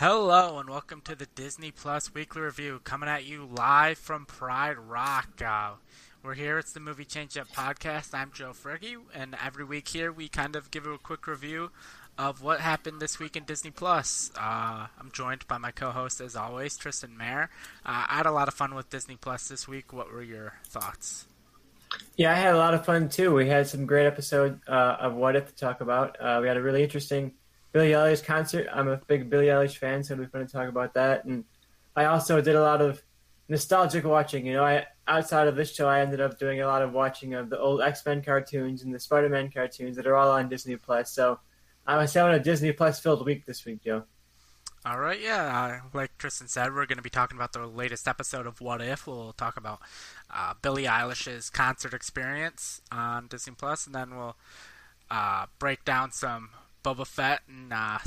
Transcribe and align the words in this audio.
Hello 0.00 0.58
and 0.58 0.70
welcome 0.70 1.02
to 1.02 1.14
the 1.14 1.26
Disney 1.34 1.70
Plus 1.70 2.14
Weekly 2.14 2.40
Review, 2.40 2.80
coming 2.84 3.10
at 3.10 3.26
you 3.26 3.44
live 3.44 3.98
from 3.98 4.24
Pride 4.24 4.78
Rock. 4.78 5.42
Uh, 5.44 5.72
we're 6.22 6.32
here. 6.32 6.56
It's 6.56 6.72
the 6.72 6.80
Movie 6.80 7.04
Change 7.04 7.36
Up 7.36 7.48
podcast. 7.48 8.14
I'm 8.14 8.30
Joe 8.32 8.52
Friggy, 8.52 8.96
and 9.14 9.36
every 9.44 9.62
week 9.62 9.88
here 9.88 10.10
we 10.10 10.28
kind 10.28 10.56
of 10.56 10.70
give 10.70 10.86
a 10.86 10.96
quick 10.96 11.26
review 11.26 11.70
of 12.16 12.40
what 12.40 12.60
happened 12.60 12.98
this 12.98 13.18
week 13.18 13.36
in 13.36 13.44
Disney 13.44 13.70
Plus. 13.70 14.30
Uh, 14.38 14.86
I'm 14.98 15.10
joined 15.12 15.46
by 15.48 15.58
my 15.58 15.70
co-host, 15.70 16.22
as 16.22 16.34
always, 16.34 16.78
Tristan 16.78 17.14
Mayer. 17.18 17.50
Uh, 17.84 18.06
I 18.08 18.16
had 18.16 18.24
a 18.24 18.32
lot 18.32 18.48
of 18.48 18.54
fun 18.54 18.74
with 18.74 18.88
Disney 18.88 19.16
Plus 19.16 19.48
this 19.48 19.68
week. 19.68 19.92
What 19.92 20.10
were 20.10 20.22
your 20.22 20.54
thoughts? 20.64 21.26
Yeah, 22.16 22.32
I 22.32 22.36
had 22.36 22.54
a 22.54 22.58
lot 22.58 22.72
of 22.72 22.86
fun 22.86 23.10
too. 23.10 23.34
We 23.34 23.48
had 23.48 23.66
some 23.66 23.84
great 23.84 24.06
episode 24.06 24.60
uh, 24.66 24.96
of 24.98 25.12
What 25.12 25.36
If 25.36 25.48
to 25.48 25.54
talk 25.54 25.82
about. 25.82 26.16
Uh, 26.18 26.38
we 26.40 26.48
had 26.48 26.56
a 26.56 26.62
really 26.62 26.82
interesting 26.82 27.32
Billie 27.72 27.90
Eilish 27.90 28.24
concert. 28.24 28.66
I'm 28.72 28.88
a 28.88 28.96
big 28.96 29.30
Billie 29.30 29.46
Eilish 29.46 29.76
fan, 29.76 30.02
so 30.02 30.14
it'll 30.14 30.24
be 30.24 30.30
fun 30.30 30.46
to 30.46 30.52
talk 30.52 30.68
about 30.68 30.94
that. 30.94 31.24
And 31.24 31.44
I 31.96 32.06
also 32.06 32.40
did 32.40 32.56
a 32.56 32.62
lot 32.62 32.80
of 32.80 33.02
nostalgic 33.48 34.04
watching. 34.04 34.46
You 34.46 34.54
know, 34.54 34.64
I 34.64 34.86
outside 35.06 35.48
of 35.48 35.56
this 35.56 35.74
show, 35.74 35.88
I 35.88 36.00
ended 36.00 36.20
up 36.20 36.38
doing 36.38 36.60
a 36.60 36.66
lot 36.66 36.82
of 36.82 36.92
watching 36.92 37.34
of 37.34 37.50
the 37.50 37.58
old 37.58 37.80
X 37.80 38.04
Men 38.06 38.22
cartoons 38.22 38.82
and 38.82 38.94
the 38.94 39.00
Spider 39.00 39.28
Man 39.28 39.50
cartoons 39.50 39.96
that 39.96 40.06
are 40.06 40.16
all 40.16 40.30
on 40.30 40.48
Disney 40.48 40.76
Plus. 40.76 41.12
So 41.12 41.38
I 41.86 41.96
was 41.96 42.12
having 42.14 42.34
a 42.34 42.42
Disney 42.42 42.72
Plus 42.72 43.00
filled 43.00 43.24
week 43.24 43.46
this 43.46 43.64
week, 43.64 43.82
Joe. 43.84 44.04
All 44.86 44.98
right, 44.98 45.20
yeah. 45.20 45.80
Uh, 45.82 45.88
like 45.92 46.16
Tristan 46.16 46.48
said, 46.48 46.74
we're 46.74 46.86
going 46.86 46.96
to 46.96 47.02
be 47.02 47.10
talking 47.10 47.36
about 47.36 47.52
the 47.52 47.66
latest 47.66 48.08
episode 48.08 48.46
of 48.46 48.62
What 48.62 48.80
If. 48.80 49.06
We'll 49.06 49.34
talk 49.34 49.58
about 49.58 49.80
uh, 50.32 50.54
Billie 50.62 50.84
Eilish's 50.84 51.50
concert 51.50 51.92
experience 51.92 52.80
on 52.90 53.26
Disney 53.26 53.52
Plus, 53.58 53.84
and 53.84 53.94
then 53.94 54.16
we'll 54.16 54.36
uh, 55.10 55.46
break 55.58 55.84
down 55.84 56.12
some 56.12 56.48
Boba 56.82 57.06
Fett 57.06 57.42
and 57.48 57.72
uh, 57.72 57.98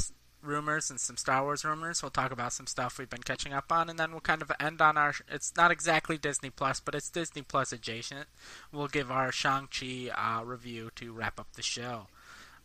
rumors 0.41 0.89
and 0.89 0.99
some 0.99 1.17
Star 1.17 1.43
Wars 1.43 1.63
rumors. 1.63 2.01
We'll 2.01 2.11
talk 2.11 2.31
about 2.31 2.53
some 2.53 2.67
stuff 2.67 2.97
we've 2.97 3.09
been 3.09 3.23
catching 3.23 3.53
up 3.53 3.71
on, 3.71 3.89
and 3.89 3.97
then 3.97 4.11
we'll 4.11 4.21
kind 4.21 4.41
of 4.41 4.51
end 4.59 4.81
on 4.81 4.97
our. 4.97 5.13
It's 5.29 5.53
not 5.55 5.71
exactly 5.71 6.17
Disney 6.17 6.49
Plus, 6.49 6.79
but 6.79 6.95
it's 6.95 7.09
Disney 7.09 7.41
Plus 7.41 7.71
adjacent. 7.71 8.27
We'll 8.71 8.87
give 8.87 9.11
our 9.11 9.31
Shang 9.31 9.67
Chi 9.67 10.09
uh, 10.09 10.43
review 10.43 10.91
to 10.95 11.13
wrap 11.13 11.39
up 11.39 11.53
the 11.53 11.61
show. 11.61 12.07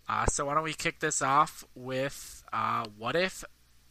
Uh, 0.08 0.26
so 0.26 0.46
why 0.46 0.54
don't 0.54 0.64
we 0.64 0.72
kick 0.74 1.00
this 1.00 1.20
off 1.20 1.64
with 1.74 2.42
uh, 2.52 2.86
what 2.96 3.14
if 3.14 3.44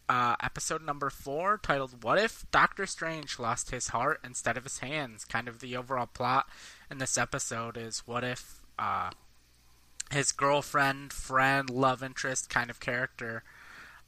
uh, 0.09 0.35
episode 0.41 0.81
number 0.83 1.09
four, 1.09 1.59
titled 1.61 2.03
"What 2.03 2.17
If 2.17 2.45
Doctor 2.51 2.85
Strange 2.85 3.39
Lost 3.39 3.71
His 3.71 3.89
Heart 3.89 4.21
Instead 4.23 4.57
of 4.57 4.63
His 4.63 4.79
Hands?" 4.79 5.23
Kind 5.25 5.47
of 5.47 5.59
the 5.59 5.75
overall 5.75 6.07
plot 6.07 6.47
in 6.89 6.97
this 6.97 7.17
episode 7.17 7.77
is 7.77 7.99
what 8.05 8.23
if 8.23 8.61
uh, 8.79 9.11
his 10.11 10.31
girlfriend, 10.31 11.11
friend, 11.11 11.69
love 11.69 12.01
interest 12.01 12.49
kind 12.49 12.69
of 12.69 12.79
character, 12.79 13.43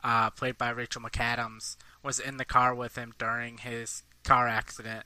uh, 0.04 0.30
played 0.30 0.58
by 0.58 0.70
Rachel 0.70 1.02
McAdams, 1.02 1.76
was 2.04 2.20
in 2.20 2.38
the 2.38 2.46
car 2.46 2.74
with 2.74 2.96
him 2.96 3.14
during 3.18 3.58
his 3.58 4.04
car 4.24 4.48
accident, 4.48 5.06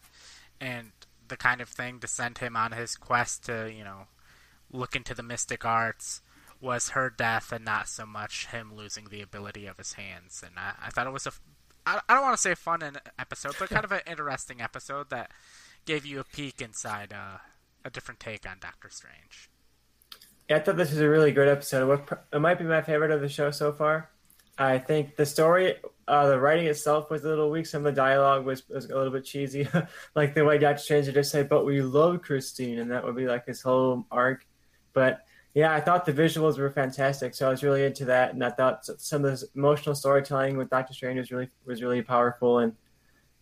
and 0.61 0.91
the 1.27 1.37
kind 1.37 1.61
of 1.61 1.69
thing 1.69 1.99
to 1.99 2.07
send 2.07 2.37
him 2.37 2.55
on 2.55 2.73
his 2.73 2.95
quest 2.95 3.45
to, 3.45 3.71
you 3.75 3.83
know, 3.83 4.07
look 4.71 4.95
into 4.95 5.13
the 5.13 5.23
mystic 5.23 5.65
arts 5.65 6.21
was 6.61 6.89
her 6.89 7.09
death 7.09 7.51
and 7.51 7.65
not 7.65 7.87
so 7.87 8.05
much 8.05 8.47
him 8.47 8.73
losing 8.75 9.05
the 9.05 9.21
ability 9.21 9.65
of 9.65 9.77
his 9.77 9.93
hands. 9.93 10.43
And 10.45 10.57
I, 10.57 10.73
I 10.85 10.89
thought 10.89 11.07
it 11.07 11.13
was 11.13 11.27
a, 11.27 11.31
I, 11.85 11.99
I 12.07 12.13
don't 12.13 12.23
want 12.23 12.35
to 12.35 12.41
say 12.41 12.55
fun 12.55 12.81
episode, 13.19 13.55
but 13.59 13.69
kind 13.69 13.83
of 13.83 13.91
an 13.91 14.01
interesting 14.07 14.61
episode 14.61 15.09
that 15.09 15.31
gave 15.85 16.05
you 16.05 16.19
a 16.19 16.23
peek 16.23 16.61
inside 16.61 17.13
uh, 17.13 17.39
a 17.83 17.89
different 17.89 18.19
take 18.19 18.49
on 18.49 18.57
Doctor 18.61 18.89
Strange. 18.89 19.49
I 20.49 20.59
thought 20.59 20.77
this 20.77 20.91
was 20.91 20.99
a 20.99 21.09
really 21.09 21.31
great 21.31 21.49
episode. 21.49 22.07
It 22.31 22.39
might 22.39 22.59
be 22.59 22.65
my 22.65 22.81
favorite 22.81 23.11
of 23.11 23.21
the 23.21 23.29
show 23.29 23.51
so 23.51 23.71
far. 23.71 24.09
I 24.57 24.77
think 24.77 25.15
the 25.15 25.25
story, 25.25 25.75
uh, 26.07 26.27
the 26.27 26.39
writing 26.39 26.67
itself 26.67 27.09
was 27.09 27.23
a 27.23 27.27
little 27.27 27.49
weak. 27.49 27.65
Some 27.65 27.85
of 27.85 27.95
the 27.95 28.01
dialogue 28.01 28.45
was, 28.45 28.67
was 28.69 28.85
a 28.85 28.95
little 28.95 29.11
bit 29.11 29.25
cheesy, 29.25 29.67
like 30.15 30.35
the 30.35 30.45
way 30.45 30.57
Doctor 30.57 30.81
Strange 30.81 31.11
just 31.11 31.31
said, 31.31 31.49
"But 31.49 31.65
we 31.65 31.81
love 31.81 32.21
Christine," 32.21 32.79
and 32.79 32.91
that 32.91 33.03
would 33.03 33.15
be 33.15 33.25
like 33.25 33.45
his 33.47 33.61
whole 33.61 34.05
arc. 34.11 34.45
But 34.93 35.21
yeah, 35.55 35.73
I 35.73 35.79
thought 35.79 36.05
the 36.05 36.13
visuals 36.13 36.59
were 36.59 36.69
fantastic, 36.69 37.33
so 37.33 37.47
I 37.47 37.49
was 37.49 37.63
really 37.63 37.85
into 37.85 38.05
that, 38.05 38.33
and 38.33 38.43
I 38.43 38.51
thought 38.51 38.85
some 38.85 39.25
of 39.25 39.31
this 39.31 39.45
emotional 39.55 39.95
storytelling 39.95 40.57
with 40.57 40.69
Doctor 40.69 40.93
Strange 40.93 41.19
was 41.19 41.31
really 41.31 41.49
was 41.65 41.81
really 41.81 42.03
powerful, 42.03 42.59
and 42.59 42.73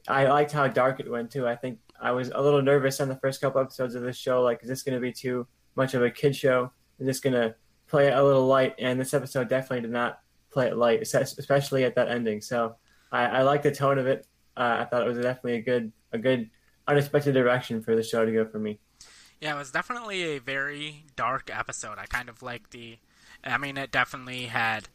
I 0.08 0.28
liked 0.28 0.52
how 0.52 0.68
dark 0.68 1.00
it 1.00 1.10
went 1.10 1.32
too. 1.32 1.48
I 1.48 1.56
think 1.56 1.80
I 2.00 2.12
was 2.12 2.30
a 2.34 2.42
little 2.42 2.62
nervous 2.62 3.02
on 3.02 3.10
the 3.10 3.18
first 3.18 3.42
couple 3.42 3.60
episodes 3.60 3.96
of 3.96 4.04
this 4.04 4.18
show, 4.18 4.42
like, 4.44 4.64
is 4.64 4.70
this 4.70 4.84
going 4.84 4.96
to 4.96 5.02
be 5.02 5.12
too 5.12 5.46
much 5.76 5.94
of 5.94 6.04
a 6.04 6.10
kid 6.10 6.36
show? 6.36 6.72
This 7.06 7.20
going 7.20 7.34
to 7.34 7.56
play 7.88 8.08
it 8.08 8.14
a 8.14 8.24
little 8.24 8.46
light? 8.46 8.76
And 8.80 9.00
this 9.00 9.14
episode 9.14 9.50
definitely 9.50 9.82
did 9.82 9.92
not 9.92 10.20
play 10.52 10.68
it 10.68 10.78
light, 10.78 11.02
especially 11.02 11.84
at 11.84 11.96
that 11.96 12.10
ending. 12.10 12.42
So 12.42 12.76
I, 13.12 13.26
I 13.26 13.42
like 13.42 13.64
the 13.64 13.72
tone 13.72 13.98
of 13.98 14.08
it. 14.08 14.28
Uh, 14.56 14.78
I 14.80 14.86
thought 14.86 15.04
it 15.04 15.08
was 15.08 15.18
definitely 15.18 15.56
a 15.56 15.62
good, 15.62 15.92
a 16.12 16.18
good 16.18 16.50
unexpected 16.88 17.34
direction 17.34 17.82
for 17.82 17.96
the 17.96 18.04
show 18.04 18.26
to 18.26 18.32
go 18.32 18.46
for 18.46 18.60
me. 18.60 18.80
Yeah, 19.40 19.56
it 19.56 19.58
was 19.58 19.72
definitely 19.72 20.22
a 20.24 20.40
very 20.40 21.06
dark 21.16 21.50
episode. 21.52 21.98
I 21.98 22.06
kind 22.06 22.30
of 22.30 22.44
like 22.44 22.70
the. 22.70 23.00
I 23.44 23.58
mean, 23.58 23.76
it 23.76 23.92
definitely 23.92 24.46
had 24.46 24.88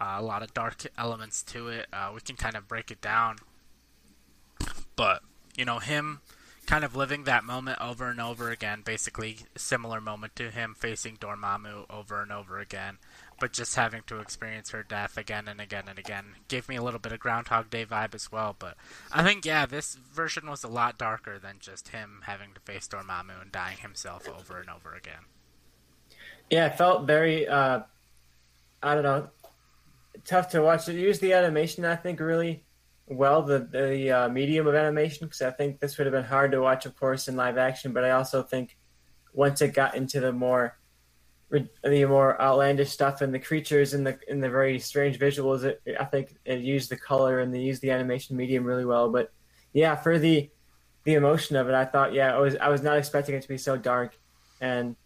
uh, 0.00 0.16
a 0.18 0.22
lot 0.22 0.42
of 0.44 0.54
dark 0.54 0.86
elements 0.96 1.42
to 1.44 1.68
it. 1.68 1.86
Uh, 1.92 2.12
we 2.14 2.20
can 2.20 2.36
kind 2.36 2.54
of 2.54 2.68
break 2.68 2.92
it 2.92 3.00
down, 3.00 3.36
but 4.94 5.22
you 5.56 5.64
know, 5.64 5.80
him 5.80 6.20
kind 6.66 6.84
of 6.84 6.96
living 6.96 7.24
that 7.24 7.44
moment 7.44 7.80
over 7.80 8.10
and 8.10 8.20
over 8.20 8.50
again, 8.50 8.82
basically 8.84 9.38
similar 9.56 10.00
moment 10.00 10.34
to 10.36 10.50
him 10.50 10.74
facing 10.76 11.16
Dormammu 11.16 11.86
over 11.88 12.20
and 12.20 12.32
over 12.32 12.58
again, 12.58 12.98
but 13.40 13.52
just 13.52 13.76
having 13.76 14.02
to 14.08 14.18
experience 14.18 14.70
her 14.70 14.82
death 14.82 15.16
again 15.16 15.46
and 15.46 15.60
again 15.60 15.84
and 15.88 15.98
again 15.98 16.24
gave 16.48 16.68
me 16.68 16.76
a 16.76 16.82
little 16.82 16.98
bit 16.98 17.12
of 17.12 17.20
Groundhog 17.20 17.70
Day 17.70 17.84
vibe 17.84 18.14
as 18.14 18.32
well. 18.32 18.56
But 18.58 18.76
I 19.12 19.22
think 19.22 19.44
yeah, 19.44 19.66
this 19.66 19.94
version 19.94 20.48
was 20.48 20.64
a 20.64 20.68
lot 20.68 20.98
darker 20.98 21.38
than 21.38 21.56
just 21.60 21.88
him 21.88 22.22
having 22.26 22.52
to 22.54 22.60
face 22.60 22.88
Dormammu 22.88 23.40
and 23.40 23.52
dying 23.52 23.78
himself 23.78 24.28
over 24.28 24.58
and 24.58 24.68
over 24.68 24.94
again. 24.94 25.26
Yeah, 26.50 26.66
it 26.66 26.78
felt 26.78 27.06
very 27.06 27.46
uh, 27.46 27.80
I 28.82 28.94
don't 28.94 29.04
know 29.04 29.30
tough 30.24 30.50
to 30.50 30.62
watch. 30.62 30.88
It 30.88 30.96
used 30.96 31.20
the 31.20 31.32
animation 31.32 31.84
I 31.84 31.96
think 31.96 32.20
really 32.20 32.62
well 33.08 33.42
the 33.42 33.60
the 33.60 34.10
uh, 34.10 34.28
medium 34.28 34.66
of 34.66 34.74
animation 34.74 35.26
because 35.26 35.42
I 35.42 35.50
think 35.50 35.78
this 35.78 35.96
would 35.96 36.06
have 36.06 36.12
been 36.12 36.24
hard 36.24 36.52
to 36.52 36.60
watch, 36.60 36.86
of 36.86 36.96
course, 36.96 37.28
in 37.28 37.36
live 37.36 37.58
action. 37.58 37.92
But 37.92 38.04
I 38.04 38.10
also 38.10 38.42
think 38.42 38.76
once 39.32 39.62
it 39.62 39.74
got 39.74 39.94
into 39.94 40.20
the 40.20 40.32
more 40.32 40.78
the 41.50 42.04
more 42.06 42.40
outlandish 42.42 42.90
stuff 42.90 43.20
and 43.20 43.32
the 43.32 43.38
creatures 43.38 43.94
and 43.94 44.06
the 44.06 44.18
in 44.28 44.40
the 44.40 44.50
very 44.50 44.78
strange 44.80 45.18
visuals, 45.18 45.62
it, 45.62 45.80
I 45.98 46.04
think 46.04 46.34
it 46.44 46.60
used 46.60 46.90
the 46.90 46.96
color 46.96 47.38
and 47.38 47.54
they 47.54 47.60
used 47.60 47.82
the 47.82 47.92
animation 47.92 48.36
medium 48.36 48.64
really 48.64 48.84
well. 48.84 49.10
But 49.10 49.32
yeah, 49.72 49.94
for 49.94 50.18
the 50.18 50.50
the 51.04 51.14
emotion 51.14 51.54
of 51.54 51.68
it, 51.68 51.74
I 51.74 51.84
thought 51.84 52.12
yeah, 52.12 52.34
I 52.34 52.38
was 52.38 52.56
I 52.56 52.68
was 52.68 52.82
not 52.82 52.98
expecting 52.98 53.36
it 53.36 53.42
to 53.42 53.48
be 53.48 53.58
so 53.58 53.76
dark, 53.76 54.18
and 54.60 54.96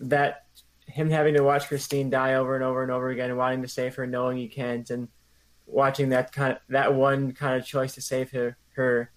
that 0.00 0.46
him 0.86 1.08
having 1.08 1.34
to 1.34 1.44
watch 1.44 1.68
Christine 1.68 2.10
die 2.10 2.34
over 2.34 2.56
and 2.56 2.64
over 2.64 2.82
and 2.82 2.90
over 2.90 3.10
again, 3.10 3.36
wanting 3.36 3.62
to 3.62 3.68
save 3.68 3.94
her, 3.94 4.06
knowing 4.06 4.38
he 4.38 4.48
can't, 4.48 4.90
and 4.90 5.06
watching 5.72 6.10
that 6.10 6.32
kind 6.32 6.52
of 6.52 6.58
that 6.68 6.94
one 6.94 7.32
kind 7.32 7.58
of 7.58 7.66
choice 7.66 7.94
to 7.94 8.02
save 8.02 8.30
her 8.30 8.56
her 8.74 9.10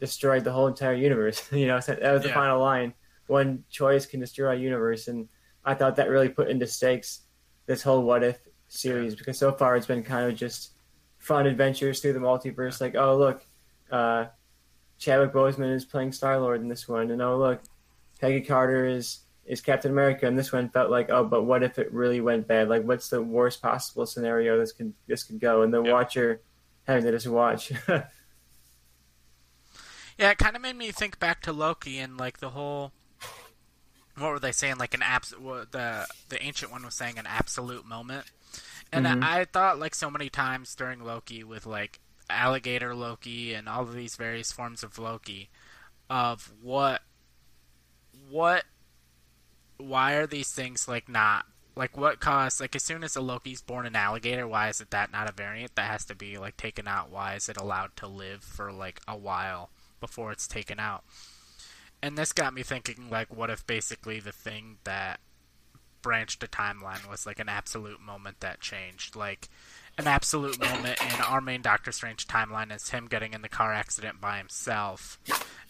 destroyed 0.00 0.44
the 0.44 0.52
whole 0.52 0.66
entire 0.66 0.94
universe. 0.94 1.46
you 1.52 1.66
know, 1.66 1.78
that 1.80 2.00
was 2.12 2.22
the 2.22 2.28
yeah. 2.28 2.34
final 2.34 2.60
line. 2.60 2.94
One 3.26 3.64
choice 3.70 4.06
can 4.06 4.20
destroy 4.20 4.52
a 4.52 4.56
universe, 4.56 5.08
and 5.08 5.28
I 5.64 5.74
thought 5.74 5.96
that 5.96 6.08
really 6.08 6.28
put 6.28 6.48
into 6.48 6.66
stakes 6.66 7.20
this 7.66 7.82
whole 7.82 8.02
what 8.02 8.24
if 8.24 8.38
series 8.68 9.14
because 9.14 9.38
so 9.38 9.50
far 9.52 9.76
it's 9.76 9.86
been 9.86 10.02
kind 10.02 10.30
of 10.30 10.36
just 10.36 10.72
fun 11.18 11.46
adventures 11.46 12.00
through 12.00 12.14
the 12.14 12.18
multiverse. 12.18 12.80
Like, 12.80 12.94
oh 12.94 13.16
look, 13.16 13.46
uh, 13.90 14.26
Chadwick 14.98 15.32
Boseman 15.32 15.74
is 15.74 15.84
playing 15.84 16.12
Star 16.12 16.38
Lord 16.38 16.60
in 16.60 16.68
this 16.68 16.88
one, 16.88 17.10
and 17.10 17.20
oh 17.20 17.36
look, 17.36 17.60
Peggy 18.20 18.40
Carter 18.40 18.86
is 18.86 19.20
is 19.48 19.62
Captain 19.62 19.90
America, 19.90 20.26
and 20.26 20.38
this 20.38 20.52
one 20.52 20.68
felt 20.68 20.90
like, 20.90 21.08
oh, 21.10 21.24
but 21.24 21.44
what 21.44 21.62
if 21.62 21.78
it 21.78 21.90
really 21.92 22.20
went 22.20 22.46
bad? 22.46 22.68
Like, 22.68 22.84
what's 22.84 23.08
the 23.08 23.22
worst 23.22 23.62
possible 23.62 24.04
scenario 24.04 24.58
this 24.58 24.72
could 24.72 24.92
this 25.06 25.24
could 25.24 25.40
go? 25.40 25.62
And 25.62 25.72
the 25.72 25.82
yep. 25.82 25.92
watcher 25.92 26.42
having 26.86 27.04
to 27.04 27.12
just 27.12 27.26
watch. 27.26 27.72
yeah, 27.88 28.04
it 30.18 30.38
kind 30.38 30.54
of 30.54 30.60
made 30.60 30.76
me 30.76 30.90
think 30.90 31.18
back 31.18 31.40
to 31.42 31.52
Loki 31.52 31.98
and 31.98 32.18
like 32.18 32.38
the 32.38 32.50
whole. 32.50 32.92
What 34.18 34.32
were 34.32 34.38
they 34.38 34.52
saying? 34.52 34.76
Like 34.76 34.94
an 34.94 35.02
abs. 35.02 35.30
The 35.30 36.06
the 36.28 36.42
ancient 36.42 36.70
one 36.70 36.84
was 36.84 36.94
saying 36.94 37.18
an 37.18 37.26
absolute 37.26 37.86
moment, 37.86 38.26
and 38.92 39.06
mm-hmm. 39.06 39.24
I, 39.24 39.40
I 39.40 39.44
thought 39.46 39.78
like 39.78 39.94
so 39.94 40.10
many 40.10 40.28
times 40.28 40.74
during 40.74 41.02
Loki 41.02 41.42
with 41.42 41.64
like 41.64 42.00
alligator 42.28 42.94
Loki 42.94 43.54
and 43.54 43.66
all 43.66 43.82
of 43.82 43.94
these 43.94 44.16
various 44.16 44.52
forms 44.52 44.82
of 44.82 44.98
Loki, 44.98 45.48
of 46.10 46.52
what 46.60 47.00
what 48.28 48.64
why 49.78 50.14
are 50.14 50.26
these 50.26 50.50
things 50.50 50.88
like 50.88 51.08
not 51.08 51.46
like 51.76 51.96
what 51.96 52.18
caused 52.18 52.60
like 52.60 52.74
as 52.74 52.82
soon 52.82 53.04
as 53.04 53.14
a 53.14 53.20
Loki's 53.20 53.62
born 53.62 53.86
an 53.86 53.94
alligator, 53.96 54.46
why 54.46 54.68
is 54.68 54.80
it 54.80 54.90
that 54.90 55.12
not 55.12 55.30
a 55.30 55.32
variant 55.32 55.76
that 55.76 55.90
has 55.90 56.04
to 56.06 56.14
be 56.14 56.36
like 56.36 56.56
taken 56.56 56.88
out? 56.88 57.10
Why 57.10 57.34
is 57.34 57.48
it 57.48 57.56
allowed 57.56 57.94
to 57.96 58.08
live 58.08 58.42
for 58.42 58.72
like 58.72 59.00
a 59.06 59.16
while 59.16 59.70
before 60.00 60.32
it's 60.32 60.48
taken 60.48 60.80
out? 60.80 61.04
And 62.02 62.18
this 62.18 62.32
got 62.32 62.52
me 62.52 62.64
thinking 62.64 63.08
like 63.10 63.34
what 63.34 63.50
if 63.50 63.66
basically 63.66 64.18
the 64.18 64.32
thing 64.32 64.78
that 64.84 65.20
branched 66.02 66.42
a 66.42 66.48
timeline 66.48 67.08
was 67.08 67.26
like 67.26 67.38
an 67.38 67.48
absolute 67.48 68.00
moment 68.00 68.40
that 68.40 68.60
changed 68.60 69.14
like 69.14 69.48
an 69.98 70.06
absolute 70.06 70.60
moment 70.60 70.98
in 71.02 71.20
our 71.22 71.40
main 71.40 71.60
Doctor 71.60 71.90
Strange 71.90 72.26
timeline 72.28 72.74
is 72.74 72.90
him 72.90 73.08
getting 73.08 73.34
in 73.34 73.42
the 73.42 73.48
car 73.48 73.72
accident 73.72 74.20
by 74.20 74.38
himself, 74.38 75.18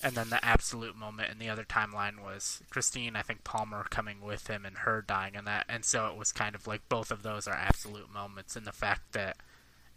and 0.03 0.15
then 0.15 0.29
the 0.29 0.45
absolute 0.45 0.95
moment 0.95 1.31
in 1.33 1.39
the 1.39 1.49
other 1.49 1.65
timeline 1.65 2.23
was 2.23 2.63
Christine, 2.69 3.17
I 3.17 3.23
think 3.23 3.43
Palmer 3.43 3.85
coming 3.89 4.21
with 4.21 4.47
him 4.47 4.67
and 4.67 4.77
her 4.79 5.03
dying 5.03 5.35
in 5.35 5.47
that, 5.47 5.65
and 5.69 5.83
so 5.83 6.07
it 6.09 6.17
was 6.17 6.31
kind 6.31 6.55
of 6.55 6.67
like 6.67 6.89
both 6.91 7.11
of 7.11 7.23
those 7.23 7.49
are 7.49 7.55
absolute 7.55 8.13
moments, 8.13 8.55
and 8.55 8.67
the 8.67 8.73
fact 8.73 9.13
that 9.13 9.39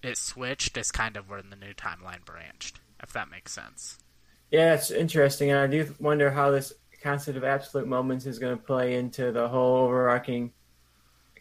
it 0.01 0.17
switched 0.17 0.77
is 0.77 0.91
kind 0.91 1.17
of 1.17 1.29
where 1.29 1.41
the 1.41 1.55
new 1.55 1.73
timeline 1.73 2.23
branched, 2.25 2.79
if 3.03 3.11
that 3.11 3.29
makes 3.29 3.51
sense. 3.51 3.99
Yeah, 4.49 4.73
it's 4.73 4.91
interesting, 4.91 5.51
and 5.51 5.59
I 5.59 5.67
do 5.67 5.93
wonder 5.99 6.31
how 6.31 6.51
this 6.51 6.71
concept 7.03 7.37
of 7.37 7.43
absolute 7.43 7.87
moments 7.87 8.25
is 8.25 8.39
going 8.39 8.57
to 8.57 8.63
play 8.63 8.95
into 8.95 9.31
the 9.31 9.49
whole 9.49 9.85
overarching 9.85 10.53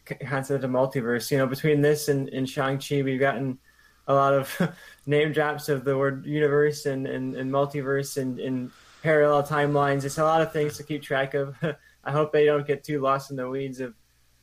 concept 0.04 0.64
of 0.64 0.70
multiverse. 0.70 1.30
You 1.30 1.38
know, 1.38 1.46
between 1.46 1.80
this 1.80 2.08
and, 2.08 2.28
and 2.30 2.48
Shang-Chi, 2.48 3.02
we've 3.02 3.20
gotten 3.20 3.58
a 4.06 4.14
lot 4.14 4.34
of 4.34 4.74
name 5.06 5.32
drops 5.32 5.68
of 5.68 5.84
the 5.84 5.96
word 5.96 6.26
universe 6.26 6.86
and, 6.86 7.06
and, 7.06 7.36
and 7.36 7.50
multiverse 7.50 8.16
and, 8.16 8.38
and 8.40 8.70
parallel 9.02 9.42
timelines. 9.42 10.04
It's 10.04 10.18
a 10.18 10.24
lot 10.24 10.42
of 10.42 10.52
things 10.52 10.76
to 10.76 10.82
keep 10.82 11.02
track 11.02 11.34
of. 11.34 11.56
I 12.04 12.12
hope 12.12 12.32
they 12.32 12.44
don't 12.44 12.66
get 12.66 12.82
too 12.82 13.00
lost 13.00 13.30
in 13.30 13.36
the 13.36 13.48
weeds 13.48 13.80
of 13.80 13.94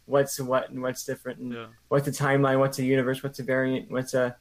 what's 0.06 0.39
what 0.39 0.69
and 0.69 0.81
what's 0.81 1.04
different 1.04 1.39
and 1.39 1.54
yeah. 1.54 1.65
what's 1.89 2.07
a 2.07 2.12
timeline, 2.12 2.60
what's 2.60 2.80
a 2.80 2.83
universe, 2.83 3.24
what's 3.24 3.39
a 3.39 3.44
variant, 3.44 3.92
what's 3.92 4.13
a 4.13 4.36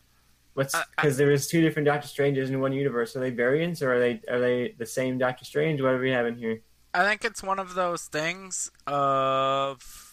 what's 0.54 0.74
because 0.96 1.16
there 1.16 1.28
was 1.28 1.48
two 1.48 1.60
different 1.60 1.86
Doctor 1.86 2.08
Stranges 2.08 2.50
in 2.50 2.60
one 2.60 2.72
universe. 2.72 3.16
Are 3.16 3.20
they 3.20 3.30
variants 3.30 3.82
or 3.82 3.94
are 3.94 3.98
they 3.98 4.20
are 4.28 4.38
they 4.38 4.74
the 4.78 4.86
same 4.86 5.18
Doctor 5.18 5.44
Strange? 5.44 5.80
What 5.80 5.92
are 5.92 5.98
we 5.98 6.10
having 6.10 6.36
here? 6.36 6.60
I 6.94 7.04
think 7.04 7.24
it's 7.24 7.42
one 7.42 7.58
of 7.58 7.74
those 7.74 8.04
things 8.04 8.70
of 8.86 10.05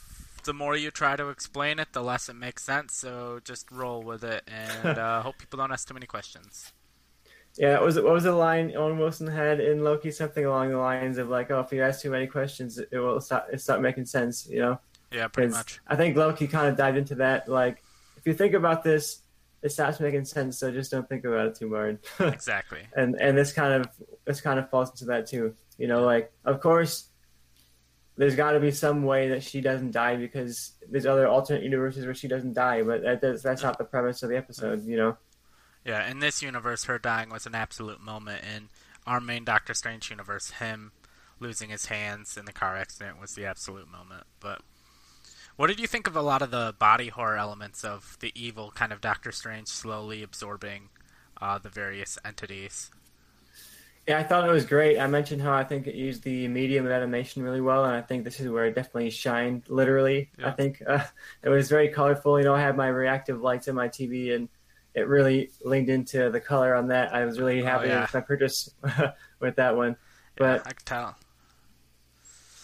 the 0.43 0.53
more 0.53 0.75
you 0.75 0.91
try 0.91 1.15
to 1.15 1.29
explain 1.29 1.79
it, 1.79 1.93
the 1.93 2.01
less 2.01 2.29
it 2.29 2.35
makes 2.35 2.63
sense. 2.63 2.95
So 2.95 3.39
just 3.43 3.71
roll 3.71 4.03
with 4.03 4.23
it, 4.23 4.43
and 4.47 4.97
uh, 4.99 5.21
hope 5.21 5.37
people 5.37 5.57
don't 5.57 5.71
ask 5.71 5.87
too 5.87 5.93
many 5.93 6.05
questions. 6.05 6.71
Yeah, 7.57 7.73
what 7.73 7.85
was 7.85 7.97
it, 7.97 8.03
what 8.03 8.13
was 8.13 8.23
the 8.23 8.31
line 8.31 8.75
Owen 8.75 8.97
Wilson 8.97 9.27
had 9.27 9.59
in 9.59 9.83
Loki? 9.83 10.09
Something 10.11 10.45
along 10.45 10.69
the 10.69 10.77
lines 10.77 11.17
of 11.17 11.29
like, 11.29 11.51
"Oh, 11.51 11.59
if 11.59 11.71
you 11.71 11.83
ask 11.83 12.01
too 12.01 12.09
many 12.09 12.27
questions, 12.27 12.79
it 12.79 12.97
will 12.97 13.21
stop, 13.21 13.47
it 13.51 13.61
stop 13.61 13.79
making 13.79 14.05
sense." 14.05 14.47
You 14.47 14.59
know? 14.59 14.79
Yeah, 15.11 15.27
pretty 15.27 15.51
much. 15.51 15.79
I 15.87 15.95
think 15.95 16.17
Loki 16.17 16.47
kind 16.47 16.67
of 16.67 16.75
dived 16.75 16.97
into 16.97 17.15
that. 17.15 17.47
Like, 17.47 17.83
if 18.17 18.25
you 18.25 18.33
think 18.33 18.55
about 18.55 18.83
this, 18.83 19.19
it 19.61 19.71
stops 19.71 19.99
making 19.99 20.25
sense. 20.25 20.57
So 20.57 20.71
just 20.71 20.89
don't 20.89 21.07
think 21.07 21.25
about 21.25 21.47
it 21.47 21.55
too 21.55 21.73
hard. 21.73 21.99
exactly. 22.19 22.81
And 22.95 23.15
and 23.21 23.37
this 23.37 23.53
kind 23.53 23.73
of 23.73 23.89
this 24.25 24.41
kind 24.41 24.59
of 24.59 24.69
falls 24.69 24.89
into 24.89 25.05
that 25.05 25.27
too. 25.27 25.53
You 25.77 25.87
know, 25.87 26.03
like 26.03 26.31
of 26.45 26.59
course 26.59 27.09
there's 28.15 28.35
got 28.35 28.51
to 28.51 28.59
be 28.59 28.71
some 28.71 29.03
way 29.03 29.29
that 29.29 29.43
she 29.43 29.61
doesn't 29.61 29.91
die 29.91 30.15
because 30.15 30.73
there's 30.89 31.05
other 31.05 31.27
alternate 31.27 31.63
universes 31.63 32.05
where 32.05 32.13
she 32.13 32.27
doesn't 32.27 32.53
die, 32.53 32.83
but 32.83 33.01
that, 33.01 33.21
that's, 33.21 33.41
that's 33.41 33.63
not 33.63 33.77
the 33.77 33.83
premise 33.83 34.21
of 34.23 34.29
the 34.29 34.37
episode, 34.37 34.85
you 34.85 34.97
know. 34.97 35.17
Yeah, 35.85 36.09
in 36.09 36.19
this 36.19 36.41
universe, 36.41 36.85
her 36.85 36.99
dying 36.99 37.29
was 37.29 37.45
an 37.45 37.55
absolute 37.55 37.99
moment. 37.99 38.43
In 38.43 38.69
our 39.05 39.19
main 39.19 39.43
Doctor 39.43 39.73
Strange 39.73 40.09
universe, 40.09 40.51
him 40.51 40.91
losing 41.39 41.69
his 41.69 41.87
hands 41.87 42.37
in 42.37 42.45
the 42.45 42.53
car 42.53 42.77
accident 42.77 43.19
was 43.19 43.33
the 43.33 43.45
absolute 43.45 43.91
moment. 43.91 44.23
But 44.39 44.61
what 45.55 45.67
did 45.67 45.79
you 45.79 45.87
think 45.87 46.07
of 46.07 46.15
a 46.15 46.21
lot 46.21 46.41
of 46.41 46.51
the 46.51 46.73
body 46.79 47.09
horror 47.09 47.37
elements 47.37 47.83
of 47.83 48.17
the 48.21 48.31
evil 48.35 48.71
kind 48.71 48.93
of 48.93 49.01
Doctor 49.01 49.31
Strange 49.31 49.67
slowly 49.67 50.23
absorbing 50.23 50.89
uh, 51.41 51.57
the 51.57 51.69
various 51.69 52.17
entities? 52.23 52.91
Yeah, 54.07 54.19
I 54.19 54.23
thought 54.23 54.47
it 54.47 54.51
was 54.51 54.65
great. 54.65 54.99
I 54.99 55.07
mentioned 55.07 55.41
how 55.41 55.53
I 55.53 55.63
think 55.63 55.87
it 55.87 55.95
used 55.95 56.23
the 56.23 56.47
medium 56.49 56.85
of 56.85 56.91
animation 56.91 57.41
really 57.41 57.61
well, 57.61 57.85
and 57.85 57.95
I 57.95 58.01
think 58.01 58.25
this 58.25 58.39
is 58.41 58.49
where 58.49 58.65
it 58.65 58.75
definitely 58.75 59.09
shined. 59.09 59.63
Literally, 59.69 60.29
yeah. 60.37 60.49
I 60.49 60.51
think 60.51 60.83
uh, 60.85 61.05
it 61.43 61.49
was 61.49 61.69
very 61.69 61.87
colorful. 61.87 62.37
You 62.37 62.45
know, 62.45 62.53
I 62.53 62.59
had 62.59 62.75
my 62.75 62.87
reactive 62.87 63.41
lights 63.41 63.69
in 63.69 63.75
my 63.75 63.87
TV, 63.87 64.35
and 64.35 64.49
it 64.93 65.07
really 65.07 65.51
leaned 65.63 65.89
into 65.89 66.29
the 66.29 66.41
color 66.41 66.75
on 66.75 66.89
that. 66.89 67.13
I 67.13 67.23
was 67.23 67.39
really 67.39 67.61
oh, 67.61 67.65
happy 67.65 67.85
oh, 67.85 67.89
yeah. 67.89 68.01
with 68.01 68.13
my 68.13 68.19
purchase 68.19 68.69
with 69.39 69.55
that 69.55 69.75
one. 69.75 69.95
But 70.35 70.61
yeah, 70.61 70.63
I 70.65 70.73
could 70.73 70.85
tell. 70.85 71.15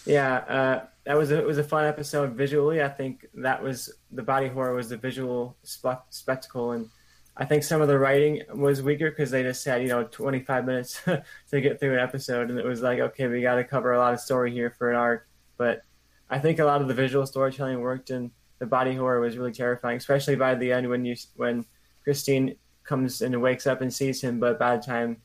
Yeah, 0.06 0.36
uh, 0.36 0.86
that 1.06 1.18
was 1.18 1.32
a, 1.32 1.40
it 1.40 1.46
was 1.46 1.58
a 1.58 1.64
fun 1.64 1.86
episode 1.86 2.34
visually. 2.34 2.82
I 2.82 2.90
think 2.90 3.28
that 3.36 3.64
was 3.64 3.94
the 4.12 4.24
body 4.24 4.48
horror 4.50 4.74
was 4.74 4.90
the 4.90 4.98
visual 4.98 5.56
spe- 5.64 6.06
spectacle 6.10 6.74
and 6.74 6.90
I 7.40 7.46
think 7.46 7.64
some 7.64 7.82
of 7.82 7.88
the 7.88 7.98
writing 7.98 8.44
was 8.54 8.84
weaker 8.84 9.10
because 9.10 9.32
they 9.32 9.44
just 9.44 9.64
had 9.64 9.82
you 9.82 9.88
know 9.88 10.04
25 10.04 10.66
minutes 10.66 11.02
to 11.50 11.62
get 11.62 11.80
through 11.80 11.94
an 11.94 12.00
episode, 12.00 12.50
and 12.50 12.60
it 12.60 12.66
was 12.66 12.82
like, 12.82 13.00
okay, 13.00 13.28
we 13.28 13.42
got 13.42 13.56
to 13.56 13.64
cover 13.64 13.94
a 13.94 13.98
lot 13.98 14.14
of 14.14 14.20
story 14.20 14.52
here 14.52 14.70
for 14.78 14.90
an 14.90 14.98
arc. 14.98 15.28
But 15.58 15.82
I 16.30 16.38
think 16.40 16.60
a 16.60 16.66
lot 16.66 16.82
of 16.82 16.90
the 16.90 16.94
visual 16.94 17.26
storytelling 17.26 17.80
worked, 17.80 18.10
and 18.10 18.32
the 18.60 18.66
body 18.66 18.94
horror 18.94 19.22
was 19.22 19.38
really 19.38 19.54
terrifying, 19.54 19.98
especially 19.98 20.36
by 20.36 20.54
the 20.54 20.74
end 20.74 20.90
when 20.90 21.06
you 21.06 21.16
when 21.38 21.66
Christine 22.04 22.56
comes 22.84 23.22
and 23.22 23.42
wakes 23.42 23.68
up 23.68 23.82
and 23.82 23.94
sees 23.94 24.22
him, 24.22 24.40
but 24.40 24.60
by 24.60 24.76
the 24.76 24.84
time 24.84 25.22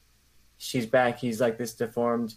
she's 0.59 0.87
back, 0.87 1.19
he's 1.19 1.41
like 1.41 1.59
this 1.59 1.75
deformed 1.75 2.35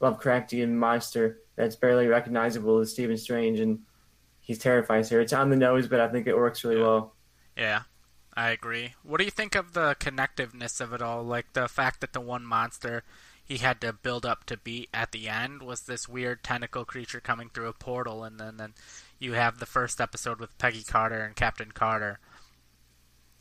Lovecraftian 0.00 0.70
monster 0.70 1.38
that's 1.54 1.76
barely 1.76 2.06
recognizable 2.06 2.78
as 2.78 2.90
Stephen 2.90 3.16
Strange, 3.16 3.60
and 3.60 3.78
he's 4.40 4.58
terrifying 4.58 5.04
her. 5.04 5.20
It's 5.20 5.32
on 5.32 5.50
the 5.50 5.56
nose, 5.56 5.86
but 5.86 6.00
I 6.00 6.08
think 6.08 6.26
it 6.26 6.36
works 6.36 6.64
really 6.64 6.80
well. 6.80 7.14
Yeah, 7.56 7.82
I 8.40 8.52
agree. 8.52 8.94
What 9.02 9.18
do 9.18 9.24
you 9.24 9.30
think 9.30 9.54
of 9.54 9.74
the 9.74 9.94
connectiveness 10.00 10.80
of 10.80 10.94
it 10.94 11.02
all? 11.02 11.22
Like 11.22 11.52
the 11.52 11.68
fact 11.68 12.00
that 12.00 12.14
the 12.14 12.22
one 12.22 12.42
monster 12.42 13.04
he 13.44 13.58
had 13.58 13.82
to 13.82 13.92
build 13.92 14.24
up 14.24 14.44
to 14.44 14.56
beat 14.56 14.88
at 14.94 15.12
the 15.12 15.28
end 15.28 15.60
was 15.60 15.82
this 15.82 16.08
weird 16.08 16.42
tentacle 16.42 16.86
creature 16.86 17.20
coming 17.20 17.50
through 17.50 17.68
a 17.68 17.74
portal, 17.74 18.24
and 18.24 18.40
then, 18.40 18.56
then 18.56 18.72
you 19.18 19.34
have 19.34 19.58
the 19.58 19.66
first 19.66 20.00
episode 20.00 20.40
with 20.40 20.56
Peggy 20.56 20.82
Carter 20.82 21.20
and 21.20 21.36
Captain 21.36 21.70
Carter. 21.70 22.18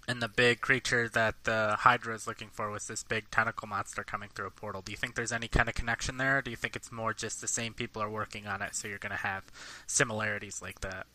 And 0.06 0.22
the 0.22 0.28
big 0.28 0.60
creature 0.60 1.08
that 1.08 1.46
the 1.46 1.78
Hydra 1.80 2.14
is 2.14 2.28
looking 2.28 2.50
for 2.52 2.70
was 2.70 2.88
this 2.88 3.04
big 3.04 3.32
tentacle 3.32 3.70
monster 3.70 4.04
coming 4.04 4.28
through 4.36 4.48
a 4.48 4.52
portal. 4.52 4.82
Do 4.82 4.92
you 4.92 4.98
think 4.98 5.16
there's 5.16 5.32
any 5.32 5.48
kind 5.48 5.70
of 5.70 5.76
connection 5.76 6.18
there? 6.18 6.42
do 6.42 6.52
you 6.52 6.58
think 6.58 6.76
it's 6.76 6.92
more 6.92 7.14
just 7.14 7.40
the 7.40 7.48
same 7.48 7.74
people 7.74 8.02
are 8.02 8.10
working 8.10 8.48
on 8.48 8.62
it, 8.62 8.76
so 8.76 8.90
you're 8.90 8.98
going 8.98 9.12
to 9.12 9.18
have 9.24 9.46
similarities 9.88 10.62
like 10.62 10.82
that? 10.82 11.08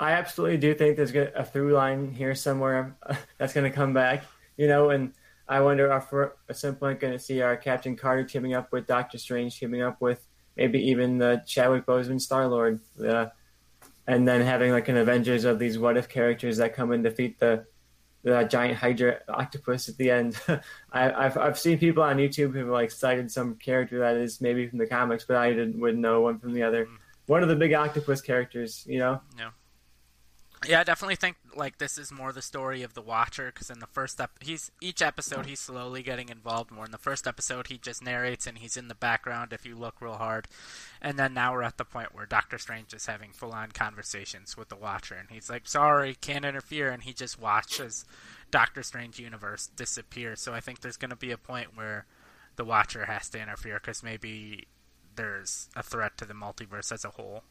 I 0.00 0.12
absolutely 0.12 0.56
do 0.56 0.74
think 0.74 0.96
there's 0.96 1.14
a 1.14 1.44
through 1.44 1.74
line 1.74 2.10
here 2.10 2.34
somewhere 2.34 2.96
that's 3.38 3.52
going 3.52 3.70
to 3.70 3.76
come 3.76 3.92
back, 3.92 4.24
you 4.56 4.66
know, 4.66 4.88
and 4.88 5.12
I 5.46 5.60
wonder 5.60 5.92
if 5.92 6.10
we're 6.10 6.32
at 6.48 6.56
some 6.56 6.76
point 6.76 7.00
going 7.00 7.12
to 7.12 7.18
see 7.18 7.42
our 7.42 7.56
Captain 7.56 7.96
Carter 7.96 8.24
teaming 8.24 8.54
up 8.54 8.72
with 8.72 8.86
Doctor 8.86 9.18
Strange, 9.18 9.58
teaming 9.58 9.82
up 9.82 10.00
with 10.00 10.26
maybe 10.56 10.78
even 10.88 11.18
the 11.18 11.42
Chadwick 11.46 11.84
Boseman 11.84 12.20
Star 12.20 12.48
Lord, 12.48 12.80
uh, 13.04 13.26
and 14.06 14.26
then 14.26 14.40
having 14.40 14.72
like 14.72 14.88
an 14.88 14.96
Avengers 14.96 15.44
of 15.44 15.58
these 15.58 15.78
what 15.78 15.98
if 15.98 16.08
characters 16.08 16.56
that 16.56 16.74
come 16.74 16.92
and 16.92 17.04
defeat 17.04 17.38
the 17.38 17.66
the 18.22 18.44
giant 18.44 18.76
Hydra 18.76 19.20
octopus 19.28 19.88
at 19.88 19.96
the 19.96 20.10
end. 20.10 20.40
I, 20.92 21.22
have 21.22 21.36
I've 21.36 21.58
seen 21.58 21.78
people 21.78 22.02
on 22.02 22.16
YouTube 22.16 22.52
who 22.52 22.60
have 22.60 22.68
like 22.68 22.90
cited 22.90 23.30
some 23.30 23.56
character 23.56 23.98
that 24.00 24.16
is 24.16 24.40
maybe 24.40 24.66
from 24.66 24.78
the 24.78 24.86
comics, 24.86 25.24
but 25.24 25.36
I 25.36 25.50
didn't 25.50 25.78
wouldn't 25.78 26.00
know 26.00 26.22
one 26.22 26.38
from 26.38 26.54
the 26.54 26.62
other. 26.62 26.86
Mm. 26.86 26.96
One 27.26 27.42
of 27.42 27.48
the 27.48 27.56
big 27.56 27.72
octopus 27.74 28.20
characters, 28.20 28.84
you 28.86 28.98
know. 28.98 29.20
Yeah. 29.38 29.50
Yeah, 30.66 30.80
I 30.80 30.84
definitely 30.84 31.16
think 31.16 31.36
like 31.56 31.78
this 31.78 31.96
is 31.96 32.12
more 32.12 32.32
the 32.32 32.42
story 32.42 32.82
of 32.82 32.92
the 32.92 33.00
Watcher 33.00 33.50
because 33.52 33.70
in 33.70 33.78
the 33.78 33.86
first 33.86 34.20
ep- 34.20 34.42
he's 34.42 34.70
each 34.78 35.00
episode 35.00 35.46
he's 35.46 35.58
slowly 35.60 36.02
getting 36.02 36.28
involved 36.28 36.70
more. 36.70 36.84
In 36.84 36.90
the 36.90 36.98
first 36.98 37.26
episode, 37.26 37.68
he 37.68 37.78
just 37.78 38.02
narrates 38.02 38.46
and 38.46 38.58
he's 38.58 38.76
in 38.76 38.88
the 38.88 38.94
background 38.94 39.54
if 39.54 39.64
you 39.64 39.74
look 39.74 40.02
real 40.02 40.16
hard, 40.16 40.48
and 41.00 41.18
then 41.18 41.32
now 41.32 41.54
we're 41.54 41.62
at 41.62 41.78
the 41.78 41.84
point 41.86 42.14
where 42.14 42.26
Doctor 42.26 42.58
Strange 42.58 42.92
is 42.92 43.06
having 43.06 43.32
full 43.32 43.52
on 43.52 43.70
conversations 43.70 44.54
with 44.54 44.68
the 44.68 44.76
Watcher, 44.76 45.14
and 45.14 45.30
he's 45.30 45.48
like, 45.48 45.66
"Sorry, 45.66 46.14
can't 46.14 46.44
interfere," 46.44 46.90
and 46.90 47.04
he 47.04 47.14
just 47.14 47.40
watches 47.40 48.04
Doctor 48.50 48.82
Strange 48.82 49.18
universe 49.18 49.66
disappear. 49.66 50.36
So 50.36 50.52
I 50.52 50.60
think 50.60 50.80
there's 50.80 50.98
going 50.98 51.10
to 51.10 51.16
be 51.16 51.30
a 51.30 51.38
point 51.38 51.74
where 51.74 52.04
the 52.56 52.66
Watcher 52.66 53.06
has 53.06 53.30
to 53.30 53.40
interfere 53.40 53.80
because 53.80 54.02
maybe 54.02 54.66
there's 55.16 55.70
a 55.74 55.82
threat 55.82 56.18
to 56.18 56.26
the 56.26 56.34
multiverse 56.34 56.92
as 56.92 57.02
a 57.06 57.10
whole. 57.10 57.44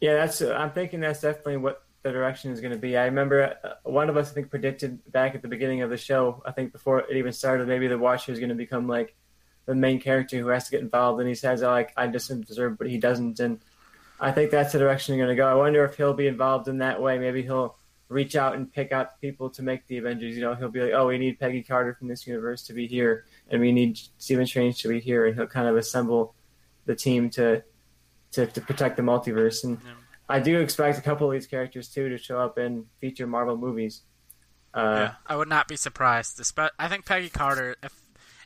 Yeah, 0.00 0.14
that's. 0.14 0.40
I'm 0.40 0.70
thinking 0.70 1.00
that's 1.00 1.22
definitely 1.22 1.56
what 1.56 1.82
the 2.06 2.12
direction 2.12 2.52
is 2.52 2.60
going 2.60 2.72
to 2.72 2.78
be. 2.78 2.96
I 2.96 3.06
remember 3.06 3.56
uh, 3.64 3.70
one 3.82 4.08
of 4.08 4.16
us, 4.16 4.30
I 4.30 4.34
think, 4.34 4.48
predicted 4.48 5.00
back 5.10 5.34
at 5.34 5.42
the 5.42 5.48
beginning 5.48 5.82
of 5.82 5.90
the 5.90 5.96
show, 5.96 6.40
I 6.46 6.52
think 6.52 6.70
before 6.70 7.00
it 7.00 7.16
even 7.16 7.32
started, 7.32 7.66
maybe 7.66 7.88
the 7.88 7.98
Watcher 7.98 8.30
is 8.30 8.38
going 8.38 8.50
to 8.50 8.54
become 8.54 8.86
like 8.86 9.16
the 9.66 9.74
main 9.74 10.00
character 10.00 10.38
who 10.38 10.46
has 10.48 10.66
to 10.66 10.70
get 10.70 10.82
involved, 10.82 11.18
and 11.18 11.28
he 11.28 11.34
says, 11.34 11.64
oh, 11.64 11.70
like, 11.70 11.92
I 11.96 12.06
just 12.06 12.28
deserve, 12.46 12.78
but 12.78 12.88
he 12.88 12.98
doesn't. 12.98 13.40
And 13.40 13.58
I 14.20 14.30
think 14.30 14.52
that's 14.52 14.72
the 14.72 14.78
direction 14.78 15.16
they're 15.16 15.26
going 15.26 15.36
to 15.36 15.42
go. 15.42 15.48
I 15.48 15.54
wonder 15.54 15.84
if 15.84 15.96
he'll 15.96 16.14
be 16.14 16.28
involved 16.28 16.68
in 16.68 16.78
that 16.78 17.02
way. 17.02 17.18
Maybe 17.18 17.42
he'll 17.42 17.76
reach 18.08 18.36
out 18.36 18.54
and 18.54 18.72
pick 18.72 18.92
out 18.92 19.20
people 19.20 19.50
to 19.50 19.62
make 19.64 19.84
the 19.88 19.98
Avengers. 19.98 20.36
You 20.36 20.42
know, 20.42 20.54
he'll 20.54 20.68
be 20.68 20.82
like, 20.82 20.92
oh, 20.92 21.08
we 21.08 21.18
need 21.18 21.40
Peggy 21.40 21.64
Carter 21.64 21.94
from 21.94 22.06
this 22.06 22.24
universe 22.24 22.62
to 22.68 22.72
be 22.72 22.86
here, 22.86 23.24
and 23.50 23.60
we 23.60 23.72
need 23.72 23.98
Stephen 24.18 24.46
Strange 24.46 24.80
to 24.82 24.88
be 24.88 25.00
here, 25.00 25.26
and 25.26 25.34
he'll 25.34 25.48
kind 25.48 25.66
of 25.66 25.76
assemble 25.76 26.36
the 26.84 26.94
team 26.94 27.30
to 27.30 27.64
to, 28.32 28.46
to 28.46 28.60
protect 28.60 28.96
the 28.96 29.02
multiverse. 29.02 29.64
And 29.64 29.78
yeah. 29.84 29.92
I 30.28 30.40
do 30.40 30.60
expect 30.60 30.98
a 30.98 31.02
couple 31.02 31.28
of 31.28 31.32
these 31.32 31.46
characters 31.46 31.88
too 31.88 32.08
to 32.08 32.18
show 32.18 32.40
up 32.40 32.58
in 32.58 32.86
future 33.00 33.26
Marvel 33.26 33.56
movies. 33.56 34.02
Uh, 34.74 34.80
yeah, 34.80 35.12
I 35.26 35.36
would 35.36 35.48
not 35.48 35.68
be 35.68 35.76
surprised. 35.76 36.40
I 36.78 36.88
think 36.88 37.06
Peggy 37.06 37.28
Carter, 37.28 37.76
if 37.82 38.02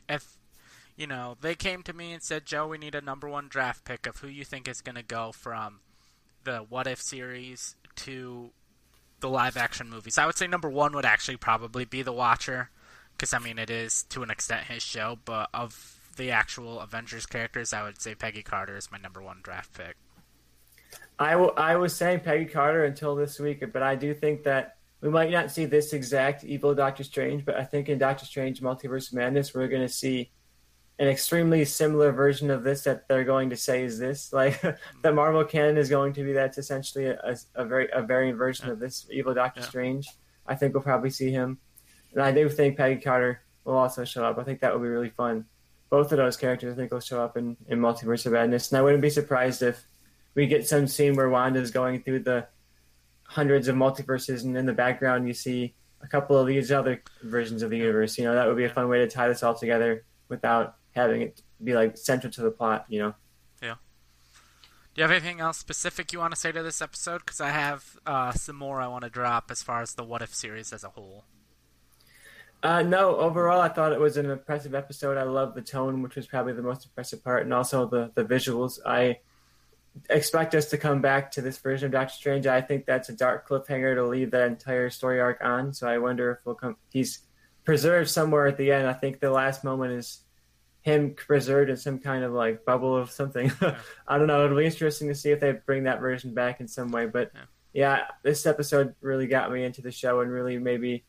if 0.07 0.37
you 0.95 1.07
know 1.07 1.37
they 1.41 1.55
came 1.55 1.83
to 1.83 1.93
me 1.93 2.13
and 2.13 2.21
said, 2.21 2.45
"Joe, 2.45 2.67
we 2.67 2.77
need 2.77 2.95
a 2.95 3.01
number 3.01 3.27
one 3.27 3.47
draft 3.47 3.83
pick 3.83 4.07
of 4.07 4.17
who 4.17 4.27
you 4.27 4.45
think 4.45 4.67
is 4.67 4.81
going 4.81 4.95
to 4.95 5.03
go 5.03 5.31
from 5.31 5.79
the 6.43 6.59
What 6.59 6.87
If 6.87 7.01
series 7.01 7.75
to 7.97 8.51
the 9.21 9.29
live 9.29 9.55
action 9.55 9.89
movies. 9.89 10.17
I 10.17 10.25
would 10.25 10.37
say 10.37 10.47
number 10.47 10.69
one 10.69 10.93
would 10.93 11.05
actually 11.05 11.37
probably 11.37 11.85
be 11.85 12.01
The 12.01 12.11
Watcher, 12.11 12.69
because 13.15 13.33
I 13.33 13.39
mean 13.39 13.57
it 13.57 13.69
is 13.69 14.03
to 14.09 14.23
an 14.23 14.29
extent 14.29 14.65
his 14.65 14.83
show. 14.83 15.17
But 15.23 15.49
of 15.53 15.99
the 16.17 16.31
actual 16.31 16.79
Avengers 16.81 17.25
characters, 17.25 17.71
I 17.71 17.83
would 17.83 18.01
say 18.01 18.15
Peggy 18.15 18.43
Carter 18.43 18.75
is 18.75 18.91
my 18.91 18.97
number 18.97 19.21
one 19.21 19.39
draft 19.41 19.73
pick. 19.73 19.95
I, 21.19 21.31
w- 21.31 21.53
I 21.55 21.75
was 21.75 21.95
saying 21.95 22.21
Peggy 22.21 22.45
Carter 22.45 22.85
until 22.85 23.15
this 23.15 23.39
week, 23.39 23.63
but 23.71 23.83
I 23.83 23.95
do 23.95 24.13
think 24.13 24.43
that 24.43 24.77
we 25.01 25.09
might 25.09 25.31
not 25.31 25.51
see 25.51 25.65
this 25.65 25.93
exact 25.93 26.43
evil 26.43 26.75
Doctor 26.75 27.03
Strange, 27.03 27.45
but 27.45 27.55
I 27.55 27.63
think 27.63 27.89
in 27.89 27.97
Doctor 27.97 28.25
Strange 28.25 28.61
Multiverse 28.61 29.11
of 29.11 29.13
Madness, 29.13 29.53
we're 29.53 29.67
going 29.67 29.81
to 29.81 29.89
see 29.89 30.31
an 30.99 31.07
extremely 31.07 31.65
similar 31.65 32.11
version 32.11 32.51
of 32.51 32.63
this 32.63 32.83
that 32.83 33.07
they're 33.07 33.23
going 33.23 33.49
to 33.49 33.57
say 33.57 33.83
is 33.83 33.97
this. 33.97 34.31
Like 34.41 34.61
the 35.01 35.11
Marvel 35.11 35.43
canon 35.43 35.77
is 35.77 35.89
going 35.89 36.13
to 36.13 36.23
be 36.23 36.33
that's 36.33 36.59
essentially 36.59 37.07
a, 37.07 37.35
a 37.55 37.65
very 37.65 37.89
a 37.91 38.03
variant 38.03 38.37
version 38.37 38.67
yeah. 38.67 38.73
of 38.73 38.79
this 38.79 39.07
evil 39.11 39.33
Doctor 39.33 39.61
yeah. 39.61 39.67
Strange. 39.67 40.07
I 40.45 40.55
think 40.55 40.73
we'll 40.73 40.83
probably 40.83 41.09
see 41.09 41.31
him, 41.31 41.57
and 42.13 42.21
I 42.21 42.31
do 42.31 42.47
think 42.49 42.77
Peggy 42.77 43.01
Carter 43.01 43.41
will 43.63 43.75
also 43.75 44.05
show 44.05 44.23
up. 44.23 44.37
I 44.37 44.43
think 44.43 44.59
that 44.61 44.73
will 44.73 44.81
be 44.81 44.87
really 44.87 45.09
fun. 45.09 45.45
Both 45.89 46.11
of 46.11 46.17
those 46.17 46.37
characters, 46.37 46.73
I 46.73 46.75
think, 46.75 46.91
will 46.91 46.99
show 46.99 47.21
up 47.21 47.35
in, 47.35 47.57
in 47.67 47.79
Multiverse 47.79 48.25
of 48.25 48.33
Madness, 48.33 48.71
and 48.71 48.79
I 48.79 48.81
wouldn't 48.81 49.01
be 49.01 49.09
surprised 49.09 49.61
if 49.61 49.83
we 50.33 50.47
get 50.47 50.67
some 50.67 50.87
scene 50.87 51.15
where 51.15 51.29
Wanda's 51.29 51.71
going 51.71 52.03
through 52.03 52.19
the 52.19 52.47
hundreds 53.23 53.67
of 53.67 53.75
multiverses, 53.75 54.43
and 54.43 54.57
in 54.57 54.65
the 54.65 54.73
background 54.73 55.27
you 55.27 55.33
see 55.33 55.73
a 56.01 56.07
couple 56.07 56.37
of 56.37 56.47
these 56.47 56.71
other 56.71 57.01
versions 57.23 57.61
of 57.61 57.69
the 57.69 57.77
universe. 57.77 58.17
You 58.17 58.25
know, 58.25 58.35
that 58.35 58.47
would 58.47 58.57
be 58.57 58.65
a 58.65 58.69
fun 58.69 58.89
way 58.89 58.99
to 58.99 59.07
tie 59.07 59.27
this 59.27 59.43
all 59.43 59.55
together 59.55 60.03
without 60.27 60.75
having 60.91 61.21
it 61.21 61.41
be 61.63 61.73
like 61.73 61.97
central 61.97 62.31
to 62.33 62.41
the 62.41 62.51
plot. 62.51 62.85
You 62.89 62.99
know. 62.99 63.15
Yeah. 63.61 63.75
Do 64.93 65.01
you 65.01 65.03
have 65.03 65.11
anything 65.11 65.39
else 65.39 65.57
specific 65.57 66.11
you 66.11 66.19
want 66.19 66.33
to 66.33 66.39
say 66.39 66.51
to 66.51 66.63
this 66.63 66.81
episode? 66.81 67.19
Because 67.19 67.39
I 67.39 67.49
have 67.49 67.97
uh, 68.05 68.31
some 68.33 68.57
more 68.57 68.81
I 68.81 68.87
want 68.87 69.03
to 69.03 69.09
drop 69.09 69.49
as 69.49 69.63
far 69.63 69.81
as 69.81 69.93
the 69.93 70.03
What 70.03 70.21
If 70.21 70.33
series 70.33 70.73
as 70.73 70.83
a 70.83 70.89
whole. 70.89 71.25
Uh, 72.63 72.83
no, 72.83 73.15
overall, 73.15 73.59
I 73.59 73.69
thought 73.69 73.91
it 73.91 73.99
was 73.99 74.17
an 74.17 74.29
impressive 74.29 74.75
episode. 74.75 75.17
I 75.17 75.23
love 75.23 75.55
the 75.55 75.61
tone, 75.61 76.03
which 76.03 76.15
was 76.15 76.27
probably 76.27 76.53
the 76.53 76.61
most 76.61 76.85
impressive 76.85 77.23
part, 77.23 77.43
and 77.43 77.53
also 77.53 77.87
the, 77.87 78.11
the 78.13 78.23
visuals. 78.23 78.79
I 78.85 79.19
expect 80.09 80.55
us 80.55 80.69
to 80.69 80.77
come 80.77 81.01
back 81.01 81.31
to 81.31 81.41
this 81.41 81.57
version 81.57 81.87
of 81.87 81.91
Doctor 81.91 82.13
Strange. 82.13 82.47
I 82.47 82.61
think 82.61 82.85
that's 82.85 83.09
a 83.09 83.13
dark 83.13 83.47
cliffhanger 83.47 83.95
to 83.95 84.05
leave 84.05 84.31
that 84.31 84.47
entire 84.47 84.89
story 84.89 85.19
arc 85.19 85.39
on. 85.43 85.73
So 85.73 85.87
I 85.87 85.97
wonder 85.97 86.31
if 86.31 86.37
we'll 86.45 86.55
come. 86.55 86.77
He's 86.89 87.19
preserved 87.65 88.09
somewhere 88.09 88.47
at 88.47 88.57
the 88.57 88.71
end. 88.71 88.87
I 88.87 88.93
think 88.93 89.19
the 89.19 89.31
last 89.31 89.63
moment 89.63 89.93
is 89.93 90.21
him 90.81 91.13
preserved 91.13 91.69
in 91.69 91.77
some 91.77 91.99
kind 91.99 92.23
of 92.23 92.31
like 92.31 92.65
bubble 92.65 92.95
of 92.95 93.11
something. 93.11 93.51
I 94.07 94.17
don't 94.17 94.27
know. 94.27 94.45
It'll 94.45 94.57
be 94.57 94.65
interesting 94.65 95.07
to 95.09 95.15
see 95.15 95.31
if 95.31 95.39
they 95.39 95.51
bring 95.51 95.83
that 95.83 95.99
version 95.99 96.33
back 96.33 96.59
in 96.59 96.67
some 96.67 96.91
way. 96.91 97.05
But 97.05 97.31
yeah. 97.33 97.41
yeah, 97.73 98.03
this 98.23 98.45
episode 98.45 98.95
really 99.01 99.27
got 99.27 99.51
me 99.51 99.63
into 99.63 99.81
the 99.81 99.91
show 99.91 100.21
and 100.21 100.31
really 100.31 100.57
made 100.57 100.81
me 100.81 101.03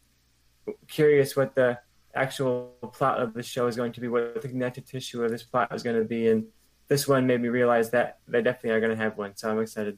curious 0.89 1.37
what 1.37 1.55
the 1.55 1.79
actual 2.15 2.75
plot 2.93 3.21
of 3.21 3.33
the 3.33 3.43
show 3.43 3.67
is 3.67 3.77
going 3.77 3.93
to 3.93 4.01
be, 4.01 4.09
what 4.09 4.41
the 4.43 4.49
connective 4.49 4.85
tissue 4.85 5.25
of 5.25 5.31
this 5.31 5.43
plot 5.43 5.75
is 5.75 5.83
going 5.83 5.97
to 5.97 6.05
be, 6.05 6.29
and 6.29 6.45
this 6.93 7.09
one 7.09 7.27
made 7.27 7.41
me 7.41 7.49
realize 7.49 7.89
that 7.91 8.19
they 8.29 8.43
definitely 8.43 8.71
are 8.77 8.81
going 8.81 8.97
to 8.97 9.03
have 9.03 9.17
one. 9.17 9.35
So 9.35 9.51
I'm 9.51 9.59
excited. 9.61 9.97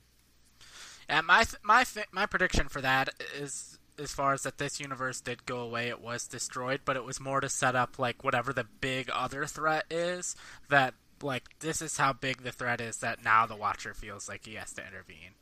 Yeah, 1.08 1.22
my 1.22 1.44
my 1.64 1.84
my 2.12 2.24
prediction 2.26 2.68
for 2.68 2.80
that 2.80 3.08
is 3.36 3.78
as 3.98 4.12
far 4.12 4.32
as 4.32 4.44
that 4.44 4.58
this 4.58 4.80
universe 4.80 5.20
did 5.20 5.44
go 5.44 5.58
away, 5.58 5.88
it 5.88 6.00
was 6.00 6.28
destroyed, 6.28 6.80
but 6.84 6.96
it 6.96 7.04
was 7.04 7.20
more 7.20 7.40
to 7.40 7.48
set 7.48 7.74
up 7.74 7.98
like 7.98 8.22
whatever 8.22 8.52
the 8.52 8.66
big 8.80 9.10
other 9.12 9.44
threat 9.44 9.84
is. 9.90 10.36
That 10.68 10.94
like 11.20 11.58
this 11.58 11.82
is 11.82 11.96
how 11.96 12.12
big 12.12 12.42
the 12.42 12.52
threat 12.52 12.80
is 12.80 12.98
that 12.98 13.24
now 13.24 13.44
the 13.44 13.56
Watcher 13.56 13.92
feels 13.92 14.28
like 14.28 14.46
he 14.46 14.54
has 14.54 14.72
to 14.74 14.86
intervene. 14.86 15.34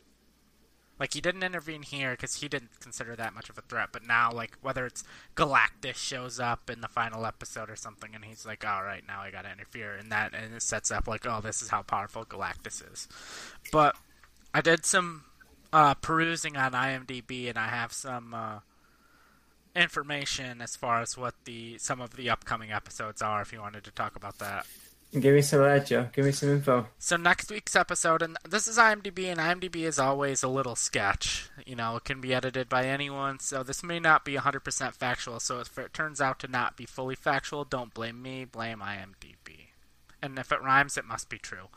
Like 0.99 1.15
he 1.15 1.21
didn't 1.21 1.43
intervene 1.43 1.83
here 1.83 2.13
because 2.13 2.37
he 2.37 2.49
didn't 2.49 2.79
consider 2.81 3.17
that 3.17 3.35
much 3.35 3.51
of 3.51 3.59
a 3.59 3.63
threat, 3.63 3.89
but 3.93 4.07
now 4.07 4.31
like 4.31 4.57
whether 4.63 4.87
it's 4.87 5.03
Galactus 5.35 5.97
shows 5.97 6.39
up 6.39 6.71
in 6.71 6.81
the 6.81 6.89
final 6.89 7.27
episode 7.27 7.71
or 7.71 7.77
something, 7.77 8.15
and 8.15 8.25
he's 8.25 8.47
like, 8.47 8.65
"All 8.65 8.85
right, 8.85 9.03
now 9.07 9.21
I 9.21 9.31
gotta 9.31 9.51
interfere," 9.51 9.95
and 9.95 10.13
that 10.13 10.35
and 10.35 10.55
it 10.55 10.63
sets 10.63 10.91
up 10.91 11.09
like, 11.09 11.27
"Oh, 11.27 11.41
this 11.41 11.63
is 11.63 11.71
how 11.71 11.83
powerful 11.83 12.25
Galactus 12.25 12.83
is." 12.93 13.09
But 13.73 13.97
I 14.55 14.61
did 14.61 14.85
some 14.85 15.25
uh, 15.73 15.95
perusing 15.95 16.57
on 16.57 16.73
IMDb, 16.73 17.49
and 17.49 17.59
I 17.59 17.69
have 17.69 17.93
some 17.93 18.35
uh, 18.35 18.59
information 19.75 20.61
as 20.61 20.77
far 20.77 21.01
as 21.01 21.17
what 21.17 21.35
the 21.45 21.79
some 21.79 22.01
of 22.01 22.17
the 22.17 22.31
upcoming 22.31 22.71
episodes 22.71 23.23
are. 23.23 23.43
If 23.43 23.53
you 23.53 23.61
wanted 23.61 23.85
to 23.85 23.91
talk 23.91 24.15
about 24.15 24.39
that. 24.39 24.67
Give 25.13 25.35
me 25.35 25.43
some 25.43 25.61
of 25.61 25.67
that, 25.67 25.87
Joe. 25.87 26.09
Give 26.15 26.25
me 26.25 26.33
some 26.33 26.49
info. 26.49 26.87
So 26.99 27.19
next 27.19 27.51
week's 27.51 27.77
episode, 27.77 28.23
and 28.23 28.39
this 28.49 28.67
is 28.67 28.79
IMDb, 28.79 29.27
and 29.27 29.39
IMDb 29.39 29.85
is 29.85 29.99
always 29.99 30.43
a 30.43 30.49
little 30.49 30.75
sketch. 30.75 31.51
You 31.67 31.77
know, 31.77 31.97
it 31.97 32.05
can 32.05 32.23
be 32.23 32.33
edited 32.33 32.71
by 32.71 32.87
anyone, 32.87 33.39
so 33.39 33.63
this 33.63 33.83
may 33.83 34.01
not 34.01 34.25
be 34.25 34.37
100% 34.37 34.95
factual. 34.95 35.39
So 35.39 35.61
if 35.61 35.77
it 35.77 35.93
turns 35.93 36.23
out 36.23 36.39
to 36.41 36.49
not 36.49 36.79
be 36.79 36.87
fully 36.87 37.15
factual, 37.15 37.67
don't 37.67 37.93
blame 37.93 38.23
me, 38.23 38.47
blame 38.47 38.79
IMDb. 38.79 39.67
And 40.23 40.39
if 40.39 40.51
it 40.51 40.63
rhymes, 40.63 40.97
it 40.97 41.05
must 41.05 41.29
be 41.29 41.39
true. 41.39 41.69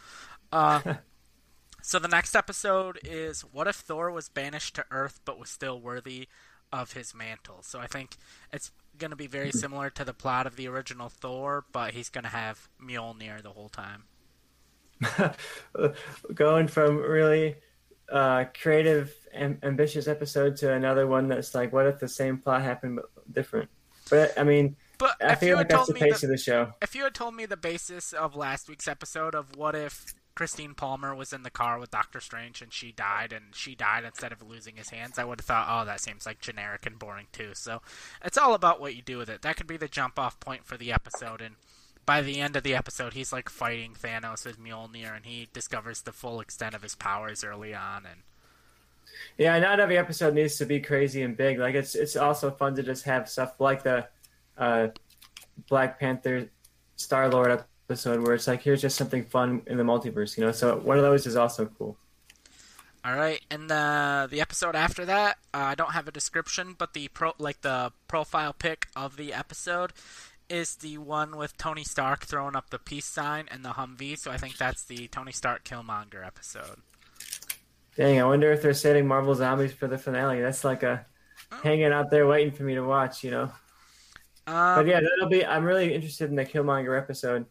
Uh, 0.49 0.93
so 1.81 1.99
the 1.99 2.07
next 2.07 2.35
episode 2.35 2.99
is 3.03 3.41
what 3.41 3.67
if 3.67 3.75
Thor 3.75 4.11
was 4.11 4.29
banished 4.29 4.75
to 4.75 4.85
Earth 4.91 5.19
but 5.25 5.37
was 5.37 5.49
still 5.49 5.81
worthy 5.81 6.29
of 6.71 6.93
his 6.93 7.13
mantle? 7.13 7.63
So 7.63 7.79
I 7.79 7.87
think 7.87 8.15
it's 8.53 8.71
going 8.97 9.11
to 9.11 9.17
be 9.17 9.27
very 9.27 9.51
similar 9.51 9.89
to 9.91 10.03
the 10.03 10.13
plot 10.13 10.47
of 10.47 10.55
the 10.55 10.67
original 10.67 11.09
Thor, 11.09 11.65
but 11.71 11.93
he's 11.93 12.09
going 12.09 12.23
to 12.23 12.29
have 12.29 12.69
Mjolnir 12.81 13.41
the 13.41 13.51
whole 13.51 13.69
time. 13.69 14.03
Going 16.33 16.67
from 16.67 16.97
really 16.97 17.55
uh, 18.09 18.45
creative 18.59 19.13
and 19.33 19.59
ambitious 19.63 20.07
episode 20.07 20.55
to 20.57 20.73
another 20.73 21.07
one 21.07 21.27
that's 21.27 21.53
like, 21.53 21.73
what 21.73 21.85
if 21.87 21.99
the 21.99 22.07
same 22.07 22.37
plot 22.37 22.61
happened 22.61 22.97
but 22.97 23.33
different? 23.33 23.69
But 24.09 24.37
I 24.37 24.43
mean, 24.43 24.75
but 24.97 25.15
I 25.23 25.35
feel 25.35 25.57
like 25.57 25.69
that's 25.69 25.87
the 25.87 25.93
pace 25.93 26.21
the, 26.21 26.27
of 26.27 26.31
the 26.31 26.37
show. 26.37 26.73
If 26.81 26.95
you 26.95 27.03
had 27.03 27.13
told 27.13 27.35
me 27.35 27.45
the 27.45 27.57
basis 27.57 28.13
of 28.13 28.35
last 28.35 28.69
week's 28.69 28.87
episode 28.87 29.35
of 29.35 29.55
what 29.55 29.75
if 29.75 30.13
Christine 30.35 30.73
Palmer 30.73 31.15
was 31.15 31.31
in 31.31 31.43
the 31.43 31.49
car 31.49 31.79
with 31.79 31.91
Doctor 31.91 32.19
Strange 32.19 32.61
and 32.61 32.71
she 32.71 32.91
died, 32.91 33.31
and 33.31 33.55
she 33.55 33.73
died 33.73 34.03
instead 34.03 34.33
of 34.33 34.41
losing 34.41 34.75
his 34.75 34.89
hands, 34.89 35.17
I 35.17 35.23
would 35.23 35.39
have 35.39 35.45
thought, 35.45 35.67
oh, 35.69 35.85
that 35.85 36.01
seems 36.01 36.25
like 36.25 36.41
generic 36.41 36.85
and 36.85 36.99
boring 36.99 37.27
too. 37.31 37.51
So 37.53 37.81
it's 38.23 38.37
all 38.37 38.53
about 38.53 38.81
what 38.81 38.95
you 38.95 39.01
do 39.01 39.17
with 39.17 39.29
it. 39.29 39.41
That 39.41 39.55
could 39.55 39.67
be 39.67 39.77
the 39.77 39.87
jump 39.87 40.19
off 40.19 40.39
point 40.39 40.65
for 40.65 40.75
the 40.75 40.91
episode. 40.91 41.41
And 41.41 41.55
by 42.05 42.21
the 42.21 42.41
end 42.41 42.55
of 42.55 42.63
the 42.63 42.75
episode, 42.75 43.13
he's 43.13 43.31
like 43.31 43.49
fighting 43.49 43.93
Thanos 43.93 44.45
with 44.45 44.59
Mjolnir, 44.59 45.15
and 45.15 45.25
he 45.25 45.47
discovers 45.53 46.01
the 46.01 46.11
full 46.11 46.41
extent 46.41 46.75
of 46.75 46.83
his 46.83 46.95
powers 46.95 47.43
early 47.43 47.73
on. 47.73 48.05
And 48.05 48.21
yeah, 49.37 49.57
not 49.59 49.79
every 49.79 49.97
episode 49.97 50.33
needs 50.33 50.57
to 50.57 50.65
be 50.65 50.81
crazy 50.81 51.23
and 51.23 51.37
big. 51.37 51.59
Like 51.59 51.75
it's 51.75 51.95
it's 51.95 52.17
also 52.17 52.51
fun 52.51 52.75
to 52.75 52.83
just 52.83 53.05
have 53.05 53.29
stuff 53.29 53.53
like 53.59 53.83
the 53.83 54.07
uh, 54.57 54.89
Black 55.69 55.99
Panther 55.99 56.49
Star 56.97 57.29
Lord 57.29 57.63
episode 57.87 58.21
where 58.21 58.33
it's 58.33 58.47
like 58.47 58.61
here's 58.61 58.81
just 58.81 58.97
something 58.97 59.23
fun 59.23 59.61
in 59.67 59.77
the 59.77 59.83
multiverse, 59.83 60.37
you 60.37 60.45
know. 60.45 60.51
So 60.51 60.77
one 60.77 60.97
of 60.97 61.03
those 61.03 61.25
is 61.25 61.35
also 61.35 61.65
cool. 61.77 61.97
All 63.03 63.15
right, 63.15 63.41
and 63.51 63.69
the 63.69 64.27
the 64.29 64.41
episode 64.41 64.75
after 64.75 65.05
that, 65.05 65.37
uh, 65.53 65.57
I 65.57 65.75
don't 65.75 65.91
have 65.91 66.07
a 66.07 66.11
description, 66.11 66.75
but 66.77 66.93
the 66.93 67.07
pro 67.09 67.33
like 67.37 67.61
the 67.61 67.91
profile 68.07 68.53
pic 68.53 68.87
of 68.95 69.17
the 69.17 69.33
episode 69.33 69.93
is 70.49 70.75
the 70.77 70.97
one 70.97 71.37
with 71.37 71.57
Tony 71.57 71.83
Stark 71.83 72.25
throwing 72.25 72.55
up 72.55 72.69
the 72.69 72.79
peace 72.79 73.05
sign 73.05 73.47
and 73.51 73.63
the 73.63 73.69
Humvee. 73.69 74.17
So 74.17 74.31
I 74.31 74.37
think 74.37 74.57
that's 74.57 74.83
the 74.83 75.07
Tony 75.07 75.31
Stark 75.31 75.63
Killmonger 75.63 76.25
episode. 76.25 76.81
Dang, 77.95 78.19
I 78.19 78.25
wonder 78.25 78.51
if 78.51 78.61
they're 78.61 78.73
setting 78.73 79.07
Marvel 79.07 79.35
Zombies 79.35 79.73
for 79.73 79.87
the 79.87 79.97
finale. 79.97 80.41
That's 80.41 80.63
like 80.63 80.83
a 80.83 81.05
oh. 81.51 81.59
hanging 81.63 81.93
out 81.93 82.09
there 82.09 82.27
waiting 82.27 82.51
for 82.51 82.63
me 82.63 82.75
to 82.75 82.83
watch, 82.83 83.23
you 83.23 83.31
know. 83.31 83.51
Um, 84.47 84.75
but 84.75 84.87
yeah, 84.87 84.99
that'll 84.99 85.29
be. 85.29 85.45
I'm 85.45 85.63
really 85.63 85.93
interested 85.93 86.29
in 86.29 86.35
the 86.35 86.45
Killmonger 86.45 86.97
episode. 86.97 87.45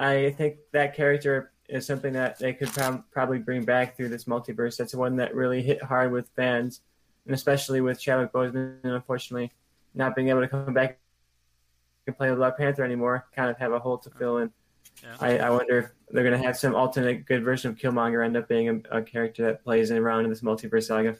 I 0.00 0.30
think 0.30 0.56
that 0.72 0.96
character 0.96 1.52
is 1.68 1.86
something 1.86 2.14
that 2.14 2.38
they 2.38 2.54
could 2.54 2.70
probably 3.12 3.38
bring 3.38 3.64
back 3.64 3.96
through 3.96 4.08
this 4.08 4.24
multiverse. 4.24 4.76
That's 4.76 4.94
one 4.94 5.16
that 5.16 5.34
really 5.34 5.62
hit 5.62 5.82
hard 5.82 6.10
with 6.10 6.28
fans, 6.34 6.80
and 7.26 7.34
especially 7.34 7.82
with 7.82 8.00
Chadwick 8.00 8.32
Boseman, 8.32 8.78
unfortunately, 8.82 9.52
not 9.94 10.16
being 10.16 10.30
able 10.30 10.40
to 10.40 10.48
come 10.48 10.72
back 10.72 10.98
and 12.06 12.16
play 12.16 12.34
Black 12.34 12.56
Panther 12.56 12.82
anymore, 12.82 13.26
kind 13.36 13.50
of 13.50 13.58
have 13.58 13.72
a 13.72 13.78
hole 13.78 13.98
to 13.98 14.10
fill 14.10 14.38
in. 14.38 14.50
Yeah. 15.02 15.16
I, 15.20 15.38
I, 15.38 15.50
wonder 15.50 15.78
if 15.78 15.90
they're 16.10 16.24
going 16.24 16.38
to 16.38 16.46
have 16.46 16.56
some 16.56 16.74
alternate 16.74 17.26
good 17.26 17.44
version 17.44 17.70
of 17.70 17.76
Killmonger 17.76 18.24
end 18.24 18.36
up 18.36 18.48
being 18.48 18.68
a, 18.68 18.98
a 18.98 19.02
character 19.02 19.44
that 19.44 19.62
plays 19.62 19.90
around 19.90 20.24
in 20.24 20.30
this 20.30 20.40
multiverse 20.40 20.84
saga. 20.84 21.16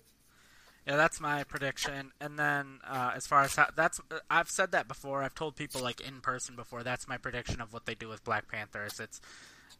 Yeah, 0.90 0.97
that's 0.97 1.20
my 1.20 1.44
prediction. 1.44 2.11
And 2.20 2.37
then 2.37 2.80
uh, 2.85 3.12
as 3.14 3.25
far 3.25 3.42
as 3.42 3.54
how, 3.54 3.68
that's, 3.76 4.00
I've 4.28 4.50
said 4.50 4.73
that 4.73 4.88
before. 4.88 5.23
I've 5.23 5.37
told 5.37 5.54
people 5.54 5.80
like 5.80 6.00
in 6.00 6.20
person 6.20 6.56
before. 6.56 6.82
That's 6.82 7.06
my 7.06 7.16
prediction 7.16 7.61
of 7.61 7.73
what 7.73 7.87
they 7.87 7.94
do 7.94 8.09
with 8.09 8.25
Black 8.25 8.50
Panther. 8.50 8.87
Is 8.87 8.99
it's 8.99 9.20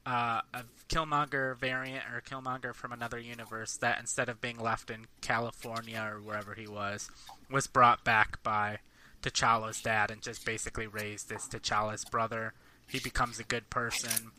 uh, 0.07 0.43
a 0.55 0.63
Killmonger 0.89 1.59
variant 1.59 2.05
or 2.15 2.21
Killmonger 2.21 2.73
from 2.77 2.93
another 2.93 3.19
universe 3.19 3.77
that 3.79 3.99
instead 3.99 4.29
of 4.29 4.41
being 4.41 4.61
left 4.61 4.89
in 4.89 5.07
California 5.21 6.01
or 6.01 6.21
wherever 6.21 6.55
he 6.55 6.69
was, 6.69 7.11
was 7.51 7.67
brought 7.67 8.05
back 8.05 8.41
by 8.45 8.79
T'Challa's 9.21 9.83
dad 9.83 10.13
and 10.13 10.23
just 10.23 10.47
basically 10.47 10.87
raised 10.87 11.33
as 11.33 11.49
T'Challa's 11.49 12.05
brother. 12.05 12.55
He 12.89 13.01
becomes 13.01 13.41
a 13.41 13.45
good 13.45 13.69
person. 13.69 14.31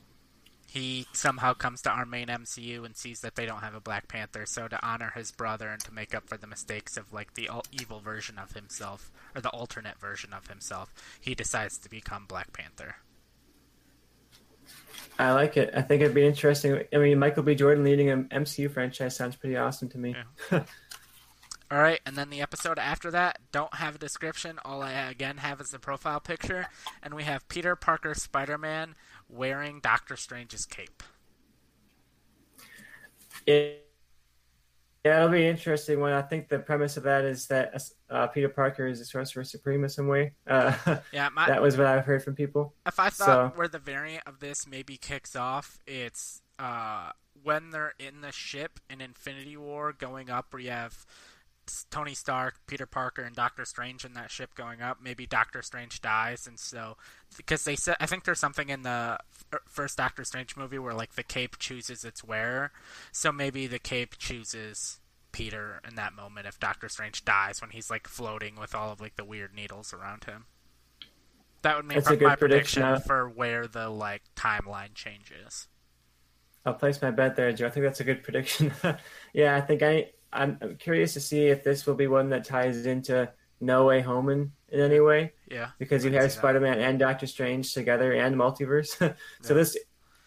He 0.71 1.05
somehow 1.11 1.53
comes 1.53 1.81
to 1.81 1.89
our 1.89 2.05
main 2.05 2.27
MCU 2.27 2.85
and 2.85 2.95
sees 2.95 3.19
that 3.19 3.35
they 3.35 3.45
don't 3.45 3.59
have 3.59 3.75
a 3.75 3.81
Black 3.81 4.07
Panther. 4.07 4.45
So 4.45 4.69
to 4.69 4.79
honor 4.81 5.11
his 5.13 5.29
brother 5.29 5.67
and 5.67 5.81
to 5.81 5.93
make 5.93 6.15
up 6.15 6.29
for 6.29 6.37
the 6.37 6.47
mistakes 6.47 6.95
of 6.95 7.11
like 7.11 7.33
the 7.33 7.49
evil 7.73 7.99
version 7.99 8.39
of 8.39 8.53
himself 8.53 9.11
or 9.35 9.41
the 9.41 9.49
alternate 9.49 9.99
version 9.99 10.31
of 10.31 10.47
himself, 10.47 10.93
he 11.19 11.35
decides 11.35 11.77
to 11.79 11.89
become 11.89 12.25
Black 12.25 12.53
Panther. 12.53 12.95
I 15.19 15.33
like 15.33 15.57
it. 15.57 15.71
I 15.75 15.81
think 15.81 16.03
it'd 16.03 16.15
be 16.15 16.25
interesting. 16.25 16.81
I 16.93 16.97
mean, 16.99 17.19
Michael 17.19 17.43
B. 17.43 17.53
Jordan 17.53 17.83
leading 17.83 18.09
an 18.09 18.29
MCU 18.29 18.71
franchise 18.71 19.13
sounds 19.13 19.35
pretty 19.35 19.57
awesome 19.57 19.89
to 19.89 19.97
me. 19.97 20.15
Yeah. 20.51 20.63
All 21.71 21.79
right, 21.79 22.01
and 22.05 22.17
then 22.17 22.29
the 22.29 22.41
episode 22.41 22.77
after 22.77 23.11
that 23.11 23.39
don't 23.53 23.73
have 23.75 23.95
a 23.95 23.97
description. 23.97 24.59
All 24.65 24.81
I 24.81 24.91
again 24.91 25.37
have 25.37 25.61
is 25.61 25.69
the 25.69 25.79
profile 25.79 26.19
picture, 26.19 26.67
and 27.01 27.13
we 27.13 27.23
have 27.23 27.47
Peter 27.47 27.77
Parker 27.77 28.13
Spider-Man 28.13 28.95
wearing 29.31 29.79
Doctor 29.79 30.15
Strange's 30.15 30.65
cape. 30.65 31.03
It, 33.45 33.87
yeah, 35.03 35.17
it'll 35.17 35.29
be 35.29 35.47
interesting. 35.47 35.99
When 35.99 36.13
I 36.13 36.21
think 36.21 36.47
the 36.47 36.59
premise 36.59 36.95
of 36.95 37.03
that 37.03 37.25
is 37.25 37.47
that 37.47 37.81
uh, 38.09 38.27
Peter 38.27 38.49
Parker 38.49 38.85
is 38.85 38.99
a 39.01 39.05
sorcerer 39.05 39.43
supreme 39.43 39.83
in 39.83 39.89
some 39.89 40.07
way. 40.07 40.33
Uh, 40.45 40.75
yeah, 41.11 41.29
my, 41.29 41.47
that 41.47 41.61
was 41.61 41.75
what 41.75 41.87
I've 41.87 42.05
heard 42.05 42.23
from 42.23 42.35
people. 42.35 42.75
If 42.85 42.99
I 42.99 43.09
thought 43.09 43.51
so, 43.51 43.51
where 43.55 43.67
the 43.67 43.79
variant 43.79 44.27
of 44.27 44.39
this 44.39 44.67
maybe 44.67 44.97
kicks 44.97 45.35
off, 45.35 45.79
it's 45.87 46.43
uh, 46.59 47.11
when 47.41 47.71
they're 47.71 47.93
in 47.97 48.21
the 48.21 48.31
ship 48.31 48.79
in 48.91 49.01
Infinity 49.01 49.57
War 49.57 49.91
going 49.91 50.29
up, 50.29 50.47
where 50.51 50.61
you 50.61 50.69
have 50.69 51.03
Tony 51.89 52.13
Stark, 52.13 52.55
Peter 52.67 52.85
Parker, 52.85 53.21
and 53.21 53.35
Doctor 53.35 53.65
Strange 53.65 54.05
in 54.05 54.13
that 54.13 54.31
ship 54.31 54.55
going 54.55 54.81
up. 54.81 54.99
Maybe 55.01 55.25
Doctor 55.25 55.61
Strange 55.61 56.01
dies, 56.01 56.47
and 56.47 56.59
so 56.59 56.97
because 57.37 57.63
they 57.63 57.75
said 57.75 57.97
I 57.99 58.05
think 58.05 58.23
there's 58.23 58.39
something 58.39 58.69
in 58.69 58.83
the 58.83 59.17
first 59.67 59.97
Doctor 59.97 60.23
Strange 60.23 60.55
movie 60.55 60.79
where 60.79 60.93
like 60.93 61.15
the 61.15 61.23
cape 61.23 61.57
chooses 61.57 62.03
its 62.03 62.23
wearer, 62.23 62.71
so 63.11 63.31
maybe 63.31 63.67
the 63.67 63.79
cape 63.79 64.17
chooses 64.17 64.99
Peter 65.31 65.81
in 65.87 65.95
that 65.95 66.13
moment 66.13 66.47
if 66.47 66.59
Doctor 66.59 66.89
Strange 66.89 67.23
dies 67.25 67.61
when 67.61 67.71
he's 67.71 67.89
like 67.89 68.07
floating 68.07 68.59
with 68.59 68.75
all 68.75 68.91
of 68.91 69.01
like 69.01 69.15
the 69.15 69.25
weird 69.25 69.53
needles 69.53 69.93
around 69.93 70.25
him. 70.25 70.45
That 71.61 71.77
would 71.77 71.85
make 71.85 71.97
my 71.97 72.35
prediction, 72.35 72.81
prediction 72.81 73.01
for 73.07 73.29
where 73.29 73.67
the 73.67 73.89
like 73.89 74.23
timeline 74.35 74.93
changes. 74.95 75.67
I'll 76.65 76.73
place 76.73 77.01
my 77.01 77.11
bet 77.11 77.35
there, 77.35 77.51
Joe. 77.53 77.67
I 77.67 77.69
think 77.69 77.85
that's 77.85 77.99
a 77.99 78.03
good 78.03 78.23
prediction. 78.23 78.71
yeah, 79.33 79.55
I 79.55 79.61
think 79.61 79.81
I 79.81 80.11
I'm 80.33 80.77
curious 80.79 81.13
to 81.13 81.19
see 81.19 81.47
if 81.47 81.63
this 81.63 81.85
will 81.85 81.95
be 81.95 82.07
one 82.07 82.29
that 82.29 82.45
ties 82.45 82.85
into 82.85 83.31
No 83.59 83.85
Way 83.85 84.01
Home 84.01 84.29
in, 84.29 84.51
in 84.69 84.79
any 84.79 84.99
way. 84.99 85.33
Yeah. 85.49 85.69
Because 85.77 86.05
you 86.05 86.11
have 86.13 86.31
Spider 86.31 86.59
Man 86.59 86.79
and 86.79 86.97
Doctor 86.97 87.27
Strange 87.27 87.73
together 87.73 88.13
and 88.13 88.35
multiverse. 88.35 88.87
so 88.97 89.05
yeah. 89.07 89.53
this, 89.53 89.77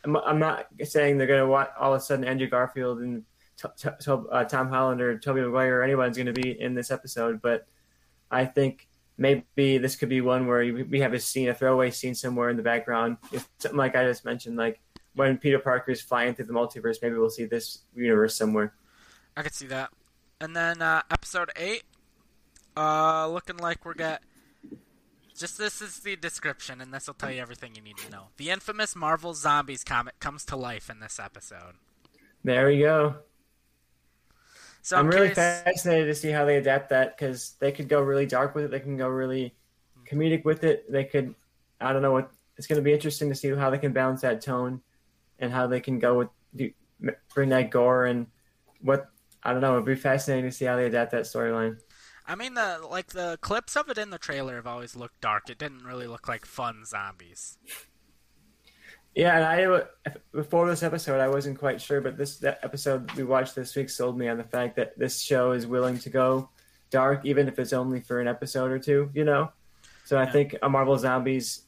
I'm, 0.05 0.17
I'm, 0.17 0.39
not 0.39 0.67
saying 0.83 1.19
they're 1.19 1.27
going 1.27 1.47
to 1.47 1.81
all 1.81 1.95
of 1.95 2.01
a 2.01 2.05
sudden 2.05 2.25
Andrew 2.25 2.49
Garfield 2.49 3.01
and 3.01 3.25
t- 3.57 3.89
t- 4.01 4.11
uh, 4.11 4.45
Tom 4.45 4.69
Holland 4.69 5.01
or 5.01 5.19
Tobey 5.19 5.41
Maguire 5.41 5.79
or 5.79 5.83
anyone's 5.83 6.17
going 6.17 6.27
to 6.27 6.33
be 6.33 6.61
in 6.61 6.75
this 6.75 6.91
episode, 6.91 7.41
but 7.41 7.67
I 8.31 8.45
think 8.45 8.89
maybe 9.17 9.79
this 9.79 9.97
could 9.97 10.09
be 10.09 10.21
one 10.21 10.47
where 10.47 10.61
we 10.73 11.01
have 11.01 11.15
a 11.15 11.21
scene, 11.21 11.49
a 11.49 11.55
throwaway 11.55 11.91
scene 11.91 12.15
somewhere 12.15 12.51
in 12.51 12.57
the 12.57 12.63
background. 12.63 13.17
If 13.33 13.49
something 13.59 13.79
like 13.79 13.97
I 13.97 14.05
just 14.05 14.25
mentioned, 14.25 14.57
like 14.57 14.81
when 15.15 15.39
Peter 15.39 15.59
Parker 15.59 15.93
is 15.93 16.01
flying 16.01 16.35
through 16.35 16.47
the 16.47 16.53
multiverse, 16.53 16.97
maybe 17.01 17.17
we'll 17.17 17.31
see 17.31 17.45
this 17.45 17.85
universe 17.95 18.37
somewhere. 18.37 18.75
I 19.37 19.43
could 19.43 19.55
see 19.55 19.67
that. 19.67 19.91
And 20.41 20.55
then 20.55 20.83
uh, 20.83 21.03
episode 21.11 21.51
eight, 21.57 21.85
uh, 22.77 23.29
looking 23.29 23.57
like 23.57 23.85
we're 23.85 23.95
get. 23.95 24.23
Just 25.37 25.59
this 25.59 25.83
is 25.83 25.99
the 25.99 26.15
description, 26.15 26.81
and 26.81 26.95
this 26.95 27.09
will 27.09 27.15
tell 27.15 27.31
you 27.31 27.41
everything 27.41 27.75
you 27.75 27.83
need 27.83 27.97
to 27.99 28.11
know. 28.11 28.27
The 28.37 28.51
infamous 28.51 28.95
Marvel 28.95 29.35
Zombies 29.35 29.83
comic 29.83 30.21
comes 30.21 30.45
to 30.45 30.57
life 30.57 30.89
in 30.89 31.01
this 31.01 31.19
episode. 31.19 31.75
There 32.45 32.69
we 32.69 32.79
go. 32.79 33.17
So 34.83 34.97
I'm, 34.97 35.07
I'm 35.07 35.11
really 35.11 35.35
fascinated 35.35 36.07
to 36.07 36.15
see 36.15 36.31
how 36.31 36.45
they 36.45 36.57
adapt 36.59 36.91
that 36.91 37.17
because 37.17 37.55
they 37.59 37.73
could 37.73 37.89
go 37.89 38.01
really 38.01 38.27
dark 38.27 38.55
with 38.55 38.67
it. 38.67 38.71
They 38.71 38.79
can 38.79 38.97
go 38.97 39.09
really 39.09 39.57
comedic 40.07 40.45
with 40.45 40.63
it. 40.63 40.91
They 40.93 41.05
could, 41.05 41.35
I 41.81 41.93
don't 41.93 42.03
know 42.03 42.13
what. 42.13 42.31
It's 42.57 42.69
going 42.69 42.77
to 42.77 42.83
be 42.83 42.93
interesting 42.93 43.29
to 43.31 43.35
see 43.35 43.49
how 43.53 43.71
they 43.71 43.79
can 43.79 43.93
balance 43.93 44.21
that 44.21 44.41
tone, 44.41 44.83
and 45.41 45.53
how 45.53 45.67
they 45.67 45.81
can 45.81 45.99
go 45.99 46.19
with 46.19 46.29
do, 46.55 46.71
bring 47.35 47.49
that 47.49 47.71
gore 47.71 48.07
and 48.07 48.29
what 48.83 49.09
I 49.45 49.53
don't 49.53 49.61
know. 49.61 49.75
It'd 49.75 49.85
be 49.85 49.95
fascinating 49.95 50.51
to 50.51 50.57
see 50.57 50.65
how 50.65 50.77
they 50.77 50.87
adapt 50.87 51.13
that 51.13 51.25
storyline. 51.25 51.79
I 52.27 52.35
mean, 52.35 52.55
the 52.55 52.81
like 52.91 53.09
the 53.09 53.39
clips 53.43 53.77
of 53.77 53.91
it 53.91 53.99
in 53.99 54.11
the 54.11 54.19
trailer 54.19 54.57
have 54.57 54.67
always 54.67 54.97
looked 54.97 55.21
dark. 55.21 55.51
It 55.51 55.59
didn't 55.59 55.85
really 55.85 56.07
look 56.07 56.27
like 56.27 56.47
fun 56.47 56.85
zombies. 56.87 57.59
Yeah, 59.15 59.37
and 59.37 59.45
I 59.45 59.83
before 60.33 60.69
this 60.69 60.83
episode, 60.83 61.21
I 61.21 61.29
wasn't 61.29 61.59
quite 61.59 61.81
sure, 61.81 62.01
but 62.01 62.17
this 62.17 62.43
episode 62.43 63.13
we 63.13 63.23
watched 63.23 63.55
this 63.55 63.77
week 63.77 63.91
sold 63.91 64.19
me 64.19 64.29
on 64.29 64.39
the 64.39 64.45
fact 64.45 64.77
that 64.77 64.99
this 64.99 65.21
show 65.21 65.53
is 65.53 65.67
willing 65.67 65.99
to 66.01 66.11
go 66.11 66.49
dark, 66.91 67.25
even 67.25 67.47
if 67.47 67.59
it's 67.59 67.73
only 67.73 68.01
for 68.01 68.21
an 68.21 68.27
episode 68.27 68.73
or 68.73 68.79
two. 68.79 69.11
You 69.15 69.25
know, 69.25 69.53
so 70.05 70.19
I 70.19 70.27
think 70.27 70.57
a 70.63 70.69
Marvel 70.69 70.99
Zombies, 70.99 71.63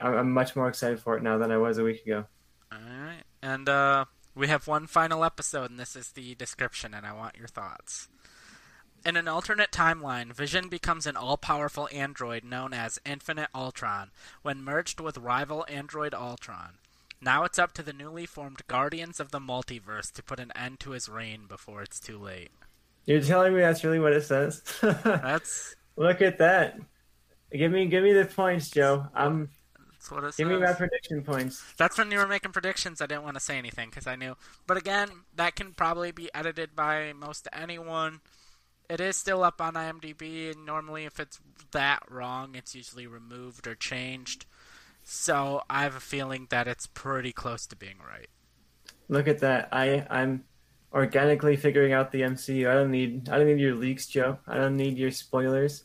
I'm 0.00 0.30
much 0.32 0.56
more 0.56 0.68
excited 0.68 1.00
for 1.00 1.16
it 1.16 1.22
now 1.22 1.38
than 1.38 1.50
I 1.50 1.56
was 1.56 1.78
a 1.78 1.84
week 1.84 2.04
ago. 2.04 2.26
All 2.70 2.78
right, 2.78 3.22
and 3.42 3.66
uh, 3.68 4.04
we 4.34 4.48
have 4.48 4.66
one 4.66 4.86
final 4.86 5.24
episode, 5.24 5.70
and 5.70 5.78
this 5.78 5.96
is 5.96 6.12
the 6.12 6.34
description, 6.34 6.94
and 6.94 7.06
I 7.06 7.12
want 7.12 7.36
your 7.36 7.48
thoughts. 7.48 8.08
In 9.04 9.16
an 9.16 9.28
alternate 9.28 9.72
timeline, 9.72 10.32
Vision 10.32 10.68
becomes 10.68 11.06
an 11.06 11.16
all 11.16 11.38
powerful 11.38 11.88
android 11.90 12.44
known 12.44 12.74
as 12.74 13.00
Infinite 13.06 13.48
Ultron 13.54 14.10
when 14.42 14.62
merged 14.62 15.00
with 15.00 15.16
rival 15.16 15.64
android 15.68 16.12
Ultron. 16.12 16.74
Now 17.22 17.44
it's 17.44 17.58
up 17.58 17.72
to 17.74 17.82
the 17.82 17.92
newly 17.92 18.26
formed 18.26 18.66
Guardians 18.66 19.18
of 19.18 19.30
the 19.30 19.38
Multiverse 19.38 20.12
to 20.12 20.22
put 20.22 20.40
an 20.40 20.52
end 20.54 20.80
to 20.80 20.90
his 20.90 21.08
reign 21.08 21.46
before 21.48 21.82
it's 21.82 21.98
too 22.00 22.18
late. 22.18 22.50
You're 23.06 23.22
telling 23.22 23.54
me 23.54 23.60
that's 23.60 23.84
really 23.84 23.98
what 23.98 24.12
it 24.12 24.22
says? 24.22 24.62
that's 24.82 25.74
Look 25.96 26.22
at 26.22 26.38
that. 26.38 26.78
Give 27.52 27.72
me 27.72 27.86
give 27.86 28.04
me 28.04 28.12
the 28.12 28.24
points, 28.24 28.70
Joe. 28.70 29.06
I'm 29.14 29.50
that's 30.00 30.10
what 30.10 30.24
it 30.24 30.34
Give 30.36 30.48
says. 30.48 30.48
me 30.48 30.56
my 30.56 30.72
prediction 30.72 31.22
points. 31.22 31.62
That's 31.76 31.98
when 31.98 32.10
you 32.10 32.16
were 32.18 32.26
making 32.26 32.52
predictions. 32.52 33.02
I 33.02 33.06
didn't 33.06 33.22
want 33.22 33.34
to 33.34 33.40
say 33.40 33.58
anything 33.58 33.90
because 33.90 34.06
I 34.06 34.16
knew. 34.16 34.34
But 34.66 34.78
again, 34.78 35.10
that 35.36 35.56
can 35.56 35.74
probably 35.74 36.10
be 36.10 36.30
edited 36.34 36.74
by 36.74 37.12
most 37.12 37.46
anyone. 37.52 38.20
It 38.88 38.98
is 38.98 39.18
still 39.18 39.44
up 39.44 39.60
on 39.60 39.74
IMDb, 39.74 40.50
and 40.52 40.64
normally, 40.64 41.04
if 41.04 41.20
it's 41.20 41.38
that 41.72 42.00
wrong, 42.10 42.54
it's 42.54 42.74
usually 42.74 43.06
removed 43.06 43.66
or 43.66 43.74
changed. 43.74 44.46
So 45.04 45.62
I 45.68 45.82
have 45.82 45.94
a 45.96 46.00
feeling 46.00 46.46
that 46.48 46.66
it's 46.66 46.86
pretty 46.86 47.32
close 47.32 47.66
to 47.66 47.76
being 47.76 47.98
right. 47.98 48.28
Look 49.08 49.28
at 49.28 49.40
that! 49.40 49.68
I 49.70 50.06
I'm 50.08 50.44
organically 50.94 51.56
figuring 51.56 51.92
out 51.92 52.10
the 52.10 52.22
MCU. 52.22 52.68
I 52.70 52.74
don't 52.74 52.90
need 52.90 53.28
I 53.28 53.36
don't 53.36 53.48
need 53.48 53.60
your 53.60 53.74
leaks, 53.74 54.06
Joe. 54.06 54.38
I 54.46 54.56
don't 54.56 54.76
need 54.78 54.96
your 54.96 55.10
spoilers. 55.10 55.84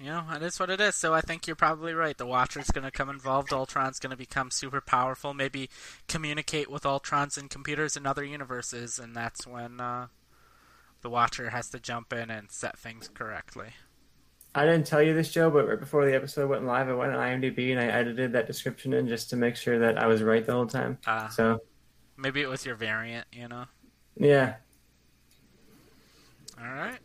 You 0.00 0.06
know, 0.06 0.24
it 0.32 0.42
is 0.42 0.60
what 0.60 0.70
it 0.70 0.80
is. 0.80 0.94
So 0.94 1.12
I 1.12 1.20
think 1.20 1.46
you're 1.46 1.56
probably 1.56 1.92
right. 1.92 2.16
The 2.16 2.26
Watcher's 2.26 2.70
going 2.70 2.84
to 2.84 2.90
come 2.90 3.10
involved. 3.10 3.52
Ultron's 3.52 3.98
going 3.98 4.12
to 4.12 4.16
become 4.16 4.50
super 4.50 4.80
powerful. 4.80 5.34
Maybe 5.34 5.70
communicate 6.06 6.70
with 6.70 6.84
Ultrons 6.84 7.36
and 7.36 7.50
computers 7.50 7.96
in 7.96 8.06
other 8.06 8.24
universes, 8.24 9.00
and 9.00 9.16
that's 9.16 9.46
when 9.46 9.80
uh, 9.80 10.06
the 11.02 11.10
Watcher 11.10 11.50
has 11.50 11.68
to 11.70 11.80
jump 11.80 12.12
in 12.12 12.30
and 12.30 12.50
set 12.50 12.78
things 12.78 13.10
correctly. 13.12 13.70
I 14.54 14.64
didn't 14.64 14.86
tell 14.86 15.02
you 15.02 15.14
this, 15.14 15.32
Joe, 15.32 15.50
but 15.50 15.68
right 15.68 15.78
before 15.78 16.04
the 16.06 16.14
episode 16.14 16.48
went 16.48 16.64
live, 16.64 16.88
I 16.88 16.94
went 16.94 17.12
on 17.12 17.18
IMDb 17.18 17.70
and 17.70 17.80
I 17.80 17.86
edited 17.86 18.32
that 18.32 18.46
description 18.46 18.92
in 18.92 19.08
just 19.08 19.30
to 19.30 19.36
make 19.36 19.56
sure 19.56 19.78
that 19.80 19.98
I 19.98 20.06
was 20.06 20.22
right 20.22 20.44
the 20.44 20.52
whole 20.52 20.66
time. 20.66 20.98
Uh, 21.06 21.28
so 21.28 21.60
maybe 22.16 22.40
it 22.40 22.48
was 22.48 22.64
your 22.64 22.74
variant, 22.74 23.26
you 23.32 23.46
know? 23.46 23.66
Yeah. 24.16 24.54
All 26.60 26.66
right. 26.66 26.98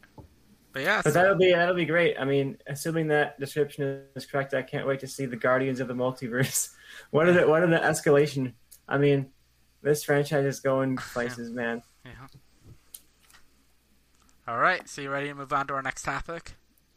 But 0.73 0.81
yeah, 0.81 1.01
but 1.03 1.13
so... 1.13 1.21
that'll 1.21 1.37
be 1.37 1.51
that'll 1.51 1.75
be 1.75 1.85
great. 1.85 2.15
I 2.19 2.25
mean, 2.25 2.57
assuming 2.67 3.07
that 3.07 3.39
description 3.39 4.01
is 4.15 4.25
correct, 4.25 4.53
I 4.53 4.63
can't 4.63 4.87
wait 4.87 4.99
to 5.01 5.07
see 5.07 5.25
the 5.25 5.37
Guardians 5.37 5.79
of 5.79 5.87
the 5.87 5.93
Multiverse. 5.93 6.71
what 7.11 7.27
are 7.27 7.33
the 7.33 7.47
what 7.47 7.61
are 7.61 7.67
the 7.67 7.77
escalation? 7.77 8.53
I 8.89 8.97
mean, 8.97 9.29
this 9.83 10.03
franchise 10.03 10.45
is 10.45 10.59
going 10.59 10.97
places, 11.13 11.49
yeah. 11.49 11.55
man. 11.55 11.81
Yeah. 12.03 12.11
All 14.47 14.57
right, 14.57 14.89
so 14.89 15.01
you 15.01 15.09
ready 15.09 15.27
to 15.29 15.35
move 15.35 15.53
on 15.53 15.67
to 15.67 15.73
our 15.73 15.81
next 15.81 16.03
topic? 16.03 16.55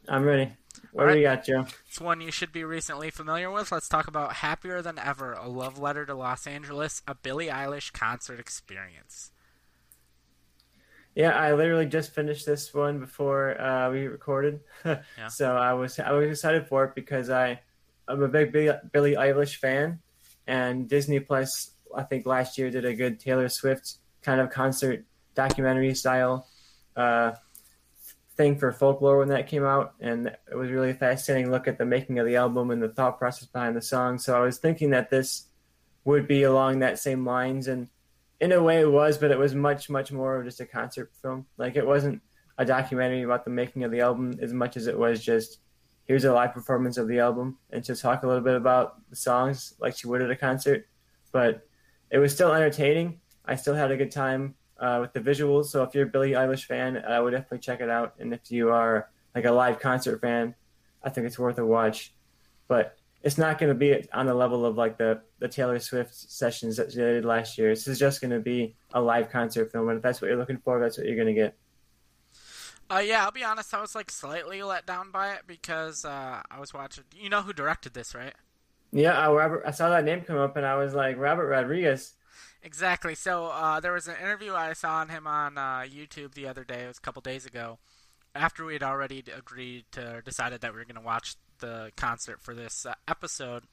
I'm 0.09 0.25
ready. 0.25 0.51
What 0.91 1.03
All 1.03 1.07
do 1.07 1.09
right. 1.09 1.15
we 1.15 1.21
got, 1.21 1.45
Joe? 1.45 1.65
It's 1.87 2.01
one 2.01 2.19
you 2.19 2.31
should 2.31 2.51
be 2.51 2.63
recently 2.63 3.09
familiar 3.09 3.49
with. 3.49 3.71
Let's 3.71 3.87
talk 3.87 4.07
about 4.07 4.33
Happier 4.33 4.81
Than 4.81 4.99
Ever, 4.99 5.33
a 5.33 5.47
love 5.47 5.79
letter 5.79 6.05
to 6.05 6.13
Los 6.13 6.45
Angeles, 6.45 7.01
a 7.07 7.15
Billie 7.15 7.47
Eilish 7.47 7.93
concert 7.93 8.39
experience. 8.39 9.31
Yeah, 11.17 11.31
I 11.31 11.53
literally 11.53 11.87
just 11.87 12.13
finished 12.13 12.45
this 12.45 12.71
one 12.75 12.99
before 12.99 13.59
uh, 13.59 13.89
we 13.89 14.05
recorded, 14.05 14.59
yeah. 14.85 14.99
so 15.29 15.57
I 15.57 15.73
was 15.73 15.97
I 15.97 16.11
was 16.11 16.29
excited 16.29 16.67
for 16.67 16.83
it 16.85 16.93
because 16.93 17.31
I 17.31 17.59
I'm 18.07 18.21
a 18.21 18.27
big 18.27 18.51
Billie 18.51 19.15
Eilish 19.15 19.55
fan, 19.55 19.99
and 20.45 20.87
Disney 20.87 21.19
Plus 21.19 21.71
I 21.95 22.03
think 22.03 22.27
last 22.27 22.59
year 22.59 22.69
did 22.69 22.85
a 22.85 22.93
good 22.93 23.19
Taylor 23.19 23.49
Swift 23.49 23.95
kind 24.21 24.39
of 24.39 24.51
concert 24.51 25.05
documentary 25.33 25.95
style 25.95 26.45
uh, 26.95 27.31
thing 28.35 28.59
for 28.59 28.71
folklore 28.71 29.17
when 29.17 29.29
that 29.29 29.47
came 29.47 29.65
out, 29.65 29.95
and 29.99 30.27
it 30.27 30.55
was 30.55 30.69
really 30.69 30.91
a 30.91 30.93
fascinating 30.93 31.49
look 31.49 31.67
at 31.67 31.79
the 31.79 31.85
making 31.85 32.19
of 32.19 32.27
the 32.27 32.35
album 32.35 32.69
and 32.69 32.79
the 32.79 32.89
thought 32.89 33.17
process 33.17 33.47
behind 33.47 33.75
the 33.75 33.81
song. 33.81 34.19
So 34.19 34.37
I 34.37 34.45
was 34.45 34.59
thinking 34.59 34.91
that 34.91 35.09
this 35.09 35.47
would 36.05 36.27
be 36.27 36.43
along 36.43 36.77
that 36.79 36.99
same 36.99 37.25
lines, 37.25 37.67
and 37.67 37.89
in 38.39 38.51
a 38.51 38.61
way 38.61 38.81
it 38.81 38.91
was, 38.91 39.17
but 39.17 39.31
it 39.31 39.37
was 39.37 39.55
much 39.55 39.89
much 39.89 40.11
more 40.11 40.37
of 40.37 40.45
just 40.45 40.59
a 40.59 40.65
concert 40.65 41.11
film. 41.21 41.45
Like 41.57 41.75
it 41.75 41.85
wasn't 41.85 42.21
a 42.57 42.65
documentary 42.65 43.23
about 43.23 43.45
the 43.45 43.51
making 43.51 43.83
of 43.83 43.91
the 43.91 44.01
album 44.01 44.33
as 44.41 44.53
much 44.53 44.77
as 44.77 44.87
it 44.87 44.97
was 44.97 45.23
just 45.23 45.59
here's 46.05 46.23
a 46.23 46.33
live 46.33 46.53
performance 46.53 46.97
of 46.97 47.07
the 47.07 47.19
album 47.19 47.57
and 47.71 47.83
to 47.83 47.95
talk 47.95 48.23
a 48.23 48.27
little 48.27 48.41
bit 48.41 48.55
about 48.55 49.09
the 49.09 49.15
songs 49.15 49.73
like 49.79 49.95
she 49.95 50.07
would 50.07 50.21
at 50.21 50.31
a 50.31 50.35
concert. 50.35 50.87
But 51.31 51.67
it 52.09 52.17
was 52.17 52.33
still 52.33 52.53
entertaining. 52.53 53.19
I 53.45 53.55
still 53.55 53.75
had 53.75 53.91
a 53.91 53.97
good 53.97 54.11
time 54.11 54.55
uh, 54.79 54.99
with 55.01 55.13
the 55.13 55.19
visuals. 55.19 55.65
So 55.65 55.83
if 55.83 55.93
you're 55.93 56.07
a 56.07 56.09
Billie 56.09 56.31
Eilish 56.31 56.65
fan, 56.65 56.97
I 56.97 57.19
would 57.19 57.31
definitely 57.31 57.59
check 57.59 57.81
it 57.81 57.89
out. 57.89 58.15
And 58.19 58.33
if 58.33 58.49
you 58.49 58.69
are 58.69 59.09
like 59.35 59.45
a 59.45 59.51
live 59.51 59.79
concert 59.79 60.21
fan, 60.21 60.55
I 61.03 61.09
think 61.09 61.27
it's 61.27 61.37
worth 61.37 61.59
a 61.59 61.65
watch. 61.65 62.13
But 62.67 62.96
it's 63.23 63.37
not 63.37 63.57
going 63.59 63.69
to 63.69 63.75
be 63.75 64.07
on 64.13 64.25
the 64.25 64.33
level 64.33 64.65
of 64.65 64.77
like 64.77 64.97
the, 64.97 65.21
the 65.39 65.47
Taylor 65.47 65.79
Swift 65.79 66.13
sessions 66.13 66.77
that 66.77 66.91
she 66.91 66.97
did 66.97 67.25
last 67.25 67.57
year. 67.57 67.69
This 67.69 67.87
is 67.87 67.99
just 67.99 68.21
going 68.21 68.31
to 68.31 68.39
be 68.39 68.75
a 68.93 69.01
live 69.01 69.29
concert 69.29 69.71
film. 69.71 69.89
And 69.89 69.97
if 69.97 70.03
that's 70.03 70.21
what 70.21 70.27
you're 70.27 70.37
looking 70.37 70.59
for, 70.59 70.79
that's 70.79 70.97
what 70.97 71.07
you're 71.07 71.15
going 71.15 71.27
to 71.27 71.33
get. 71.33 71.55
Uh, 72.89 72.99
yeah, 72.99 73.25
I'll 73.25 73.31
be 73.31 73.43
honest. 73.43 73.73
I 73.73 73.81
was 73.81 73.95
like 73.95 74.09
slightly 74.09 74.63
let 74.63 74.85
down 74.85 75.11
by 75.11 75.33
it 75.33 75.41
because 75.45 76.05
uh, 76.05 76.41
I 76.49 76.59
was 76.59 76.73
watching. 76.73 77.03
You 77.13 77.29
know 77.29 77.41
who 77.41 77.51
directed 77.51 77.93
this, 77.93 78.15
right? 78.15 78.33
Yeah, 78.91 79.11
I, 79.11 79.29
Robert. 79.29 79.63
I 79.65 79.71
saw 79.71 79.89
that 79.89 80.05
name 80.05 80.21
come 80.21 80.37
up, 80.37 80.55
and 80.55 80.65
I 80.65 80.75
was 80.75 80.93
like, 80.93 81.17
Robert 81.17 81.47
Rodriguez. 81.47 82.13
Exactly. 82.63 83.13
So 83.13 83.47
uh, 83.47 83.81
there 83.81 83.91
was 83.91 84.07
an 84.07 84.15
interview 84.21 84.53
I 84.53 84.71
saw 84.73 84.99
on 84.99 85.09
him 85.09 85.27
on 85.27 85.57
uh, 85.57 85.81
YouTube 85.81 86.33
the 86.33 86.47
other 86.47 86.63
day. 86.63 86.83
It 86.83 86.87
was 86.87 86.97
a 86.97 87.01
couple 87.01 87.21
days 87.21 87.45
ago, 87.45 87.79
after 88.33 88.63
we 88.63 88.73
had 88.73 88.83
already 88.83 89.23
agreed 89.35 89.85
to 89.91 90.21
decided 90.23 90.61
that 90.61 90.71
we 90.71 90.79
were 90.79 90.85
going 90.85 90.95
to 90.95 91.01
watch 91.01 91.35
the 91.59 91.91
concert 91.95 92.41
for 92.41 92.53
this 92.53 92.85
uh, 92.85 92.93
episode, 93.07 93.63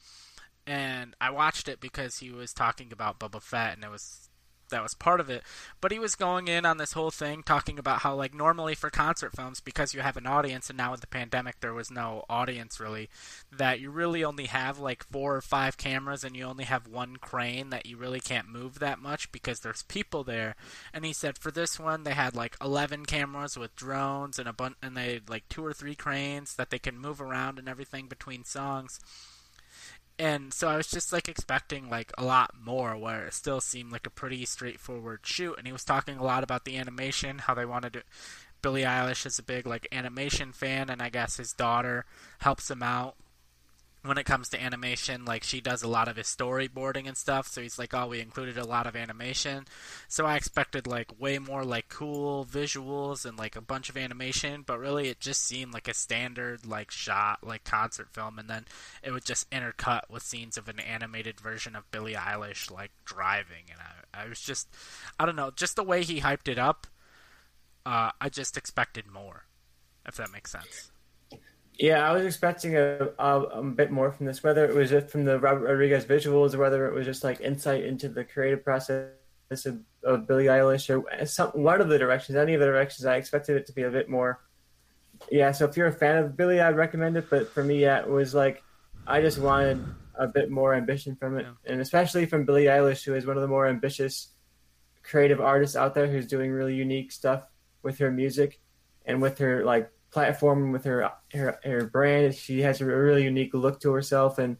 and 0.66 1.14
I 1.20 1.30
watched 1.30 1.68
it 1.68 1.80
because 1.80 2.18
he 2.18 2.30
was 2.30 2.52
talking 2.52 2.92
about 2.92 3.18
Boba 3.18 3.42
Fett, 3.42 3.74
and 3.74 3.84
it 3.84 3.90
was 3.90 4.28
that 4.70 4.82
was 4.82 4.94
part 4.94 5.20
of 5.20 5.30
it. 5.30 5.42
But 5.80 5.92
he 5.92 5.98
was 5.98 6.14
going 6.14 6.48
in 6.48 6.64
on 6.64 6.78
this 6.78 6.92
whole 6.92 7.10
thing 7.10 7.42
talking 7.42 7.78
about 7.78 8.00
how 8.00 8.14
like 8.14 8.34
normally 8.34 8.74
for 8.74 8.90
concert 8.90 9.34
films 9.34 9.60
because 9.60 9.94
you 9.94 10.00
have 10.00 10.16
an 10.16 10.26
audience 10.26 10.68
and 10.68 10.76
now 10.76 10.90
with 10.92 11.00
the 11.00 11.06
pandemic 11.06 11.60
there 11.60 11.74
was 11.74 11.90
no 11.90 12.24
audience 12.28 12.80
really 12.80 13.08
that 13.52 13.80
you 13.80 13.90
really 13.90 14.24
only 14.24 14.46
have 14.46 14.78
like 14.78 15.04
four 15.10 15.36
or 15.36 15.40
five 15.40 15.76
cameras 15.76 16.24
and 16.24 16.36
you 16.36 16.44
only 16.44 16.64
have 16.64 16.86
one 16.86 17.16
crane 17.16 17.70
that 17.70 17.86
you 17.86 17.96
really 17.96 18.20
can't 18.20 18.48
move 18.48 18.78
that 18.78 18.98
much 18.98 19.30
because 19.32 19.60
there's 19.60 19.82
people 19.84 20.24
there. 20.24 20.56
And 20.92 21.04
he 21.04 21.12
said 21.12 21.38
for 21.38 21.50
this 21.50 21.78
one 21.78 22.04
they 22.04 22.14
had 22.14 22.34
like 22.34 22.56
11 22.60 23.06
cameras 23.06 23.56
with 23.56 23.76
drones 23.76 24.38
and 24.38 24.48
a 24.48 24.52
bunch 24.52 24.76
and 24.82 24.96
they 24.96 25.14
had 25.14 25.30
like 25.30 25.48
two 25.48 25.64
or 25.64 25.72
three 25.72 25.94
cranes 25.94 26.54
that 26.56 26.70
they 26.70 26.78
can 26.78 26.98
move 26.98 27.20
around 27.20 27.58
and 27.58 27.68
everything 27.68 28.06
between 28.06 28.44
songs 28.44 29.00
and 30.18 30.54
so 30.54 30.68
I 30.68 30.76
was 30.76 30.86
just 30.86 31.12
like 31.12 31.28
expecting 31.28 31.90
like 31.90 32.12
a 32.16 32.24
lot 32.24 32.54
more 32.60 32.96
where 32.96 33.26
it 33.26 33.34
still 33.34 33.60
seemed 33.60 33.90
like 33.90 34.06
a 34.06 34.10
pretty 34.10 34.44
straightforward 34.44 35.20
shoot. 35.24 35.56
And 35.58 35.66
he 35.66 35.72
was 35.72 35.84
talking 35.84 36.18
a 36.18 36.24
lot 36.24 36.44
about 36.44 36.64
the 36.64 36.76
animation 36.76 37.38
how 37.38 37.54
they 37.54 37.64
wanted 37.64 37.94
to 37.94 38.02
Billie 38.62 38.82
Eilish 38.82 39.26
is 39.26 39.38
a 39.38 39.42
big 39.42 39.66
like 39.66 39.88
animation 39.92 40.52
fan 40.52 40.88
and 40.88 41.02
I 41.02 41.08
guess 41.08 41.36
his 41.36 41.52
daughter 41.52 42.04
helps 42.38 42.70
him 42.70 42.82
out 42.82 43.16
when 44.04 44.18
it 44.18 44.24
comes 44.26 44.50
to 44.50 44.62
animation, 44.62 45.24
like 45.24 45.42
she 45.42 45.60
does 45.60 45.82
a 45.82 45.88
lot 45.88 46.08
of 46.08 46.16
his 46.16 46.26
storyboarding 46.26 47.08
and 47.08 47.16
stuff. 47.16 47.48
So 47.48 47.62
he's 47.62 47.78
like, 47.78 47.94
"Oh, 47.94 48.08
we 48.08 48.20
included 48.20 48.58
a 48.58 48.66
lot 48.66 48.86
of 48.86 48.94
animation." 48.94 49.66
So 50.08 50.26
I 50.26 50.36
expected 50.36 50.86
like 50.86 51.18
way 51.18 51.38
more 51.38 51.64
like 51.64 51.88
cool 51.88 52.44
visuals 52.44 53.24
and 53.24 53.38
like 53.38 53.56
a 53.56 53.62
bunch 53.62 53.88
of 53.88 53.96
animation, 53.96 54.62
but 54.66 54.78
really 54.78 55.08
it 55.08 55.20
just 55.20 55.42
seemed 55.42 55.72
like 55.72 55.88
a 55.88 55.94
standard 55.94 56.66
like 56.66 56.90
shot 56.90 57.42
like 57.42 57.64
concert 57.64 58.10
film, 58.12 58.38
and 58.38 58.48
then 58.48 58.66
it 59.02 59.10
would 59.10 59.24
just 59.24 59.48
intercut 59.50 60.02
with 60.10 60.22
scenes 60.22 60.58
of 60.58 60.68
an 60.68 60.80
animated 60.80 61.40
version 61.40 61.74
of 61.74 61.90
Billie 61.90 62.14
Eilish 62.14 62.70
like 62.70 62.92
driving, 63.04 63.64
and 63.70 63.80
I, 63.80 64.24
I 64.24 64.28
was 64.28 64.40
just, 64.40 64.68
I 65.18 65.24
don't 65.24 65.36
know, 65.36 65.50
just 65.50 65.76
the 65.76 65.82
way 65.82 66.04
he 66.04 66.20
hyped 66.20 66.48
it 66.48 66.58
up. 66.58 66.86
Uh, 67.86 68.10
I 68.20 68.28
just 68.28 68.56
expected 68.56 69.06
more, 69.06 69.44
if 70.06 70.16
that 70.16 70.32
makes 70.32 70.50
sense. 70.52 70.90
Yeah, 71.78 72.08
I 72.08 72.12
was 72.12 72.24
expecting 72.24 72.76
a, 72.76 73.10
a, 73.18 73.40
a, 73.40 73.62
bit 73.62 73.90
more 73.90 74.12
from 74.12 74.26
this, 74.26 74.44
whether 74.44 74.64
it 74.64 74.74
was 74.74 74.90
just 74.90 75.08
from 75.08 75.24
the 75.24 75.40
Robert 75.40 75.66
Rodriguez 75.66 76.04
visuals 76.04 76.54
or 76.54 76.58
whether 76.58 76.86
it 76.86 76.94
was 76.94 77.04
just 77.04 77.24
like 77.24 77.40
insight 77.40 77.82
into 77.84 78.08
the 78.08 78.24
creative 78.24 78.64
process 78.64 79.10
of, 79.50 79.80
of 80.04 80.28
Billie 80.28 80.44
Eilish 80.44 80.88
or 80.88 81.26
some, 81.26 81.50
one 81.50 81.80
of 81.80 81.88
the 81.88 81.98
directions, 81.98 82.36
any 82.36 82.54
of 82.54 82.60
the 82.60 82.66
directions. 82.66 83.06
I 83.06 83.16
expected 83.16 83.56
it 83.56 83.66
to 83.66 83.72
be 83.72 83.82
a 83.82 83.90
bit 83.90 84.08
more. 84.08 84.40
Yeah, 85.30 85.50
so 85.50 85.64
if 85.64 85.76
you're 85.76 85.88
a 85.88 85.92
fan 85.92 86.18
of 86.18 86.36
Billie, 86.36 86.60
I'd 86.60 86.76
recommend 86.76 87.16
it. 87.16 87.28
But 87.28 87.52
for 87.52 87.64
me, 87.64 87.82
yeah, 87.82 87.98
it 87.98 88.08
was 88.08 88.34
like 88.34 88.62
I 89.06 89.20
just 89.20 89.38
wanted 89.38 89.84
a 90.14 90.28
bit 90.28 90.50
more 90.50 90.74
ambition 90.74 91.16
from 91.16 91.38
it, 91.38 91.42
yeah. 91.42 91.72
and 91.72 91.80
especially 91.80 92.26
from 92.26 92.44
Billie 92.44 92.64
Eilish, 92.64 93.04
who 93.04 93.14
is 93.14 93.26
one 93.26 93.36
of 93.36 93.42
the 93.42 93.48
more 93.48 93.66
ambitious 93.66 94.28
creative 95.02 95.40
artists 95.40 95.76
out 95.76 95.94
there, 95.94 96.06
who's 96.06 96.26
doing 96.26 96.52
really 96.52 96.74
unique 96.74 97.10
stuff 97.10 97.44
with 97.82 97.98
her 97.98 98.10
music 98.10 98.60
and 99.06 99.20
with 99.20 99.38
her 99.38 99.64
like 99.64 99.90
platform 100.14 100.72
with 100.72 100.84
her 100.84 101.10
her 101.34 101.58
her 101.64 101.86
brand. 101.86 102.34
She 102.34 102.62
has 102.62 102.80
a 102.80 102.86
really 102.86 103.24
unique 103.24 103.52
look 103.52 103.80
to 103.80 103.92
herself, 103.92 104.38
and 104.38 104.56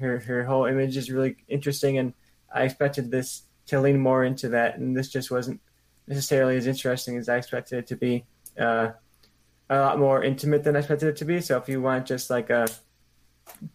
her 0.00 0.18
her 0.18 0.42
whole 0.44 0.64
image 0.64 0.96
is 0.96 1.10
really 1.10 1.36
interesting. 1.46 1.98
And 1.98 2.14
I 2.52 2.64
expected 2.64 3.10
this 3.10 3.42
to 3.66 3.80
lean 3.80 4.00
more 4.00 4.24
into 4.24 4.48
that, 4.48 4.78
and 4.78 4.96
this 4.96 5.10
just 5.10 5.30
wasn't 5.30 5.60
necessarily 6.08 6.56
as 6.56 6.66
interesting 6.66 7.18
as 7.18 7.28
I 7.28 7.36
expected 7.36 7.78
it 7.78 7.86
to 7.88 7.96
be. 7.96 8.24
Uh, 8.58 8.92
a 9.70 9.78
lot 9.78 9.98
more 9.98 10.22
intimate 10.22 10.62
than 10.62 10.76
I 10.76 10.80
expected 10.80 11.08
it 11.08 11.16
to 11.16 11.24
be. 11.24 11.40
So 11.40 11.56
if 11.56 11.68
you 11.68 11.80
want 11.80 12.06
just 12.06 12.30
like 12.30 12.50
a 12.50 12.68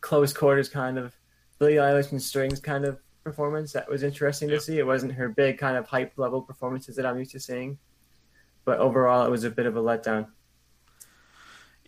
close 0.02 0.34
quarters 0.34 0.70
kind 0.70 0.98
of 0.98 1.16
Billie 1.58 1.74
Eilish 1.74 2.12
and 2.12 2.22
strings 2.22 2.60
kind 2.60 2.86
of 2.86 3.00
performance, 3.24 3.74
that 3.74 3.90
was 3.90 4.04
interesting 4.04 4.50
to 4.50 4.60
see. 4.60 4.78
It 4.78 4.86
wasn't 4.86 5.14
her 5.14 5.30
big 5.30 5.58
kind 5.58 5.78
of 5.78 5.88
hype 5.88 6.14
level 6.18 6.42
performances 6.42 6.96
that 6.96 7.06
I'm 7.06 7.18
used 7.18 7.32
to 7.32 7.40
seeing, 7.40 7.80
but 8.66 8.80
overall 8.80 9.26
it 9.26 9.32
was 9.32 9.44
a 9.44 9.50
bit 9.50 9.66
of 9.66 9.76
a 9.78 9.82
letdown. 9.82 10.28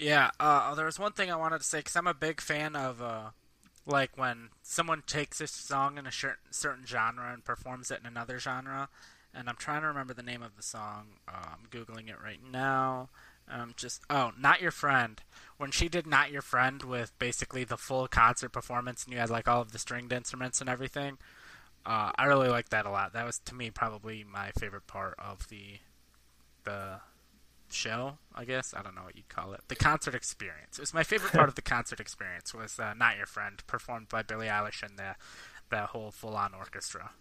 Yeah, 0.01 0.31
uh, 0.39 0.73
there 0.73 0.87
was 0.87 0.97
one 0.97 1.11
thing 1.11 1.31
I 1.31 1.35
wanted 1.35 1.59
to 1.59 1.63
say 1.63 1.77
because 1.77 1.95
I'm 1.95 2.07
a 2.07 2.15
big 2.15 2.41
fan 2.41 2.75
of 2.75 3.03
uh, 3.03 3.29
like 3.85 4.17
when 4.17 4.49
someone 4.63 5.03
takes 5.05 5.39
a 5.39 5.45
song 5.45 5.99
in 5.99 6.07
a 6.07 6.11
certain 6.11 6.87
genre 6.87 7.31
and 7.31 7.45
performs 7.45 7.91
it 7.91 7.99
in 8.01 8.07
another 8.07 8.39
genre. 8.39 8.89
And 9.31 9.47
I'm 9.47 9.57
trying 9.57 9.81
to 9.81 9.87
remember 9.87 10.15
the 10.15 10.23
name 10.23 10.41
of 10.41 10.57
the 10.57 10.63
song. 10.63 11.19
Uh, 11.27 11.53
I'm 11.53 11.67
googling 11.69 12.09
it 12.09 12.15
right 12.21 12.39
now. 12.51 13.09
Um, 13.47 13.73
just 13.77 14.01
oh, 14.09 14.31
not 14.39 14.59
your 14.59 14.71
friend. 14.71 15.21
When 15.57 15.69
she 15.69 15.87
did 15.87 16.07
"Not 16.07 16.31
Your 16.31 16.41
Friend" 16.41 16.81
with 16.81 17.17
basically 17.19 17.63
the 17.63 17.77
full 17.77 18.07
concert 18.07 18.49
performance, 18.49 19.03
and 19.03 19.13
you 19.13 19.19
had 19.19 19.29
like 19.29 19.47
all 19.47 19.61
of 19.61 19.71
the 19.71 19.77
stringed 19.79 20.11
instruments 20.11 20.61
and 20.61 20.69
everything, 20.69 21.19
uh, 21.85 22.11
I 22.15 22.25
really 22.25 22.49
liked 22.49 22.71
that 22.71 22.87
a 22.87 22.89
lot. 22.89 23.13
That 23.13 23.25
was 23.25 23.37
to 23.45 23.53
me 23.55 23.69
probably 23.69 24.23
my 24.23 24.51
favorite 24.59 24.87
part 24.87 25.15
of 25.19 25.47
the 25.49 25.79
the 26.63 27.01
show, 27.73 28.17
I 28.33 28.45
guess. 28.45 28.73
I 28.75 28.81
don't 28.81 28.95
know 28.95 29.03
what 29.03 29.15
you'd 29.15 29.29
call 29.29 29.53
it. 29.53 29.61
The 29.67 29.75
concert 29.75 30.15
experience. 30.15 30.77
It 30.77 30.81
was 30.81 30.93
my 30.93 31.03
favorite 31.03 31.33
part 31.33 31.49
of 31.49 31.55
the 31.55 31.61
concert 31.61 31.99
experience 31.99 32.53
was 32.53 32.79
uh, 32.79 32.93
"Not 32.93 33.17
Your 33.17 33.25
Friend," 33.25 33.61
performed 33.67 34.09
by 34.09 34.21
Billie 34.23 34.47
Eilish 34.47 34.83
and 34.83 34.97
the 34.97 35.15
the 35.69 35.87
whole 35.87 36.11
full-on 36.11 36.53
orchestra. 36.53 37.11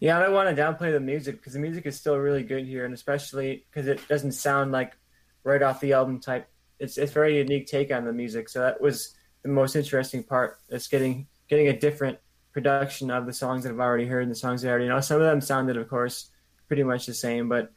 Yeah, 0.00 0.18
I 0.18 0.22
don't 0.22 0.32
want 0.32 0.54
to 0.54 0.62
downplay 0.62 0.92
the 0.92 1.00
music 1.00 1.36
because 1.38 1.52
the 1.52 1.58
music 1.58 1.84
is 1.86 1.98
still 1.98 2.16
really 2.16 2.42
good 2.42 2.64
here, 2.64 2.84
and 2.84 2.94
especially 2.94 3.64
because 3.70 3.88
it 3.88 4.06
doesn't 4.08 4.32
sound 4.32 4.72
like 4.72 4.96
right 5.44 5.62
off 5.62 5.80
the 5.80 5.92
album 5.92 6.20
type. 6.20 6.48
It's 6.78 6.98
it's 6.98 7.12
very 7.12 7.38
unique 7.38 7.66
take 7.66 7.92
on 7.92 8.04
the 8.04 8.12
music. 8.12 8.48
So 8.48 8.60
that 8.60 8.80
was 8.80 9.14
the 9.42 9.48
most 9.48 9.76
interesting 9.76 10.22
part. 10.22 10.58
Is 10.68 10.86
getting 10.86 11.26
getting 11.48 11.68
a 11.68 11.78
different 11.78 12.18
production 12.52 13.10
of 13.10 13.26
the 13.26 13.32
songs 13.32 13.64
that 13.64 13.70
I've 13.70 13.80
already 13.80 14.06
heard 14.06 14.22
and 14.22 14.30
the 14.30 14.36
songs 14.36 14.64
I 14.64 14.68
already 14.68 14.88
know. 14.88 15.00
Some 15.00 15.20
of 15.20 15.26
them 15.26 15.40
sounded, 15.40 15.76
of 15.76 15.88
course, 15.88 16.30
pretty 16.66 16.82
much 16.82 17.06
the 17.06 17.14
same, 17.14 17.48
but 17.48 17.70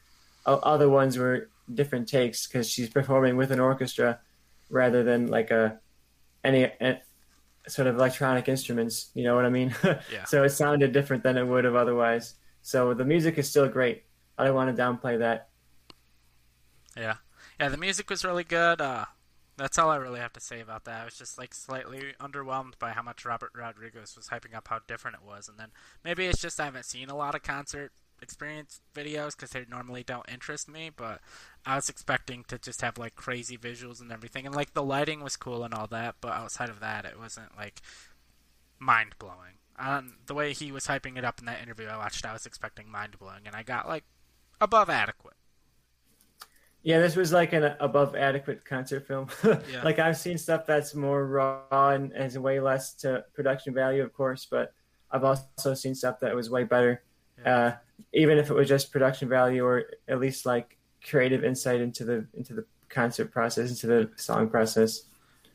other 0.45 0.89
ones 0.89 1.17
were 1.17 1.49
different 1.75 2.07
takes 2.07 2.47
because 2.47 2.69
she's 2.69 2.89
performing 2.89 3.37
with 3.37 3.51
an 3.51 3.59
orchestra 3.59 4.19
rather 4.69 5.03
than 5.03 5.27
like 5.27 5.51
a 5.51 5.79
any 6.43 6.63
a, 6.63 7.01
sort 7.67 7.87
of 7.87 7.95
electronic 7.95 8.47
instruments. 8.47 9.11
You 9.13 9.23
know 9.23 9.35
what 9.35 9.45
I 9.45 9.49
mean? 9.49 9.75
Yeah. 9.83 10.25
so 10.25 10.43
it 10.43 10.49
sounded 10.49 10.91
different 10.91 11.23
than 11.23 11.37
it 11.37 11.45
would 11.45 11.65
have 11.65 11.75
otherwise. 11.75 12.35
So 12.61 12.93
the 12.93 13.05
music 13.05 13.37
is 13.37 13.49
still 13.49 13.67
great. 13.67 14.03
I 14.37 14.45
don't 14.45 14.55
want 14.55 14.75
to 14.75 14.81
downplay 14.81 15.19
that. 15.19 15.49
Yeah, 16.97 17.15
yeah. 17.59 17.69
The 17.69 17.77
music 17.77 18.09
was 18.09 18.25
really 18.25 18.43
good. 18.43 18.81
Uh, 18.81 19.05
that's 19.57 19.77
all 19.77 19.89
I 19.89 19.97
really 19.97 20.19
have 20.19 20.33
to 20.33 20.39
say 20.39 20.59
about 20.59 20.85
that. 20.85 21.01
I 21.01 21.05
was 21.05 21.17
just 21.17 21.37
like 21.37 21.53
slightly 21.53 22.13
underwhelmed 22.19 22.79
by 22.79 22.91
how 22.91 23.01
much 23.01 23.25
Robert 23.25 23.51
Rodriguez 23.55 24.15
was 24.15 24.27
hyping 24.27 24.55
up 24.55 24.67
how 24.67 24.79
different 24.87 25.17
it 25.21 25.27
was, 25.27 25.47
and 25.47 25.57
then 25.57 25.69
maybe 26.03 26.25
it's 26.25 26.41
just 26.41 26.59
I 26.59 26.65
haven't 26.65 26.85
seen 26.85 27.09
a 27.09 27.15
lot 27.15 27.35
of 27.35 27.43
concert 27.43 27.91
experience 28.21 28.81
videos 28.95 29.35
because 29.35 29.51
they 29.51 29.65
normally 29.69 30.03
don't 30.03 30.29
interest 30.31 30.69
me, 30.69 30.91
but 30.95 31.21
I 31.65 31.75
was 31.75 31.89
expecting 31.89 32.43
to 32.47 32.57
just 32.57 32.81
have 32.81 32.97
like 32.97 33.15
crazy 33.15 33.57
visuals 33.57 34.01
and 34.01 34.11
everything, 34.11 34.45
and 34.45 34.55
like 34.55 34.73
the 34.73 34.83
lighting 34.83 35.23
was 35.23 35.35
cool 35.35 35.63
and 35.63 35.73
all 35.73 35.87
that, 35.87 36.15
but 36.21 36.31
outside 36.31 36.69
of 36.69 36.79
that, 36.79 37.05
it 37.05 37.19
wasn't 37.19 37.55
like 37.57 37.81
mind 38.79 39.15
blowing. 39.19 39.57
Um, 39.79 40.17
the 40.27 40.35
way 40.35 40.53
he 40.53 40.71
was 40.71 40.87
hyping 40.87 41.17
it 41.17 41.25
up 41.25 41.39
in 41.39 41.45
that 41.45 41.61
interview 41.61 41.87
I 41.87 41.97
watched, 41.97 42.25
I 42.25 42.33
was 42.33 42.45
expecting 42.45 42.89
mind 42.89 43.17
blowing, 43.19 43.41
and 43.45 43.55
I 43.55 43.63
got 43.63 43.87
like 43.87 44.03
above 44.59 44.89
adequate. 44.89 45.35
Yeah, 46.83 46.99
this 46.99 47.15
was 47.15 47.31
like 47.31 47.53
an 47.53 47.75
above 47.79 48.15
adequate 48.15 48.65
concert 48.65 49.05
film. 49.07 49.27
yeah. 49.43 49.83
Like 49.83 49.99
I've 49.99 50.17
seen 50.17 50.37
stuff 50.37 50.65
that's 50.65 50.95
more 50.95 51.25
raw 51.27 51.89
and 51.89 52.11
has 52.13 52.37
way 52.39 52.59
less 52.59 52.93
to 52.95 53.23
production 53.33 53.73
value, 53.73 54.01
of 54.01 54.13
course, 54.13 54.47
but 54.49 54.73
I've 55.11 55.23
also 55.23 55.73
seen 55.73 55.93
stuff 55.93 56.19
that 56.21 56.35
was 56.35 56.49
way 56.49 56.63
better, 56.63 57.03
yeah. 57.43 57.55
uh, 57.55 57.75
even 58.13 58.37
if 58.37 58.49
it 58.49 58.53
was 58.53 58.67
just 58.67 58.91
production 58.91 59.29
value 59.29 59.65
or 59.65 59.85
at 60.07 60.19
least 60.19 60.45
like 60.45 60.77
creative 61.03 61.43
insight 61.43 61.81
into 61.81 62.03
the 62.05 62.25
into 62.33 62.53
the 62.53 62.65
concert 62.89 63.31
process, 63.31 63.69
into 63.69 63.87
the 63.87 64.11
song 64.17 64.49
process. 64.49 65.03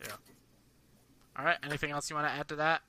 Yeah. 0.02 0.12
All 1.38 1.44
right. 1.44 1.58
Anything 1.62 1.90
else 1.90 2.10
you 2.10 2.16
want 2.16 2.28
to 2.28 2.32
add 2.32 2.48
to 2.48 2.56
that? 2.56 2.82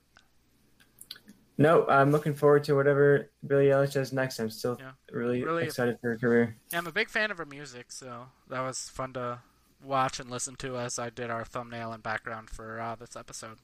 No, 1.60 1.86
I'm 1.88 2.12
looking 2.12 2.34
forward 2.34 2.62
to 2.64 2.74
whatever 2.74 3.30
Billie 3.44 3.66
Eilish 3.66 3.94
does 3.94 4.12
next. 4.12 4.38
I'm 4.38 4.48
still 4.48 4.76
yeah. 4.78 4.92
really, 5.10 5.42
really 5.42 5.64
excited 5.64 5.98
for 6.00 6.10
her 6.10 6.16
career. 6.16 6.56
Yeah, 6.72 6.78
I'm 6.78 6.86
a 6.86 6.92
big 6.92 7.10
fan 7.10 7.32
of 7.32 7.38
her 7.38 7.44
music, 7.44 7.90
so 7.90 8.26
that 8.48 8.60
was 8.60 8.88
fun 8.88 9.12
to 9.14 9.40
watch 9.82 10.20
and 10.20 10.30
listen 10.30 10.54
to 10.56 10.78
as 10.78 11.00
I 11.00 11.10
did 11.10 11.30
our 11.30 11.44
thumbnail 11.44 11.92
and 11.92 12.00
background 12.00 12.48
for 12.48 12.80
uh, 12.80 12.94
this 12.94 13.16
episode 13.16 13.58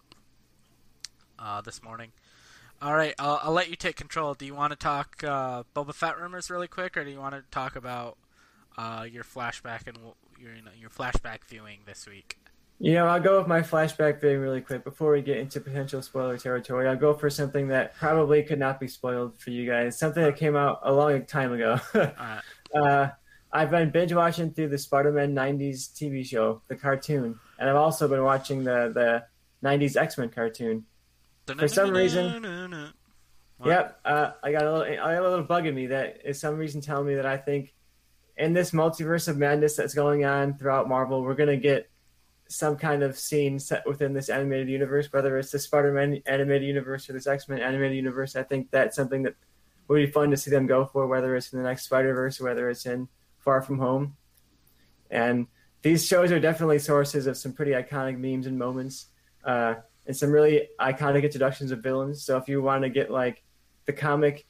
uh, 1.38 1.60
this 1.60 1.84
morning. 1.84 2.10
All 2.84 2.94
right, 2.94 3.14
I'll, 3.18 3.40
I'll, 3.42 3.52
let 3.52 3.70
you 3.70 3.76
take 3.76 3.96
control. 3.96 4.34
Do 4.34 4.44
you 4.44 4.54
want 4.54 4.72
to 4.72 4.76
talk 4.76 5.24
uh, 5.24 5.62
Boba 5.74 5.94
Fett 5.94 6.20
rumors 6.20 6.50
really 6.50 6.68
quick, 6.68 6.98
or 6.98 7.04
do 7.04 7.10
you 7.10 7.18
want 7.18 7.34
to 7.34 7.42
talk 7.50 7.76
about 7.76 8.18
uh, 8.76 9.06
your 9.10 9.24
flashback 9.24 9.86
and 9.86 9.96
your 10.38 10.52
your 10.78 10.90
flashback 10.90 11.44
viewing 11.48 11.78
this 11.86 12.06
week? 12.06 12.36
You 12.78 12.92
know, 12.92 13.06
I'll 13.06 13.22
go 13.22 13.38
with 13.38 13.48
my 13.48 13.62
flashback 13.62 14.20
very 14.20 14.36
really 14.36 14.60
quick 14.60 14.84
before 14.84 15.12
we 15.12 15.22
get 15.22 15.38
into 15.38 15.60
potential 15.60 16.02
spoiler 16.02 16.36
territory. 16.36 16.86
I'll 16.86 16.94
go 16.94 17.14
for 17.14 17.30
something 17.30 17.68
that 17.68 17.94
probably 17.96 18.42
could 18.42 18.58
not 18.58 18.78
be 18.78 18.88
spoiled 18.88 19.40
for 19.40 19.48
you 19.48 19.66
guys. 19.66 19.98
Something 19.98 20.22
that 20.22 20.36
came 20.36 20.54
out 20.54 20.80
a 20.82 20.92
long 20.92 21.24
time 21.24 21.54
ago. 21.54 21.80
uh, 22.74 23.08
I've 23.50 23.70
been 23.70 23.92
binge 23.92 24.12
watching 24.12 24.52
through 24.52 24.68
the 24.68 24.76
Spider-Man 24.78 25.34
'90s 25.34 25.90
TV 25.94 26.22
show, 26.22 26.60
the 26.68 26.76
cartoon, 26.76 27.40
and 27.58 27.70
I've 27.70 27.76
also 27.76 28.08
been 28.08 28.24
watching 28.24 28.62
the 28.62 28.92
the 28.92 29.24
'90s 29.66 29.96
X-Men 29.96 30.28
cartoon. 30.28 30.84
For 31.46 31.68
some 31.68 31.90
reason, 31.90 32.92
yep, 33.64 34.00
uh, 34.04 34.32
I 34.42 34.52
got 34.52 34.62
a 34.62 34.72
little 34.72 34.82
I 34.82 35.14
got 35.14 35.22
a 35.22 35.28
little 35.28 35.44
bug 35.44 35.66
in 35.66 35.74
me 35.74 35.86
that 35.88 36.20
is 36.24 36.40
some 36.40 36.56
reason 36.56 36.80
telling 36.80 37.06
me 37.06 37.14
that 37.16 37.26
I 37.26 37.36
think 37.36 37.74
in 38.36 38.52
this 38.52 38.72
multiverse 38.72 39.28
of 39.28 39.36
madness 39.36 39.76
that's 39.76 39.94
going 39.94 40.24
on 40.24 40.56
throughout 40.56 40.88
Marvel, 40.88 41.22
we're 41.22 41.34
gonna 41.34 41.56
get 41.56 41.88
some 42.48 42.76
kind 42.76 43.02
of 43.02 43.18
scene 43.18 43.58
set 43.58 43.86
within 43.86 44.12
this 44.12 44.28
animated 44.28 44.68
universe, 44.68 45.12
whether 45.12 45.38
it's 45.38 45.50
the 45.50 45.58
Spider-Man 45.58 46.22
animated 46.26 46.66
universe 46.66 47.08
or 47.08 47.14
this 47.14 47.26
X-Men 47.26 47.60
animated 47.60 47.96
universe. 47.96 48.36
I 48.36 48.42
think 48.42 48.70
that's 48.70 48.96
something 48.96 49.22
that 49.22 49.34
would 49.88 49.96
be 49.96 50.10
fun 50.10 50.30
to 50.30 50.36
see 50.36 50.50
them 50.50 50.66
go 50.66 50.84
for, 50.84 51.06
whether 51.06 51.34
it's 51.36 51.52
in 51.52 51.58
the 51.58 51.64
next 51.64 51.84
Spider-Verse 51.84 52.40
or 52.40 52.44
whether 52.44 52.68
it's 52.68 52.86
in 52.86 53.08
Far 53.38 53.62
From 53.62 53.78
Home. 53.78 54.16
And 55.10 55.46
these 55.82 56.06
shows 56.06 56.32
are 56.32 56.40
definitely 56.40 56.78
sources 56.78 57.26
of 57.26 57.36
some 57.36 57.52
pretty 57.52 57.72
iconic 57.72 58.18
memes 58.18 58.46
and 58.46 58.58
moments, 58.58 59.06
uh, 59.44 59.76
and 60.06 60.16
some 60.16 60.30
really 60.30 60.68
iconic 60.80 61.22
introductions 61.22 61.70
of 61.70 61.82
villains. 61.82 62.22
So 62.22 62.36
if 62.36 62.48
you 62.48 62.62
want 62.62 62.82
to 62.82 62.88
get 62.88 63.10
like 63.10 63.42
the 63.86 63.92
comic, 63.92 64.46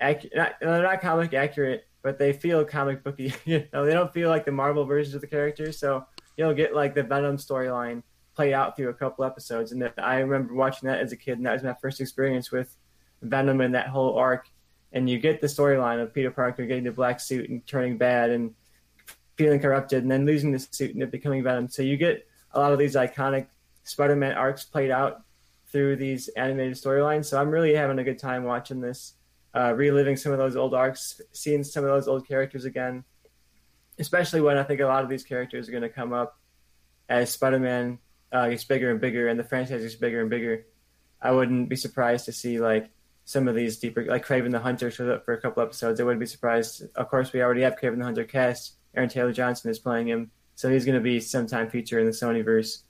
ac- 0.00 0.30
not, 0.34 0.54
they're 0.60 0.82
not 0.82 1.00
comic 1.00 1.34
accurate, 1.34 1.86
but 2.02 2.18
they 2.18 2.32
feel 2.32 2.64
comic 2.64 3.02
booky. 3.02 3.32
you 3.44 3.66
know, 3.72 3.84
they 3.84 3.92
don't 3.92 4.12
feel 4.12 4.28
like 4.28 4.44
the 4.44 4.52
Marvel 4.52 4.84
versions 4.84 5.14
of 5.14 5.20
the 5.20 5.26
characters. 5.26 5.78
So 5.78 6.06
you'll 6.36 6.54
get 6.54 6.74
like 6.74 6.94
the 6.94 7.02
Venom 7.02 7.36
storyline 7.36 8.02
play 8.34 8.54
out 8.54 8.76
through 8.76 8.88
a 8.90 8.94
couple 8.94 9.24
episodes. 9.24 9.72
And 9.72 9.90
I 9.98 10.18
remember 10.18 10.54
watching 10.54 10.88
that 10.88 11.00
as 11.00 11.12
a 11.12 11.16
kid, 11.16 11.38
and 11.38 11.46
that 11.46 11.54
was 11.54 11.62
my 11.62 11.74
first 11.74 12.00
experience 12.00 12.52
with 12.52 12.76
Venom 13.22 13.60
and 13.60 13.74
that 13.74 13.88
whole 13.88 14.16
arc. 14.16 14.48
And 14.92 15.10
you 15.10 15.18
get 15.18 15.40
the 15.40 15.46
storyline 15.46 16.00
of 16.00 16.14
Peter 16.14 16.30
Parker 16.30 16.64
getting 16.64 16.84
the 16.84 16.92
black 16.92 17.20
suit 17.20 17.50
and 17.50 17.66
turning 17.66 17.98
bad 17.98 18.30
and 18.30 18.54
feeling 19.36 19.60
corrupted, 19.60 20.02
and 20.02 20.10
then 20.10 20.24
losing 20.24 20.52
the 20.52 20.58
suit 20.58 20.94
and 20.94 21.10
becoming 21.10 21.42
Venom. 21.42 21.68
So 21.68 21.82
you 21.82 21.96
get 21.96 22.26
a 22.52 22.60
lot 22.60 22.72
of 22.72 22.78
these 22.78 22.94
iconic 22.94 23.46
Spider-Man 23.88 24.32
arcs 24.32 24.64
played 24.64 24.90
out 24.90 25.22
through 25.70 25.96
these 25.96 26.28
animated 26.28 26.74
storylines. 26.74 27.26
So 27.26 27.40
I'm 27.40 27.50
really 27.50 27.74
having 27.74 27.98
a 27.98 28.04
good 28.04 28.18
time 28.18 28.44
watching 28.44 28.80
this, 28.80 29.14
uh, 29.54 29.74
reliving 29.74 30.16
some 30.16 30.32
of 30.32 30.38
those 30.38 30.56
old 30.56 30.74
arcs, 30.74 31.20
seeing 31.32 31.64
some 31.64 31.84
of 31.84 31.90
those 31.90 32.08
old 32.08 32.26
characters 32.26 32.64
again 32.64 33.04
especially 33.98 34.40
when 34.40 34.56
I 34.56 34.62
think 34.62 34.80
a 34.80 34.86
lot 34.86 35.02
of 35.02 35.10
these 35.10 35.24
characters 35.24 35.68
are 35.68 35.72
going 35.72 35.82
to 35.82 35.88
come 35.88 36.12
up 36.12 36.38
as 37.08 37.30
Spider-Man 37.30 37.98
uh, 38.32 38.48
gets 38.48 38.64
bigger 38.64 38.90
and 38.90 39.00
bigger, 39.00 39.28
and 39.28 39.38
the 39.38 39.44
franchise 39.44 39.82
gets 39.82 39.94
bigger 39.96 40.20
and 40.20 40.30
bigger. 40.30 40.66
I 41.20 41.32
wouldn't 41.32 41.68
be 41.68 41.76
surprised 41.76 42.26
to 42.26 42.32
see 42.32 42.60
like 42.60 42.90
some 43.24 43.48
of 43.48 43.54
these 43.54 43.78
deeper, 43.78 44.04
like 44.04 44.26
Kraven 44.26 44.52
the 44.52 44.60
Hunter 44.60 44.90
showed 44.90 45.10
up 45.10 45.24
for 45.24 45.34
a 45.34 45.40
couple 45.40 45.62
episodes. 45.62 46.00
I 46.00 46.04
wouldn't 46.04 46.20
be 46.20 46.26
surprised. 46.26 46.84
Of 46.94 47.08
course, 47.08 47.32
we 47.32 47.42
already 47.42 47.62
have 47.62 47.76
Kraven 47.76 47.98
the 47.98 48.04
Hunter 48.04 48.24
cast. 48.24 48.76
Aaron 48.94 49.08
Taylor 49.08 49.32
Johnson 49.32 49.70
is 49.70 49.78
playing 49.78 50.08
him, 50.08 50.30
so 50.54 50.70
he's 50.70 50.84
going 50.84 50.94
to 50.94 51.00
be 51.00 51.20
sometime 51.20 51.68
feature 51.70 51.98
in 51.98 52.06
the 52.06 52.12
Sonyverse. 52.12 52.82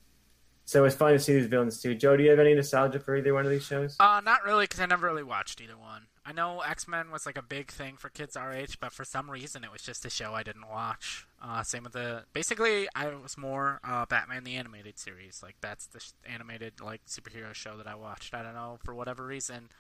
So 0.68 0.85
it's 0.85 0.94
fun 0.94 1.14
to 1.14 1.18
see 1.18 1.33
these 1.33 1.46
villains 1.46 1.81
too. 1.81 1.94
Joe, 1.94 2.14
do 2.14 2.22
you 2.22 2.28
have 2.28 2.38
any 2.38 2.52
nostalgia 2.52 3.00
for 3.00 3.16
either 3.16 3.33
one 3.33 3.46
of 3.46 3.50
these 3.50 3.64
shows? 3.64 3.96
Uh, 3.98 4.20
not 4.22 4.44
really, 4.44 4.64
because 4.64 4.81
I 4.81 4.85
never 4.85 5.07
really 5.07 5.22
watched 5.22 5.62
either 5.62 5.78
one. 5.78 6.09
I 6.26 6.33
know 6.33 6.61
X 6.61 6.87
Men 6.87 7.11
was 7.11 7.24
like 7.24 7.38
a 7.38 7.42
big 7.42 7.70
thing 7.70 7.96
for 7.96 8.11
kids 8.11 8.37
our 8.37 8.52
age, 8.52 8.78
but 8.78 8.92
for 8.92 9.02
some 9.02 9.31
reason 9.31 9.64
it 9.64 9.72
was 9.72 9.81
just 9.81 10.04
a 10.04 10.11
show 10.11 10.35
I 10.35 10.42
didn't 10.42 10.68
watch. 10.68 11.26
Uh, 11.42 11.62
same 11.62 11.85
with 11.85 11.94
the 11.94 12.24
basically 12.35 12.87
I 12.94 13.09
was 13.09 13.38
more 13.38 13.81
uh, 13.83 14.04
Batman 14.04 14.44
the 14.44 14.57
animated 14.57 14.98
series. 14.98 15.42
Like 15.42 15.57
that's 15.62 15.87
the 15.87 16.04
animated 16.31 16.83
like 16.83 17.00
superhero 17.07 17.54
show 17.54 17.78
that 17.78 17.87
I 17.87 17.94
watched. 17.94 18.35
I 18.35 18.42
don't 18.42 18.52
know 18.52 18.78
for 18.85 18.94
whatever 18.94 19.24
reason, 19.24 19.70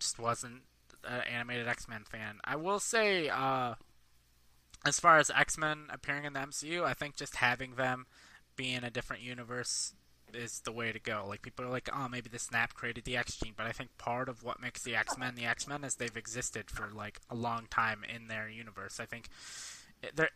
just 0.00 0.18
wasn't 0.18 0.62
an 1.04 1.20
animated 1.32 1.68
X 1.68 1.88
Men 1.88 2.02
fan. 2.02 2.40
I 2.42 2.56
will 2.56 2.80
say, 2.80 3.28
uh, 3.28 3.74
as 4.84 4.98
far 4.98 5.18
as 5.18 5.30
X 5.30 5.56
Men 5.56 5.84
appearing 5.90 6.24
in 6.24 6.32
the 6.32 6.40
MCU, 6.40 6.82
I 6.82 6.92
think 6.92 7.14
just 7.14 7.36
having 7.36 7.76
them 7.76 8.06
be 8.60 8.74
in 8.74 8.84
a 8.84 8.90
different 8.90 9.22
universe 9.22 9.94
is 10.34 10.60
the 10.60 10.72
way 10.72 10.92
to 10.92 10.98
go. 10.98 11.24
Like 11.26 11.42
people 11.42 11.64
are 11.64 11.70
like, 11.70 11.88
oh, 11.92 12.08
maybe 12.08 12.28
the 12.28 12.38
snap 12.38 12.74
created 12.74 13.04
the 13.04 13.16
X 13.16 13.36
gene, 13.36 13.54
but 13.56 13.66
I 13.66 13.72
think 13.72 13.96
part 13.96 14.28
of 14.28 14.44
what 14.44 14.60
makes 14.60 14.82
the 14.82 14.94
X 14.94 15.16
Men 15.16 15.34
the 15.34 15.46
X 15.46 15.66
Men 15.66 15.82
is 15.82 15.94
they've 15.96 16.16
existed 16.16 16.70
for 16.70 16.88
like 16.94 17.20
a 17.30 17.34
long 17.34 17.66
time 17.70 18.04
in 18.04 18.28
their 18.28 18.48
universe. 18.48 19.00
I 19.00 19.06
think 19.06 19.28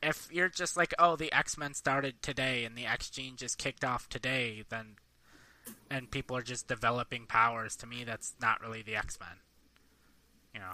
if 0.03 0.29
you're 0.33 0.49
just 0.49 0.77
like, 0.77 0.95
oh, 0.99 1.17
the 1.17 1.33
X 1.33 1.59
Men 1.59 1.75
started 1.75 2.23
today 2.23 2.65
and 2.65 2.77
the 2.77 2.87
X 2.87 3.11
gene 3.11 3.37
just 3.37 3.59
kicked 3.59 3.85
off 3.85 4.09
today, 4.09 4.65
then 4.71 4.97
and 5.91 6.11
people 6.11 6.37
are 6.37 6.43
just 6.43 6.67
developing 6.67 7.27
powers. 7.27 7.77
To 7.77 7.87
me, 7.87 8.05
that's 8.05 8.35
not 8.41 8.61
really 8.61 8.83
the 8.83 8.97
X 8.97 9.19
Men. 9.21 9.39
You 10.55 10.61
know. 10.61 10.73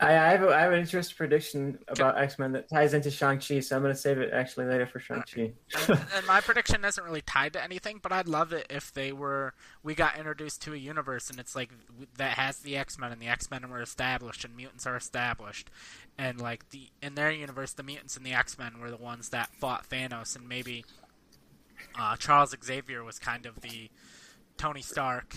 I, 0.00 0.12
have 0.12 0.42
a, 0.42 0.48
I 0.48 0.60
have 0.60 0.72
an 0.72 0.78
interesting 0.78 1.16
prediction 1.16 1.78
about 1.88 2.18
X 2.18 2.38
Men 2.38 2.52
that 2.52 2.68
ties 2.68 2.94
into 2.94 3.10
Shang 3.10 3.40
Chi, 3.40 3.60
so 3.60 3.74
I'm 3.74 3.82
going 3.82 3.94
to 3.94 4.00
save 4.00 4.18
it 4.18 4.32
actually 4.32 4.66
later 4.66 4.86
for 4.86 5.00
Shang 5.00 5.22
Chi. 5.22 5.52
and, 5.88 6.00
and 6.14 6.26
my 6.26 6.40
prediction 6.40 6.84
isn't 6.84 7.02
really 7.02 7.20
tied 7.20 7.54
to 7.54 7.62
anything, 7.62 7.98
but 8.00 8.12
I'd 8.12 8.28
love 8.28 8.52
it 8.52 8.66
if 8.70 8.92
they 8.92 9.12
were 9.12 9.54
we 9.82 9.94
got 9.94 10.16
introduced 10.16 10.62
to 10.62 10.72
a 10.74 10.76
universe 10.76 11.30
and 11.30 11.40
it's 11.40 11.56
like 11.56 11.70
that 12.16 12.32
has 12.38 12.58
the 12.58 12.76
X 12.76 12.98
Men 12.98 13.10
and 13.10 13.20
the 13.20 13.26
X 13.26 13.50
Men 13.50 13.68
were 13.68 13.82
established 13.82 14.44
and 14.44 14.56
mutants 14.56 14.86
are 14.86 14.96
established, 14.96 15.70
and 16.16 16.40
like 16.40 16.70
the 16.70 16.90
in 17.02 17.14
their 17.14 17.32
universe 17.32 17.72
the 17.72 17.82
mutants 17.82 18.16
and 18.16 18.24
the 18.24 18.32
X 18.32 18.56
Men 18.56 18.80
were 18.80 18.90
the 18.90 18.96
ones 18.96 19.30
that 19.30 19.50
fought 19.56 19.88
Thanos 19.88 20.36
and 20.36 20.48
maybe 20.48 20.84
uh, 21.98 22.16
Charles 22.16 22.54
Xavier 22.64 23.02
was 23.02 23.18
kind 23.18 23.46
of 23.46 23.60
the 23.62 23.90
Tony 24.56 24.82
Stark 24.82 25.36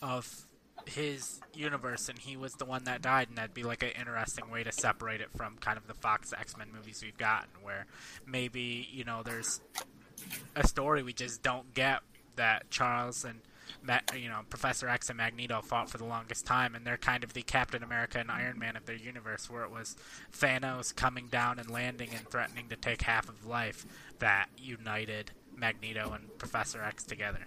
of 0.00 0.43
his 0.86 1.40
universe 1.54 2.08
and 2.08 2.18
he 2.18 2.36
was 2.36 2.54
the 2.54 2.64
one 2.64 2.84
that 2.84 3.00
died 3.02 3.28
and 3.28 3.38
that'd 3.38 3.54
be 3.54 3.62
like 3.62 3.82
an 3.82 3.90
interesting 3.98 4.50
way 4.50 4.62
to 4.62 4.72
separate 4.72 5.20
it 5.20 5.30
from 5.36 5.56
kind 5.58 5.78
of 5.78 5.86
the 5.86 5.94
Fox 5.94 6.32
X-Men 6.32 6.68
movies 6.74 7.02
we've 7.02 7.16
gotten 7.16 7.50
where 7.62 7.86
maybe, 8.26 8.88
you 8.92 9.04
know, 9.04 9.22
there's 9.22 9.60
a 10.56 10.66
story 10.66 11.02
we 11.02 11.12
just 11.12 11.42
don't 11.42 11.74
get 11.74 12.00
that 12.36 12.70
Charles 12.70 13.24
and 13.24 13.40
you 14.16 14.28
know 14.28 14.40
Professor 14.48 14.88
X 14.88 15.08
and 15.08 15.18
Magneto 15.18 15.60
fought 15.60 15.90
for 15.90 15.98
the 15.98 16.04
longest 16.04 16.46
time, 16.46 16.74
and 16.74 16.86
they're 16.86 16.96
kind 16.96 17.24
of 17.24 17.32
the 17.32 17.42
Captain 17.42 17.82
America 17.82 18.18
and 18.18 18.30
Iron 18.30 18.58
Man 18.58 18.76
of 18.76 18.86
their 18.86 18.96
universe, 18.96 19.50
where 19.50 19.64
it 19.64 19.70
was 19.70 19.96
Thanos 20.32 20.94
coming 20.94 21.28
down 21.28 21.58
and 21.58 21.70
landing 21.70 22.10
and 22.16 22.28
threatening 22.28 22.68
to 22.68 22.76
take 22.76 23.02
half 23.02 23.28
of 23.28 23.46
life 23.46 23.86
that 24.18 24.48
united 24.56 25.32
Magneto 25.56 26.12
and 26.12 26.36
Professor 26.38 26.82
X 26.82 27.04
together. 27.04 27.46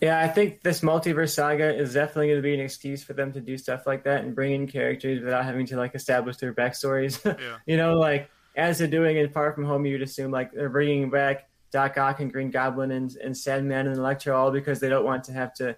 Yeah, 0.00 0.20
I 0.20 0.28
think 0.28 0.62
this 0.62 0.80
multiverse 0.80 1.30
saga 1.30 1.74
is 1.74 1.94
definitely 1.94 2.28
going 2.28 2.38
to 2.38 2.42
be 2.42 2.54
an 2.54 2.60
excuse 2.60 3.02
for 3.02 3.14
them 3.14 3.32
to 3.32 3.40
do 3.40 3.58
stuff 3.58 3.86
like 3.86 4.04
that 4.04 4.22
and 4.24 4.34
bring 4.34 4.52
in 4.52 4.68
characters 4.68 5.22
without 5.22 5.44
having 5.44 5.66
to 5.66 5.76
like 5.76 5.94
establish 5.94 6.36
their 6.36 6.54
backstories. 6.54 7.18
Yeah. 7.38 7.56
you 7.66 7.76
know, 7.76 7.98
like 7.98 8.30
as 8.56 8.78
they're 8.78 8.88
doing 8.88 9.16
in 9.16 9.28
Far 9.30 9.52
From 9.52 9.64
Home, 9.64 9.86
you'd 9.86 10.02
assume 10.02 10.30
like 10.30 10.52
they're 10.52 10.68
bringing 10.68 11.10
back 11.10 11.48
Doc 11.70 11.98
Ock 11.98 12.20
and 12.20 12.32
Green 12.32 12.50
Goblin 12.50 12.90
and, 12.90 13.14
and 13.16 13.36
Sandman 13.36 13.86
and 13.86 13.96
Electro 13.96 14.36
all 14.36 14.50
because 14.50 14.80
they 14.80 14.88
don't 14.88 15.04
want 15.04 15.24
to 15.24 15.32
have 15.32 15.52
to 15.54 15.76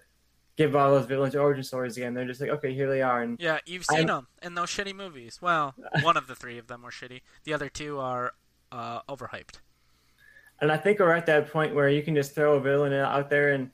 give 0.57 0.75
all 0.75 0.91
those 0.91 1.05
villains 1.05 1.35
origin 1.35 1.63
stories 1.63 1.97
again. 1.97 2.13
They're 2.13 2.25
just 2.25 2.41
like, 2.41 2.49
okay, 2.51 2.73
here 2.73 2.89
they 2.89 3.01
are. 3.01 3.21
And 3.21 3.39
yeah, 3.39 3.59
you've 3.65 3.85
seen 3.85 4.01
I'm... 4.01 4.07
them 4.07 4.27
in 4.41 4.55
those 4.55 4.69
shitty 4.69 4.95
movies. 4.95 5.39
Well, 5.41 5.75
one 6.01 6.17
of 6.17 6.27
the 6.27 6.35
three 6.35 6.57
of 6.57 6.67
them 6.67 6.83
were 6.83 6.91
shitty. 6.91 7.21
The 7.43 7.53
other 7.53 7.69
two 7.69 7.99
are 7.99 8.33
uh, 8.71 9.01
overhyped. 9.09 9.59
And 10.61 10.71
I 10.71 10.77
think 10.77 10.99
we're 10.99 11.11
at 11.11 11.25
that 11.25 11.51
point 11.51 11.73
where 11.73 11.89
you 11.89 12.03
can 12.03 12.15
just 12.15 12.35
throw 12.35 12.55
a 12.55 12.61
villain 12.61 12.93
out 12.93 13.29
there 13.29 13.53
and 13.53 13.71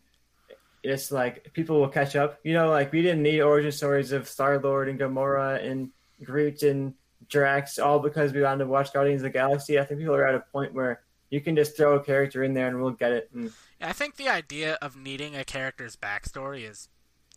it's 0.84 1.12
like 1.12 1.52
people 1.54 1.80
will 1.80 1.90
catch 1.90 2.16
up. 2.16 2.40
You 2.44 2.54
know, 2.54 2.70
like 2.70 2.92
we 2.92 3.02
didn't 3.02 3.24
need 3.24 3.42
origin 3.42 3.72
stories 3.72 4.14
of 4.14 4.28
Star 4.28 4.58
Lord 4.58 4.88
and 4.88 5.00
Gamora 5.00 5.64
and 5.64 5.90
Groot 6.24 6.64
and 6.64 6.94
Drax 7.28 7.78
all 7.78 8.00
because 8.00 8.32
we 8.32 8.42
wanted 8.42 8.64
to 8.64 8.70
watch 8.70 8.94
Guardians 8.94 9.22
of 9.22 9.24
the 9.24 9.30
Galaxy. 9.32 9.80
I 9.80 9.84
think 9.84 10.00
people 10.00 10.16
are 10.16 10.28
at 10.28 10.36
a 10.36 10.40
point 10.40 10.74
where 10.74 11.02
you 11.30 11.42
can 11.42 11.56
just 11.56 11.76
throw 11.76 11.96
a 11.96 12.04
character 12.04 12.44
in 12.44 12.54
there 12.54 12.68
and 12.68 12.82
we'll 12.82 12.92
get 12.92 13.12
it. 13.12 13.30
And... 13.34 13.52
Yeah, 13.82 13.90
I 13.90 13.94
think 13.94 14.16
the 14.16 14.30
idea 14.30 14.76
of 14.82 14.96
needing 14.96 15.36
a 15.36 15.44
character's 15.44 15.98
backstory 15.98 16.70
is 16.70 16.88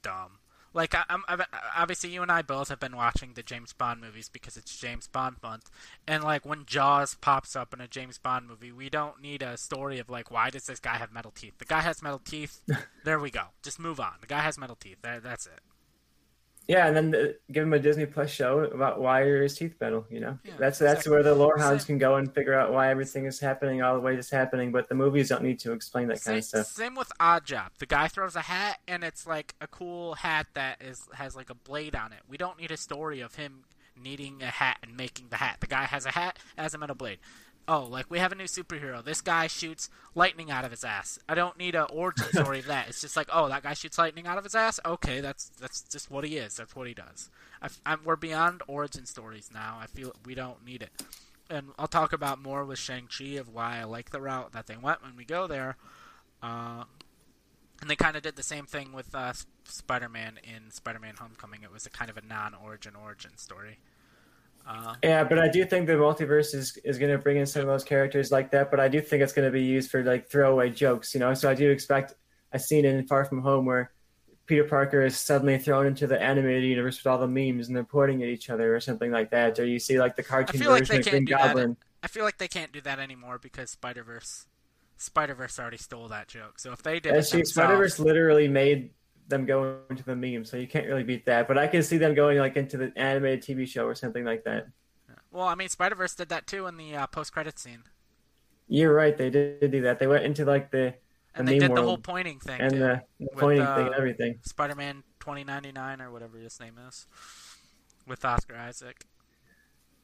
dumb. 0.03 0.39
Like 0.73 0.95
I, 0.95 1.05
I'm, 1.09 1.25
I've, 1.29 1.43
obviously 1.77 2.11
you 2.11 2.23
and 2.23 2.31
I 2.31 2.43
both 2.43 2.69
have 2.69 2.81
been 2.81 2.97
watching 2.97 3.33
the 3.35 3.43
James 3.43 3.73
Bond 3.73 4.01
movies 4.01 4.29
because 4.29 4.57
it's 4.57 4.79
James 4.79 5.09
Bond 5.09 5.37
month, 5.43 5.71
and 6.07 6.23
like 6.23 6.47
when 6.47 6.65
Jaws 6.65 7.17
pops 7.21 7.57
up 7.57 7.75
in 7.75 7.81
a 7.81 7.89
James 7.89 8.19
Bond 8.19 8.47
movie, 8.47 8.73
we 8.73 8.89
don't 8.89 9.21
need 9.21 9.43
a 9.43 9.57
story 9.57 9.99
of 9.99 10.09
like 10.09 10.31
why 10.31 10.51
does 10.51 10.67
this 10.67 10.81
guy 10.81 10.97
have 10.97 11.13
metal 11.13 11.33
teeth? 11.33 11.59
The 11.59 11.65
guy 11.65 11.81
has 11.81 12.03
metal 12.03 12.21
teeth. 12.25 12.63
there 13.05 13.19
we 13.19 13.31
go. 13.31 13.45
Just 13.63 13.81
move 13.81 13.99
on. 13.99 14.15
The 14.21 14.27
guy 14.27 14.41
has 14.41 14.59
metal 14.59 14.77
teeth. 14.77 14.99
That, 15.03 15.23
that's 15.23 15.47
it. 15.47 15.61
Yeah, 16.71 16.87
and 16.87 16.97
then 16.97 17.11
the, 17.11 17.37
give 17.51 17.65
him 17.65 17.73
a 17.73 17.81
Disney 17.81 18.07
Plus 18.07 18.31
show 18.31 18.61
about 18.61 19.01
why 19.01 19.23
are 19.23 19.43
his 19.43 19.57
teeth 19.57 19.75
metal. 19.81 20.07
You 20.09 20.21
know, 20.21 20.39
Yeah, 20.45 20.53
that's 20.57 20.79
that's 20.79 21.01
exactly. 21.01 21.11
where 21.11 21.23
the 21.25 21.35
lore 21.35 21.59
hounds 21.59 21.85
can 21.85 21.99
go 21.99 22.15
and 22.15 22.33
figure 22.33 22.55
out 22.55 22.73
why 22.73 22.91
everything 22.91 23.25
is 23.27 23.41
happening 23.41 23.83
all 23.83 23.95
the 23.95 24.01
way 24.01 24.15
it's 24.15 24.31
happening. 24.31 24.71
But 24.71 24.89
the 24.89 24.95
movies 24.95 25.29
don't 25.31 25.43
need 25.43 25.59
to 25.61 25.73
explain 25.73 26.07
that 26.09 26.23
kind 26.23 26.39
of 26.39 26.45
stuff. 26.45 26.67
same 26.67 26.95
with 26.95 27.11
Odd 27.19 27.45
Job. 27.45 27.73
The 27.81 27.87
guy 27.87 28.07
throws 28.07 28.37
a 28.37 28.43
hat, 28.43 28.79
and 28.87 29.03
it's 29.03 29.27
like 29.27 29.57
a 29.61 29.67
cool 29.67 30.15
hat 30.15 30.47
that 30.55 30.81
is 30.81 31.09
has 31.15 31.35
like 31.35 31.51
a 31.51 31.57
blade 31.57 31.97
on 31.97 32.13
it. 32.13 32.21
We 32.29 32.37
don't 32.37 32.57
need 32.61 32.71
a 32.71 32.77
story 32.77 33.21
of 33.21 33.35
him 33.35 33.65
needing 34.01 34.41
a 34.41 34.47
hat 34.47 34.79
and 34.85 34.97
making 34.97 35.27
the 35.31 35.37
hat. 35.37 35.57
The 35.59 35.67
guy 35.67 35.87
has 35.87 36.07
a 36.07 36.13
hat, 36.13 36.39
has 36.57 36.73
a 36.73 36.79
metal 36.79 36.95
blade. 36.95 37.19
Oh, 37.73 37.85
like 37.85 38.11
we 38.11 38.19
have 38.19 38.33
a 38.33 38.35
new 38.35 38.45
superhero. 38.45 39.03
This 39.03 39.21
guy 39.21 39.47
shoots 39.47 39.91
lightning 40.17 40.51
out 40.51 40.65
of 40.65 40.73
his 40.73 40.83
ass. 40.83 41.21
I 41.29 41.37
don't 41.37 41.57
need 41.57 41.77
a 41.77 41.85
origin 41.85 42.27
story 42.33 42.59
of 42.59 42.67
that. 42.67 42.89
It's 42.89 43.01
just 43.01 43.17
like, 43.17 43.29
oh, 43.33 43.49
that 43.49 43.63
guy 43.63 43.75
shoots 43.75 43.97
lightning 43.97 44.27
out 44.27 44.39
of 44.39 44.43
his 44.43 44.57
ass. 44.57 44.81
Okay, 44.85 45.21
that's 45.21 45.51
that's 45.51 45.83
just 45.83 46.11
what 46.11 46.25
he 46.25 46.37
is. 46.37 46.57
That's 46.57 46.75
what 46.75 46.89
he 46.89 46.95
does. 46.95 47.31
I, 47.87 47.97
we're 48.05 48.17
beyond 48.17 48.65
origin 48.67 49.07
stories 49.07 49.51
now. 49.55 49.79
I 49.81 49.87
feel 49.87 50.13
we 50.27 50.35
don't 50.35 50.67
need 50.67 50.83
it. 50.83 50.91
And 51.49 51.69
I'll 51.79 51.87
talk 51.87 52.13
about 52.13 52.43
more 52.43 52.65
with 52.65 52.81
Shang 52.81 53.07
Chi 53.07 53.37
of 53.37 53.49
why 53.49 53.79
I 53.79 53.85
like 53.85 54.11
the 54.11 54.21
route 54.21 54.51
that 54.51 54.67
they 54.67 54.77
went 54.77 55.05
when 55.05 55.15
we 55.17 55.25
go 55.25 55.47
there. 55.47 55.77
Uh, 56.43 56.85
and 57.81 57.89
they 57.89 57.95
kind 57.95 58.17
of 58.17 58.25
did 58.25 58.35
the 58.35 58.43
same 58.43 58.67
thing 58.67 58.93
with 58.93 59.15
uh, 59.15 59.33
Spider-Man 59.63 60.41
in 60.43 60.73
Spider-Man: 60.73 61.15
Homecoming. 61.21 61.63
It 61.63 61.73
was 61.73 61.87
a 61.87 61.91
kind 61.91 62.11
of 62.11 62.17
a 62.17 62.23
non-origin 62.23 62.97
origin 62.97 63.37
story. 63.37 63.79
Uh, 64.67 64.95
Yeah, 65.03 65.25
but 65.25 65.39
I 65.39 65.49
do 65.49 65.65
think 65.65 65.87
the 65.87 65.95
multiverse 65.95 66.55
is, 66.55 66.77
is 66.85 66.99
going 66.99 67.11
to 67.11 67.19
bring 67.19 67.37
in 67.37 67.47
some 67.47 67.63
of 67.63 67.69
those 67.69 67.85
characters 67.85 68.31
like 68.31 68.51
that. 68.53 68.71
But 68.71 68.81
I 68.81 68.89
do 68.89 69.01
think 69.01 69.23
it's 69.23 69.33
going 69.33 69.47
to 69.47 69.53
be 69.53 69.63
used 69.63 69.91
for 69.91 70.03
like 70.03 70.29
throwaway 70.29 70.71
jokes, 70.71 71.15
you 71.15 71.21
know. 71.21 71.35
So 71.35 71.51
I 71.51 71.55
do 71.55 71.71
expect 71.71 72.15
a 72.53 72.59
scene 72.59 72.85
in 72.85 73.07
Far 73.07 73.25
From 73.25 73.43
Home 73.43 73.67
where 73.67 73.93
Peter 74.47 74.65
Parker 74.65 75.03
is 75.03 75.17
suddenly 75.17 75.59
thrown 75.59 75.87
into 75.87 76.07
the 76.07 76.21
animated 76.21 76.65
universe 76.65 76.99
with 76.99 77.07
all 77.07 77.19
the 77.19 77.29
memes 77.29 77.69
and 77.69 77.77
they're 77.77 77.85
pointing 77.85 78.23
at 78.23 78.29
each 78.29 78.51
other 78.51 78.75
or 78.75 78.81
something 78.81 79.13
like 79.13 79.31
that. 79.31 79.59
Or 79.59 79.65
you 79.65 79.79
see 79.79 79.99
like 80.01 80.17
the 80.17 80.25
cartoon 80.25 80.61
feel 80.61 80.71
like 80.71 80.87
version 80.87 80.99
of 80.99 81.07
Green 81.07 81.25
do 81.25 81.35
that. 81.35 81.55
Goblin. 81.55 81.77
I 82.03 82.09
feel 82.09 82.25
like 82.25 82.39
they 82.39 82.49
can't 82.49 82.73
do 82.73 82.81
that 82.81 82.99
anymore 82.99 83.39
because 83.39 83.71
Spider-Verse, 83.71 84.47
Spider-Verse 84.97 85.59
already 85.59 85.77
stole 85.77 86.09
that 86.09 86.29
joke. 86.29 86.59
So 86.59 86.73
if 86.73 86.83
they 86.83 86.99
did 86.99 87.15
Actually, 87.15 87.41
themselves, 87.41 87.51
Spider 87.53 87.77
Verse 87.77 87.99
literally 87.99 88.49
made 88.49 88.91
them 89.31 89.47
going 89.47 89.77
into 89.89 90.05
the 90.05 90.17
meme, 90.17 90.45
so 90.45 90.57
you 90.57 90.67
can't 90.67 90.87
really 90.87 91.05
beat 91.05 91.25
that. 91.27 91.49
But 91.49 91.57
I 91.59 91.67
can 91.67 91.83
see 91.83 91.97
them 91.97 92.15
going 92.15 92.39
like 92.39 92.57
into 92.57 92.77
the 92.77 92.93
animated 92.97 93.43
TV 93.43 93.67
show 93.67 93.87
or 93.87 93.95
something 93.95 94.25
like 94.25 94.45
that. 94.45 94.67
well, 95.31 95.47
I 95.47 95.55
mean, 95.55 95.69
Spider-Verse 95.69 96.15
did 96.15 96.29
that 96.29 96.47
too 96.47 96.67
in 96.67 96.77
the 96.77 96.95
uh, 96.97 97.07
post-credit 97.07 97.59
scene, 97.59 97.85
You're 98.69 98.93
right; 98.95 99.17
they 99.17 99.31
did 99.31 99.71
do 99.71 99.81
that. 99.83 99.99
They 99.99 100.07
went 100.07 100.25
into 100.25 100.45
like 100.45 100.71
the 100.71 100.95
and 101.35 101.47
The 101.47 101.53
they 101.53 101.59
meme 101.61 101.69
did 101.69 101.77
the 101.77 101.83
whole 101.83 101.99
pointing 101.99 102.41
thing 102.41 102.61
and 102.61 102.73
the, 102.73 103.03
the 103.19 103.29
With, 103.33 103.39
pointing 103.39 103.63
uh, 103.63 103.77
thing 103.77 103.87
and 103.87 103.95
everything. 103.95 104.39
Spider-Man 104.43 105.05
2099 105.21 106.01
or 106.01 106.11
whatever 106.11 106.39
his 106.39 106.59
name 106.61 106.75
is, 106.89 107.07
with 108.07 108.25
Oscar 108.25 108.57
Isaac. 108.57 109.07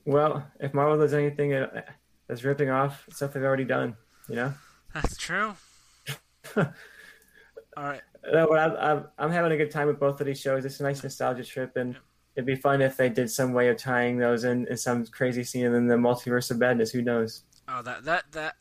Well, 0.05 0.47
if 0.61 0.73
Marvel 0.73 0.99
does 0.99 1.15
anything 1.15 1.53
uh, 1.53 1.83
that's 2.29 2.45
ripping 2.45 2.71
off 2.71 3.05
stuff 3.11 3.33
they've 3.33 3.43
already 3.43 3.65
done, 3.65 3.97
you 4.29 4.37
know. 4.37 4.55
That's 4.95 5.17
true. 5.17 5.55
All 6.57 6.65
right. 7.77 8.03
No, 8.33 8.47
but 8.49 8.59
I'm, 8.59 8.77
I'm, 8.77 9.05
I'm 9.19 9.31
having 9.31 9.53
a 9.53 9.57
good 9.57 9.71
time 9.71 9.87
with 9.87 10.01
both 10.01 10.21
of 10.21 10.27
these 10.27 10.41
shows. 10.41 10.65
It's 10.65 10.81
a 10.81 10.83
nice 10.83 11.03
nostalgia 11.03 11.45
trip, 11.45 11.77
and 11.77 11.97
it'd 12.35 12.47
be 12.47 12.57
fun 12.57 12.83
if 12.83 12.97
they 12.97 13.09
did 13.09 13.31
some 13.31 13.53
way 13.53 13.69
of 13.69 13.77
tying 13.77 14.19
those 14.19 14.45
in, 14.45 14.67
in 14.69 14.77
some 14.77 15.07
crazy 15.07 15.45
scene 15.45 15.67
in 15.67 15.87
the 15.87 15.95
multiverse 15.95 16.51
of 16.51 16.59
madness. 16.59 16.91
Who 16.91 17.03
knows? 17.03 17.43
Oh, 17.69 17.83
that 17.83 18.05
that 18.05 18.25
that 18.33 18.57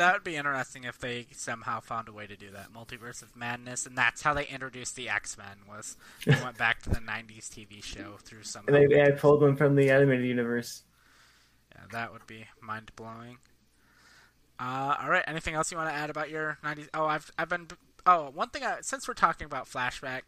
that 0.00 0.14
would 0.14 0.24
be 0.24 0.36
interesting 0.36 0.84
if 0.84 0.98
they 0.98 1.26
somehow 1.32 1.80
found 1.80 2.08
a 2.08 2.12
way 2.12 2.26
to 2.26 2.36
do 2.36 2.50
that 2.50 2.72
multiverse 2.72 3.22
of 3.22 3.36
madness, 3.36 3.86
and 3.86 3.96
that's 3.96 4.22
how 4.22 4.32
they 4.32 4.46
introduced 4.46 4.96
the 4.96 5.10
X 5.10 5.36
Men. 5.36 5.58
Was 5.68 5.96
they 6.24 6.32
went 6.42 6.56
back 6.56 6.82
to 6.82 6.90
the 6.90 7.00
'90s 7.00 7.48
TV 7.50 7.84
show 7.84 8.16
through 8.22 8.44
some. 8.44 8.64
And 8.66 8.76
they, 8.76 8.86
they 8.86 9.12
pulled 9.12 9.42
one 9.42 9.56
from 9.56 9.76
the 9.76 9.90
animated 9.90 10.26
universe. 10.26 10.84
Yeah, 11.74 11.82
that 11.92 12.12
would 12.12 12.26
be 12.26 12.46
mind 12.62 12.92
blowing. 12.96 13.38
Uh, 14.58 14.96
all 15.02 15.10
right. 15.10 15.24
Anything 15.26 15.54
else 15.54 15.70
you 15.70 15.76
want 15.76 15.90
to 15.90 15.94
add 15.94 16.08
about 16.08 16.30
your 16.30 16.58
'90s? 16.64 16.88
Oh, 16.94 17.04
I've 17.04 17.30
I've 17.38 17.48
been. 17.48 17.68
Oh, 18.06 18.30
one 18.34 18.48
thing. 18.48 18.62
I, 18.64 18.78
since 18.82 19.06
we're 19.06 19.14
talking 19.14 19.44
about 19.44 19.66
flashback, 19.66 20.22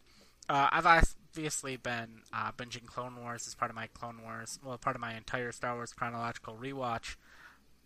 uh, 0.48 0.68
I've 0.70 0.86
obviously 0.86 1.76
been 1.76 2.22
uh, 2.32 2.52
binging 2.52 2.86
Clone 2.86 3.16
Wars 3.20 3.46
as 3.46 3.54
part 3.54 3.70
of 3.70 3.74
my 3.74 3.86
Clone 3.88 4.20
Wars. 4.22 4.58
Well, 4.64 4.76
part 4.78 4.96
of 4.96 5.00
my 5.00 5.14
entire 5.14 5.52
Star 5.52 5.74
Wars 5.74 5.92
chronological 5.92 6.56
rewatch. 6.60 7.16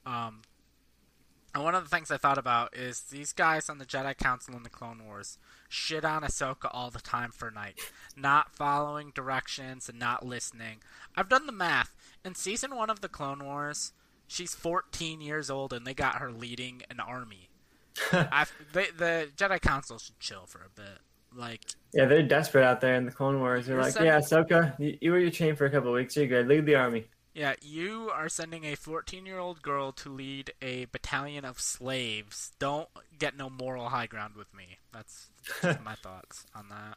Um, 0.05 0.42
and 1.55 1.64
one 1.64 1.75
of 1.75 1.85
the 1.85 1.88
things 1.88 2.11
I 2.11 2.18
thought 2.18 2.37
about 2.37 2.77
is 2.77 3.01
these 3.01 3.33
guys 3.33 3.70
on 3.70 3.79
the 3.79 3.87
Jedi 3.87 4.14
Council 4.18 4.55
in 4.55 4.62
the 4.62 4.68
Clone 4.68 5.03
Wars 5.07 5.38
shit 5.70 6.05
on 6.05 6.22
Ahsoka 6.22 6.68
all 6.70 6.90
the 6.90 7.01
time 7.01 7.31
for 7.33 7.51
Night, 7.51 7.81
not 8.16 8.55
following 8.55 9.11
directions 9.14 9.88
and 9.88 9.99
not 9.99 10.25
listening. 10.25 10.83
I've 11.16 11.31
done 11.31 11.46
the 11.46 11.53
math. 11.53 11.96
In 12.25 12.35
season 12.35 12.75
one 12.75 12.90
of 12.90 13.01
the 13.01 13.09
Clone 13.09 13.42
Wars, 13.42 13.92
she's 14.27 14.55
14 14.55 15.22
years 15.22 15.49
old 15.49 15.72
and 15.72 15.87
they 15.87 15.94
got 15.94 16.16
her 16.16 16.31
leading 16.31 16.83
an 16.90 17.01
army. 17.01 17.45
They, 18.72 18.87
the 18.96 19.28
Jedi 19.37 19.61
Council 19.61 19.98
should 19.98 20.18
chill 20.20 20.46
for 20.46 20.59
a 20.59 20.70
bit. 20.74 20.98
Like, 21.35 21.61
Yeah, 21.92 22.06
they're 22.06 22.22
desperate 22.22 22.64
out 22.64 22.80
there 22.80 22.94
in 22.94 23.04
the 23.04 23.12
Clone 23.12 23.40
Wars. 23.40 23.66
They're 23.66 23.78
like, 23.80 23.92
sending- 23.92 24.12
yeah, 24.12 24.18
Ahsoka, 24.20 24.78
you, 24.78 24.96
you 25.00 25.11
were 25.11 25.18
your 25.18 25.30
chain 25.30 25.54
for 25.56 25.66
a 25.66 25.70
couple 25.70 25.88
of 25.90 25.94
weeks. 25.94 26.16
You're 26.16 26.26
good. 26.26 26.48
Lead 26.48 26.64
the 26.66 26.76
army. 26.76 27.04
yeah, 27.35 27.54
you 27.61 28.11
are 28.14 28.28
sending 28.30 28.64
a 28.64 28.74
14 28.74 29.26
year 29.26 29.38
old 29.38 29.61
girl 29.62 29.92
to 29.92 30.09
lead 30.09 30.52
a 30.62 30.87
battalion 30.87 31.44
of 31.44 31.61
slaves. 31.61 32.52
Don't 32.59 32.88
get 33.18 33.37
no 33.37 33.50
moral 33.50 33.88
high 33.90 34.06
ground 34.06 34.35
with 34.37 34.52
me. 34.54 34.78
That's 34.92 35.28
my 35.85 35.94
thoughts 35.96 36.46
on 36.54 36.68
that. 36.70 36.96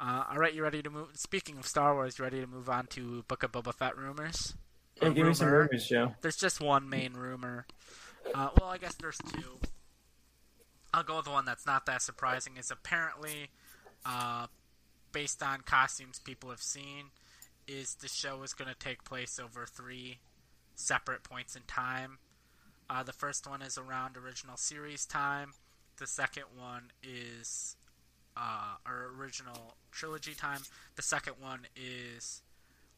Uh, 0.00 0.24
all 0.32 0.36
right, 0.38 0.52
you 0.52 0.62
ready 0.62 0.82
to 0.82 0.90
move? 0.90 1.08
Speaking 1.14 1.56
of 1.58 1.66
Star 1.66 1.94
Wars, 1.94 2.18
you 2.18 2.24
ready 2.24 2.40
to 2.40 2.46
move 2.46 2.68
on 2.68 2.86
to 2.88 3.22
Book 3.28 3.42
of 3.44 3.52
Boba 3.52 3.72
Fett 3.72 3.96
rumors? 3.96 4.54
Yeah, 5.00 5.10
give 5.10 5.26
me 5.26 5.32
some 5.34 5.48
rumors, 5.48 5.86
Joe. 5.86 6.14
There's 6.20 6.36
just 6.36 6.60
one 6.60 6.88
main 6.88 7.14
rumor. 7.14 7.66
Uh, 8.34 8.48
well, 8.60 8.68
I 8.68 8.78
guess 8.78 8.94
there's 8.96 9.18
two. 9.32 9.58
I'll 10.94 11.02
go 11.02 11.16
with 11.16 11.24
the 11.24 11.30
one 11.30 11.44
that's 11.44 11.66
not 11.66 11.86
that 11.86 12.02
surprising. 12.02 12.56
Is 12.58 12.70
apparently, 12.70 13.50
uh, 14.04 14.46
based 15.12 15.42
on 15.42 15.60
costumes 15.62 16.18
people 16.18 16.50
have 16.50 16.62
seen, 16.62 17.06
is 17.66 17.94
the 17.96 18.08
show 18.08 18.42
is 18.42 18.52
going 18.52 18.68
to 18.68 18.78
take 18.78 19.04
place 19.04 19.40
over 19.42 19.66
three 19.66 20.18
separate 20.74 21.22
points 21.22 21.56
in 21.56 21.62
time. 21.66 22.18
Uh, 22.90 23.02
the 23.02 23.12
first 23.12 23.48
one 23.48 23.62
is 23.62 23.78
around 23.78 24.16
original 24.16 24.56
series 24.56 25.06
time. 25.06 25.52
The 25.98 26.06
second 26.06 26.44
one 26.58 26.90
is 27.02 27.76
uh, 28.36 28.74
our 28.84 29.10
original 29.18 29.76
trilogy 29.90 30.34
time. 30.34 30.60
The 30.96 31.02
second 31.02 31.34
one 31.40 31.60
is 31.76 32.42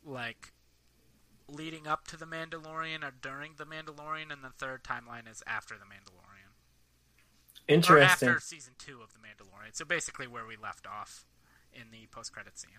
like 0.04 0.52
leading 1.48 1.86
up 1.86 2.08
to 2.08 2.16
the 2.16 2.26
Mandalorian 2.26 3.04
or 3.04 3.12
during 3.22 3.52
the 3.56 3.66
Mandalorian, 3.66 4.32
and 4.32 4.42
the 4.42 4.50
third 4.56 4.82
timeline 4.82 5.30
is 5.30 5.42
after 5.46 5.74
the 5.74 5.84
Mandalorian 5.84 6.23
or 7.68 7.74
Interesting. 7.74 8.28
after 8.28 8.40
season 8.40 8.74
two 8.78 9.00
of 9.02 9.12
the 9.12 9.18
Mandalorian. 9.18 9.74
So 9.74 9.84
basically, 9.84 10.26
where 10.26 10.46
we 10.46 10.56
left 10.56 10.86
off 10.86 11.24
in 11.72 11.90
the 11.90 12.06
post-credit 12.10 12.58
scene. 12.58 12.70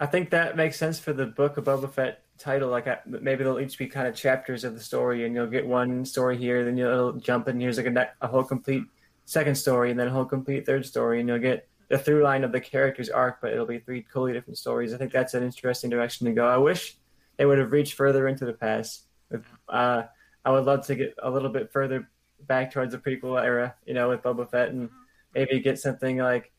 I 0.00 0.06
think 0.06 0.30
that 0.30 0.56
makes 0.56 0.76
sense 0.76 0.98
for 0.98 1.12
the 1.12 1.26
Book 1.26 1.56
of 1.56 1.64
Boba 1.64 1.90
Fett 1.90 2.22
title. 2.38 2.68
Like, 2.68 2.86
I- 2.86 3.00
maybe 3.06 3.42
they'll 3.42 3.58
each 3.58 3.78
be 3.78 3.86
kind 3.86 4.06
of 4.06 4.14
chapters 4.14 4.64
of 4.64 4.74
the 4.74 4.80
story, 4.80 5.24
and 5.24 5.34
you'll 5.34 5.46
get 5.46 5.66
one 5.66 6.04
story 6.04 6.36
here, 6.36 6.64
then 6.64 6.76
you'll 6.76 7.14
jump 7.14 7.48
in. 7.48 7.60
Here's 7.60 7.78
like 7.78 7.86
a, 7.86 8.10
a 8.20 8.26
whole 8.28 8.44
complete 8.44 8.84
second 9.24 9.56
story, 9.56 9.90
and 9.90 9.98
then 9.98 10.08
a 10.08 10.10
whole 10.10 10.24
complete 10.24 10.66
third 10.66 10.84
story, 10.86 11.20
and 11.20 11.28
you'll 11.28 11.38
get 11.38 11.68
the 11.88 11.98
through 11.98 12.22
line 12.22 12.44
of 12.44 12.52
the 12.52 12.60
character's 12.60 13.08
arc, 13.08 13.40
but 13.40 13.52
it'll 13.52 13.66
be 13.66 13.78
three 13.78 14.02
totally 14.02 14.32
different 14.32 14.58
stories. 14.58 14.92
I 14.92 14.98
think 14.98 15.10
that's 15.10 15.34
an 15.34 15.42
interesting 15.42 15.90
direction 15.90 16.26
to 16.26 16.32
go. 16.32 16.46
I 16.46 16.58
wish 16.58 16.96
they 17.36 17.46
would 17.46 17.58
have 17.58 17.72
reached 17.72 17.94
further 17.94 18.28
into 18.28 18.44
the 18.44 18.52
past. 18.52 19.04
With, 19.30 19.44
uh, 19.68 20.02
I 20.44 20.50
would 20.50 20.64
love 20.64 20.86
to 20.86 20.94
get 20.94 21.14
a 21.22 21.30
little 21.30 21.48
bit 21.50 21.72
further 21.72 22.08
back 22.46 22.72
towards 22.72 22.92
the 22.92 22.98
prequel 22.98 23.42
era, 23.42 23.74
you 23.86 23.94
know, 23.94 24.08
with 24.10 24.22
Boba 24.22 24.48
Fett, 24.50 24.70
and 24.70 24.90
maybe 25.34 25.60
get 25.60 25.78
something 25.78 26.18
like 26.18 26.52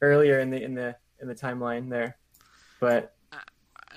earlier 0.00 0.40
in 0.40 0.50
the 0.50 0.62
in 0.62 0.74
the 0.74 0.96
in 1.20 1.28
the 1.28 1.34
timeline 1.34 1.88
there. 1.90 2.16
But 2.80 3.14
uh, 3.32 3.38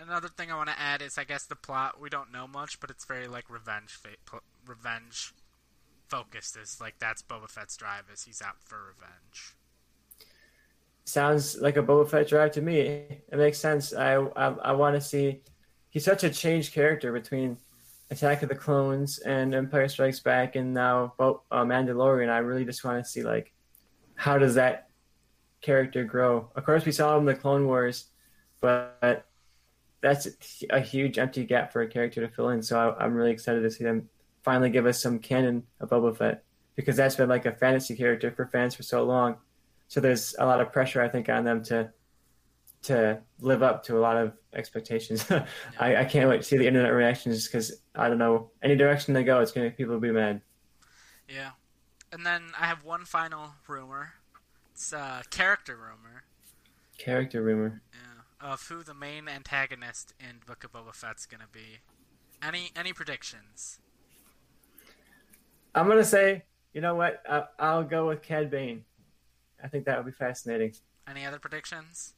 Another 0.01 0.27
thing 0.29 0.51
I 0.51 0.55
want 0.55 0.69
to 0.69 0.79
add 0.79 1.01
is, 1.01 1.17
I 1.17 1.23
guess 1.23 1.45
the 1.45 1.55
plot 1.55 1.99
we 1.99 2.09
don't 2.09 2.31
know 2.31 2.47
much, 2.47 2.79
but 2.79 2.89
it's 2.89 3.05
very 3.05 3.27
like 3.27 3.49
revenge, 3.49 3.91
fa- 3.93 4.39
revenge 4.65 5.33
focused. 6.09 6.57
Is 6.57 6.79
like 6.81 6.99
that's 6.99 7.21
Boba 7.23 7.49
Fett's 7.49 7.77
drive, 7.77 8.05
is 8.13 8.23
he's 8.23 8.41
out 8.41 8.61
for 8.63 8.77
revenge. 8.95 9.55
sounds 11.05 11.57
like 11.61 11.77
a 11.77 11.83
Boba 11.83 12.07
Fett 12.09 12.27
drive 12.27 12.51
to 12.53 12.61
me. 12.61 12.79
It 12.79 13.37
makes 13.37 13.59
sense. 13.59 13.93
I 13.93 14.15
I, 14.15 14.47
I 14.53 14.71
want 14.73 14.95
to 14.95 15.01
see. 15.01 15.41
He's 15.89 16.03
such 16.05 16.23
a 16.23 16.29
changed 16.29 16.73
character 16.73 17.11
between 17.13 17.57
Attack 18.11 18.43
of 18.43 18.49
the 18.49 18.55
Clones 18.55 19.19
and 19.19 19.55
Empire 19.55 19.87
Strikes 19.87 20.19
Back, 20.19 20.55
and 20.55 20.73
now 20.73 21.13
Bo- 21.17 21.41
uh, 21.51 21.63
Mandalorian. 21.63 22.29
I 22.29 22.37
really 22.39 22.65
just 22.65 22.83
want 22.83 23.03
to 23.03 23.09
see 23.09 23.23
like 23.23 23.53
how 24.15 24.37
does 24.37 24.55
that 24.55 24.89
character 25.61 26.03
grow. 26.03 26.49
Of 26.55 26.65
course, 26.65 26.85
we 26.85 26.91
saw 26.91 27.15
him 27.15 27.21
in 27.21 27.25
the 27.25 27.35
Clone 27.35 27.65
Wars, 27.65 28.05
but 28.61 29.25
that's 30.01 30.27
a 30.69 30.79
huge 30.79 31.17
empty 31.17 31.43
gap 31.45 31.73
for 31.73 31.81
a 31.81 31.87
character 31.87 32.21
to 32.21 32.31
fill 32.31 32.49
in. 32.49 32.61
So 32.61 32.79
I, 32.79 33.03
I'm 33.03 33.15
really 33.15 33.31
excited 33.31 33.61
to 33.61 33.71
see 33.71 33.83
them 33.83 34.07
finally 34.43 34.69
give 34.69 34.85
us 34.85 35.01
some 35.01 35.17
canon 35.17 35.63
of 35.79 35.89
Boba 35.89 36.15
Fett 36.15 36.43
because 36.75 36.95
that's 36.95 37.15
been 37.15 37.29
like 37.29 37.47
a 37.47 37.51
fantasy 37.51 37.95
character 37.95 38.31
for 38.31 38.45
fans 38.45 38.75
for 38.75 38.83
so 38.83 39.03
long. 39.03 39.37
So 39.87 39.99
there's 39.99 40.35
a 40.37 40.45
lot 40.45 40.61
of 40.61 40.71
pressure, 40.71 41.01
I 41.01 41.09
think, 41.09 41.29
on 41.29 41.43
them 41.43 41.63
to 41.65 41.91
to 42.83 43.19
live 43.39 43.63
up 43.63 43.83
to 43.85 43.97
a 43.97 43.99
lot 43.99 44.15
of 44.15 44.33
expectations. 44.55 45.25
I, 45.79 45.97
I 45.97 46.05
can't 46.05 46.29
wait 46.29 46.37
to 46.37 46.43
see 46.43 46.57
the 46.57 46.67
internet 46.67 46.93
reactions 46.93 47.47
because 47.47 47.81
I 47.95 48.07
don't 48.09 48.17
know 48.17 48.51
any 48.63 48.75
direction 48.75 49.13
they 49.13 49.23
go, 49.23 49.39
it's 49.39 49.51
going 49.51 49.65
to 49.65 49.69
make 49.69 49.77
people 49.77 49.99
be 49.99 50.11
mad. 50.11 50.41
Yeah, 51.27 51.51
and 52.11 52.25
then 52.25 52.51
I 52.59 52.65
have 52.65 52.83
one 52.83 53.05
final 53.05 53.53
rumor. 53.67 54.13
It's 54.73 54.93
a 54.93 55.23
character 55.29 55.75
rumor. 55.75 56.23
Character 56.97 57.41
rumor. 57.41 57.81
Yeah, 57.93 58.51
of 58.51 58.67
who 58.67 58.83
the 58.83 58.93
main 58.93 59.27
antagonist 59.27 60.13
in 60.19 60.37
Book 60.45 60.63
of 60.63 60.73
Boba 60.73 60.93
Fett's 60.93 61.25
going 61.25 61.41
to 61.41 61.47
be. 61.47 61.79
Any 62.43 62.71
any 62.75 62.93
predictions? 62.93 63.79
I'm 65.73 65.87
gonna 65.87 66.03
say, 66.05 66.43
you 66.73 66.81
know 66.81 66.95
what? 66.95 67.21
I, 67.27 67.45
I'll 67.57 67.83
go 67.83 68.07
with 68.07 68.21
Cad 68.21 68.51
Bane. 68.51 68.85
I 69.63 69.67
think 69.67 69.85
that 69.85 69.97
would 69.97 70.05
be 70.05 70.11
fascinating. 70.11 70.73
Any 71.07 71.25
other 71.25 71.39
predictions? 71.39 72.13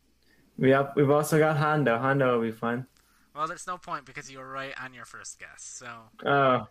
We 0.57 0.71
have, 0.71 0.93
we've 0.95 1.09
also 1.09 1.37
got 1.39 1.57
Hondo. 1.57 1.97
Hondo 1.97 2.33
will 2.39 2.45
be 2.45 2.51
fun. 2.51 2.87
Well, 3.35 3.47
there's 3.47 3.67
no 3.67 3.77
point 3.77 4.05
because 4.05 4.31
you 4.31 4.39
were 4.39 4.49
right 4.49 4.73
on 4.81 4.93
your 4.93 5.05
first 5.05 5.39
guess. 5.39 5.61
So, 5.63 5.87
Oh, 6.25 6.67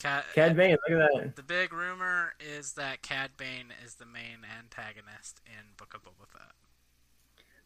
Cad, 0.00 0.24
Cad 0.34 0.56
Bane, 0.56 0.76
look 0.88 1.00
at 1.00 1.10
that. 1.22 1.36
the 1.36 1.42
big 1.42 1.72
rumor 1.72 2.34
is 2.40 2.72
that 2.74 3.02
Cad 3.02 3.30
Bane 3.36 3.72
is 3.84 3.94
the 3.94 4.06
main 4.06 4.38
antagonist 4.58 5.40
in 5.46 5.64
Book 5.76 5.92
of 5.94 6.02
Boba 6.02 6.26
Fett. 6.28 6.52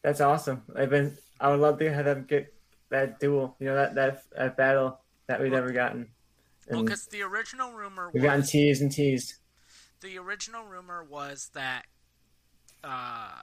That's 0.02 0.20
awesome. 0.20 0.62
I've 0.74 0.90
been. 0.90 1.16
I 1.40 1.50
would 1.50 1.60
love 1.60 1.78
to 1.80 1.92
have 1.92 2.04
them 2.06 2.24
get 2.28 2.52
that 2.88 3.20
duel. 3.20 3.54
You 3.60 3.66
know 3.66 3.74
that 3.74 3.94
that, 3.96 4.22
that 4.36 4.56
battle 4.56 4.98
that 5.26 5.40
we've 5.40 5.52
Well- 5.52 5.60
never 5.60 5.72
gotten. 5.72 6.08
Well, 6.68 6.82
because 6.84 7.06
the 7.06 7.22
original 7.22 7.72
rumor 7.72 8.10
we've 8.12 8.22
gotten 8.22 8.44
teased 8.44 8.80
and 8.80 8.90
teased. 8.92 9.34
the 10.00 10.16
original 10.18 10.64
rumor 10.64 11.02
was 11.04 11.50
that, 11.54 11.84
uh, 12.84 13.40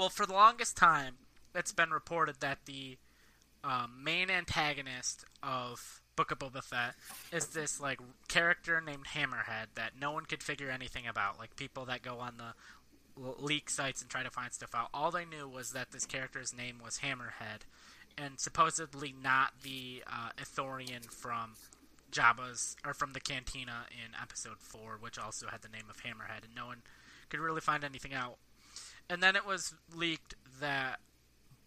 well, 0.00 0.08
for 0.08 0.24
the 0.24 0.32
longest 0.32 0.78
time, 0.78 1.16
it's 1.54 1.72
been 1.72 1.90
reported 1.90 2.40
that 2.40 2.60
the 2.64 2.96
um, 3.62 4.00
main 4.02 4.30
antagonist 4.30 5.26
of 5.42 6.00
Book 6.16 6.30
of 6.30 6.38
Boba 6.38 6.64
Fett 6.64 6.94
is 7.30 7.48
this 7.48 7.78
like 7.78 8.00
character 8.26 8.80
named 8.80 9.04
Hammerhead 9.14 9.66
that 9.74 9.92
no 10.00 10.10
one 10.10 10.24
could 10.24 10.42
figure 10.42 10.70
anything 10.70 11.06
about. 11.06 11.38
Like 11.38 11.54
people 11.54 11.84
that 11.84 12.00
go 12.00 12.16
on 12.18 12.38
the 12.38 12.54
leak 13.38 13.68
sites 13.68 14.00
and 14.00 14.10
try 14.10 14.22
to 14.22 14.30
find 14.30 14.54
stuff 14.54 14.74
out. 14.74 14.88
All 14.94 15.10
they 15.10 15.26
knew 15.26 15.46
was 15.46 15.72
that 15.72 15.90
this 15.90 16.06
character's 16.06 16.56
name 16.56 16.76
was 16.82 17.00
Hammerhead, 17.00 17.66
and 18.16 18.40
supposedly 18.40 19.14
not 19.22 19.52
the 19.62 20.02
uh, 20.10 20.30
Ithorian 20.38 21.12
from 21.12 21.56
Jabba's 22.10 22.74
or 22.86 22.94
from 22.94 23.12
the 23.12 23.20
Cantina 23.20 23.84
in 23.90 24.14
Episode 24.20 24.60
Four, 24.60 24.96
which 24.98 25.18
also 25.18 25.48
had 25.48 25.60
the 25.60 25.68
name 25.68 25.90
of 25.90 25.98
Hammerhead, 25.98 26.44
and 26.44 26.54
no 26.56 26.64
one 26.64 26.78
could 27.28 27.40
really 27.40 27.60
find 27.60 27.84
anything 27.84 28.14
out. 28.14 28.38
And 29.10 29.20
then 29.20 29.34
it 29.34 29.44
was 29.44 29.74
leaked 29.92 30.36
that 30.60 31.00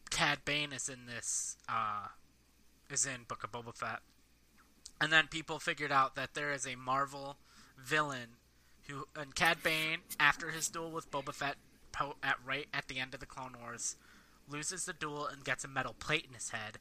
Cad 0.10 0.40
Bane 0.46 0.72
is 0.72 0.88
in 0.88 1.08
this, 1.08 1.58
uh, 1.68 2.08
is 2.90 3.06
in 3.06 3.26
Book 3.28 3.44
of 3.44 3.52
Boba 3.52 3.76
Fett, 3.76 4.00
and 5.02 5.12
then 5.12 5.28
people 5.28 5.60
figured 5.60 5.92
out 5.92 6.16
that 6.16 6.36
there 6.36 6.54
is 6.54 6.66
a 6.66 6.78
Marvel 6.78 7.36
villain 7.78 8.38
who, 8.88 9.08
and 9.14 9.36
Cad 9.36 9.62
Bane, 9.62 10.00
after 10.20 10.52
his 10.52 10.70
duel 10.70 10.92
with 10.92 11.12
Boba 11.12 11.34
Fett, 11.34 11.58
po- 11.92 12.16
at 12.24 12.38
right 12.46 12.68
at 12.74 12.88
the 12.88 13.00
end 13.00 13.14
of 13.14 13.20
the 13.20 13.26
Clone 13.26 13.58
Wars, 13.62 13.98
loses 14.50 14.86
the 14.86 14.94
duel 14.94 15.28
and 15.28 15.44
gets 15.44 15.66
a 15.66 15.68
metal 15.68 15.96
plate 16.00 16.26
in 16.28 16.34
his 16.34 16.52
head. 16.52 16.78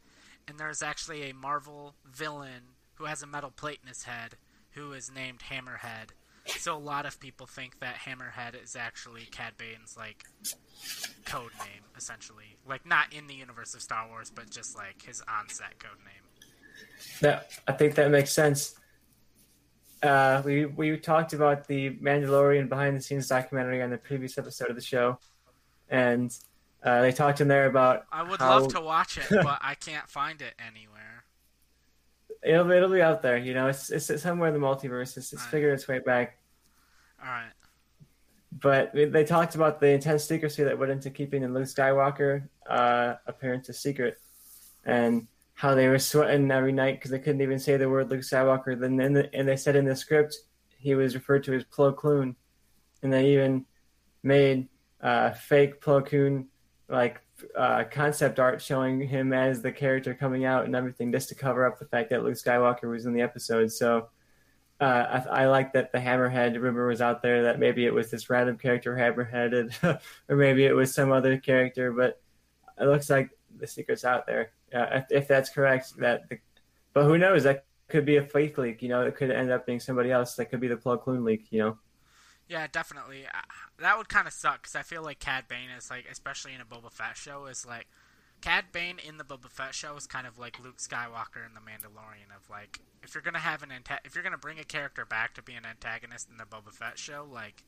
And 0.46 0.60
there's 0.60 0.82
actually 0.82 1.28
a 1.28 1.34
Marvel 1.34 1.94
villain 2.04 2.76
who 2.94 3.06
has 3.06 3.22
a 3.22 3.26
metal 3.26 3.50
plate 3.50 3.80
in 3.82 3.88
his 3.88 4.04
head 4.04 4.36
who 4.72 4.92
is 4.92 5.10
named 5.12 5.40
Hammerhead. 5.50 6.10
So 6.47 6.76
a 6.76 6.78
lot 6.78 7.07
of 7.07 7.20
people 7.20 7.47
think 7.47 7.78
that 7.80 7.95
Hammerhead 7.97 8.62
is 8.62 8.74
actually 8.76 9.22
Cad 9.30 9.57
Bane's 9.57 9.97
like 9.97 10.24
code 11.24 11.53
name, 11.61 11.82
essentially. 11.97 12.57
Like 12.68 12.84
not 12.86 13.12
in 13.12 13.26
the 13.26 13.34
universe 13.34 13.74
of 13.74 13.82
Star 13.82 14.09
Wars, 14.09 14.30
but 14.34 14.51
just 14.51 14.76
like 14.76 15.03
his 15.03 15.22
onset 15.28 15.78
code 15.78 15.99
name. 16.05 16.49
That 17.20 17.51
I 17.68 17.72
think 17.72 17.95
that 17.95 18.11
makes 18.11 18.32
sense. 18.32 18.74
Uh, 20.03 20.43
we 20.45 20.66
we 20.66 20.97
talked 20.97 21.32
about 21.32 21.66
the 21.68 21.90
Mandalorian 21.97 22.68
behind 22.68 22.97
the 22.97 23.01
scenes 23.01 23.28
documentary 23.28 23.80
on 23.82 23.90
the 23.90 23.99
previous 23.99 24.36
episode 24.36 24.68
of 24.68 24.74
the 24.74 24.82
show, 24.82 25.18
and 25.88 26.36
uh, 26.82 27.03
they 27.03 27.12
talked 27.12 27.40
in 27.40 27.47
there 27.47 27.66
about 27.66 28.05
I 28.11 28.24
would 28.24 28.40
how- 28.40 28.59
love 28.61 28.72
to 28.74 28.80
watch 28.80 29.16
it, 29.16 29.26
but 29.30 29.59
I 29.62 29.74
can't 29.74 30.09
find 30.11 30.43
it 30.43 30.55
anywhere. 30.59 30.91
It'll 32.43 32.70
it'll 32.70 32.90
be 32.90 33.03
out 33.03 33.22
there. 33.22 33.36
You 33.36 33.55
know, 33.55 33.68
it's 33.68 33.90
it's 33.90 34.22
somewhere 34.22 34.49
in 34.49 34.55
the 34.55 34.61
multiverse. 34.61 35.16
It's, 35.16 35.32
it's 35.32 35.43
Right. 35.43 35.51
figured 35.51 35.74
its 35.74 35.88
way 35.88 35.99
back. 36.01 36.38
All 37.22 37.28
right. 37.30 37.51
But 38.61 38.93
they- 38.95 39.24
talked 39.24 39.55
about 39.55 39.80
the 39.80 39.88
intense 39.88 40.24
secrecy 40.24 40.62
that 40.64 40.78
went 40.78 40.93
into 40.93 41.11
keeping 41.11 41.43
the 41.43 41.49
Luke 41.49 41.64
Skywalker 41.64 42.49
uh, 42.66 43.14
appearance 43.26 43.68
a 43.70 43.72
secret, 43.72 44.18
and 44.84 45.26
how 45.55 45.74
they 45.74 45.88
were 45.88 45.99
sweating 45.99 46.51
every 46.51 46.72
night 46.72 46.97
because 46.97 47.11
they 47.11 47.18
couldn't 47.18 47.40
even 47.40 47.59
say 47.59 47.76
the 47.76 47.88
word 47.88 48.11
Luke 48.11 48.20
Skywalker. 48.20 48.78
Then, 48.78 49.01
in 49.01 49.12
the, 49.14 49.34
and 49.34 49.49
they 49.49 49.57
said 49.57 49.74
in 49.76 49.84
the 49.86 49.97
script 49.97 50.36
he 50.78 50.95
was 50.95 51.14
referred 51.14 51.45
to 51.45 51.55
as 51.55 51.64
Plo 51.64 51.97
Koon, 51.97 52.36
and 53.03 53.12
they 53.12 53.32
even 53.32 53.64
made 54.22 54.68
uh, 55.01 55.30
fake 55.30 55.80
Plo 55.80 56.05
Koon 56.05 56.49
like 56.88 57.20
uh, 57.57 57.84
concept 57.84 58.38
art 58.38 58.61
showing 58.61 59.01
him 59.01 59.32
as 59.32 59.62
the 59.62 59.72
character 59.72 60.14
coming 60.14 60.45
out 60.45 60.64
and 60.64 60.74
everything, 60.74 61.12
just 61.12 61.28
to 61.30 61.34
cover 61.34 61.66
up 61.66 61.78
the 61.78 61.84
fact 61.86 62.11
that 62.11 62.24
Luke 62.24 62.34
Skywalker 62.34 62.90
was 62.90 63.07
in 63.07 63.12
the 63.12 63.22
episode. 63.22 63.70
So. 63.72 64.09
Uh, 64.80 65.22
I, 65.30 65.43
I 65.43 65.47
like 65.47 65.74
that 65.74 65.93
the 65.93 65.99
Hammerhead 65.99 66.61
rumor 66.61 66.88
was 66.88 67.01
out 67.01 67.22
there 67.22 67.45
that 67.45 67.61
maybe 67.61 67.86
it 67.86 67.95
was 67.95 68.11
this 68.11 68.28
random 68.28 68.59
character 68.59 68.97
Hammerheaded, 68.97 70.01
or 70.28 70.34
maybe 70.34 70.64
it 70.64 70.74
was 70.74 70.93
some 70.93 71.12
other 71.12 71.38
character. 71.38 71.93
But 71.93 72.20
it 72.80 72.86
looks 72.86 73.09
like 73.09 73.30
the 73.59 73.66
secret's 73.68 74.05
out 74.05 74.26
there. 74.26 74.51
Uh, 74.74 74.86
if, 74.93 75.05
if 75.11 75.28
that's 75.28 75.51
correct, 75.51 75.97
that. 75.99 76.28
The, 76.28 76.38
but 76.95 77.05
who 77.05 77.16
knows? 77.16 77.45
That 77.45 77.64
could 77.88 78.05
be 78.05 78.16
a 78.16 78.24
fake 78.24 78.59
leak. 78.59 78.82
You 78.82 78.88
know, 78.88 79.03
it 79.03 79.14
could 79.14 79.30
end 79.30 79.51
up 79.51 79.66
being 79.66 79.80
somebody 79.80 80.11
else. 80.11 80.34
That 80.34 80.47
could 80.47 80.61
be 80.61 80.68
the 80.68 80.76
Plug 80.76 81.07
leak. 81.07 81.47
You 81.51 81.59
know. 81.61 81.78
Yeah, 82.49 82.66
definitely. 82.70 83.26
Uh, 83.26 83.40
That 83.78 83.97
would 83.99 84.09
kind 84.09 84.26
of 84.26 84.32
suck 84.34 84.62
because 84.62 84.76
I 84.76 84.82
feel 84.82 85.03
like 85.03 85.18
Cad 85.18 85.49
Bane 85.49 85.70
is 85.70 85.90
like, 85.90 86.07
especially 86.11 86.53
in 86.55 86.61
a 86.61 86.64
Boba 86.64 86.90
Fett 86.93 87.16
show, 87.16 87.47
is 87.47 87.64
like 87.64 87.86
Cad 88.40 88.66
Bane 88.72 88.99
in 88.99 89.16
the 89.16 89.24
Boba 89.24 89.49
Fett 89.51 89.74
show 89.74 89.97
is 89.97 90.07
kind 90.07 90.26
of 90.26 90.38
like 90.38 90.59
Luke 90.62 90.78
Skywalker 90.78 91.45
in 91.47 91.55
the 91.55 91.61
Mandalorian. 91.61 92.34
Of 92.36 92.51
like, 92.51 92.80
if 93.03 93.14
you're 93.14 93.22
gonna 93.22 93.38
have 93.38 93.62
an 93.62 93.70
anta- 93.70 94.01
if 94.05 94.14
you're 94.14 94.24
gonna 94.24 94.36
bring 94.38 94.59
a 94.59 94.64
character 94.64 95.05
back 95.07 95.34
to 95.34 95.43
be 95.43 95.55
an 95.55 95.64
antagonist 95.64 96.28
in 96.30 96.36
the 96.36 96.45
Boba 96.45 96.72
Fett 96.72 96.99
show, 96.99 97.26
like, 97.30 97.62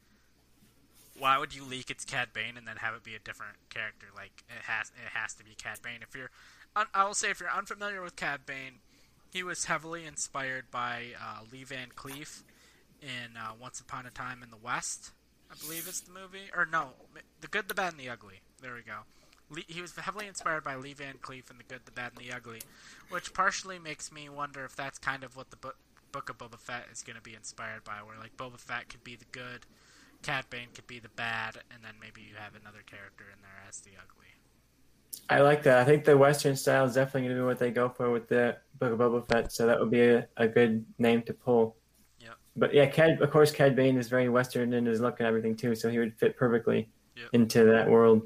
why 1.17 1.39
would 1.39 1.55
you 1.55 1.65
leak 1.65 1.91
it's 1.91 2.05
Cad 2.05 2.33
Bane 2.33 2.57
and 2.57 2.67
then 2.67 2.77
have 2.77 2.95
it 2.95 3.05
be 3.05 3.15
a 3.15 3.21
different 3.21 3.57
character? 3.71 4.07
Like, 4.15 4.43
it 4.49 4.65
has 4.65 4.91
it 4.91 5.11
has 5.17 5.35
to 5.35 5.45
be 5.45 5.55
Cad 5.55 5.81
Bane. 5.83 6.01
If 6.03 6.15
you're, 6.15 6.31
un- 6.77 6.89
I 6.93 7.05
will 7.05 7.15
say, 7.15 7.31
if 7.31 7.41
you're 7.41 7.51
unfamiliar 7.51 8.03
with 8.03 8.17
Cad 8.17 8.45
Bane, 8.45 8.81
he 9.33 9.43
was 9.43 9.67
heavily 9.67 10.05
inspired 10.05 10.71
by 10.71 11.15
uh, 11.21 11.41
Lee 11.51 11.65
Van 11.65 11.89
Cleef 11.95 12.43
in 13.05 13.37
uh, 13.37 13.53
Once 13.61 13.81
Upon 13.81 14.07
a 14.07 14.11
Time 14.11 14.43
in 14.43 14.51
the 14.51 14.57
West, 14.57 15.11
I 15.53 15.55
believe 15.63 15.87
is 15.87 16.01
the 16.01 16.13
movie. 16.13 16.51
Or 16.57 16.67
no, 16.67 16.91
The 17.41 17.49
Good, 17.49 17.69
the 17.69 17.75
Bad, 17.75 17.93
and 17.93 18.01
the 18.01 18.09
Ugly. 18.09 18.41
There 18.63 18.75
we 18.75 18.81
go. 18.81 19.01
He 19.69 19.83
was 19.83 19.95
heavily 19.95 20.27
inspired 20.27 20.65
by 20.65 20.75
Lee 20.77 20.95
Van 20.95 21.17
Cleef 21.21 21.51
in 21.51 21.59
The 21.59 21.65
Good, 21.69 21.83
the 21.85 21.93
Bad, 21.93 22.13
and 22.17 22.27
the 22.27 22.35
Ugly, 22.35 22.63
which 23.11 23.35
partially 23.35 23.79
makes 23.79 24.11
me 24.11 24.29
wonder 24.29 24.65
if 24.65 24.75
that's 24.75 24.99
kind 24.99 25.23
of 25.23 25.37
what 25.37 25.51
the 25.51 25.57
book, 25.57 25.77
book 26.13 26.31
of 26.31 26.39
Boba 26.39 26.59
Fett 26.59 26.87
is 26.91 27.03
going 27.03 27.17
to 27.17 27.23
be 27.23 27.35
inspired 27.35 27.85
by, 27.85 27.99
where 28.05 28.17
like 28.19 28.37
Boba 28.37 28.59
Fett 28.59 28.89
could 28.89 29.05
be 29.05 29.17
the 29.17 29.27
good, 29.33 29.67
Cad 30.23 30.47
Bane 30.49 30.69
could 30.75 30.87
be 30.87 30.99
the 30.99 31.11
bad, 31.11 31.59
and 31.71 31.85
then 31.85 31.95
maybe 32.01 32.23
you 32.23 32.37
have 32.39 32.55
another 32.61 32.83
character 32.87 33.25
in 33.31 33.43
there 33.43 33.63
as 33.69 33.81
the 33.81 33.91
ugly. 33.91 34.25
I 35.29 35.41
like 35.43 35.63
that. 35.65 35.79
I 35.79 35.85
think 35.85 36.05
the 36.05 36.17
Western 36.17 36.57
style 36.57 36.87
is 36.87 36.95
definitely 36.95 37.29
going 37.29 37.37
to 37.37 37.43
be 37.43 37.47
what 37.47 37.59
they 37.59 37.71
go 37.71 37.89
for 37.89 38.11
with 38.11 38.29
the 38.29 38.57
Book 38.79 38.93
of 38.93 38.99
Boba 38.99 39.27
Fett. 39.27 39.53
So 39.53 39.67
that 39.67 39.79
would 39.79 39.91
be 39.91 40.01
a, 40.01 40.27
a 40.37 40.49
good 40.49 40.85
name 40.99 41.23
to 41.23 41.35
pull. 41.35 41.77
But 42.57 42.73
yeah, 42.73 42.87
Cad, 42.87 43.21
of 43.21 43.31
course, 43.31 43.51
Cad 43.51 43.75
Bane 43.75 43.97
is 43.97 44.09
very 44.09 44.29
Western 44.29 44.73
in 44.73 44.87
his 44.87 45.01
look 45.01 45.19
and 45.21 45.27
everything 45.27 45.57
too. 45.57 45.75
So 45.75 45.89
he 45.91 45.99
would 45.99 46.15
fit 46.19 46.37
perfectly 46.37 46.89
Yep. 47.17 47.29
into 47.33 47.65
that 47.67 47.89
world. 47.89 48.23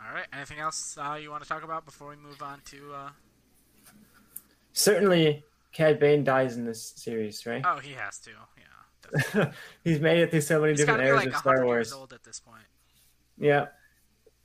All 0.00 0.14
right. 0.14 0.26
Anything 0.32 0.60
else 0.60 0.96
uh, 0.96 1.18
you 1.20 1.30
want 1.30 1.42
to 1.42 1.48
talk 1.48 1.64
about 1.64 1.84
before 1.84 2.08
we 2.10 2.16
move 2.16 2.40
on 2.42 2.60
to? 2.66 2.92
Uh... 2.94 3.10
Certainly, 4.72 5.44
Cad 5.72 5.98
Bane 5.98 6.22
dies 6.24 6.56
in 6.56 6.64
this 6.64 6.92
series, 6.96 7.44
right? 7.46 7.62
Oh, 7.66 7.78
he 7.78 7.92
has 7.94 8.18
to. 8.20 8.30
Yeah. 8.56 9.50
He's 9.84 9.98
made 10.00 10.20
it 10.20 10.30
through 10.30 10.42
so 10.42 10.60
many 10.60 10.72
He's 10.72 10.80
different 10.80 11.02
eras 11.02 11.24
like 11.24 11.28
of 11.28 11.44
100 11.44 11.56
Star 11.56 11.56
years 11.66 11.66
Wars. 11.66 11.92
old 11.92 12.12
at 12.12 12.22
this 12.22 12.38
point. 12.38 12.62
Yeah, 13.38 13.66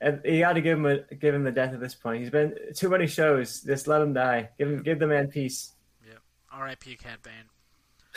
and 0.00 0.20
you 0.24 0.40
got 0.40 0.54
to 0.54 0.60
give 0.60 0.78
him 0.78 0.86
a 0.86 1.14
give 1.14 1.34
him 1.34 1.44
the 1.44 1.52
death 1.52 1.72
at 1.74 1.80
this 1.80 1.94
point. 1.94 2.20
He's 2.20 2.30
been 2.30 2.54
too 2.74 2.88
many 2.88 3.06
shows. 3.06 3.60
Just 3.60 3.86
let 3.86 4.00
him 4.02 4.14
die. 4.14 4.48
Give 4.58 4.68
him 4.68 4.82
give 4.82 4.98
the 4.98 5.06
man 5.06 5.28
peace. 5.28 5.74
Yep. 6.06 6.18
R.I.P. 6.50 6.96
Cad 6.96 7.22
Bane. 7.22 7.32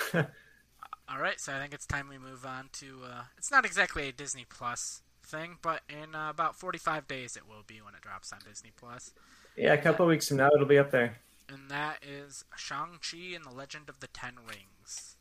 All 0.14 1.20
right, 1.20 1.39
so 1.39 1.54
I 1.54 1.60
think 1.60 1.74
it's 1.74 1.86
time 1.86 2.08
we 2.08 2.18
move 2.18 2.45
on 2.45 2.70
to. 2.74 3.00
Uh, 3.06 3.22
it's 3.38 3.52
not 3.52 3.66
exactly 3.66 4.08
a 4.08 4.12
Disney 4.12 4.45
Plus 4.47 5.02
thing, 5.24 5.58
but 5.62 5.82
in 5.89 6.16
uh, 6.16 6.30
about 6.30 6.56
45 6.56 7.08
days 7.08 7.36
it 7.36 7.47
will 7.47 7.64
be 7.66 7.82
when 7.82 7.95
it 7.95 8.02
drops 8.02 8.32
on 8.32 8.39
Disney 8.47 8.72
Plus. 8.76 9.14
Yeah, 9.56 9.74
a 9.74 9.78
couple 9.78 10.06
weeks 10.06 10.28
from 10.28 10.38
now 10.38 10.50
it'll 10.54 10.68
be 10.68 10.78
up 10.78 10.91
there. 10.91 11.18
And 11.52 11.70
that 11.70 11.97
is 12.04 12.45
Shang-Chi 12.56 13.36
and 13.36 13.43
the 13.43 13.56
Legend 13.56 13.89
of 13.89 14.00
the 14.00 14.08
Ten 14.08 14.34
Rings. 14.47 15.16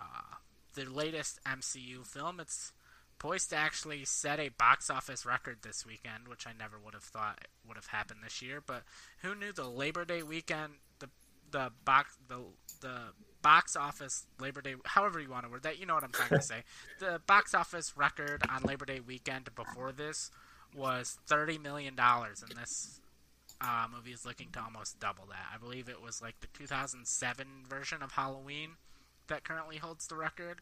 Uh, 0.00 0.36
the 0.74 0.84
latest 0.84 1.40
MCU 1.44 2.06
film. 2.06 2.40
It's 2.40 2.72
poised 3.18 3.50
to 3.50 3.56
actually 3.56 4.04
set 4.04 4.38
a 4.38 4.48
box 4.48 4.90
office 4.90 5.26
record 5.26 5.58
this 5.62 5.84
weekend, 5.86 6.28
which 6.28 6.46
I 6.46 6.50
never 6.58 6.76
would 6.84 6.94
have 6.94 7.04
thought 7.04 7.46
would 7.66 7.76
have 7.76 7.86
happened 7.86 8.20
this 8.24 8.42
year. 8.42 8.62
But 8.64 8.82
who 9.22 9.34
knew 9.34 9.52
the 9.52 9.68
Labor 9.68 10.04
Day 10.04 10.22
weekend, 10.22 10.74
the 10.98 11.08
the 11.50 11.72
box 11.84 12.16
the 12.28 12.38
the 12.80 12.98
box 13.42 13.76
office 13.76 14.26
Labor 14.40 14.60
Day, 14.60 14.74
however 14.84 15.20
you 15.20 15.30
want 15.30 15.44
to 15.44 15.50
word 15.50 15.62
that, 15.62 15.78
you 15.78 15.86
know 15.86 15.94
what 15.94 16.04
I'm 16.04 16.12
trying 16.12 16.40
to 16.40 16.42
say. 16.42 16.62
The 16.98 17.20
box 17.26 17.54
office 17.54 17.96
record 17.96 18.42
on 18.50 18.62
Labor 18.62 18.84
Day 18.84 19.00
weekend 19.00 19.54
before 19.54 19.92
this 19.92 20.30
was 20.74 21.18
thirty 21.26 21.58
million 21.58 21.94
dollars, 21.94 22.42
and 22.42 22.58
this 22.58 23.00
uh, 23.60 23.86
movie 23.92 24.12
is 24.12 24.24
looking 24.26 24.48
to 24.52 24.60
almost 24.60 25.00
double 25.00 25.26
that. 25.26 25.46
I 25.54 25.58
believe 25.58 25.88
it 25.88 26.02
was 26.02 26.22
like 26.22 26.40
the 26.40 26.46
2007 26.48 27.46
version 27.68 28.02
of 28.02 28.12
Halloween 28.12 28.70
that 29.28 29.44
currently 29.44 29.76
holds 29.76 30.06
the 30.06 30.16
record. 30.16 30.60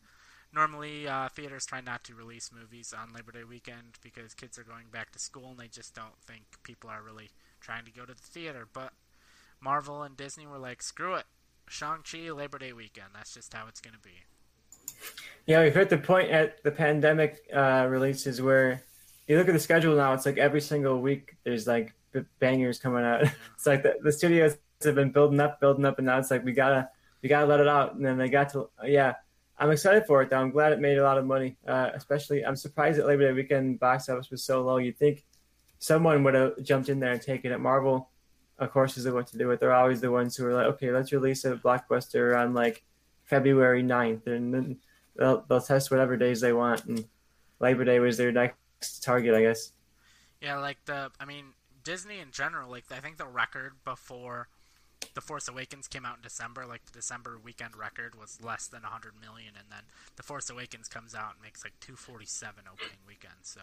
Normally, 0.54 1.06
uh, 1.06 1.28
theaters 1.28 1.66
try 1.66 1.80
not 1.80 2.04
to 2.04 2.14
release 2.14 2.50
movies 2.52 2.94
on 2.96 3.12
Labor 3.12 3.32
Day 3.32 3.44
weekend 3.44 3.98
because 4.02 4.32
kids 4.32 4.58
are 4.58 4.64
going 4.64 4.86
back 4.90 5.12
to 5.12 5.18
school 5.18 5.50
and 5.50 5.58
they 5.58 5.68
just 5.68 5.94
don't 5.94 6.18
think 6.26 6.44
people 6.62 6.88
are 6.88 7.02
really 7.02 7.30
trying 7.60 7.84
to 7.84 7.90
go 7.90 8.04
to 8.04 8.14
the 8.14 8.22
theater. 8.22 8.66
But 8.72 8.92
Marvel 9.60 10.02
and 10.02 10.16
Disney 10.16 10.46
were 10.46 10.58
like, 10.58 10.82
screw 10.82 11.14
it. 11.14 11.26
Shang-Chi, 11.68 12.30
Labor 12.30 12.58
Day 12.58 12.72
weekend. 12.72 13.08
That's 13.14 13.34
just 13.34 13.52
how 13.52 13.66
it's 13.68 13.80
going 13.80 13.94
to 13.94 14.00
be. 14.00 14.14
Yeah, 15.46 15.62
we've 15.62 15.74
hit 15.74 15.90
the 15.90 15.98
point 15.98 16.30
at 16.30 16.62
the 16.62 16.70
pandemic 16.70 17.38
uh, 17.54 17.86
releases 17.88 18.40
where 18.42 18.82
you 19.26 19.36
look 19.36 19.48
at 19.48 19.54
the 19.54 19.60
schedule 19.60 19.96
now, 19.96 20.12
it's 20.12 20.26
like 20.26 20.38
every 20.38 20.60
single 20.60 21.00
week 21.00 21.36
there's 21.44 21.66
like 21.66 21.94
bangers 22.38 22.78
coming 22.78 23.04
out. 23.04 23.24
Yeah. 23.24 23.30
it's 23.54 23.66
like 23.66 23.82
the, 23.82 23.96
the 24.02 24.12
studios 24.12 24.56
have 24.84 24.94
been 24.94 25.10
building 25.10 25.40
up, 25.40 25.60
building 25.60 25.84
up, 25.84 25.98
and 25.98 26.06
now 26.06 26.18
it's 26.18 26.30
like 26.30 26.44
we 26.44 26.52
gotta 26.52 26.88
we 27.22 27.28
gotta 27.28 27.46
let 27.46 27.60
it 27.60 27.68
out. 27.68 27.94
And 27.94 28.04
then 28.04 28.18
they 28.18 28.28
got 28.28 28.50
to 28.50 28.68
yeah. 28.84 29.14
I'm 29.58 29.70
excited 29.70 30.04
for 30.06 30.20
it 30.20 30.28
though. 30.28 30.38
I'm 30.38 30.50
glad 30.50 30.72
it 30.72 30.80
made 30.80 30.98
a 30.98 31.02
lot 31.02 31.16
of 31.16 31.24
money. 31.24 31.56
Uh, 31.66 31.90
especially, 31.94 32.44
I'm 32.44 32.56
surprised 32.56 32.98
that 32.98 33.06
Labor 33.06 33.28
Day 33.28 33.32
weekend 33.32 33.80
box 33.80 34.08
office 34.08 34.30
was 34.30 34.44
so 34.44 34.62
low. 34.62 34.76
You'd 34.76 34.98
think 34.98 35.24
someone 35.78 36.22
would 36.24 36.34
have 36.34 36.62
jumped 36.62 36.88
in 36.88 37.00
there 37.00 37.12
and 37.12 37.22
taken 37.22 37.52
it. 37.52 37.58
Marvel, 37.58 38.10
of 38.58 38.72
course, 38.72 38.96
is 38.96 39.08
one 39.08 39.24
to 39.24 39.38
do 39.38 39.50
it. 39.50 39.60
They're 39.60 39.74
always 39.74 40.00
the 40.00 40.10
ones 40.10 40.36
who 40.36 40.46
are 40.46 40.54
like, 40.54 40.66
okay, 40.66 40.90
let's 40.90 41.12
release 41.12 41.44
a 41.44 41.56
blockbuster 41.56 42.38
on 42.38 42.54
like 42.54 42.82
February 43.24 43.82
9th, 43.82 44.26
and 44.26 44.52
then 44.52 44.76
they'll, 45.16 45.44
they'll 45.48 45.60
test 45.60 45.90
whatever 45.90 46.16
days 46.16 46.40
they 46.40 46.52
want. 46.52 46.84
And 46.84 47.04
Labor 47.60 47.84
Day 47.84 47.98
was 47.98 48.16
their 48.16 48.32
next 48.32 49.02
target, 49.02 49.34
I 49.34 49.42
guess. 49.42 49.72
Yeah, 50.40 50.58
like 50.58 50.78
the, 50.86 51.10
I 51.20 51.24
mean, 51.24 51.46
Disney 51.82 52.18
in 52.18 52.30
general, 52.30 52.70
like 52.70 52.84
I 52.90 53.00
think 53.00 53.16
the 53.16 53.26
record 53.26 53.74
before 53.84 54.48
the 55.14 55.20
Force 55.20 55.48
Awakens 55.48 55.88
came 55.88 56.04
out 56.04 56.16
in 56.16 56.22
December, 56.22 56.66
like 56.66 56.84
the 56.86 56.92
December 56.92 57.38
weekend 57.42 57.76
record 57.76 58.14
was 58.18 58.38
less 58.42 58.66
than 58.66 58.82
100 58.82 59.14
million, 59.20 59.54
and 59.58 59.66
then 59.70 59.82
the 60.16 60.22
Force 60.22 60.50
Awakens 60.50 60.88
comes 60.88 61.14
out 61.14 61.34
and 61.34 61.42
makes 61.42 61.64
like 61.64 61.74
247 61.80 62.64
opening 62.70 62.98
weekend. 63.06 63.34
So 63.42 63.60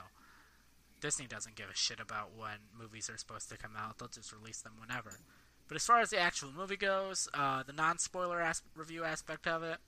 Disney 1.03 1.27
doesn't 1.27 1.55
give 1.55 1.69
a 1.69 1.75
shit 1.75 1.99
about 1.99 2.29
when 2.33 2.71
movies 2.79 3.09
are 3.09 3.17
supposed 3.17 3.49
to 3.49 3.57
come 3.57 3.75
out; 3.77 3.99
they'll 3.99 4.07
just 4.07 4.31
release 4.31 4.61
them 4.61 4.75
whenever. 4.79 5.19
But 5.67 5.75
as 5.75 5.85
far 5.85 5.99
as 5.99 6.11
the 6.11 6.17
actual 6.17 6.53
movie 6.53 6.77
goes, 6.77 7.27
uh, 7.33 7.61
the 7.63 7.73
non-spoiler 7.73 8.39
as- 8.41 8.61
review 8.73 9.03
aspect 9.03 9.45
of 9.45 9.63
it, 9.63 9.79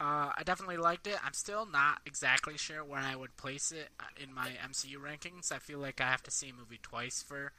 uh, 0.00 0.32
I 0.36 0.42
definitely 0.44 0.78
liked 0.78 1.06
it. 1.06 1.24
I'm 1.24 1.32
still 1.32 1.64
not 1.64 2.00
exactly 2.04 2.58
sure 2.58 2.84
where 2.84 2.98
I 2.98 3.14
would 3.14 3.36
place 3.36 3.70
it 3.70 3.90
uh, 4.00 4.06
in 4.20 4.34
my 4.34 4.50
MCU 4.68 4.98
rankings. 4.98 5.52
I 5.52 5.60
feel 5.60 5.78
like 5.78 6.00
I 6.00 6.10
have 6.10 6.24
to 6.24 6.32
see 6.32 6.48
a 6.48 6.52
movie 6.52 6.80
twice 6.82 7.22
for 7.22 7.52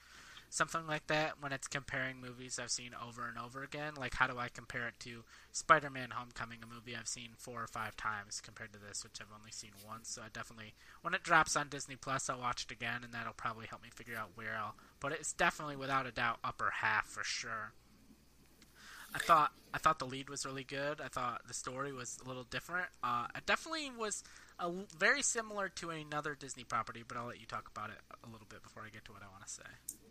something 0.56 0.88
like 0.88 1.08
that 1.08 1.34
when 1.42 1.52
it's 1.52 1.68
comparing 1.68 2.22
movies 2.22 2.60
I've 2.62 2.72
seen 2.72 2.92
over 3.06 3.28
and 3.28 3.38
over 3.38 3.62
again. 3.62 3.94
Like, 3.98 4.14
how 4.14 4.28
do 4.28 4.38
I 4.38 4.48
compare 4.48 4.88
it 4.88 5.00
to 5.02 5.24
Spider 5.52 5.90
Man 5.90 6.12
Homecoming, 6.12 6.60
a 6.64 6.74
movie 6.74 6.96
I've 6.96 7.08
seen 7.08 7.30
four 7.38 7.62
or 7.62 7.68
five 7.68 7.98
times 7.98 8.42
compared 8.42 8.72
to 8.74 8.80
this, 8.80 9.04
which 9.04 9.20
I've 9.20 9.38
only 9.38 9.52
seen 9.52 9.72
once? 9.86 10.10
So, 10.10 10.22
I 10.22 10.30
definitely, 10.32 10.74
when 11.02 11.14
it 11.14 11.24
drops 11.24 11.56
on 11.56 11.68
Disney 11.68 11.98
Plus, 11.98 12.30
I'll 12.30 12.40
watch 12.40 12.64
it 12.64 12.72
again, 12.72 13.02
and 13.04 13.14
that'll 13.14 13.34
probably 13.34 13.68
help 13.68 13.84
me 13.84 13.90
figure 13.94 14.16
out 14.18 14.32
where 14.36 14.58
I'll. 14.58 14.76
But 15.00 15.12
it's 15.12 15.34
definitely, 15.34 15.76
without 15.76 16.08
a 16.08 16.12
doubt, 16.12 16.40
upper 16.44 16.72
half 16.82 17.06
for 17.06 17.24
sure. 17.24 17.74
I 19.14 19.20
thought 19.20 19.52
I 19.74 19.78
thought 19.78 20.00
the 20.00 20.06
lead 20.06 20.30
was 20.30 20.46
really 20.46 20.64
good. 20.64 21.00
I 21.02 21.08
thought 21.08 21.42
the 21.48 21.54
story 21.54 21.94
was 21.94 22.18
a 22.24 22.28
little 22.28 22.44
different. 22.44 22.88
Uh, 23.02 23.28
it 23.36 23.46
definitely 23.46 23.90
was 23.98 24.24
a, 24.60 24.72
very 24.98 25.22
similar 25.22 25.70
to 25.70 25.90
another 25.90 26.36
Disney 26.36 26.64
property, 26.64 27.04
but 27.06 27.18
I'll 27.18 27.28
let 27.28 27.40
you 27.40 27.46
talk 27.46 27.70
about 27.74 27.90
it 27.90 27.98
a 28.24 28.30
little 28.30 28.48
bit 28.50 28.62
before 28.62 28.84
I 28.86 28.90
get 28.90 29.06
to 29.06 29.14
what 29.14 29.22
I 29.22 29.28
want 29.28 29.46
to 29.46 29.54
say. 29.54 30.05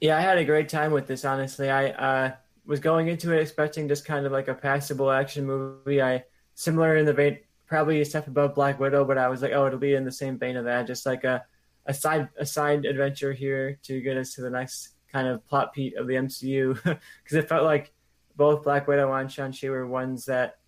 Yeah, 0.00 0.18
I 0.18 0.20
had 0.20 0.38
a 0.38 0.44
great 0.44 0.68
time 0.68 0.92
with 0.92 1.06
this. 1.06 1.24
Honestly, 1.24 1.70
I 1.70 1.90
uh, 1.90 2.32
was 2.66 2.80
going 2.80 3.08
into 3.08 3.32
it 3.32 3.40
expecting 3.40 3.88
just 3.88 4.04
kind 4.04 4.26
of 4.26 4.32
like 4.32 4.48
a 4.48 4.54
passable 4.54 5.10
action 5.10 5.46
movie. 5.46 6.02
I 6.02 6.24
similar 6.54 6.96
in 6.96 7.06
the 7.06 7.12
vein, 7.12 7.38
probably 7.66 8.00
a 8.00 8.04
step 8.04 8.26
above 8.26 8.54
Black 8.54 8.78
Widow, 8.80 9.04
but 9.04 9.18
I 9.18 9.28
was 9.28 9.42
like, 9.42 9.52
oh, 9.52 9.66
it'll 9.66 9.78
be 9.78 9.94
in 9.94 10.04
the 10.04 10.12
same 10.12 10.38
vein 10.38 10.56
of 10.56 10.64
that, 10.64 10.86
just 10.86 11.06
like 11.06 11.24
a 11.24 11.44
a 11.86 11.94
side 11.94 12.28
a 12.38 12.46
side 12.46 12.84
adventure 12.84 13.32
here 13.32 13.78
to 13.82 14.00
get 14.00 14.16
us 14.16 14.34
to 14.34 14.42
the 14.42 14.50
next 14.50 14.90
kind 15.12 15.28
of 15.28 15.46
plot 15.46 15.72
beat 15.74 15.96
of 15.96 16.06
the 16.06 16.14
MCU 16.14 16.74
because 16.74 16.98
it 17.32 17.48
felt 17.48 17.64
like 17.64 17.92
both 18.36 18.64
Black 18.64 18.88
Widow 18.88 19.12
and 19.12 19.30
Shang-Chi 19.30 19.68
were 19.68 19.86
ones 19.86 20.24
that 20.24 20.58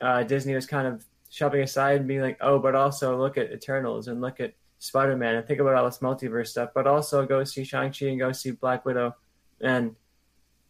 uh, 0.00 0.22
Disney 0.22 0.54
was 0.54 0.66
kind 0.66 0.86
of 0.86 1.04
shoving 1.28 1.60
aside 1.60 1.98
and 1.98 2.08
being 2.08 2.22
like, 2.22 2.38
oh, 2.40 2.58
but 2.58 2.74
also 2.74 3.18
look 3.18 3.36
at 3.36 3.52
Eternals 3.52 4.08
and 4.08 4.22
look 4.22 4.40
at 4.40 4.54
Spider 4.78 5.16
Man 5.16 5.34
and 5.34 5.46
think 5.46 5.60
about 5.60 5.74
all 5.74 5.84
this 5.84 5.98
multiverse 5.98 6.48
stuff, 6.48 6.70
but 6.74 6.86
also 6.86 7.26
go 7.26 7.42
see 7.44 7.64
Shang-Chi 7.64 8.06
and 8.06 8.18
go 8.18 8.32
see 8.32 8.52
Black 8.52 8.84
Widow. 8.84 9.16
And 9.60 9.96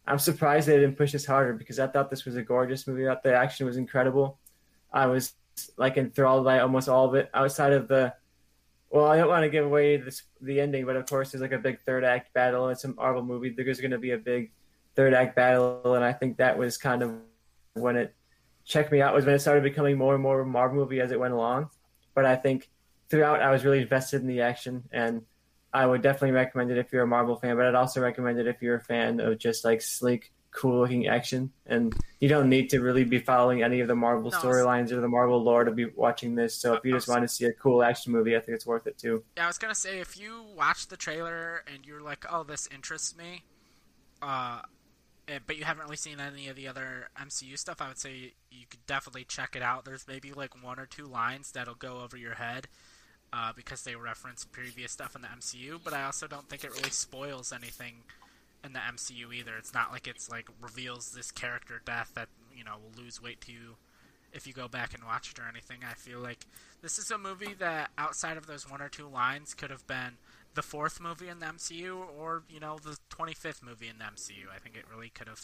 I'm 0.07 0.19
surprised 0.19 0.67
they 0.67 0.79
didn't 0.79 0.97
push 0.97 1.11
this 1.11 1.25
harder 1.25 1.53
because 1.53 1.79
I 1.79 1.87
thought 1.87 2.09
this 2.09 2.25
was 2.25 2.35
a 2.35 2.41
gorgeous 2.41 2.87
movie. 2.87 3.05
Thought 3.05 3.23
the 3.23 3.35
action 3.35 3.67
was 3.67 3.77
incredible. 3.77 4.39
I 4.91 5.05
was 5.05 5.33
like 5.77 5.97
enthralled 5.97 6.45
by 6.45 6.59
almost 6.59 6.89
all 6.89 7.05
of 7.05 7.15
it 7.15 7.29
outside 7.33 7.73
of 7.73 7.87
the. 7.87 8.13
Well, 8.89 9.05
I 9.05 9.17
don't 9.17 9.27
want 9.27 9.43
to 9.43 9.49
give 9.49 9.65
away 9.65 9.97
this, 9.97 10.23
the 10.41 10.59
ending, 10.59 10.87
but 10.87 10.95
of 10.95 11.05
course, 11.05 11.31
there's 11.31 11.43
like 11.43 11.51
a 11.51 11.59
big 11.59 11.79
third 11.85 12.03
act 12.03 12.33
battle. 12.33 12.69
It's 12.69 12.85
a 12.85 12.87
Marvel 12.87 13.21
movie. 13.21 13.53
There's 13.55 13.79
going 13.79 13.91
to 13.91 13.99
be 13.99 14.11
a 14.11 14.17
big 14.17 14.51
third 14.95 15.13
act 15.13 15.35
battle, 15.35 15.93
and 15.93 16.03
I 16.03 16.11
think 16.11 16.37
that 16.37 16.57
was 16.57 16.79
kind 16.79 17.03
of 17.03 17.13
when 17.73 17.95
it 17.95 18.15
checked 18.65 18.91
me 18.91 18.99
out. 18.99 19.13
Was 19.13 19.25
when 19.25 19.35
it 19.35 19.39
started 19.39 19.61
becoming 19.61 19.95
more 19.95 20.15
and 20.15 20.23
more 20.23 20.41
of 20.41 20.47
a 20.47 20.49
Marvel 20.49 20.77
movie 20.77 21.01
as 21.01 21.11
it 21.11 21.19
went 21.19 21.35
along. 21.35 21.69
But 22.15 22.25
I 22.25 22.35
think 22.35 22.67
throughout, 23.09 23.41
I 23.41 23.51
was 23.51 23.65
really 23.65 23.81
invested 23.81 24.21
in 24.21 24.27
the 24.27 24.41
action, 24.41 24.83
and 24.91 25.23
I 25.73 25.85
would 25.85 26.01
definitely 26.01 26.31
recommend 26.31 26.71
it 26.71 26.77
if 26.77 26.91
you're 26.91 27.03
a 27.03 27.07
Marvel 27.07 27.35
fan. 27.35 27.55
But 27.55 27.65
I'd 27.65 27.75
also 27.75 28.01
recommend 28.01 28.39
it 28.39 28.47
if 28.47 28.61
you're 28.61 28.75
a 28.75 28.83
fan 28.83 29.19
of 29.19 29.37
just 29.37 29.65
like 29.65 29.81
sleek, 29.81 30.31
cool 30.51 30.79
looking 30.79 31.07
action, 31.07 31.51
and 31.65 31.95
you 32.19 32.29
don't 32.29 32.49
need 32.49 32.69
to 32.71 32.79
really 32.79 33.03
be 33.03 33.19
following 33.19 33.63
any 33.63 33.79
of 33.81 33.87
the 33.87 33.95
Marvel 33.95 34.31
no, 34.31 34.37
storylines 34.37 34.91
or 34.91 35.01
the 35.01 35.07
Marvel 35.07 35.41
lore 35.43 35.63
to 35.63 35.71
be 35.71 35.85
watching 35.85 36.35
this. 36.35 36.55
So 36.55 36.73
if 36.73 36.85
you 36.85 36.93
just 36.93 37.07
want 37.07 37.23
to 37.23 37.27
see 37.27 37.45
a 37.45 37.53
cool 37.53 37.83
action 37.83 38.11
movie, 38.11 38.35
I 38.35 38.39
think 38.39 38.55
it's 38.55 38.65
worth 38.65 38.87
it 38.87 38.97
too. 38.97 39.23
Yeah, 39.37 39.45
I 39.45 39.47
was 39.47 39.57
gonna 39.57 39.75
say 39.75 39.99
if 39.99 40.19
you 40.19 40.45
watch 40.55 40.87
the 40.87 40.97
trailer 40.97 41.63
and 41.71 41.85
you're 41.85 42.01
like, 42.01 42.25
"Oh, 42.31 42.43
this 42.43 42.67
interests 42.73 43.15
me," 43.15 43.43
uh, 44.21 44.61
eh, 45.27 45.39
but 45.45 45.57
you 45.57 45.65
haven't 45.65 45.83
really 45.83 45.97
seen 45.97 46.19
any 46.19 46.47
of 46.47 46.55
the 46.55 46.67
other 46.67 47.09
MCU 47.19 47.57
stuff, 47.57 47.81
I 47.81 47.87
would 47.87 47.99
say 47.99 48.33
you 48.51 48.65
could 48.67 48.85
definitely 48.87 49.23
check 49.23 49.55
it 49.55 49.61
out. 49.61 49.85
There's 49.85 50.07
maybe 50.07 50.31
like 50.31 50.63
one 50.63 50.79
or 50.79 50.87
two 50.87 51.05
lines 51.05 51.51
that'll 51.51 51.75
go 51.75 52.01
over 52.01 52.17
your 52.17 52.35
head 52.35 52.67
uh, 53.31 53.51
because 53.55 53.83
they 53.83 53.95
reference 53.95 54.45
previous 54.45 54.91
stuff 54.91 55.15
in 55.15 55.21
the 55.21 55.27
MCU, 55.27 55.79
but 55.83 55.93
I 55.93 56.03
also 56.03 56.27
don't 56.27 56.47
think 56.49 56.63
it 56.63 56.71
really 56.71 56.89
spoils 56.89 57.53
anything 57.53 58.03
in 58.63 58.73
the 58.73 58.79
MCU 58.79 59.33
either. 59.33 59.55
It's 59.57 59.73
not 59.73 59.91
like 59.91 60.07
it's 60.07 60.29
like 60.29 60.47
reveals 60.61 61.11
this 61.11 61.31
character 61.31 61.81
death 61.85 62.11
that 62.15 62.29
you 62.55 62.63
know 62.63 62.75
will 62.81 63.03
lose 63.03 63.21
weight 63.21 63.41
to 63.41 63.51
you 63.51 63.75
if 64.33 64.45
you 64.45 64.53
go 64.53 64.67
back 64.67 64.93
and 64.93 65.03
watch 65.03 65.31
it 65.31 65.39
or 65.39 65.47
anything. 65.47 65.79
I 65.89 65.93
feel 65.93 66.19
like 66.19 66.45
this 66.81 66.97
is 66.97 67.11
a 67.11 67.17
movie 67.17 67.53
that 67.59 67.91
outside 67.97 68.37
of 68.37 68.47
those 68.47 68.69
one 68.69 68.81
or 68.81 68.89
two 68.89 69.07
lines 69.07 69.53
could 69.53 69.69
have 69.69 69.85
been 69.87 70.17
the 70.55 70.61
fourth 70.61 70.99
movie 70.99 71.29
in 71.29 71.39
the 71.39 71.45
MCU 71.45 71.97
or 72.17 72.43
you 72.49 72.59
know 72.59 72.77
the 72.83 72.97
25th 73.09 73.63
movie 73.63 73.87
in 73.87 73.97
the 73.99 74.05
MCU. 74.05 74.53
I 74.53 74.59
think 74.59 74.75
it 74.75 74.85
really 74.91 75.09
could 75.09 75.27
have 75.27 75.41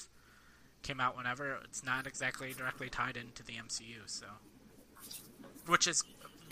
came 0.82 1.00
out 1.00 1.16
whenever. 1.16 1.58
It's 1.64 1.84
not 1.84 2.08
exactly 2.08 2.54
directly 2.54 2.90
tied 2.90 3.18
into 3.18 3.44
the 3.44 3.54
MCU, 3.54 4.08
so 4.08 4.26
which 5.68 5.88
is 5.88 6.04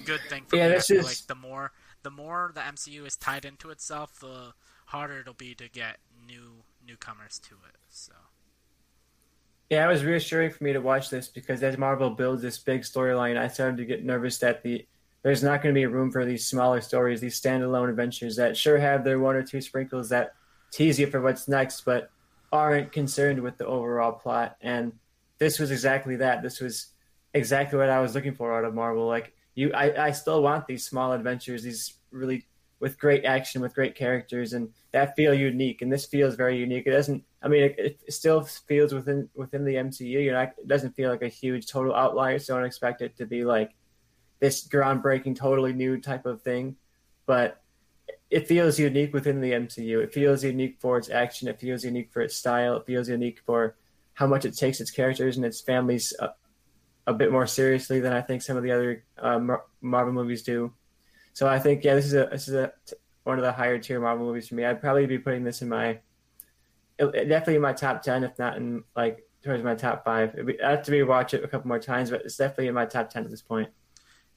good 0.06 0.22
thing 0.30 0.44
for 0.48 0.56
yeah, 0.56 0.70
me. 0.70 0.76
I 0.76 0.80
feel 0.80 1.00
is... 1.00 1.06
like 1.06 1.28
the 1.28 1.36
more 1.36 1.72
the 2.04 2.12
more 2.12 2.52
the 2.54 2.62
MCU 2.62 3.06
is 3.08 3.16
tied 3.16 3.46
into 3.46 3.70
itself, 3.70 4.20
the 4.20 4.54
harder 4.86 5.20
it'll 5.20 5.34
be 5.34 5.56
to 5.56 5.70
get 5.70 5.98
new 6.28 6.64
newcomers 6.86 7.40
to 7.40 7.56
it. 7.68 7.78
So. 7.90 8.14
Yeah, 9.70 9.86
it 9.86 9.92
was 9.92 10.04
reassuring 10.04 10.52
for 10.52 10.64
me 10.64 10.74
to 10.74 10.80
watch 10.80 11.10
this 11.10 11.28
because 11.28 11.64
as 11.64 11.78
Marvel 11.78 12.12
builds 12.12 12.42
this 12.42 12.60
big 12.60 12.82
storyline, 12.82 13.38
I 13.38 13.48
started 13.48 13.78
to 13.78 13.86
get 13.86 14.04
nervous 14.04 14.38
that 14.40 14.62
the 14.62 14.86
there's 15.24 15.42
not 15.42 15.62
going 15.62 15.74
to 15.74 15.80
be 15.80 15.86
room 15.86 16.12
for 16.12 16.26
these 16.26 16.46
smaller 16.46 16.82
stories, 16.82 17.22
these 17.22 17.40
standalone 17.40 17.90
adventures 17.90 18.36
that 18.36 18.58
sure 18.58 18.78
have 18.78 19.06
their 19.06 19.20
one 19.20 19.36
or 19.36 19.44
two 19.44 19.62
sprinkles 19.62 20.10
that 20.10 20.34
tease 20.70 21.00
you 21.00 21.08
for 21.08 21.22
what's 21.22 21.48
next, 21.48 21.86
but 21.86 22.12
aren't 22.52 22.92
concerned 22.92 23.42
with 23.42 23.58
the 23.58 23.66
overall 23.66 24.12
plot. 24.12 24.58
And 24.60 24.92
this 25.38 25.60
was 25.60 25.72
exactly 25.72 26.18
that. 26.18 26.44
This 26.44 26.60
was 26.60 26.88
exactly 27.34 27.80
what 27.80 27.90
I 27.90 28.02
was 28.02 28.14
looking 28.14 28.36
for 28.36 28.56
out 28.56 28.66
of 28.66 28.76
Marvel. 28.76 29.08
Like 29.08 29.34
you, 29.56 29.72
I, 29.74 30.08
I 30.08 30.12
still 30.12 30.42
want 30.42 30.68
these 30.68 30.86
small 30.86 31.14
adventures, 31.14 31.64
these 31.64 31.96
really 32.12 32.46
with 32.80 33.00
great 33.00 33.24
action, 33.24 33.62
with 33.62 33.74
great 33.74 33.96
characters, 33.96 34.54
and 34.54 34.70
that 34.92 35.16
feel 35.16 35.34
unique. 35.34 35.82
And 35.82 35.92
this 35.92 36.06
feels 36.06 36.36
very 36.36 36.58
unique. 36.58 36.86
It 36.86 36.92
doesn't. 36.92 37.24
I 37.42 37.48
mean, 37.48 37.64
it, 37.64 37.76
it 37.78 38.14
still 38.14 38.42
feels 38.42 38.94
within 38.94 39.30
within 39.36 39.64
the 39.64 39.76
MCU. 39.76 40.20
You 40.20 40.32
know, 40.32 40.42
it 40.42 40.68
doesn't 40.68 40.96
feel 40.96 41.10
like 41.10 41.22
a 41.22 41.30
huge 41.30 41.68
total 41.68 41.96
outlier. 41.96 42.40
So 42.40 42.56
don't 42.56 42.66
expect 42.66 43.02
it 43.02 43.16
to 43.18 43.26
be 43.26 43.46
like 43.46 43.74
this 44.40 44.68
groundbreaking, 44.68 45.38
totally 45.38 45.72
new 45.72 46.00
type 46.00 46.26
of 46.26 46.42
thing. 46.42 46.76
But 47.26 47.62
it 48.30 48.48
feels 48.48 48.80
unique 48.80 49.14
within 49.14 49.40
the 49.40 49.54
MCU. 49.54 50.00
It 50.00 50.14
feels 50.14 50.44
unique 50.44 50.78
for 50.80 50.98
its 50.98 51.10
action. 51.10 51.48
It 51.48 51.60
feels 51.60 51.86
unique 51.86 52.12
for 52.12 52.22
its 52.22 52.36
style. 52.36 52.76
It 52.76 52.86
feels 52.86 53.08
unique 53.08 53.40
for 53.46 53.76
how 54.16 54.28
much 54.28 54.44
it 54.44 54.58
takes 54.58 54.82
its 54.82 54.92
characters 54.92 55.38
and 55.38 55.46
its 55.46 55.62
families 55.62 56.14
uh, 56.20 56.30
a, 57.08 57.14
bit 57.14 57.32
more 57.32 57.48
seriously 57.48 58.00
than 58.00 58.14
I 58.14 58.22
think 58.22 58.42
some 58.42 58.58
of 58.58 58.64
the 58.64 58.72
other 58.72 59.04
uh, 59.18 59.40
Marvel 59.82 60.14
movies 60.14 60.44
do. 60.44 60.74
So 61.34 61.48
I 61.48 61.60
think 61.60 61.84
yeah, 61.84 61.96
this 61.96 62.06
is 62.06 62.14
a 62.14 62.28
this 62.32 62.48
is 62.48 62.54
a 62.54 62.74
one 63.24 63.38
of 63.38 63.44
the 63.44 63.52
higher 63.52 63.80
tier 63.80 64.00
Marvel 64.00 64.26
movies 64.26 64.48
for 64.48 64.56
me. 64.56 64.66
I'd 64.66 64.82
probably 64.82 65.06
be 65.06 65.18
putting 65.18 65.44
this 65.44 65.62
in 65.62 65.70
my 65.70 66.00
definitely 66.98 67.56
in 67.56 67.62
my 67.62 67.74
top 67.74 68.02
ten, 68.02 68.24
if 68.24 68.38
not 68.38 68.58
in 68.58 68.84
like 68.96 69.28
towards 69.44 69.64
my 69.64 69.76
top 69.76 70.04
five. 70.04 70.34
Be, 70.46 70.62
I 70.62 70.72
have 70.72 70.84
to 70.84 70.92
rewatch 70.92 71.34
it 71.34 71.44
a 71.44 71.48
couple 71.48 71.68
more 71.68 71.80
times, 71.80 72.10
but 72.10 72.22
it's 72.22 72.38
definitely 72.38 72.68
in 72.68 72.74
my 72.74 72.86
top 72.86 73.10
ten 73.10 73.24
at 73.24 73.32
this 73.32 73.42
point. 73.42 73.70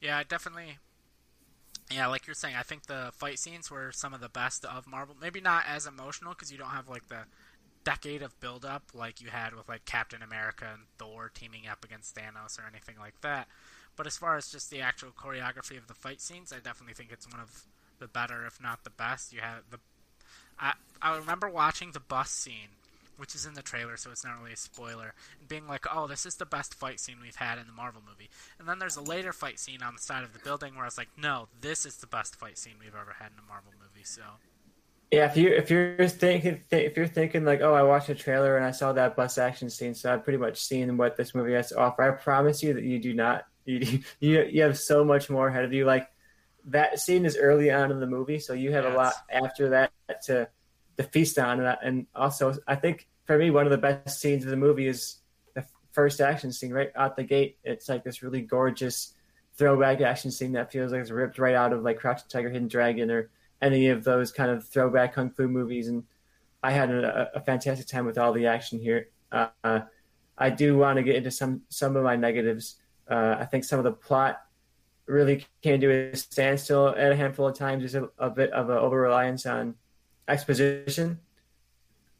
Yeah, 0.01 0.23
definitely. 0.27 0.77
Yeah, 1.91 2.07
like 2.07 2.27
you're 2.27 2.33
saying, 2.33 2.55
I 2.57 2.63
think 2.63 2.87
the 2.87 3.11
fight 3.13 3.39
scenes 3.39 3.71
were 3.71 3.91
some 3.93 4.13
of 4.13 4.19
the 4.19 4.29
best 4.29 4.65
of 4.65 4.87
Marvel. 4.87 5.15
Maybe 5.21 5.39
not 5.39 5.63
as 5.67 5.87
emotional 5.87 6.33
because 6.33 6.51
you 6.51 6.57
don't 6.57 6.69
have 6.69 6.89
like 6.89 7.07
the 7.07 7.23
decade 7.87 8.21
of 8.21 8.37
build 8.41 8.65
up 8.65 8.83
like 8.93 9.21
you 9.21 9.29
had 9.29 9.55
with 9.55 9.69
like 9.69 9.85
Captain 9.85 10.21
America 10.21 10.65
and 10.73 10.83
Thor 10.97 11.31
teaming 11.33 11.69
up 11.71 11.85
against 11.85 12.13
Thanos 12.13 12.59
or 12.59 12.63
anything 12.69 12.95
like 12.99 13.21
that. 13.21 13.47
But 13.95 14.05
as 14.05 14.17
far 14.17 14.35
as 14.35 14.51
just 14.51 14.69
the 14.69 14.81
actual 14.81 15.11
choreography 15.11 15.77
of 15.77 15.87
the 15.87 15.93
fight 15.93 16.19
scenes, 16.19 16.51
I 16.51 16.57
definitely 16.57 16.95
think 16.95 17.13
it's 17.13 17.31
one 17.31 17.39
of 17.39 17.63
the 17.99 18.09
better, 18.09 18.45
if 18.45 18.61
not 18.61 18.83
the 18.83 18.89
best. 18.89 19.31
You 19.31 19.39
have 19.39 19.61
the 19.71 19.79
I 20.59 20.73
I 21.01 21.15
remember 21.15 21.47
watching 21.49 21.93
the 21.93 22.01
bus 22.01 22.29
scene, 22.29 22.75
which 23.15 23.33
is 23.33 23.45
in 23.45 23.53
the 23.53 23.61
trailer, 23.61 23.95
so 23.95 24.11
it's 24.11 24.25
not 24.25 24.37
really 24.37 24.51
a 24.51 24.57
spoiler, 24.57 25.13
and 25.39 25.47
being 25.47 25.65
like, 25.65 25.85
"Oh, 25.89 26.07
this 26.07 26.25
is 26.25 26.35
the 26.35 26.45
best 26.45 26.73
fight 26.73 26.99
scene 26.99 27.19
we've 27.21 27.37
had 27.37 27.57
in 27.57 27.67
the 27.67 27.71
Marvel 27.71 28.01
movie." 28.05 28.29
And 28.59 28.67
then 28.67 28.79
there's 28.79 28.97
a 28.97 29.01
later 29.01 29.31
fight 29.31 29.59
scene 29.59 29.81
on 29.81 29.95
the 29.95 30.01
side 30.01 30.25
of 30.25 30.33
the 30.33 30.39
building 30.39 30.75
where 30.75 30.83
I 30.83 30.87
was 30.87 30.97
like, 30.97 31.17
"No, 31.17 31.47
this 31.61 31.85
is 31.85 31.95
the 31.97 32.07
best 32.07 32.35
fight 32.35 32.57
scene 32.57 32.75
we've 32.81 32.99
ever 32.99 33.15
had 33.19 33.31
in 33.31 33.39
a 33.39 33.47
Marvel 33.47 33.71
movie." 33.79 34.03
So 34.03 34.23
yeah, 35.11 35.25
if 35.25 35.37
you 35.37 35.49
if 35.49 35.71
you're 35.71 36.07
thinking 36.09 36.61
if 36.69 36.97
you're 36.97 37.07
thinking 37.07 37.45
like, 37.45 37.61
oh, 37.61 37.73
I 37.73 37.83
watched 37.83 38.09
a 38.09 38.15
trailer 38.15 38.57
and 38.57 38.65
I 38.65 38.71
saw 38.71 38.91
that 38.93 39.15
bus 39.15 39.37
action 39.37 39.69
scene, 39.69 39.93
so 39.93 40.13
I've 40.13 40.23
pretty 40.23 40.39
much 40.39 40.59
seen 40.59 40.97
what 40.97 41.15
this 41.15 41.33
movie 41.33 41.53
has 41.53 41.69
to 41.69 41.79
offer. 41.79 42.03
I 42.03 42.11
promise 42.11 42.61
you 42.61 42.73
that 42.73 42.83
you 42.83 42.99
do 42.99 43.13
not. 43.13 43.45
You 43.65 44.01
you 44.19 44.43
you 44.43 44.61
have 44.63 44.77
so 44.77 45.05
much 45.05 45.29
more 45.29 45.47
ahead 45.47 45.63
of 45.63 45.71
you. 45.71 45.85
Like 45.85 46.09
that 46.65 46.99
scene 46.99 47.25
is 47.25 47.37
early 47.37 47.71
on 47.71 47.91
in 47.91 48.01
the 48.01 48.07
movie, 48.07 48.39
so 48.39 48.51
you 48.53 48.73
have 48.73 48.83
yes. 48.83 48.93
a 48.93 48.97
lot 48.97 49.13
after 49.31 49.69
that 49.69 49.91
to 50.25 50.49
to 50.97 51.03
feast 51.03 51.39
on. 51.39 51.61
And 51.61 52.07
also, 52.13 52.55
I 52.67 52.75
think 52.75 53.07
for 53.23 53.37
me, 53.37 53.49
one 53.49 53.65
of 53.65 53.71
the 53.71 53.77
best 53.77 54.19
scenes 54.19 54.43
of 54.43 54.49
the 54.49 54.57
movie 54.57 54.87
is 54.87 55.19
the 55.55 55.65
first 55.93 56.19
action 56.19 56.51
scene 56.51 56.73
right 56.73 56.91
out 56.97 57.15
the 57.15 57.23
gate. 57.23 57.59
It's 57.63 57.87
like 57.87 58.03
this 58.03 58.23
really 58.23 58.41
gorgeous 58.41 59.13
throwback 59.55 60.01
action 60.01 60.31
scene 60.31 60.51
that 60.51 60.71
feels 60.71 60.91
like 60.91 61.01
it's 61.01 61.11
ripped 61.11 61.39
right 61.39 61.55
out 61.55 61.71
of 61.71 61.81
like 61.81 61.97
Crouching 61.97 62.27
Tiger, 62.27 62.49
Hidden 62.49 62.67
Dragon, 62.67 63.09
or 63.09 63.29
any 63.61 63.87
of 63.89 64.03
those 64.03 64.31
kind 64.31 64.51
of 64.51 64.67
throwback 64.67 65.13
kung 65.13 65.29
fu 65.29 65.47
movies, 65.47 65.87
and 65.87 66.03
I 66.63 66.71
had 66.71 66.89
a, 66.91 67.31
a 67.35 67.41
fantastic 67.41 67.87
time 67.87 68.05
with 68.05 68.17
all 68.17 68.33
the 68.33 68.47
action 68.47 68.79
here. 68.79 69.09
Uh, 69.31 69.81
I 70.37 70.49
do 70.49 70.77
want 70.77 70.97
to 70.97 71.03
get 71.03 71.15
into 71.15 71.31
some 71.31 71.61
some 71.69 71.95
of 71.95 72.03
my 72.03 72.15
negatives. 72.15 72.75
Uh, 73.09 73.35
I 73.39 73.45
think 73.45 73.63
some 73.63 73.79
of 73.79 73.85
the 73.85 73.91
plot 73.91 74.41
really 75.05 75.45
came 75.61 75.79
to 75.79 76.11
a 76.11 76.15
standstill 76.15 76.89
at 76.89 77.11
a 77.11 77.15
handful 77.15 77.47
of 77.47 77.57
times. 77.57 77.81
There's 77.81 77.95
a, 77.95 78.09
a 78.19 78.29
bit 78.29 78.51
of 78.51 78.69
an 78.69 78.77
over 78.77 78.99
reliance 78.99 79.45
on 79.45 79.75
exposition. 80.27 81.19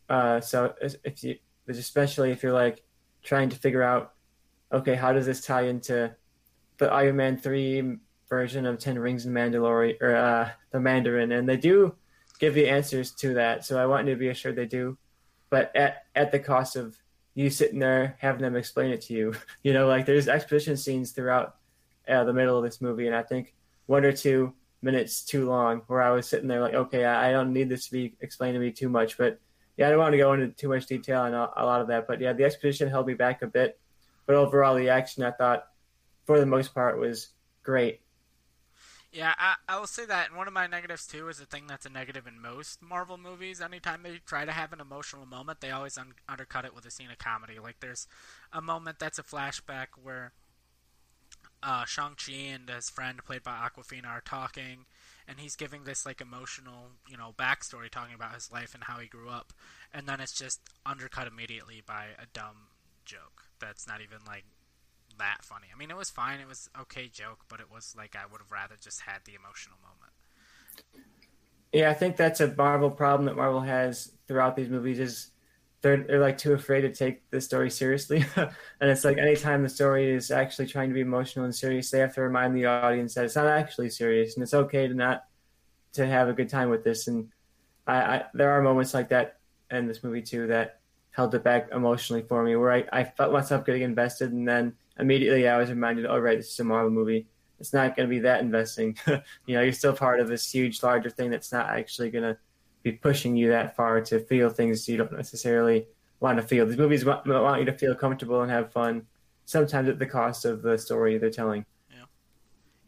Uh, 0.10 0.40
so 0.40 0.74
if 1.04 1.24
you, 1.24 1.38
especially 1.68 2.32
if 2.32 2.42
you're 2.42 2.54
like 2.54 2.84
trying 3.24 3.50
to 3.50 3.58
figure 3.58 3.84
out, 3.84 4.14
okay, 4.72 4.96
how 4.96 5.12
does 5.12 5.26
this 5.26 5.46
tie 5.46 5.64
into 5.64 6.16
the 6.78 6.90
Iron 6.92 7.18
Man 7.18 7.38
three 7.38 7.98
version 8.30 8.66
of 8.66 8.80
Ten 8.80 9.00
Rings 9.00 9.26
and 9.26 9.36
Mandalorian 9.36 10.02
or 10.02 10.16
uh, 10.16 10.50
the 10.72 10.80
Mandarin, 10.80 11.32
and 11.32 11.48
they 11.48 11.58
do 11.58 11.96
give 12.40 12.58
you 12.58 12.66
answers 12.66 13.12
to 13.12 13.34
that. 13.36 13.66
So 13.66 13.80
I 13.80 13.86
want 13.86 14.08
you 14.08 14.14
to 14.14 14.20
be 14.20 14.30
assured 14.30 14.56
they 14.56 14.66
do, 14.66 14.98
but 15.50 15.76
at 15.76 16.06
at 16.16 16.32
the 16.32 16.40
cost 16.40 16.76
of 16.76 16.98
you 17.34 17.50
sitting 17.50 17.80
there 17.80 18.18
having 18.20 18.42
them 18.42 18.56
explain 18.56 18.92
it 18.92 19.02
to 19.04 19.14
you. 19.14 19.34
You 19.64 19.74
know, 19.74 19.88
like 19.88 20.06
there's 20.06 20.28
exposition 20.28 20.78
scenes 20.78 21.12
throughout 21.12 21.56
uh, 22.08 22.24
the 22.24 22.34
middle 22.34 22.58
of 22.58 22.64
this 22.64 22.82
movie, 22.82 23.08
and 23.08 23.16
I 23.16 23.24
think 23.24 23.54
one 23.86 24.06
or 24.06 24.12
two 24.12 24.54
minutes 24.82 25.24
too 25.24 25.48
long 25.48 25.82
where 25.88 26.02
I 26.02 26.12
was 26.12 26.28
sitting 26.28 26.48
there 26.48 26.62
like, 26.62 26.74
okay, 26.74 27.04
I, 27.06 27.30
I 27.30 27.32
don't 27.32 27.54
need 27.54 27.70
this 27.70 27.86
to 27.86 27.92
be 27.92 28.16
explained 28.22 28.56
to 28.56 28.60
me 28.60 28.72
too 28.72 28.90
much, 28.90 29.18
but 29.18 29.40
yeah, 29.76 29.88
I 29.88 29.90
don't 29.90 30.00
want 30.00 30.14
to 30.14 30.18
go 30.18 30.34
into 30.34 30.48
too 30.50 30.70
much 30.70 30.86
detail 30.86 31.22
on 31.22 31.34
a, 31.34 31.50
a 31.58 31.66
lot 31.66 31.82
of 31.82 31.88
that, 31.88 32.08
but 32.08 32.22
yeah, 32.22 32.34
the 32.34 32.44
exposition 32.44 32.90
held 32.90 33.08
me 33.08 33.14
back 33.14 33.42
a 33.42 33.48
bit, 33.48 33.80
but 34.26 34.36
overall 34.36 34.76
the 34.76 34.90
action 34.90 35.24
I 35.24 35.32
thought 35.32 35.68
for 36.26 36.40
the 36.40 36.46
most 36.46 36.74
part 36.74 37.00
was 37.00 37.30
great. 37.64 38.02
Yeah, 39.18 39.34
I, 39.40 39.56
I 39.68 39.80
will 39.80 39.88
say 39.88 40.06
that. 40.06 40.28
And 40.28 40.38
one 40.38 40.48
of 40.48 40.54
my 40.54 40.68
negatives 40.68 41.08
too 41.08 41.28
is 41.28 41.40
a 41.40 41.46
thing 41.48 41.64
that's 41.68 41.88
a 41.88 41.90
negative 41.90 42.28
in 42.28 42.40
most 42.40 42.84
Marvel 42.84 43.18
movies. 43.18 43.60
Anytime 43.60 44.04
they 44.04 44.20
try 44.24 44.46
to 44.46 44.52
have 44.52 44.72
an 44.74 44.80
emotional 44.80 45.26
moment, 45.26 45.60
they 45.60 45.72
always 45.72 45.98
un- 45.98 46.14
undercut 46.30 46.66
it 46.66 46.76
with 46.76 46.86
a 46.86 46.92
scene 46.92 47.10
of 47.10 47.18
comedy. 47.18 47.58
Like 47.58 47.80
there's 47.80 48.06
a 48.54 48.62
moment 48.62 49.00
that's 49.00 49.18
a 49.18 49.24
flashback 49.24 49.88
where 50.00 50.34
uh, 51.64 51.84
Shang 51.86 52.16
Chi 52.16 52.34
and 52.34 52.70
his 52.70 52.92
friend, 52.92 53.18
played 53.26 53.42
by 53.42 53.68
Awkwafina, 53.68 54.06
are 54.06 54.22
talking, 54.22 54.86
and 55.28 55.40
he's 55.40 55.56
giving 55.56 55.84
this 55.86 56.06
like 56.06 56.22
emotional, 56.22 56.90
you 57.10 57.18
know, 57.18 57.34
backstory, 57.36 57.90
talking 57.90 58.14
about 58.14 58.36
his 58.36 58.52
life 58.52 58.76
and 58.76 58.84
how 58.84 59.00
he 59.00 59.08
grew 59.08 59.30
up, 59.30 59.52
and 59.92 60.06
then 60.06 60.20
it's 60.20 60.38
just 60.38 60.60
undercut 60.86 61.26
immediately 61.26 61.82
by 61.84 62.10
a 62.22 62.28
dumb 62.34 62.68
joke 63.04 63.46
that's 63.60 63.88
not 63.88 64.00
even 64.00 64.20
like 64.28 64.46
that 65.20 65.44
funny. 65.44 65.68
I 65.74 65.78
mean, 65.78 65.92
it 65.92 65.98
was 65.98 66.10
fine. 66.10 66.40
It 66.40 66.48
was 66.48 66.70
okay 66.82 67.08
joke, 67.08 67.46
but 67.50 67.60
it 67.60 67.72
was 67.72 67.96
like 67.98 68.16
I 68.16 68.26
would 68.32 68.42
have 68.42 68.52
rather 68.52 68.76
just 68.80 69.02
had 69.02 69.20
the 69.26 69.36
emotional 69.36 69.78
moment. 69.82 70.14
Yeah, 71.74 71.90
I 71.90 71.94
think 71.94 72.16
that's 72.16 72.40
a 72.40 72.54
Marvel 72.56 72.90
problem 72.90 73.26
that 73.26 73.36
Marvel 73.36 73.62
has 73.62 74.12
throughout 74.28 74.56
these 74.56 74.70
movies 74.70 75.00
is 75.00 75.32
they're 75.82 75.98
they're 75.98 76.20
like 76.20 76.38
too 76.38 76.54
afraid 76.54 76.82
to 76.82 76.94
take 76.94 77.30
the 77.30 77.42
story 77.42 77.70
seriously, 77.70 78.26
and 78.36 78.50
it's 78.82 79.04
like 79.04 79.18
anytime 79.18 79.64
the 79.64 79.70
story 79.70 80.10
is 80.10 80.32
actually 80.32 80.68
trying 80.68 80.90
to 80.90 80.94
be 80.96 81.02
emotional 81.02 81.46
and 81.46 81.54
serious, 81.54 81.92
they 81.92 82.00
have 82.00 82.16
to 82.16 82.22
remind 82.22 82.56
the 82.56 82.66
audience 82.66 83.14
that 83.16 83.26
it's 83.26 83.36
not 83.36 83.48
actually 83.48 83.90
serious, 83.90 84.36
and 84.36 84.44
it's 84.44 84.54
okay 84.54 84.88
to 84.88 84.94
not 84.94 85.26
to 85.94 86.06
have 86.06 86.30
a 86.30 86.34
good 86.34 86.50
time 86.50 86.70
with 86.70 86.84
this. 86.84 87.08
And 87.08 87.30
I, 87.86 87.98
I 87.98 88.26
there 88.34 88.52
are 88.52 88.62
moments 88.62 88.94
like 88.94 89.10
that 89.10 89.40
in 89.70 89.88
this 89.88 90.04
movie 90.04 90.22
too 90.22 90.48
that 90.48 90.80
held 91.12 91.36
it 91.36 91.44
back 91.44 91.70
emotionally 91.72 92.24
for 92.24 92.44
me, 92.44 92.56
where 92.56 92.72
I, 92.72 92.86
I 92.92 93.04
felt 93.04 93.34
myself 93.34 93.66
getting 93.66 93.84
invested, 93.84 94.32
and 94.32 94.48
then 94.48 94.74
immediately 95.00 95.48
I 95.48 95.58
was 95.58 95.70
reminded, 95.70 96.06
oh 96.06 96.18
right, 96.18 96.38
this 96.38 96.52
is 96.52 96.60
a 96.60 96.64
Marvel 96.64 96.92
movie. 96.92 97.28
It's 97.60 97.74
not 97.74 97.96
going 97.96 98.08
to 98.08 98.16
be 98.16 98.20
that 98.20 98.42
investing. 98.42 98.98
you 99.08 99.56
know, 99.56 99.62
you're 99.62 99.74
still 99.74 99.94
part 99.94 100.20
of 100.20 100.28
this 100.28 100.52
huge, 100.52 100.84
larger 100.84 101.10
thing 101.10 101.32
that's 101.32 101.52
not 101.52 101.70
actually 101.70 102.12
going 102.12 102.24
to 102.24 102.38
be 102.84 102.92
pushing 102.92 103.36
you 103.36 103.50
that 103.50 103.76
far 103.76 104.02
to 104.02 104.20
feel 104.20 104.50
things 104.50 104.88
you 104.88 104.98
don't 104.98 105.12
necessarily 105.12 105.88
want 106.20 106.38
to 106.38 106.44
feel. 106.44 106.66
These 106.66 106.78
movies 106.78 107.06
want, 107.06 107.28
want 107.28 107.60
you 107.60 107.66
to 107.66 107.78
feel 107.78 107.96
comfortable 107.96 108.42
and 108.42 108.52
have 108.52 108.72
fun, 108.72 109.06
sometimes 109.46 109.90
at 109.90 110.00
the 110.00 110.06
cost 110.06 110.46
of 110.46 110.62
the 110.62 110.78
story 110.78 111.18
they're 111.18 111.30
telling. 111.30 111.66
Yeah, 111.92 112.06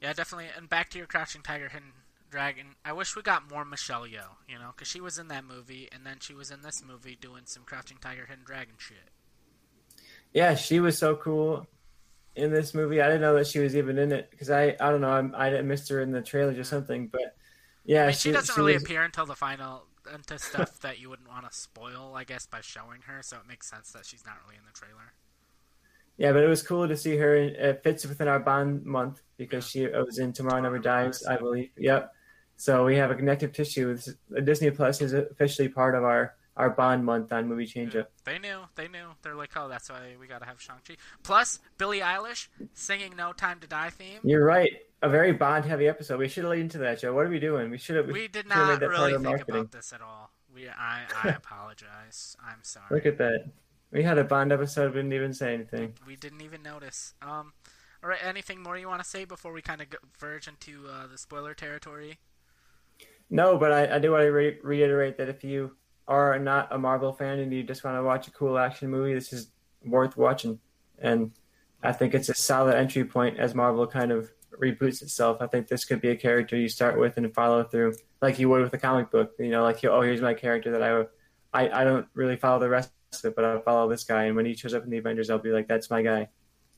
yeah, 0.01 0.13
definitely. 0.13 0.49
And 0.55 0.69
back 0.69 0.89
to 0.91 0.97
your 0.97 1.07
Crouching 1.07 1.41
Tiger, 1.41 1.69
Hidden 1.69 1.93
Dragon. 2.29 2.75
I 2.85 2.93
wish 2.93 3.15
we 3.15 3.23
got 3.23 3.49
more 3.49 3.65
Michelle 3.65 4.03
Yeoh, 4.03 4.37
you 4.47 4.59
know, 4.59 4.71
because 4.75 4.87
she 4.87 5.01
was 5.01 5.17
in 5.17 5.29
that 5.29 5.45
movie, 5.45 5.89
and 5.91 6.05
then 6.05 6.17
she 6.19 6.35
was 6.35 6.51
in 6.51 6.61
this 6.61 6.83
movie 6.85 7.17
doing 7.19 7.43
some 7.45 7.63
Crouching 7.63 7.97
Tiger, 7.99 8.27
Hidden 8.27 8.45
Dragon 8.45 8.75
shit. 8.77 9.09
Yeah, 10.33 10.53
she 10.53 10.79
was 10.79 10.97
so 10.97 11.15
cool 11.15 11.65
in 12.35 12.51
this 12.51 12.73
movie. 12.73 13.01
I 13.01 13.07
didn't 13.07 13.21
know 13.21 13.35
that 13.35 13.47
she 13.47 13.59
was 13.59 13.75
even 13.75 13.97
in 13.97 14.11
it 14.11 14.29
because 14.31 14.49
I 14.49 14.75
I 14.79 14.91
don't 14.91 15.01
know 15.01 15.31
I 15.35 15.57
I 15.57 15.61
missed 15.61 15.89
her 15.89 16.01
in 16.01 16.11
the 16.11 16.21
trailers 16.21 16.57
or 16.57 16.63
something, 16.63 17.07
but 17.07 17.35
yeah, 17.85 18.03
I 18.03 18.05
mean, 18.07 18.13
she, 18.13 18.19
she, 18.19 18.31
doesn't 18.31 18.53
she 18.53 18.59
really 18.59 18.73
was... 18.73 18.83
appear 18.83 19.03
until 19.03 19.25
the 19.25 19.35
final 19.35 19.85
into 20.13 20.39
stuff 20.39 20.79
that 20.81 20.99
you 20.99 21.09
wouldn't 21.09 21.29
want 21.29 21.49
to 21.49 21.55
spoil, 21.55 22.13
I 22.15 22.23
guess, 22.23 22.45
by 22.45 22.61
showing 22.61 23.01
her. 23.07 23.21
So 23.21 23.37
it 23.37 23.47
makes 23.47 23.69
sense 23.69 23.91
that 23.91 24.05
she's 24.05 24.25
not 24.25 24.35
really 24.43 24.57
in 24.57 24.63
the 24.65 24.73
trailer. 24.73 25.13
Yeah, 26.17 26.33
but 26.33 26.43
it 26.43 26.47
was 26.47 26.61
cool 26.61 26.87
to 26.87 26.97
see 26.97 27.15
her. 27.15 27.35
It 27.35 27.81
fits 27.81 28.05
within 28.05 28.27
our 28.27 28.39
Bond 28.39 28.85
month 28.85 29.21
because 29.37 29.73
yeah. 29.73 29.87
she 29.87 29.97
was 29.97 30.19
in 30.19 30.33
Tomorrow 30.33 30.61
Never 30.61 30.79
Dies, 30.79 31.23
I 31.23 31.37
believe. 31.37 31.69
Yep. 31.77 32.11
So 32.57 32.83
we 32.83 32.97
have 32.97 33.09
a 33.09 33.15
connective 33.15 33.53
tissue. 33.53 33.87
With 33.87 34.17
uh, 34.35 34.41
Disney 34.41 34.69
Plus 34.69 35.01
is 35.01 35.13
officially 35.13 35.69
part 35.69 35.95
of 35.95 36.03
our 36.03 36.35
our 36.59 36.69
Bond 36.69 37.05
month 37.05 37.31
on 37.31 37.47
Movie 37.47 37.65
Change 37.65 37.95
Up. 37.95 38.11
Yeah, 38.27 38.33
they 38.33 38.39
knew. 38.39 38.59
They 38.75 38.89
knew. 38.89 39.07
They're 39.21 39.33
like, 39.33 39.51
oh, 39.55 39.69
that's 39.69 39.89
why 39.89 40.15
we 40.19 40.27
got 40.27 40.39
to 40.39 40.45
have 40.45 40.61
Shang-Chi. 40.61 40.95
Plus, 41.23 41.59
Billie 41.77 42.01
Eilish 42.01 42.49
singing 42.73 43.15
No 43.15 43.31
Time 43.31 43.59
to 43.61 43.67
Die 43.67 43.89
theme. 43.91 44.19
You're 44.23 44.43
right. 44.43 44.69
A 45.01 45.09
very 45.09 45.31
Bond 45.31 45.63
heavy 45.63 45.87
episode. 45.87 46.19
We 46.19 46.27
should 46.27 46.43
have 46.43 46.51
leaned 46.51 46.63
into 46.63 46.79
that, 46.79 46.99
Joe. 46.99 47.13
What 47.15 47.25
are 47.25 47.29
we 47.29 47.39
doing? 47.39 47.71
We 47.71 47.77
should 47.77 47.95
have. 47.95 48.07
We, 48.07 48.13
we 48.13 48.27
did 48.27 48.47
not 48.47 48.81
really 48.81 49.17
think 49.17 49.47
about 49.47 49.71
this 49.71 49.93
at 49.93 50.01
all. 50.01 50.31
We, 50.53 50.67
I, 50.67 51.03
I 51.23 51.29
apologize. 51.37 52.35
I'm 52.45 52.59
sorry. 52.61 52.87
Look 52.91 53.05
at 53.05 53.17
that. 53.19 53.45
We 53.91 54.03
had 54.03 54.17
a 54.17 54.25
Bond 54.25 54.51
episode. 54.51 54.93
We 54.93 54.99
didn't 54.99 55.13
even 55.13 55.33
say 55.33 55.53
anything. 55.53 55.93
We 56.05 56.17
didn't 56.17 56.41
even 56.41 56.61
notice. 56.61 57.13
Um, 57.21 57.53
All 58.03 58.09
right. 58.09 58.19
Anything 58.21 58.61
more 58.61 58.77
you 58.77 58.89
want 58.89 59.01
to 59.01 59.09
say 59.09 59.23
before 59.23 59.53
we 59.53 59.61
kind 59.61 59.79
of 59.79 59.87
verge 60.19 60.49
into 60.49 60.87
uh, 60.89 61.07
the 61.07 61.17
spoiler 61.17 61.53
territory? 61.53 62.19
No, 63.29 63.57
but 63.57 63.71
I, 63.71 63.95
I 63.95 63.99
do 63.99 64.11
want 64.11 64.23
to 64.23 64.31
re- 64.31 64.57
reiterate 64.61 65.17
that 65.17 65.29
if 65.29 65.43
you 65.43 65.71
are 66.09 66.39
not 66.39 66.67
a 66.71 66.77
Marvel 66.77 67.13
fan 67.13 67.39
and 67.39 67.53
you 67.53 67.63
just 67.63 67.83
want 67.83 67.95
to 67.95 68.03
watch 68.03 68.27
a 68.27 68.31
cool 68.31 68.57
action 68.57 68.89
movie, 68.89 69.13
this 69.13 69.31
is 69.31 69.51
worth 69.85 70.17
watching. 70.17 70.59
And 70.97 71.31
I 71.83 71.93
think 71.93 72.13
it's 72.13 72.27
a 72.27 72.33
solid 72.33 72.75
entry 72.75 73.05
point 73.05 73.39
as 73.39 73.55
Marvel 73.55 73.87
kind 73.87 74.11
of 74.11 74.29
reboots 74.61 75.01
itself. 75.01 75.37
I 75.39 75.47
think 75.47 75.67
this 75.67 75.85
could 75.85 76.01
be 76.01 76.09
a 76.09 76.15
character 76.15 76.57
you 76.57 76.67
start 76.67 76.99
with 76.99 77.15
and 77.17 77.33
follow 77.33 77.63
through, 77.63 77.95
like 78.21 78.39
you 78.39 78.49
would 78.49 78.61
with 78.61 78.73
a 78.73 78.77
comic 78.77 79.11
book. 79.11 79.33
You 79.39 79.51
know, 79.51 79.63
like 79.63 79.85
oh, 79.85 80.01
here's 80.01 80.21
my 80.21 80.33
character 80.33 80.71
that 80.71 80.83
I 80.83 81.05
I, 81.53 81.81
I 81.81 81.83
don't 81.83 82.07
really 82.13 82.35
follow 82.35 82.59
the 82.59 82.69
rest 82.69 82.91
of 83.13 83.25
it, 83.25 83.35
but 83.35 83.45
I 83.45 83.59
follow 83.61 83.87
this 83.87 84.03
guy. 84.03 84.25
And 84.25 84.35
when 84.35 84.45
he 84.45 84.55
shows 84.55 84.73
up 84.73 84.83
in 84.83 84.89
the 84.89 84.97
Avengers, 84.97 85.29
I'll 85.29 85.39
be 85.39 85.51
like, 85.51 85.67
that's 85.67 85.89
my 85.89 86.01
guy. 86.01 86.29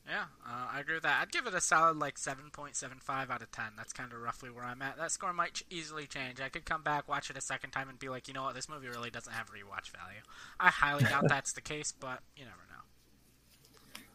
Yeah, 0.08 0.24
uh, 0.44 0.66
I 0.72 0.80
agree 0.80 0.94
with 0.94 1.04
that. 1.04 1.22
I'd 1.22 1.30
give 1.30 1.46
it 1.46 1.54
a 1.54 1.60
solid 1.60 1.96
like 1.96 2.16
7.75 2.18 3.30
out 3.30 3.40
of 3.40 3.50
10. 3.52 3.64
That's 3.76 3.92
kind 3.92 4.12
of 4.12 4.18
roughly 4.20 4.50
where 4.50 4.64
I'm 4.64 4.82
at. 4.82 4.96
That 4.96 5.12
score 5.12 5.32
might 5.32 5.54
ch- 5.54 5.64
easily 5.70 6.06
change. 6.06 6.40
I 6.40 6.48
could 6.48 6.64
come 6.64 6.82
back, 6.82 7.08
watch 7.08 7.30
it 7.30 7.36
a 7.36 7.40
second 7.40 7.70
time, 7.70 7.88
and 7.88 7.98
be 8.00 8.08
like, 8.08 8.26
you 8.26 8.34
know 8.34 8.42
what, 8.42 8.54
this 8.56 8.68
movie 8.68 8.88
really 8.88 9.10
doesn't 9.10 9.32
have 9.32 9.46
rewatch 9.50 9.90
value. 9.96 10.20
I 10.58 10.70
highly 10.70 11.04
doubt 11.04 11.24
that's 11.28 11.52
the 11.52 11.60
case, 11.60 11.92
but 11.92 12.18
you 12.36 12.44
never 12.44 12.56
know. 12.56 12.82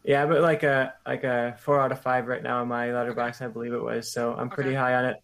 Yeah, 0.04 0.26
but 0.26 0.42
like 0.42 0.62
a 0.62 0.94
like 1.06 1.24
a 1.24 1.56
four 1.60 1.80
out 1.80 1.90
of 1.90 2.00
five 2.00 2.26
right 2.28 2.42
now 2.42 2.62
in 2.62 2.68
my 2.68 2.88
Letterboxd, 2.88 3.42
I 3.42 3.48
believe 3.48 3.72
it 3.72 3.82
was. 3.82 4.12
So 4.12 4.34
I'm 4.34 4.48
pretty 4.50 4.70
Okay. 4.70 4.78
high 4.78 4.94
on 4.94 5.06
it, 5.06 5.16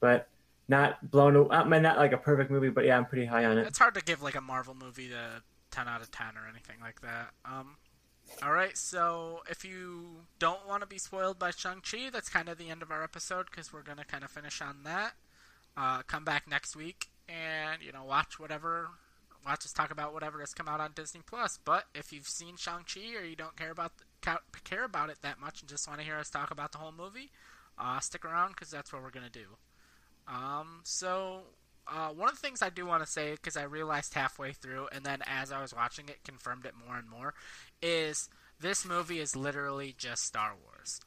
but 0.00 0.28
not 0.68 1.10
blown. 1.10 1.50
I 1.50 1.64
mean, 1.64 1.82
not 1.82 1.98
like 1.98 2.12
a 2.12 2.16
perfect 2.18 2.50
movie, 2.50 2.70
but 2.70 2.84
yeah, 2.84 2.96
I'm 2.96 3.04
pretty 3.04 3.26
high 3.26 3.44
on 3.44 3.58
it. 3.58 3.66
It's 3.66 3.78
hard 3.78 3.94
to 3.94 4.00
give 4.00 4.22
like 4.22 4.34
a 4.36 4.40
Marvel 4.40 4.74
movie 4.74 5.08
the 5.08 5.42
10 5.72 5.88
out 5.88 6.00
of 6.00 6.10
10 6.10 6.26
or 6.36 6.48
anything 6.48 6.76
like 6.80 7.00
that. 7.02 7.30
Um, 7.44 7.76
all 8.42 8.52
right, 8.52 8.76
so 8.76 9.42
if 9.48 9.64
you 9.64 10.04
don't 10.38 10.66
want 10.68 10.82
to 10.82 10.86
be 10.86 10.98
spoiled 10.98 11.38
by 11.38 11.50
Shang-Chi, 11.50 12.10
that's 12.12 12.28
kind 12.28 12.48
of 12.48 12.58
the 12.58 12.68
end 12.68 12.82
of 12.82 12.90
our 12.90 13.02
episode 13.02 13.46
because 13.50 13.72
we're 13.72 13.82
going 13.82 13.98
to 13.98 14.04
kind 14.04 14.24
of 14.24 14.30
finish 14.30 14.60
on 14.60 14.78
that. 14.84 15.14
Uh, 15.76 16.02
come 16.02 16.24
back 16.24 16.48
next 16.48 16.76
week 16.76 17.08
and, 17.28 17.82
you 17.82 17.90
know, 17.92 18.04
watch 18.04 18.38
whatever, 18.38 18.88
watch 19.46 19.64
us 19.64 19.72
talk 19.72 19.90
about 19.90 20.12
whatever 20.12 20.40
has 20.40 20.52
come 20.52 20.68
out 20.68 20.80
on 20.80 20.92
Disney 20.94 21.22
Plus. 21.26 21.58
But 21.64 21.84
if 21.94 22.12
you've 22.12 22.28
seen 22.28 22.56
Shang-Chi 22.56 23.16
or 23.18 23.24
you 23.24 23.36
don't 23.36 23.56
care 23.56 23.70
about 23.70 23.92
ca- 24.20 24.42
care 24.64 24.84
about 24.84 25.10
it 25.10 25.18
that 25.22 25.40
much 25.40 25.60
and 25.60 25.68
just 25.68 25.88
want 25.88 26.00
to 26.00 26.06
hear 26.06 26.16
us 26.16 26.30
talk 26.30 26.50
about 26.50 26.72
the 26.72 26.78
whole 26.78 26.92
movie, 26.92 27.30
uh, 27.78 27.98
stick 28.00 28.24
around 28.24 28.50
because 28.50 28.70
that's 28.70 28.92
what 28.92 29.02
we're 29.02 29.10
going 29.10 29.26
to 29.26 29.32
do. 29.32 29.46
Um, 30.28 30.80
so 30.84 31.42
uh, 31.86 32.08
one 32.08 32.28
of 32.28 32.34
the 32.34 32.40
things 32.40 32.62
I 32.62 32.70
do 32.70 32.86
want 32.86 33.04
to 33.04 33.10
say, 33.10 33.32
because 33.32 33.56
I 33.56 33.64
realized 33.64 34.14
halfway 34.14 34.52
through, 34.52 34.88
and 34.92 35.04
then 35.04 35.20
as 35.26 35.52
I 35.52 35.60
was 35.60 35.74
watching 35.74 36.08
it, 36.08 36.24
confirmed 36.24 36.66
it 36.66 36.72
more 36.86 36.96
and 36.96 37.08
more, 37.08 37.34
is 37.82 38.28
this 38.60 38.84
movie 38.86 39.20
is 39.20 39.36
literally 39.36 39.94
just 39.96 40.24
Star 40.24 40.54
Wars. 40.62 41.00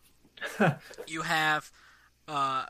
you 1.08 1.24
have 1.24 1.72
uh, 2.28 2.66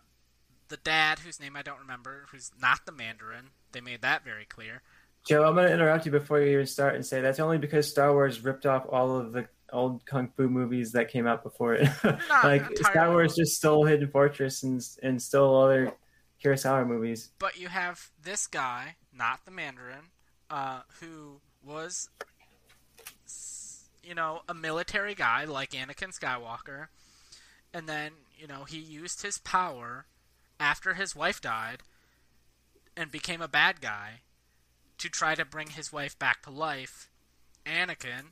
the 0.69 0.77
dad, 0.77 1.19
whose 1.19 1.39
name 1.39 1.55
I 1.55 1.61
don't 1.61 1.79
remember, 1.79 2.25
who's 2.31 2.51
not 2.61 2.85
the 2.85 2.91
Mandarin. 2.91 3.49
They 3.71 3.81
made 3.81 4.01
that 4.01 4.23
very 4.23 4.45
clear. 4.45 4.81
Joe, 5.27 5.43
I'm 5.43 5.55
going 5.55 5.67
to 5.67 5.73
interrupt 5.73 6.05
you 6.05 6.11
before 6.11 6.39
you 6.39 6.53
even 6.53 6.65
start 6.65 6.95
and 6.95 7.05
say 7.05 7.19
that's 7.19 7.39
only 7.39 7.57
because 7.57 7.89
Star 7.89 8.13
Wars 8.13 8.41
ripped 8.43 8.65
off 8.65 8.85
all 8.87 9.17
of 9.17 9.33
the 9.33 9.47
old 9.73 10.05
kung 10.05 10.29
fu 10.37 10.47
movies 10.47 10.93
that 10.93 11.09
came 11.09 11.27
out 11.27 11.43
before 11.43 11.73
it. 11.73 11.89
like 12.43 12.63
Star. 12.77 13.11
Wars 13.11 13.35
just 13.35 13.57
stole 13.57 13.85
Hidden 13.85 14.09
Fortress 14.09 14.63
and 14.63 14.81
and 15.03 15.21
stole 15.21 15.61
other 15.61 15.93
Kurosawa 16.43 16.87
movies. 16.87 17.31
But 17.39 17.57
you 17.57 17.67
have 17.69 18.09
this 18.21 18.47
guy, 18.47 18.95
not 19.13 19.45
the 19.45 19.51
Mandarin, 19.51 20.11
uh, 20.49 20.81
who 20.99 21.41
was, 21.63 22.09
you 24.03 24.13
know, 24.13 24.41
a 24.47 24.53
military 24.53 25.15
guy 25.15 25.45
like 25.45 25.71
Anakin 25.71 26.17
Skywalker, 26.17 26.87
and 27.73 27.87
then 27.87 28.11
you 28.37 28.47
know 28.47 28.63
he 28.63 28.77
used 28.77 29.23
his 29.23 29.37
power 29.39 30.05
after 30.59 30.93
his 30.93 31.15
wife 31.15 31.41
died 31.41 31.83
and 32.95 33.11
became 33.11 33.41
a 33.41 33.47
bad 33.47 33.81
guy 33.81 34.21
to 34.97 35.09
try 35.09 35.35
to 35.35 35.45
bring 35.45 35.67
his 35.67 35.91
wife 35.91 36.17
back 36.17 36.41
to 36.43 36.49
life. 36.49 37.09
Anakin 37.65 38.31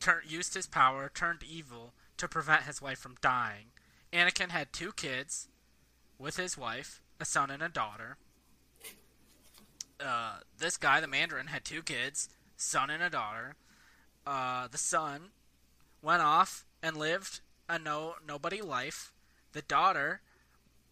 tur- 0.00 0.22
used 0.26 0.54
his 0.54 0.66
power, 0.66 1.10
turned 1.14 1.42
evil 1.42 1.94
to 2.16 2.28
prevent 2.28 2.64
his 2.64 2.82
wife 2.82 2.98
from 2.98 3.16
dying. 3.22 3.66
Anakin 4.12 4.50
had 4.50 4.72
two 4.72 4.92
kids 4.92 5.48
with 6.22 6.36
his 6.36 6.56
wife, 6.56 7.02
a 7.20 7.24
son 7.24 7.50
and 7.50 7.62
a 7.62 7.68
daughter. 7.68 8.16
Uh, 10.00 10.38
this 10.58 10.76
guy, 10.76 11.00
the 11.00 11.08
Mandarin, 11.08 11.48
had 11.48 11.64
two 11.64 11.82
kids, 11.82 12.28
son 12.56 12.90
and 12.90 13.02
a 13.02 13.10
daughter. 13.10 13.56
Uh, 14.26 14.68
the 14.68 14.78
son 14.78 15.30
went 16.00 16.22
off 16.22 16.64
and 16.82 16.96
lived 16.96 17.40
a 17.68 17.78
no 17.78 18.14
nobody 18.26 18.62
life. 18.62 19.12
The 19.52 19.62
daughter 19.62 20.20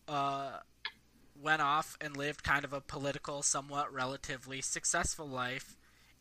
uh, 0.09 0.59
went 1.41 1.63
off 1.63 1.97
and 2.01 2.17
lived 2.17 2.43
kind 2.43 2.65
of 2.65 2.73
a 2.73 2.81
political, 2.81 3.43
somewhat 3.43 3.93
relatively 3.93 4.61
successful 4.61 5.27
life 5.27 5.77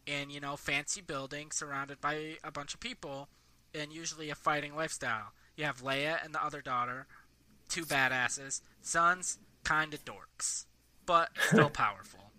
in 0.05 0.29
you 0.29 0.39
know 0.39 0.55
fancy 0.55 1.01
buildings 1.01 1.55
surrounded 1.55 1.99
by 1.99 2.37
a 2.43 2.51
bunch 2.51 2.73
of 2.73 2.79
people, 2.79 3.27
and 3.73 3.91
usually 3.91 4.29
a 4.29 4.35
fighting 4.35 4.75
lifestyle. 4.75 5.33
You 5.55 5.65
have 5.65 5.83
Leia 5.83 6.23
and 6.23 6.33
the 6.33 6.43
other 6.43 6.61
daughter, 6.61 7.07
two 7.69 7.85
badasses. 7.85 8.61
Sons, 8.81 9.39
kind 9.63 9.93
of 9.93 10.03
dorks, 10.03 10.65
but 11.05 11.29
still 11.47 11.69
powerful. 11.69 12.31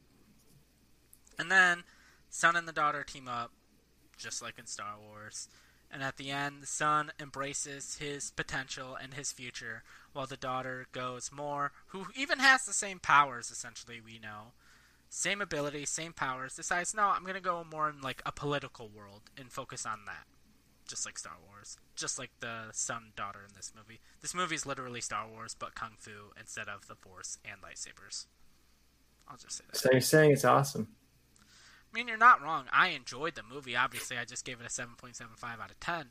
And 1.39 1.51
then, 1.51 1.85
son 2.28 2.57
and 2.57 2.68
the 2.68 2.72
daughter 2.72 3.03
team 3.03 3.28
up, 3.28 3.53
just 4.18 4.43
like 4.43 4.59
in 4.59 4.66
Star 4.66 4.97
Wars. 5.01 5.49
And 5.91 6.03
at 6.03 6.18
the 6.18 6.31
end, 6.31 6.62
the 6.62 6.66
son 6.66 7.11
embraces 7.18 7.97
his 7.99 8.31
potential 8.31 8.97
and 9.01 9.14
his 9.14 9.33
future, 9.33 9.83
while 10.12 10.26
the 10.26 10.37
daughter 10.37 10.87
goes 10.93 11.31
more, 11.33 11.72
who 11.89 12.07
even 12.14 12.39
has 12.39 12.64
the 12.64 12.72
same 12.72 13.01
powers, 13.01 13.51
essentially, 13.51 14.01
we 14.01 14.18
know. 14.18 14.53
Same 15.09 15.41
ability, 15.41 15.87
same 15.87 16.12
powers, 16.12 16.55
decides, 16.55 16.95
no, 16.95 17.09
I'm 17.09 17.22
going 17.22 17.35
to 17.35 17.41
go 17.41 17.64
more 17.68 17.89
in 17.91 18.01
like 18.01 18.22
a 18.24 18.31
political 18.31 18.89
world 18.89 19.22
and 19.37 19.51
focus 19.51 19.85
on 19.85 20.05
that. 20.07 20.26
Just 20.91 21.07
like 21.07 21.16
Star 21.16 21.36
Wars. 21.49 21.78
Just 21.95 22.18
like 22.18 22.30
the 22.41 22.64
son 22.72 23.12
daughter 23.14 23.38
in 23.49 23.55
this 23.55 23.72
movie. 23.76 24.01
This 24.20 24.34
movie 24.34 24.57
is 24.57 24.66
literally 24.66 25.01
Star 25.01 25.28
Wars, 25.28 25.55
but 25.57 25.76
Kung 25.76 25.93
Fu 25.97 26.32
instead 26.38 26.68
of 26.68 26.88
the 26.88 26.97
Force 26.97 27.38
and 27.45 27.62
lightsabers. 27.62 28.26
I'll 29.28 29.36
just 29.36 29.59
say 29.59 29.64
that. 29.70 29.76
So 29.76 29.91
you're 29.93 30.01
saying 30.01 30.32
it's 30.32 30.45
awesome. 30.45 30.88
I 31.41 31.97
mean, 31.97 32.09
you're 32.09 32.16
not 32.16 32.43
wrong. 32.43 32.64
I 32.72 32.88
enjoyed 32.88 33.36
the 33.36 33.45
movie. 33.45 33.76
Obviously, 33.76 34.18
I 34.18 34.24
just 34.24 34.45
gave 34.45 34.61
it 34.61 34.66
a 34.66 34.68
7.75 34.68 35.22
out 35.61 35.70
of 35.70 35.78
10. 35.78 36.07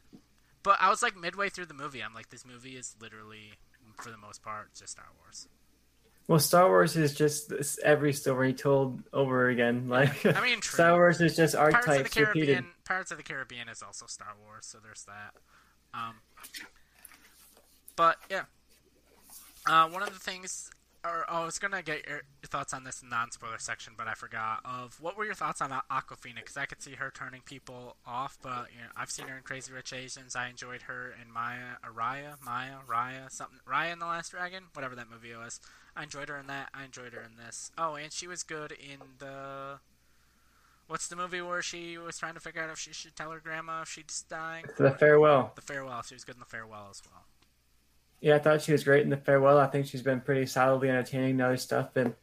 But 0.63 0.77
I 0.79 0.89
was 0.89 1.03
like 1.03 1.17
midway 1.17 1.49
through 1.49 1.65
the 1.65 1.73
movie. 1.73 2.01
I'm 2.01 2.13
like, 2.13 2.29
this 2.29 2.45
movie 2.45 2.77
is 2.77 2.95
literally, 3.01 3.55
for 4.01 4.11
the 4.11 4.17
most 4.17 4.41
part, 4.41 4.73
just 4.73 4.93
Star 4.93 5.07
Wars. 5.21 5.49
Well, 6.29 6.37
Star 6.37 6.67
Wars 6.67 6.95
is 6.95 7.15
just 7.15 7.49
this, 7.49 7.79
every 7.83 8.13
story 8.13 8.53
told 8.53 9.01
over 9.11 9.49
again. 9.49 9.89
Like 9.89 10.23
I 10.27 10.39
mean, 10.43 10.59
true. 10.61 10.75
Star 10.75 10.93
Wars 10.93 11.19
is 11.21 11.35
just 11.35 11.55
Pirates 11.55 11.75
of 11.79 11.85
the 11.85 11.89
archetypes 11.89 12.17
repeated. 12.17 12.65
Pirates 12.85 13.09
of 13.09 13.17
the 13.17 13.23
Caribbean 13.23 13.67
is 13.67 13.81
also 13.81 14.05
Star 14.05 14.35
Wars, 14.45 14.67
so 14.67 14.77
there's 14.77 15.05
that. 15.05 15.33
Um, 15.91 16.17
but 17.95 18.17
yeah, 18.29 18.43
uh, 19.65 19.89
one 19.89 20.03
of 20.03 20.13
the 20.13 20.19
things, 20.19 20.69
or 21.03 21.25
oh, 21.29 21.43
I 21.43 21.45
was 21.45 21.59
gonna 21.59 21.81
get 21.81 22.07
your, 22.07 22.21
thoughts 22.45 22.73
on 22.73 22.83
this 22.83 23.03
non-spoiler 23.07 23.59
section, 23.59 23.93
but 23.97 24.07
I 24.07 24.13
forgot. 24.13 24.59
Of 24.65 24.99
what 24.99 25.17
were 25.17 25.25
your 25.25 25.35
thoughts 25.35 25.61
on 25.61 25.69
Awkwafina? 25.69 26.37
Because 26.37 26.57
I 26.57 26.65
could 26.65 26.81
see 26.81 26.93
her 26.93 27.11
turning 27.13 27.41
people 27.41 27.95
off, 28.05 28.37
but 28.41 28.67
you 28.73 28.81
know, 28.81 28.89
I've 28.97 29.11
seen 29.11 29.27
her 29.27 29.37
in 29.37 29.43
Crazy 29.43 29.71
Rich 29.71 29.93
Asians. 29.93 30.35
I 30.35 30.49
enjoyed 30.49 30.83
her 30.83 31.13
in 31.21 31.31
Maya, 31.31 31.77
Araya, 31.85 32.35
Maya, 32.43 32.77
Raya, 32.89 33.31
something, 33.31 33.59
Raya 33.67 33.93
and 33.93 34.01
the 34.01 34.07
Last 34.07 34.31
Dragon, 34.31 34.65
whatever 34.73 34.95
that 34.95 35.09
movie 35.11 35.33
was. 35.35 35.59
I 35.95 36.03
enjoyed 36.03 36.29
her 36.29 36.37
in 36.37 36.47
that. 36.47 36.69
I 36.73 36.85
enjoyed 36.85 37.13
her 37.13 37.21
in 37.21 37.37
this. 37.37 37.71
Oh, 37.77 37.95
and 37.95 38.11
she 38.11 38.27
was 38.27 38.43
good 38.43 38.71
in 38.71 38.99
the. 39.19 39.79
What's 40.87 41.07
the 41.07 41.15
movie 41.15 41.41
where 41.41 41.61
she 41.61 41.99
was 41.99 42.17
trying 42.17 42.33
to 42.33 42.39
figure 42.39 42.63
out 42.63 42.71
if 42.71 42.79
she 42.79 42.93
should 42.93 43.15
tell 43.15 43.29
her 43.31 43.39
grandma 43.39 43.83
if 43.83 43.89
she's 43.89 44.25
dying? 44.27 44.65
The 44.77 44.91
farewell. 44.91 45.51
The 45.55 45.61
farewell. 45.61 46.01
She 46.01 46.15
was 46.15 46.23
good 46.23 46.35
in 46.35 46.39
the 46.39 46.47
farewell 46.47 46.87
as 46.89 47.01
well. 47.05 47.25
Yeah, 48.21 48.35
I 48.35 48.39
thought 48.39 48.61
she 48.61 48.71
was 48.71 48.83
great 48.83 49.03
in 49.03 49.09
the 49.09 49.17
farewell. 49.17 49.57
I 49.57 49.67
think 49.67 49.85
she's 49.87 50.01
been 50.01 50.21
pretty 50.21 50.45
solidly 50.45 50.89
entertaining 50.89 51.31
in 51.31 51.41
other 51.41 51.57
stuff, 51.57 51.95
and 51.95 52.13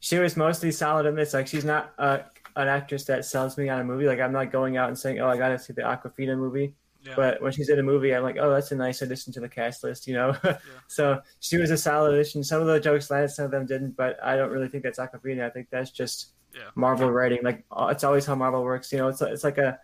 she 0.00 0.18
was 0.18 0.36
mostly 0.36 0.72
solid 0.72 1.06
in 1.06 1.14
this. 1.14 1.34
Like 1.34 1.46
she's 1.46 1.64
not 1.64 1.92
uh, 1.98 2.18
an 2.56 2.68
actress 2.68 3.04
that 3.04 3.24
sells 3.24 3.56
me 3.56 3.68
on 3.68 3.80
a 3.80 3.84
movie. 3.84 4.06
Like 4.06 4.20
I'm 4.20 4.32
not 4.32 4.50
going 4.50 4.76
out 4.76 4.88
and 4.88 4.98
saying, 4.98 5.20
"Oh, 5.20 5.28
I 5.28 5.36
got 5.36 5.48
to 5.50 5.58
see 5.58 5.72
the 5.72 5.82
Awkwafina 5.82 6.36
movie." 6.36 6.74
Yeah. 7.02 7.12
But 7.14 7.40
when 7.40 7.52
she's 7.52 7.68
in 7.68 7.78
a 7.78 7.82
movie, 7.84 8.12
I'm 8.12 8.24
like, 8.24 8.36
"Oh, 8.40 8.50
that's 8.50 8.72
a 8.72 8.76
nice 8.76 9.02
addition 9.02 9.32
to 9.34 9.40
the 9.40 9.48
cast 9.48 9.84
list," 9.84 10.08
you 10.08 10.14
know. 10.14 10.36
so 10.88 11.20
she 11.38 11.56
was 11.56 11.70
a 11.70 11.76
solid 11.76 12.14
addition. 12.14 12.42
Some 12.42 12.60
of 12.60 12.66
the 12.66 12.80
jokes 12.80 13.10
landed, 13.10 13.28
some 13.28 13.44
of 13.44 13.52
them 13.52 13.66
didn't, 13.66 13.96
but 13.96 14.18
I 14.24 14.34
don't 14.36 14.50
really 14.50 14.68
think 14.68 14.82
that's 14.82 14.98
Awkwafina. 14.98 15.44
I 15.44 15.50
think 15.50 15.68
that's 15.70 15.90
just 15.90 16.32
Yeah. 16.54 16.62
Marvel 16.74 17.10
writing. 17.10 17.40
Like 17.44 17.64
uh, 17.70 17.88
it's 17.92 18.02
always 18.02 18.26
how 18.26 18.34
Marvel 18.34 18.64
works. 18.64 18.90
You 18.90 18.98
know, 18.98 19.08
it's 19.08 19.22
it's 19.22 19.44
like 19.44 19.58
a 19.58 19.78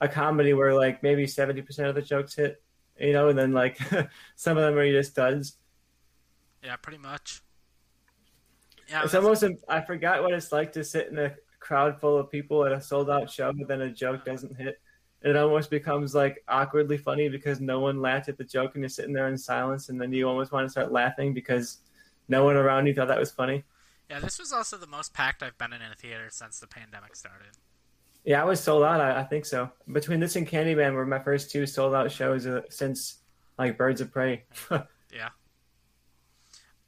a 0.00 0.08
comedy 0.08 0.52
where 0.52 0.72
like 0.74 1.02
maybe 1.02 1.26
seventy 1.26 1.62
percent 1.62 1.88
of 1.88 1.96
the 1.96 2.02
jokes 2.02 2.34
hit, 2.36 2.62
you 3.00 3.12
know, 3.12 3.28
and 3.28 3.38
then 3.38 3.52
like 3.52 3.78
some 4.36 4.56
of 4.56 4.62
them 4.64 4.76
are 4.78 4.90
just 4.90 5.14
duds. 5.16 5.56
yeah, 6.62 6.76
pretty 6.76 6.98
much. 6.98 7.42
Yeah, 8.88 9.04
It's 9.04 9.14
almost 9.14 9.44
I 9.68 9.80
forgot 9.80 10.22
what 10.22 10.32
it's 10.32 10.52
like 10.52 10.72
to 10.72 10.84
sit 10.84 11.08
in 11.08 11.18
a 11.18 11.34
crowd 11.60 12.00
full 12.00 12.18
of 12.18 12.30
people 12.30 12.64
at 12.64 12.72
a 12.72 12.80
sold 12.80 13.08
out 13.08 13.30
show, 13.30 13.52
but 13.52 13.68
then 13.68 13.82
a 13.82 13.90
joke 13.90 14.24
doesn't 14.24 14.56
hit. 14.56 14.80
it 15.22 15.36
almost 15.36 15.70
becomes 15.70 16.14
like 16.14 16.42
awkwardly 16.48 16.96
funny 16.98 17.28
because 17.28 17.60
no 17.60 17.78
one 17.80 18.00
laughed 18.00 18.28
at 18.28 18.36
the 18.38 18.44
joke 18.44 18.74
and 18.74 18.82
you're 18.82 18.88
sitting 18.88 19.12
there 19.12 19.28
in 19.28 19.38
silence 19.38 19.90
and 19.90 20.00
then 20.00 20.12
you 20.12 20.26
almost 20.28 20.50
want 20.50 20.66
to 20.66 20.70
start 20.70 20.90
laughing 20.90 21.32
because 21.34 21.78
no 22.28 22.44
one 22.44 22.56
around 22.56 22.86
you 22.86 22.94
thought 22.94 23.08
that 23.08 23.18
was 23.20 23.30
funny. 23.30 23.62
Yeah, 24.08 24.18
this 24.18 24.40
was 24.40 24.52
also 24.52 24.76
the 24.76 24.86
most 24.88 25.12
packed 25.14 25.42
I've 25.42 25.56
been 25.58 25.72
in 25.72 25.82
a 25.82 25.94
theater 25.94 26.26
since 26.30 26.58
the 26.58 26.66
pandemic 26.66 27.14
started. 27.14 27.58
Yeah, 28.24 28.42
I 28.42 28.44
was 28.44 28.60
sold 28.60 28.82
out. 28.82 29.00
I, 29.00 29.20
I 29.20 29.24
think 29.24 29.46
so. 29.46 29.70
Between 29.90 30.20
this 30.20 30.36
and 30.36 30.46
Candyman 30.46 30.94
were 30.94 31.06
my 31.06 31.18
first 31.18 31.50
two 31.50 31.66
sold 31.66 31.94
out 31.94 32.12
shows 32.12 32.46
uh, 32.46 32.62
since 32.68 33.18
like 33.58 33.78
Birds 33.78 34.00
of 34.00 34.12
Prey. 34.12 34.44
yeah. 34.70 35.30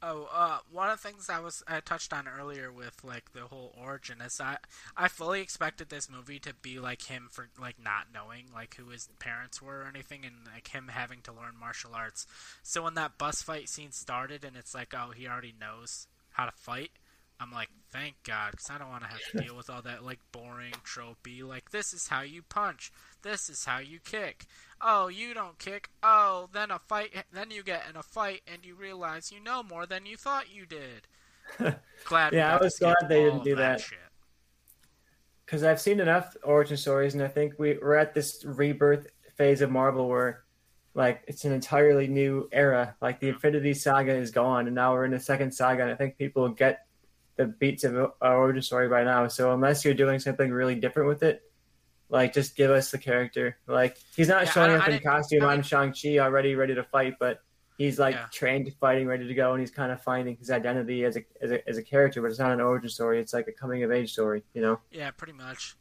Oh, 0.05 0.27
uh, 0.33 0.57
one 0.69 0.89
of 0.89 1.01
the 1.01 1.07
things 1.07 1.29
I 1.29 1.39
was 1.39 1.63
I 1.65 1.79
touched 1.79 2.11
on 2.11 2.27
earlier 2.27 2.73
with 2.73 3.05
like 3.05 3.31
the 3.31 3.43
whole 3.43 3.73
origin 3.81 4.19
is 4.19 4.41
I 4.41 4.57
I 4.97 5.07
fully 5.07 5.39
expected 5.39 5.87
this 5.87 6.09
movie 6.09 6.39
to 6.39 6.53
be 6.53 6.77
like 6.77 7.03
him 7.03 7.29
for 7.31 7.47
like 7.57 7.77
not 7.81 8.07
knowing 8.13 8.47
like 8.53 8.75
who 8.75 8.89
his 8.89 9.07
parents 9.19 9.61
were 9.61 9.83
or 9.83 9.87
anything, 9.87 10.25
and 10.25 10.35
like 10.53 10.67
him 10.67 10.89
having 10.89 11.21
to 11.21 11.31
learn 11.31 11.53
martial 11.57 11.95
arts. 11.95 12.27
So 12.63 12.83
when 12.83 12.95
that 12.95 13.17
bus 13.17 13.41
fight 13.41 13.69
scene 13.69 13.91
started, 13.91 14.43
and 14.43 14.57
it's 14.57 14.75
like, 14.75 14.93
oh, 14.93 15.11
he 15.15 15.25
already 15.25 15.53
knows 15.57 16.07
how 16.31 16.45
to 16.45 16.51
fight. 16.51 16.91
I'm 17.43 17.51
like, 17.51 17.69
thank 17.91 18.15
God, 18.23 18.51
because 18.51 18.69
I 18.69 18.77
don't 18.77 18.89
want 18.89 19.03
to 19.03 19.09
have 19.09 19.19
to 19.31 19.41
deal 19.41 19.55
with 19.55 19.69
all 19.69 19.81
that 19.81 20.03
like 20.03 20.19
boring 20.31 20.73
tropey. 20.85 21.43
Like 21.43 21.71
this 21.71 21.93
is 21.93 22.07
how 22.07 22.21
you 22.21 22.41
punch, 22.41 22.91
this 23.21 23.49
is 23.49 23.65
how 23.65 23.79
you 23.79 23.99
kick. 23.99 24.45
Oh, 24.81 25.07
you 25.07 25.33
don't 25.33 25.59
kick. 25.59 25.89
Oh, 26.01 26.49
then 26.53 26.71
a 26.71 26.79
fight. 26.79 27.13
Then 27.31 27.51
you 27.51 27.63
get 27.63 27.83
in 27.89 27.95
a 27.95 28.03
fight 28.03 28.41
and 28.51 28.65
you 28.65 28.75
realize 28.75 29.31
you 29.31 29.41
know 29.41 29.61
more 29.63 29.85
than 29.85 30.05
you 30.05 30.17
thought 30.17 30.53
you 30.53 30.65
did. 30.65 31.07
glad. 32.05 32.33
yeah, 32.33 32.55
I 32.55 32.61
was 32.61 32.77
glad 32.79 32.95
they 33.07 33.23
didn't 33.23 33.43
do 33.43 33.55
that. 33.55 33.81
Because 35.45 35.63
I've 35.63 35.81
seen 35.81 35.99
enough 35.99 36.35
origin 36.43 36.77
stories, 36.77 37.13
and 37.13 37.23
I 37.23 37.27
think 37.27 37.53
we, 37.59 37.77
we're 37.81 37.95
at 37.95 38.13
this 38.13 38.43
rebirth 38.45 39.07
phase 39.35 39.61
of 39.61 39.69
Marvel 39.69 40.07
where, 40.07 40.43
like, 40.93 41.23
it's 41.27 41.43
an 41.43 41.51
entirely 41.51 42.07
new 42.07 42.47
era. 42.51 42.95
Like 43.01 43.19
the 43.19 43.27
Infinity 43.27 43.73
Saga 43.73 44.15
is 44.15 44.31
gone, 44.31 44.67
and 44.67 44.75
now 44.75 44.93
we're 44.93 45.05
in 45.05 45.11
the 45.11 45.19
second 45.19 45.53
saga, 45.53 45.83
and 45.83 45.91
I 45.91 45.95
think 45.95 46.17
people 46.17 46.47
get 46.49 46.87
the 47.35 47.45
beats 47.45 47.83
of 47.83 47.95
our 48.21 48.37
origin 48.37 48.61
story 48.61 48.89
by 48.89 49.03
now. 49.03 49.27
So 49.27 49.53
unless 49.53 49.83
you're 49.83 49.93
doing 49.93 50.19
something 50.19 50.51
really 50.51 50.75
different 50.75 51.09
with 51.09 51.23
it, 51.23 51.41
like 52.09 52.33
just 52.33 52.55
give 52.55 52.71
us 52.71 52.91
the 52.91 52.97
character. 52.97 53.57
Like 53.67 53.97
he's 54.15 54.27
not 54.27 54.45
yeah, 54.45 54.51
showing 54.51 54.79
up 54.79 54.87
in 54.87 54.99
costume 54.99 55.43
on 55.43 55.63
Shang 55.63 55.93
Chi 55.93 56.19
already 56.19 56.55
ready 56.55 56.75
to 56.75 56.83
fight, 56.83 57.15
but 57.19 57.41
he's 57.77 57.97
like 57.99 58.15
yeah. 58.15 58.25
trained 58.31 58.71
fighting, 58.79 59.07
ready 59.07 59.27
to 59.27 59.33
go, 59.33 59.51
and 59.51 59.59
he's 59.59 59.71
kind 59.71 59.91
of 59.91 60.01
finding 60.01 60.37
his 60.37 60.51
identity 60.51 61.05
as 61.05 61.17
a, 61.17 61.23
as 61.41 61.51
a 61.51 61.69
as 61.69 61.77
a 61.77 61.83
character. 61.83 62.21
But 62.21 62.29
it's 62.29 62.39
not 62.39 62.51
an 62.51 62.61
origin 62.61 62.89
story; 62.89 63.19
it's 63.19 63.33
like 63.33 63.47
a 63.47 63.51
coming 63.51 63.83
of 63.83 63.91
age 63.91 64.11
story. 64.13 64.43
You 64.53 64.61
know? 64.61 64.79
Yeah, 64.91 65.11
pretty 65.11 65.33
much. 65.33 65.75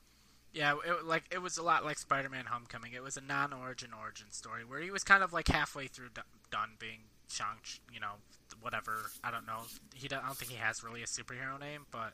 Yeah, 0.54 0.74
it, 0.86 1.04
like 1.04 1.24
it 1.30 1.40
was 1.40 1.58
a 1.58 1.62
lot 1.62 1.84
like 1.84 1.98
Spider-Man: 1.98 2.46
Homecoming. 2.46 2.92
It 2.92 3.02
was 3.02 3.16
a 3.16 3.22
non-origin 3.22 3.90
origin 3.98 4.30
story 4.30 4.64
where 4.64 4.80
he 4.80 4.90
was 4.90 5.04
kind 5.04 5.22
of 5.22 5.32
like 5.32 5.48
halfway 5.48 5.86
through 5.86 6.08
done 6.50 6.70
being 6.78 7.00
Shang, 7.32 7.56
you 7.92 8.00
know, 8.00 8.12
whatever. 8.60 9.10
I 9.24 9.30
don't 9.30 9.46
know. 9.46 9.60
He 9.94 10.08
don't, 10.08 10.22
I 10.22 10.26
don't 10.26 10.36
think 10.36 10.50
he 10.50 10.58
has 10.58 10.84
really 10.84 11.02
a 11.02 11.06
superhero 11.06 11.58
name, 11.58 11.86
but 11.90 12.12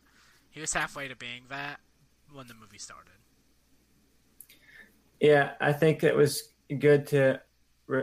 he 0.50 0.60
was 0.60 0.72
halfway 0.72 1.08
to 1.08 1.16
being 1.16 1.42
that 1.48 1.80
when 2.32 2.46
the 2.46 2.54
movie 2.54 2.78
started. 2.78 3.12
Yeah, 5.20 5.52
I 5.60 5.72
think 5.72 6.04
it 6.04 6.14
was 6.14 6.50
good 6.78 7.06
to 7.08 7.40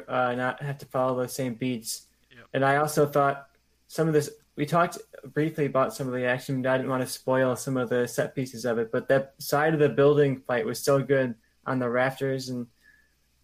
uh, 0.07 0.35
not 0.35 0.61
have 0.61 0.77
to 0.79 0.85
follow 0.87 1.21
the 1.21 1.27
same 1.29 1.53
beats. 1.53 2.07
Yep. 2.31 2.47
And 2.53 2.65
I 2.65 2.77
also 2.77 3.05
thought 3.05 3.47
some 3.87 4.07
of 4.07 4.13
this. 4.13 4.29
We 4.57 4.65
talked 4.65 4.97
briefly 5.33 5.65
about 5.65 5.93
some 5.93 6.07
of 6.07 6.13
the 6.13 6.25
action. 6.25 6.65
I 6.65 6.77
didn't 6.77 6.89
want 6.89 7.03
to 7.03 7.09
spoil 7.09 7.55
some 7.57 7.75
of 7.75 7.89
the 7.89 8.07
set 8.07 8.33
pieces 8.35 8.63
of 8.63 8.77
it, 8.77 8.89
but 8.91 9.07
that 9.09 9.33
side 9.37 9.73
of 9.73 9.79
the 9.79 9.89
building 9.89 10.41
fight 10.47 10.65
was 10.65 10.79
so 10.79 11.01
good 11.01 11.35
on 11.65 11.79
the 11.79 11.89
rafters, 11.89 12.49
and 12.49 12.67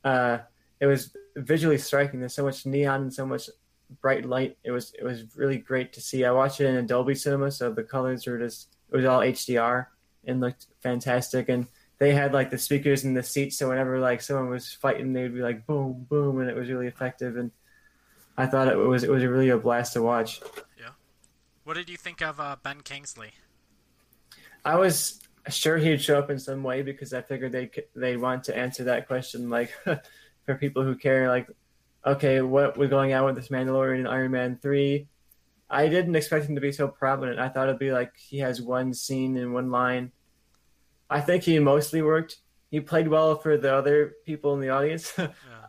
uh, 0.03 0.39
it 0.79 0.85
was 0.85 1.15
visually 1.35 1.77
striking. 1.77 2.19
There's 2.19 2.33
so 2.33 2.45
much 2.45 2.65
neon 2.65 3.01
and 3.01 3.13
so 3.13 3.25
much 3.25 3.49
bright 4.01 4.25
light. 4.25 4.57
It 4.63 4.71
was 4.71 4.93
it 4.97 5.03
was 5.03 5.35
really 5.35 5.57
great 5.57 5.93
to 5.93 6.01
see. 6.01 6.25
I 6.25 6.31
watched 6.31 6.61
it 6.61 6.67
in 6.67 6.85
Dolby 6.85 7.15
Cinema, 7.15 7.51
so 7.51 7.71
the 7.71 7.83
colors 7.83 8.25
were 8.25 8.37
just 8.37 8.75
it 8.91 8.95
was 8.95 9.05
all 9.05 9.19
HDR 9.19 9.87
and 10.25 10.39
looked 10.39 10.67
fantastic. 10.81 11.49
And 11.49 11.67
they 11.97 12.13
had 12.13 12.33
like 12.33 12.49
the 12.49 12.57
speakers 12.57 13.03
in 13.03 13.13
the 13.13 13.23
seats, 13.23 13.57
so 13.57 13.69
whenever 13.69 13.99
like 13.99 14.21
someone 14.21 14.49
was 14.49 14.73
fighting, 14.73 15.13
they 15.13 15.23
would 15.23 15.35
be 15.35 15.41
like 15.41 15.65
boom, 15.65 16.05
boom, 16.09 16.39
and 16.39 16.49
it 16.49 16.55
was 16.55 16.69
really 16.69 16.87
effective. 16.87 17.37
And 17.37 17.51
I 18.37 18.47
thought 18.47 18.67
it 18.67 18.75
was 18.75 19.03
it 19.03 19.11
was 19.11 19.23
really 19.23 19.49
a 19.49 19.57
blast 19.57 19.93
to 19.93 20.01
watch. 20.01 20.41
Yeah. 20.79 20.89
What 21.63 21.75
did 21.75 21.89
you 21.89 21.97
think 21.97 22.21
of 22.21 22.39
uh, 22.39 22.55
Ben 22.63 22.81
Kingsley? 22.81 23.31
I 24.63 24.75
was 24.75 25.19
sure 25.49 25.77
he'd 25.77 26.01
show 26.01 26.19
up 26.19 26.29
in 26.29 26.39
some 26.39 26.63
way 26.63 26.81
because 26.81 27.13
I 27.13 27.21
figured 27.21 27.51
they 27.51 27.69
they 27.95 28.17
want 28.17 28.43
to 28.45 28.57
answer 28.57 28.83
that 28.85 29.07
question 29.07 29.49
like 29.49 29.71
for 30.45 30.55
people 30.55 30.83
who 30.83 30.95
care 30.95 31.27
like 31.27 31.47
okay, 32.05 32.41
what 32.41 32.77
was 32.77 32.89
going 32.89 33.13
on 33.13 33.25
with 33.25 33.35
this 33.35 33.49
Mandalorian 33.49 33.99
in 33.99 34.07
Iron 34.07 34.31
Man 34.31 34.59
3? 34.61 35.07
I 35.69 35.87
didn't 35.87 36.15
expect 36.15 36.47
him 36.47 36.55
to 36.55 36.61
be 36.61 36.71
so 36.71 36.87
prominent. 36.87 37.39
I 37.39 37.47
thought 37.47 37.69
it'd 37.69 37.79
be 37.79 37.91
like 37.91 38.11
he 38.17 38.39
has 38.39 38.61
one 38.61 38.93
scene 38.93 39.37
and 39.37 39.53
one 39.53 39.71
line. 39.71 40.11
I 41.09 41.21
think 41.21 41.43
he 41.43 41.59
mostly 41.59 42.01
worked. 42.01 42.37
He 42.69 42.79
played 42.79 43.07
well 43.07 43.37
for 43.37 43.57
the 43.57 43.73
other 43.73 44.15
people 44.25 44.53
in 44.53 44.61
the 44.61 44.69
audience. 44.69 45.13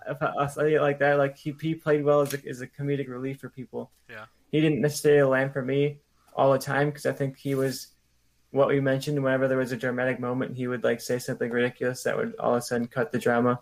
Yeah. 0.04 0.32
I'll 0.36 0.48
say 0.48 0.74
it 0.74 0.80
like 0.80 0.98
that. 0.98 1.16
Like 1.16 1.38
he, 1.38 1.54
he 1.60 1.76
played 1.76 2.04
well 2.04 2.22
as 2.22 2.34
a, 2.34 2.48
as 2.48 2.60
a 2.60 2.66
comedic 2.66 3.08
relief 3.08 3.38
for 3.38 3.48
people. 3.48 3.92
Yeah. 4.10 4.24
He 4.50 4.60
didn't 4.60 4.80
necessarily 4.80 5.30
land 5.30 5.52
for 5.52 5.62
me 5.62 6.00
all 6.34 6.52
the 6.52 6.58
time 6.58 6.88
because 6.88 7.06
I 7.06 7.12
think 7.12 7.38
he 7.38 7.54
was 7.54 7.88
what 8.50 8.66
we 8.66 8.80
mentioned. 8.80 9.22
Whenever 9.22 9.46
there 9.46 9.58
was 9.58 9.70
a 9.70 9.76
dramatic 9.76 10.18
moment, 10.18 10.56
he 10.56 10.66
would 10.66 10.82
like 10.82 11.00
say 11.00 11.20
something 11.20 11.48
ridiculous 11.50 12.02
that 12.02 12.16
would 12.16 12.34
all 12.40 12.54
of 12.54 12.58
a 12.58 12.62
sudden 12.62 12.88
cut 12.88 13.12
the 13.12 13.18
drama 13.20 13.60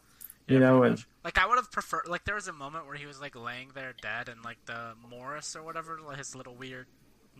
you 0.50 0.58
yeah, 0.58 0.66
know, 0.66 0.82
and 0.82 1.02
like 1.24 1.38
I 1.38 1.46
would 1.46 1.56
have 1.56 1.70
preferred. 1.70 2.08
Like 2.08 2.24
there 2.24 2.34
was 2.34 2.48
a 2.48 2.52
moment 2.52 2.86
where 2.86 2.96
he 2.96 3.06
was 3.06 3.20
like 3.20 3.36
laying 3.36 3.70
there 3.74 3.94
dead, 4.00 4.28
and 4.28 4.44
like 4.44 4.58
the 4.66 4.94
Morris 5.08 5.54
or 5.54 5.62
whatever, 5.62 5.98
his 6.16 6.34
little 6.34 6.54
weird 6.54 6.86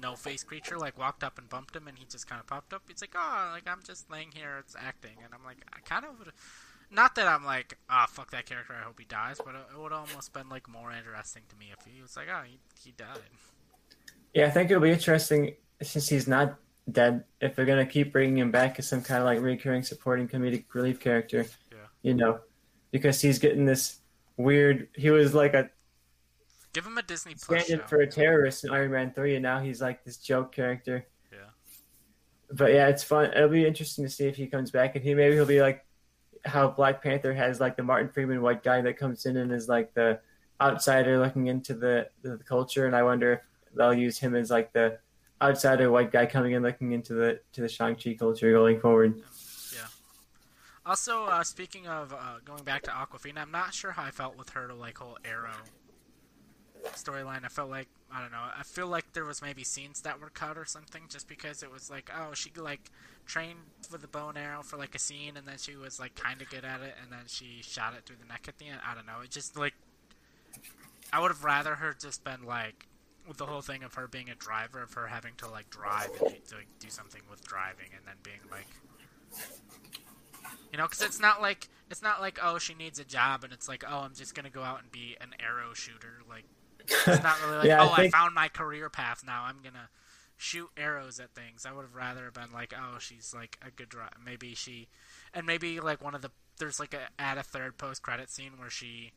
no 0.01 0.15
face 0.15 0.45
creature, 0.45 0.79
like 0.79 0.99
walked 0.99 1.25
up 1.25 1.39
and 1.39 1.49
bumped 1.49 1.75
him, 1.75 1.89
and 1.89 1.99
he 1.99 2.05
just 2.05 2.29
kind 2.29 2.41
of 2.41 2.47
popped 2.47 2.73
up. 2.73 2.83
He's 2.89 3.01
like, 3.01 3.15
"Oh, 3.17 3.51
like 3.53 3.69
I'm 3.69 3.83
just 3.85 4.11
laying 4.11 4.31
here, 4.33 4.57
it's 4.59 4.77
acting," 4.79 5.17
and 5.25 5.35
I'm 5.35 5.45
like, 5.45 5.59
I 5.73 5.81
kind 5.81 6.05
of 6.05 6.19
would. 6.19 6.33
Not 6.93 7.15
that 7.15 7.29
I'm 7.29 7.45
like, 7.45 7.79
ah, 7.89 8.07
oh, 8.09 8.13
fuck 8.13 8.33
that 8.33 8.47
character. 8.47 8.75
I 8.75 8.85
hope 8.85 8.99
he 8.99 9.05
dies, 9.05 9.41
but 9.45 9.55
it 9.55 9.79
would 9.79 9.93
almost 9.93 10.33
been 10.33 10.49
like 10.49 10.69
more 10.69 10.91
interesting 10.91 11.43
to 11.49 11.57
me 11.57 11.73
if 11.77 11.87
he 11.87 12.03
was 12.03 12.17
like, 12.17 12.27
oh, 12.29 12.43
he, 12.45 12.59
he 12.83 12.91
died. 12.91 13.21
Yeah, 14.35 14.47
I 14.47 14.51
think 14.51 14.71
it'll 14.71 14.83
be 14.83 14.91
interesting 14.91 15.55
since 15.83 16.09
he's 16.09 16.27
not 16.27 16.57
dead. 16.91 17.25
If 17.41 17.55
they're 17.55 17.65
gonna 17.65 17.87
keep 17.87 18.13
bringing 18.13 18.39
him 18.39 18.51
back 18.51 18.79
as 18.79 18.89
some 18.89 19.03
kind 19.03 19.21
of 19.21 19.27
like 19.27 19.41
recurring 19.41 19.83
supporting 19.83 20.27
comedic 20.27 20.65
relief 20.73 20.99
character, 20.99 21.47
yeah. 21.71 21.79
you 22.03 22.15
know, 22.15 22.41
because 22.91 23.21
he's 23.21 23.39
getting 23.39 23.65
this 23.65 23.99
weird. 24.37 24.89
He 24.97 25.11
was 25.11 25.35
like 25.35 25.55
a 25.55 25.71
give 26.73 26.87
him 26.87 26.99
a 26.99 27.03
Disney 27.03 27.35
Plus 27.35 27.65
stand 27.65 27.83
for 27.83 28.01
a 28.01 28.07
terrorist 28.07 28.65
in 28.65 28.71
Iron 28.71 28.93
Man 28.93 29.13
three, 29.13 29.35
and 29.35 29.43
now 29.43 29.61
he's 29.61 29.81
like 29.81 30.05
this 30.05 30.17
joke 30.17 30.53
character. 30.53 31.07
Yeah. 31.33 31.39
But 32.53 32.73
yeah, 32.73 32.89
it's 32.89 33.03
fun. 33.03 33.33
It'll 33.35 33.49
be 33.49 33.67
interesting 33.67 34.05
to 34.05 34.11
see 34.11 34.27
if 34.27 34.37
he 34.37 34.47
comes 34.47 34.71
back, 34.71 34.97
and 34.97 35.05
he 35.05 35.15
maybe 35.15 35.35
he'll 35.35 35.47
be 35.47 35.61
like 35.61 35.85
how 36.45 36.69
Black 36.69 37.03
Panther 37.03 37.35
has 37.35 37.61
like 37.61 37.77
the 37.77 37.83
Martin 37.83 38.09
Freeman 38.09 38.43
white 38.43 38.63
guy 38.63 38.81
that 38.81 38.97
comes 38.97 39.27
in 39.27 39.37
and 39.37 39.53
is 39.53 39.69
like 39.69 39.93
the 39.95 40.21
outsider 40.61 41.19
looking 41.19 41.47
into 41.47 41.75
the 41.75 42.09
the, 42.23 42.37
the 42.37 42.45
culture, 42.45 42.87
and 42.87 42.97
I 42.97 43.03
wonder 43.03 43.33
if 43.33 43.41
they'll 43.75 43.95
use 43.95 44.19
him 44.19 44.35
as 44.35 44.51
like 44.51 44.73
the 44.73 44.99
outsider 45.43 45.91
white 45.91 46.11
guy 46.11 46.27
coming 46.27 46.53
in 46.53 46.63
looking 46.63 46.93
into 46.93 47.15
the 47.15 47.41
to 47.53 47.61
the 47.61 47.69
Shang 47.69 47.97
Chi 47.97 48.15
culture 48.15 48.53
going 48.53 48.81
forward. 48.81 49.23
Also, 50.87 51.25
uh, 51.27 51.45
speaking 51.45 51.87
of 51.87 52.13
uh, 52.13 52.39
going 52.45 52.65
back 52.65 52.83
to 52.83 52.91
Awkwafina, 52.91 53.39
I'm 53.39 53.51
not 53.51 53.75
sure 53.75 53.93
how 53.93 54.05
I 54.05 54.11
felt 54.11 54.39
with 54.39 54.51
her 54.51 54.67
to 54.67 54.75
like 54.75 54.99
whole 54.99 55.19
Arrow 55.25 55.57
storyline. 56.93 57.45
I 57.45 57.49
felt 57.49 57.69
like 57.71 57.89
I 58.13 58.21
don't 58.21 58.33
know. 58.33 58.43
I 58.57 58.63
feel 58.63 58.87
like 58.87 59.13
there 59.13 59.25
was 59.25 59.43
maybe 59.43 59.63
scenes 59.63 60.01
that 60.03 60.21
were 60.21 60.31
cut 60.31 60.57
or 60.57 60.65
something, 60.65 61.03
just 61.09 61.29
because 61.29 61.63
it 61.63 61.71
was 61.71 61.91
like, 61.91 62.11
oh, 62.17 62.33
she 62.35 62.51
like 62.57 62.91
trained 63.27 63.59
with 63.93 64.01
the 64.01 64.09
bow 64.09 64.31
and 64.31 64.39
arrow 64.39 64.63
for 64.63 64.79
like 64.79 64.95
a 64.95 64.99
scene, 64.99 65.37
and 65.37 65.47
then 65.47 65.59
she 65.59 65.77
was 65.77 66.01
like 66.01 66.15
kind 66.15 66.41
of 66.41 66.49
good 66.49 66.65
at 66.65 66.81
it, 66.81 66.95
and 67.03 67.13
then 67.13 67.27
she 67.27 67.61
shot 67.63 67.95
it 67.95 68.07
through 68.07 68.17
the 68.21 68.27
neck 68.27 68.47
at 68.49 68.59
the 68.59 68.67
end. 68.67 68.81
I 68.85 68.95
don't 68.95 69.07
know. 69.07 69.21
It 69.23 69.31
just 69.31 69.57
like 69.59 69.75
I 71.13 71.21
would 71.21 71.31
have 71.31 71.45
rather 71.45 71.75
her 71.75 71.95
just 71.99 72.25
been 72.25 72.45
like 72.45 72.87
with 73.29 73.37
the 73.37 73.47
whole 73.47 73.61
thing 73.61 73.85
of 73.85 73.95
her 73.95 74.09
being 74.09 74.31
a 74.31 74.35
driver, 74.35 74.83
of 74.83 74.95
her 74.95 75.07
having 75.07 75.35
to 75.37 75.49
like 75.49 75.69
drive 75.69 76.11
and 76.25 76.35
do, 76.49 76.57
do 76.79 76.89
something 76.89 77.23
with 77.31 77.45
driving, 77.47 77.91
and 77.95 78.07
then 78.07 78.17
being 78.23 78.41
like 78.51 78.67
you 80.73 80.79
know, 80.79 80.85
because 80.85 81.03
it's 81.03 81.21
not 81.21 81.41
like 81.41 81.69
it's 81.91 82.03
not 82.03 82.21
like 82.21 82.39
oh 82.43 82.59
she 82.59 82.75
needs 82.75 82.99
a 82.99 83.05
job 83.05 83.45
and 83.45 83.53
it's 83.53 83.69
like 83.69 83.85
oh 83.89 83.99
I'm 83.99 84.15
just 84.15 84.35
gonna 84.35 84.51
go 84.51 84.63
out 84.63 84.83
and 84.83 84.91
be 84.91 85.17
an 85.21 85.35
arrow 85.41 85.75
shooter. 85.75 86.23
Like 86.29 86.45
it's 86.89 87.23
not 87.23 87.41
really 87.43 87.57
like 87.59 87.67
yeah, 87.67 87.83
oh 87.83 87.93
I, 87.93 87.97
think... 87.97 88.15
I 88.15 88.19
found 88.19 88.35
my 88.35 88.49
career 88.49 88.89
path 88.89 89.23
now 89.27 89.45
I'm 89.45 89.59
gonna 89.63 89.89
shoot 90.37 90.71
arrows 90.77 91.21
at 91.21 91.35
things. 91.35 91.67
I 91.67 91.73
would 91.73 91.83
have 91.83 91.95
rather 91.95 92.31
been 92.31 92.53
like 92.53 92.73
oh 92.77 92.99
she's 92.99 93.35
like 93.35 93.59
a 93.67 93.71
good. 93.71 93.93
Maybe 94.25 94.55
she, 94.55 94.89
and 95.35 95.47
maybe 95.47 95.81
like 95.81 96.03
one 96.03 96.15
of 96.15 96.23
the 96.23 96.31
there's 96.59 96.79
like 96.79 96.95
a 96.95 97.09
add 97.19 97.39
a 97.39 97.43
third 97.43 97.77
post 97.79 98.03
credit 98.03 98.31
scene 98.31 98.53
where 98.57 98.71
she 98.71 99.13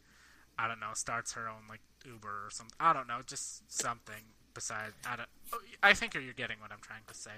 I 0.57 0.67
don't 0.67 0.79
know 0.79 0.91
starts 0.93 1.33
her 1.33 1.47
own 1.47 1.67
like 1.69 1.81
Uber 2.05 2.45
or 2.45 2.49
something. 2.49 2.75
I 2.79 2.93
don't 2.93 3.07
know, 3.07 3.19
just 3.25 3.71
something 3.71 4.23
besides 4.53 4.93
I 5.07 5.15
don't. 5.15 5.29
Oh, 5.53 5.59
I 5.81 5.93
think 5.93 6.13
you're 6.13 6.33
getting 6.33 6.59
what 6.59 6.71
I'm 6.71 6.81
trying 6.81 7.03
to 7.07 7.13
say. 7.13 7.31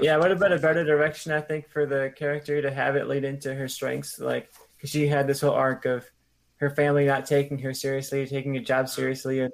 Yeah, 0.00 0.16
it 0.16 0.20
would 0.20 0.30
have 0.30 0.40
been 0.40 0.52
a 0.52 0.58
better 0.58 0.84
direction, 0.84 1.32
I 1.32 1.40
think, 1.40 1.68
for 1.68 1.86
the 1.86 2.12
character 2.16 2.60
to 2.60 2.70
have 2.70 2.96
it 2.96 3.06
lead 3.06 3.24
into 3.24 3.54
her 3.54 3.68
strengths. 3.68 4.18
Like 4.18 4.50
because 4.76 4.90
she 4.90 5.06
had 5.06 5.26
this 5.26 5.40
whole 5.40 5.52
arc 5.52 5.84
of 5.84 6.04
her 6.56 6.70
family 6.70 7.06
not 7.06 7.26
taking 7.26 7.58
her 7.60 7.72
seriously, 7.72 8.26
taking 8.26 8.56
a 8.56 8.60
job 8.60 8.88
seriously, 8.88 9.40
and 9.40 9.52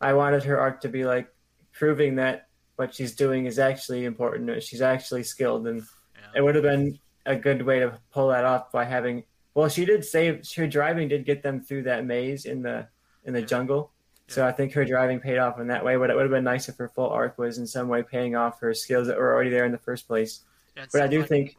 I 0.00 0.12
wanted 0.12 0.44
her 0.44 0.60
arc 0.60 0.80
to 0.82 0.88
be 0.88 1.04
like 1.04 1.28
proving 1.72 2.16
that 2.16 2.48
what 2.76 2.94
she's 2.94 3.14
doing 3.14 3.46
is 3.46 3.58
actually 3.58 4.04
important. 4.04 4.62
She's 4.62 4.82
actually 4.82 5.22
skilled, 5.22 5.66
and 5.66 5.78
Yeah. 5.80 6.30
it 6.36 6.40
would 6.42 6.54
have 6.56 6.64
been 6.64 6.98
a 7.26 7.36
good 7.36 7.62
way 7.62 7.78
to 7.78 7.98
pull 8.12 8.28
that 8.28 8.44
off 8.44 8.70
by 8.70 8.84
having. 8.84 9.24
Well, 9.54 9.68
she 9.68 9.84
did 9.84 10.04
save. 10.04 10.46
Her 10.56 10.66
driving 10.66 11.08
did 11.08 11.24
get 11.24 11.42
them 11.42 11.62
through 11.62 11.84
that 11.84 12.04
maze 12.04 12.44
in 12.44 12.62
the 12.62 12.88
in 13.24 13.32
the 13.32 13.40
Yeah. 13.40 13.46
jungle. 13.46 13.93
So 14.26 14.46
I 14.46 14.52
think 14.52 14.72
her 14.72 14.84
driving 14.84 15.20
paid 15.20 15.38
off 15.38 15.60
in 15.60 15.66
that 15.68 15.84
way. 15.84 15.96
But 15.96 16.10
it 16.10 16.16
would 16.16 16.22
have 16.22 16.30
been 16.30 16.44
nice 16.44 16.68
if 16.68 16.76
her 16.78 16.88
full 16.88 17.10
arc 17.10 17.36
was 17.38 17.58
in 17.58 17.66
some 17.66 17.88
way 17.88 18.02
paying 18.02 18.36
off 18.36 18.60
her 18.60 18.72
skills 18.74 19.06
that 19.08 19.18
were 19.18 19.32
already 19.32 19.50
there 19.50 19.64
in 19.66 19.72
the 19.72 19.78
first 19.78 20.06
place. 20.06 20.40
Yeah, 20.76 20.86
But 20.92 21.02
I 21.02 21.06
do 21.08 21.20
like- 21.20 21.28
think 21.28 21.56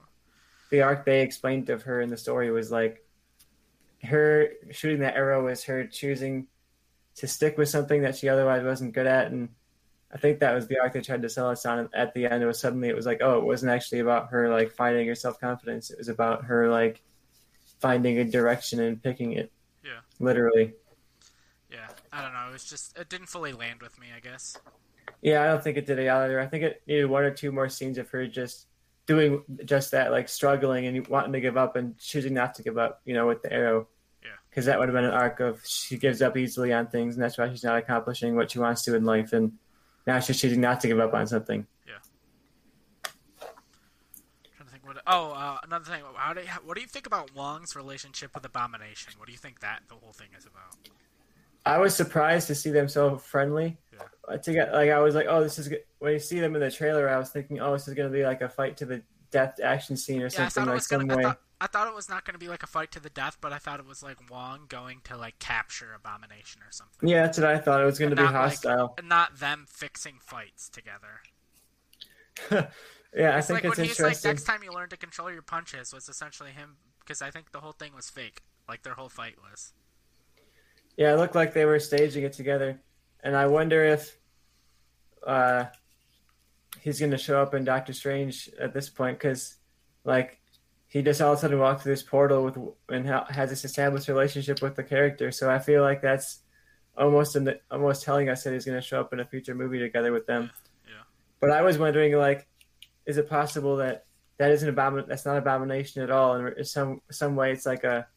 the 0.72 0.82
arc 0.82 1.06
they 1.06 1.22
explained 1.22 1.70
of 1.70 1.84
her 1.84 2.02
in 2.02 2.10
the 2.10 2.18
story 2.18 2.50
was 2.52 2.72
like 2.72 3.06
her 4.04 4.50
shooting 4.72 5.00
that 5.00 5.16
arrow 5.16 5.46
was 5.46 5.64
her 5.66 5.86
choosing 5.88 6.48
to 7.16 7.28
stick 7.28 7.58
with 7.58 7.70
something 7.70 8.02
that 8.02 8.16
she 8.16 8.30
otherwise 8.30 8.64
wasn't 8.64 8.94
good 8.94 9.08
at 9.08 9.32
and 9.32 9.50
I 10.12 10.18
think 10.18 10.40
that 10.40 10.54
was 10.54 10.68
the 10.68 10.80
arc 10.80 10.94
they 10.94 11.02
tried 11.02 11.24
to 11.24 11.30
sell 11.30 11.50
us 11.50 11.66
on 11.66 11.90
at 11.94 12.14
the 12.14 12.26
end. 12.28 12.42
It 12.42 12.46
was 12.46 12.60
suddenly 12.60 12.88
it 12.90 12.96
was 12.96 13.06
like, 13.06 13.22
oh, 13.22 13.40
it 13.40 13.44
wasn't 13.44 13.72
actually 13.74 14.00
about 14.00 14.30
her 14.30 14.50
like 14.50 14.72
finding 14.72 15.08
her 15.08 15.16
self 15.16 15.40
confidence. 15.42 15.92
It 15.92 15.98
was 15.98 16.08
about 16.08 16.46
her 16.46 16.70
like 16.70 17.02
finding 17.80 18.20
a 18.20 18.24
direction 18.24 18.80
and 18.80 19.02
picking 19.02 19.34
it. 19.34 19.52
Yeah. 19.84 20.00
Literally. 20.20 20.74
I 22.16 22.22
don't 22.22 22.34
know. 22.34 22.50
It 22.50 22.54
was 22.54 22.64
just 22.64 22.98
it 22.98 23.10
didn't 23.10 23.28
fully 23.28 23.52
land 23.52 23.82
with 23.82 24.00
me. 24.00 24.08
I 24.16 24.20
guess. 24.20 24.58
Yeah, 25.22 25.44
I 25.44 25.48
don't 25.48 25.64
think 25.64 25.78
it 25.78 25.86
did 25.86 26.00
either. 26.00 26.40
I 26.40 26.48
think 26.48 26.64
it 26.64 26.82
needed 26.88 27.06
one 27.06 27.24
or 27.24 27.32
two 27.32 27.52
more 27.52 27.70
scenes 27.70 27.98
of 27.98 28.10
her 28.10 28.26
just 28.28 28.68
doing 29.06 29.44
just 29.66 29.92
that, 29.92 30.12
like 30.12 30.30
struggling 30.30 30.88
and 30.88 31.08
wanting 31.08 31.34
to 31.34 31.42
give 31.42 31.58
up 31.58 31.76
and 31.76 31.98
choosing 31.98 32.34
not 32.34 32.56
to 32.56 32.64
give 32.64 32.78
up, 32.78 33.02
you 33.06 33.14
know, 33.14 33.28
with 33.28 33.42
the 33.42 33.52
arrow. 33.52 33.88
Yeah. 34.24 34.30
Because 34.50 34.66
that 34.66 34.80
would 34.80 34.88
have 34.88 34.96
been 34.96 35.06
an 35.06 35.12
arc 35.12 35.40
of 35.40 35.62
she 35.66 35.98
gives 35.98 36.22
up 36.22 36.38
easily 36.38 36.74
on 36.74 36.88
things, 36.88 37.16
and 37.16 37.24
that's 37.24 37.38
why 37.38 37.50
she's 37.50 37.64
not 37.64 37.78
accomplishing 37.78 38.36
what 38.36 38.52
she 38.52 38.60
wants 38.60 38.84
to 38.84 38.96
in 38.96 39.06
life. 39.06 39.34
And 39.34 39.54
now 40.08 40.20
she's 40.20 40.40
choosing 40.40 40.62
not 40.62 40.80
to 40.82 40.88
give 40.88 41.00
up 41.00 41.14
on 41.14 41.28
something. 41.28 41.66
Yeah. 41.88 41.94
Trying 44.56 44.68
to 44.68 44.72
think 44.72 44.86
what. 44.86 44.98
Oh, 45.06 45.32
uh, 45.32 45.58
another 45.64 45.86
thing. 45.86 46.02
Do 46.34 46.42
you, 46.42 46.48
what 46.64 46.76
do 46.76 46.82
you 46.82 46.88
think 46.88 47.06
about 47.08 47.36
Wong's 47.36 47.76
relationship 47.76 48.34
with 48.34 48.46
Abomination? 48.46 49.14
What 49.18 49.28
do 49.28 49.32
you 49.32 49.40
think 49.40 49.60
that 49.60 49.84
the 49.88 49.96
whole 49.96 50.14
thing 50.14 50.30
is 50.38 50.46
about? 50.46 50.90
I 51.66 51.78
was 51.80 51.96
surprised 51.96 52.48
to 52.48 52.56
see 52.56 52.70
them 52.72 52.88
so 52.88 53.18
friendly. 53.18 53.78
Yeah. 53.94 54.00
Uh, 54.28 54.38
to 54.38 54.54
get 54.54 54.74
like, 54.74 54.90
I 54.90 55.00
was 55.00 55.16
like, 55.16 55.28
oh, 55.30 55.42
this 55.42 55.58
is 55.60 55.68
good. 55.68 55.84
when 56.00 56.14
you 56.14 56.20
see 56.20 56.40
them 56.40 56.56
in 56.56 56.62
the 56.62 56.72
trailer. 56.72 57.10
I 57.10 57.18
was 57.18 57.30
thinking, 57.30 57.60
oh, 57.60 57.74
this 57.74 57.88
is 57.88 57.94
going 57.94 58.10
to 58.12 58.16
be 58.18 58.24
like 58.26 58.42
a 58.42 58.50
fight 58.50 58.78
to 58.78 58.86
the 58.86 59.02
death 59.32 59.60
action 59.64 59.98
scene 59.98 60.22
or 60.22 60.30
Yeah, 60.30 60.48
something 60.50 60.66
thought 60.66 60.68
like 60.68 60.82
some 60.82 61.08
gonna. 61.08 61.14
I 61.14 61.16
way. 61.18 61.24
thought, 61.24 61.42
I 61.62 61.68
thought 61.68 61.88
it 61.88 61.96
was 61.96 62.10
not 62.10 62.26
going 62.26 62.34
to 62.34 62.40
be 62.40 62.48
like 62.50 62.64
a 62.64 62.68
fight 62.68 62.92
to 62.94 63.00
the 63.00 63.10
death, 63.10 63.38
but 63.42 63.54
I 63.54 63.58
thought 63.58 63.80
it 63.80 63.86
was 63.86 64.04
like 64.04 64.30
Wong 64.30 64.66
going 64.68 65.02
to 65.06 65.18
like 65.18 65.40
capture 65.40 65.94
Abomination 65.94 66.62
or 66.62 66.72
something. 66.72 67.10
Yeah, 67.10 67.24
that's 67.24 67.38
what 67.40 67.48
I 67.48 67.58
thought. 67.58 67.82
It 67.82 67.86
was 67.86 67.98
going 68.00 68.16
to 68.16 68.18
And 68.18 68.28
be 68.28 68.32
not, 68.32 68.34
like, 68.44 68.64
hostile. 68.64 68.94
and 68.98 69.10
not 69.10 69.40
them 69.40 69.66
fixing 69.68 70.20
fights 70.22 70.70
together. 70.70 71.22
yeah, 73.14 73.36
I 73.38 73.42
think 73.42 73.64
like 73.64 73.66
it's 73.66 73.78
when 73.78 73.88
he's 73.88 74.02
like, 74.04 74.18
interesting. 74.18 74.30
next 74.30 74.44
time 74.44 74.64
you 74.64 74.72
learn 74.74 74.90
to 74.90 74.98
control 74.98 75.32
your 75.32 75.42
punches 75.42 75.94
was 75.94 76.10
essentially 76.10 76.52
him 76.52 76.78
because 77.00 77.22
I 77.22 77.32
think 77.32 77.52
the 77.52 77.62
whole 77.62 77.72
thing 77.72 77.94
was 77.96 78.10
fake. 78.10 78.42
Like 78.68 78.84
their 78.84 78.96
whole 78.96 79.10
fight 79.10 79.36
was. 79.42 79.74
Yeah, 80.98 81.14
it 81.14 81.18
looked 81.18 81.36
like 81.36 81.54
they 81.54 81.66
were 81.66 81.80
staging 81.80 82.24
it 82.24 82.34
together, 82.34 82.80
and 83.24 83.36
I 83.36 83.48
wonder 83.48 83.84
if 83.84 84.18
uh, 85.26 85.66
he's 86.82 87.00
going 87.00 87.12
to 87.12 87.18
show 87.18 87.42
up 87.42 87.54
in 87.54 87.64
Doctor 87.66 87.94
Strange 87.94 88.50
at 88.60 88.74
this 88.74 88.90
point 88.90 89.18
because, 89.18 89.56
like, 90.04 90.40
he 90.88 91.02
just 91.02 91.22
all 91.22 91.34
of 91.34 91.40
a 91.40 91.42
sudden 91.42 91.60
walked 91.60 91.84
through 91.84 91.92
this 91.92 92.04
portal 92.04 92.46
with 92.46 92.58
and 92.90 93.08
ha- 93.08 93.26
has 93.30 93.50
this 93.50 93.66
established 93.66 94.08
relationship 94.08 94.62
with 94.62 94.76
the 94.76 94.84
character. 94.84 95.32
So 95.32 95.50
I 95.50 95.60
feel 95.60 95.82
like 95.82 96.02
that's 96.02 96.40
almost 96.98 97.36
in 97.36 97.44
the, 97.44 97.60
almost 97.70 98.04
telling 98.04 98.30
us 98.30 98.44
that 98.44 98.54
he's 98.54 98.64
going 98.64 98.80
to 98.80 98.88
show 98.88 99.02
up 99.02 99.12
in 99.12 99.20
a 99.20 99.26
future 99.26 99.56
movie 99.56 99.80
together 99.80 100.14
with 100.14 100.26
them. 100.26 100.52
Yeah. 100.88 101.04
But 101.42 101.52
I 101.52 101.64
was 101.64 101.78
wondering, 101.78 102.14
like, 102.14 102.48
is 103.06 103.18
it 103.18 103.30
possible 103.30 103.78
that 103.78 104.06
that 104.38 104.52
isn't 104.52 104.74
abomin- 104.74 105.08
that's 105.08 105.26
not 105.26 105.38
abomination 105.38 106.02
at 106.02 106.12
all, 106.12 106.34
and 106.36 106.58
in 106.58 106.66
some 106.66 107.02
some 107.12 107.36
way 107.36 107.52
it's 107.52 107.66
like 107.66 107.84
a 107.84 108.08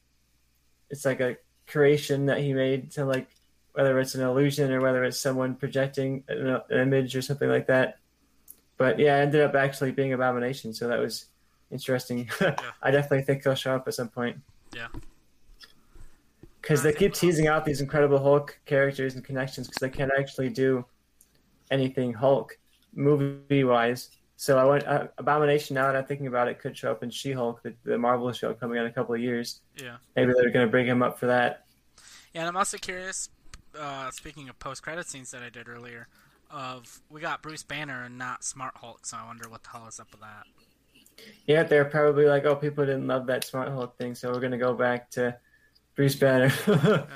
it's 0.91 1.05
like 1.05 1.21
a 1.21 1.37
creation 1.69 2.27
that 2.27 2.41
he 2.41 2.53
made 2.53 2.91
to 2.93 3.05
like 3.05 3.29
whether 3.73 4.01
it's 4.01 4.17
an 4.17 4.23
illusion 4.23 4.73
or 4.73 4.81
whether 4.81 5.05
it's 5.05 5.21
someone 5.21 5.55
projecting 5.55 6.25
an, 6.29 6.61
an 6.69 6.81
image 6.81 7.15
or 7.15 7.23
something 7.23 7.49
like 7.49 7.69
that. 7.69 7.99
But 8.77 8.99
yeah, 8.99 9.19
it 9.19 9.23
ended 9.23 9.43
up 9.43 9.55
actually 9.55 9.93
being 9.93 10.13
abomination, 10.13 10.75
so 10.75 10.89
that 10.89 10.99
was 10.99 11.27
interesting. 11.71 12.29
I 12.83 12.91
definitely 12.91 13.23
think 13.23 13.45
he'll 13.45 13.55
show 13.55 13.77
up 13.77 13.87
at 13.87 13.95
some 13.95 14.09
point. 14.09 14.39
Yeah. 14.75 14.89
Because 16.61 16.83
they 16.83 16.93
keep 16.93 17.15
teasing 17.15 17.47
out 17.47 17.65
these 17.65 17.81
Incredible 17.81 18.19
Hulk 18.19 18.59
characters 18.67 19.15
and 19.15 19.25
connections 19.25 19.69
because 19.69 19.81
they 19.81 19.97
can't 19.97 20.13
actually 20.19 20.51
do 20.51 20.85
anything 21.71 22.13
Hulk 22.13 22.59
movie 22.95 23.65
wise. 23.65 24.11
So 24.41 24.57
I 24.57 24.65
went 24.65 24.87
uh, 24.87 25.09
Abomination. 25.19 25.75
Now 25.75 25.89
that 25.89 25.97
I'm 25.97 26.05
thinking 26.05 26.29
about 26.29 26.47
it, 26.47 26.61
could 26.61 26.77
show 26.77 26.93
up 26.93 27.03
in 27.03 27.11
She-Hulk, 27.11 27.61
the, 27.65 27.75
the 27.83 27.99
Marvel 27.99 28.31
show 28.33 28.55
coming 28.55 28.79
in 28.79 28.87
a 28.87 28.93
couple 28.93 29.13
of 29.13 29.21
years. 29.21 29.63
Yeah. 29.77 29.97
Maybe 30.15 30.33
they're 30.33 30.51
going 30.51 30.65
to 30.65 30.71
bring 30.71 30.87
him 30.87 31.03
up 31.03 31.19
for 31.19 31.27
that. 31.27 31.65
Yeah, 32.33 32.43
and 32.43 32.49
I'm 32.49 32.57
also 32.57 32.79
curious. 32.79 33.31
Uh, 33.77 34.13
speaking 34.13 34.49
of 34.49 34.57
post-credit 34.61 35.09
scenes 35.09 35.33
that 35.33 35.43
I 35.43 35.51
did 35.51 35.69
earlier, 35.69 36.07
of 36.53 37.01
we 37.11 37.21
got 37.21 37.43
Bruce 37.43 37.65
Banner 37.65 38.05
and 38.05 38.17
not 38.17 38.45
Smart 38.45 38.77
Hulk, 38.77 39.07
so 39.07 39.17
I 39.17 39.27
wonder 39.27 39.49
what 39.49 39.65
the 39.65 39.71
hell 39.71 39.89
is 39.89 39.99
up 39.99 40.07
with 40.13 40.21
that. 40.21 40.45
Yeah, 41.49 41.65
they're 41.65 41.85
probably 41.85 42.27
like, 42.27 42.45
oh, 42.45 42.55
people 42.55 42.87
didn't 42.87 43.09
love 43.09 43.27
that 43.27 43.43
Smart 43.43 43.69
Hulk 43.71 43.99
thing, 43.99 44.15
so 44.15 44.31
we're 44.31 44.39
going 44.39 44.53
to 44.53 44.59
go 44.59 44.73
back 44.73 45.11
to 45.11 45.37
Bruce 45.97 46.15
Banner. 46.15 46.53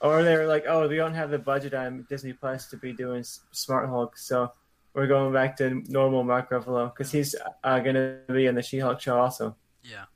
Or 0.00 0.22
they 0.22 0.36
were 0.36 0.46
like, 0.46 0.64
oh, 0.68 0.86
we 0.86 0.96
don't 0.96 1.14
have 1.14 1.30
the 1.30 1.38
budget 1.38 1.74
on 1.74 2.06
Disney 2.08 2.32
Plus 2.32 2.66
to 2.68 2.76
be 2.76 2.92
doing 2.92 3.24
Smart 3.24 3.88
Hulk, 3.88 4.16
so 4.16 4.52
we're 4.98 5.06
going 5.06 5.32
back 5.32 5.56
to 5.56 5.80
normal 5.86 6.24
Mark 6.24 6.50
Ruffalo 6.50 6.92
because 6.92 7.12
he's 7.12 7.36
uh, 7.62 7.78
going 7.78 7.94
to 7.94 8.18
be 8.26 8.46
in 8.46 8.56
the 8.56 8.62
She-Hulk 8.62 9.00
show 9.00 9.16
also. 9.16 9.54
Yeah. 9.84 10.06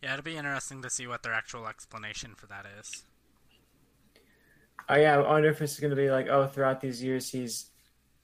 Yeah, 0.00 0.12
it'll 0.12 0.22
be 0.22 0.36
interesting 0.36 0.80
to 0.82 0.88
see 0.88 1.08
what 1.08 1.24
their 1.24 1.32
actual 1.32 1.66
explanation 1.66 2.36
for 2.36 2.46
that 2.46 2.66
is. 2.78 3.02
Oh 4.88 4.94
yeah, 4.94 5.18
I 5.18 5.28
wonder 5.28 5.48
if 5.48 5.60
it's 5.60 5.80
going 5.80 5.90
to 5.90 5.96
be 5.96 6.08
like, 6.08 6.28
oh, 6.28 6.46
throughout 6.46 6.80
these 6.80 7.02
years 7.02 7.28
he's 7.30 7.70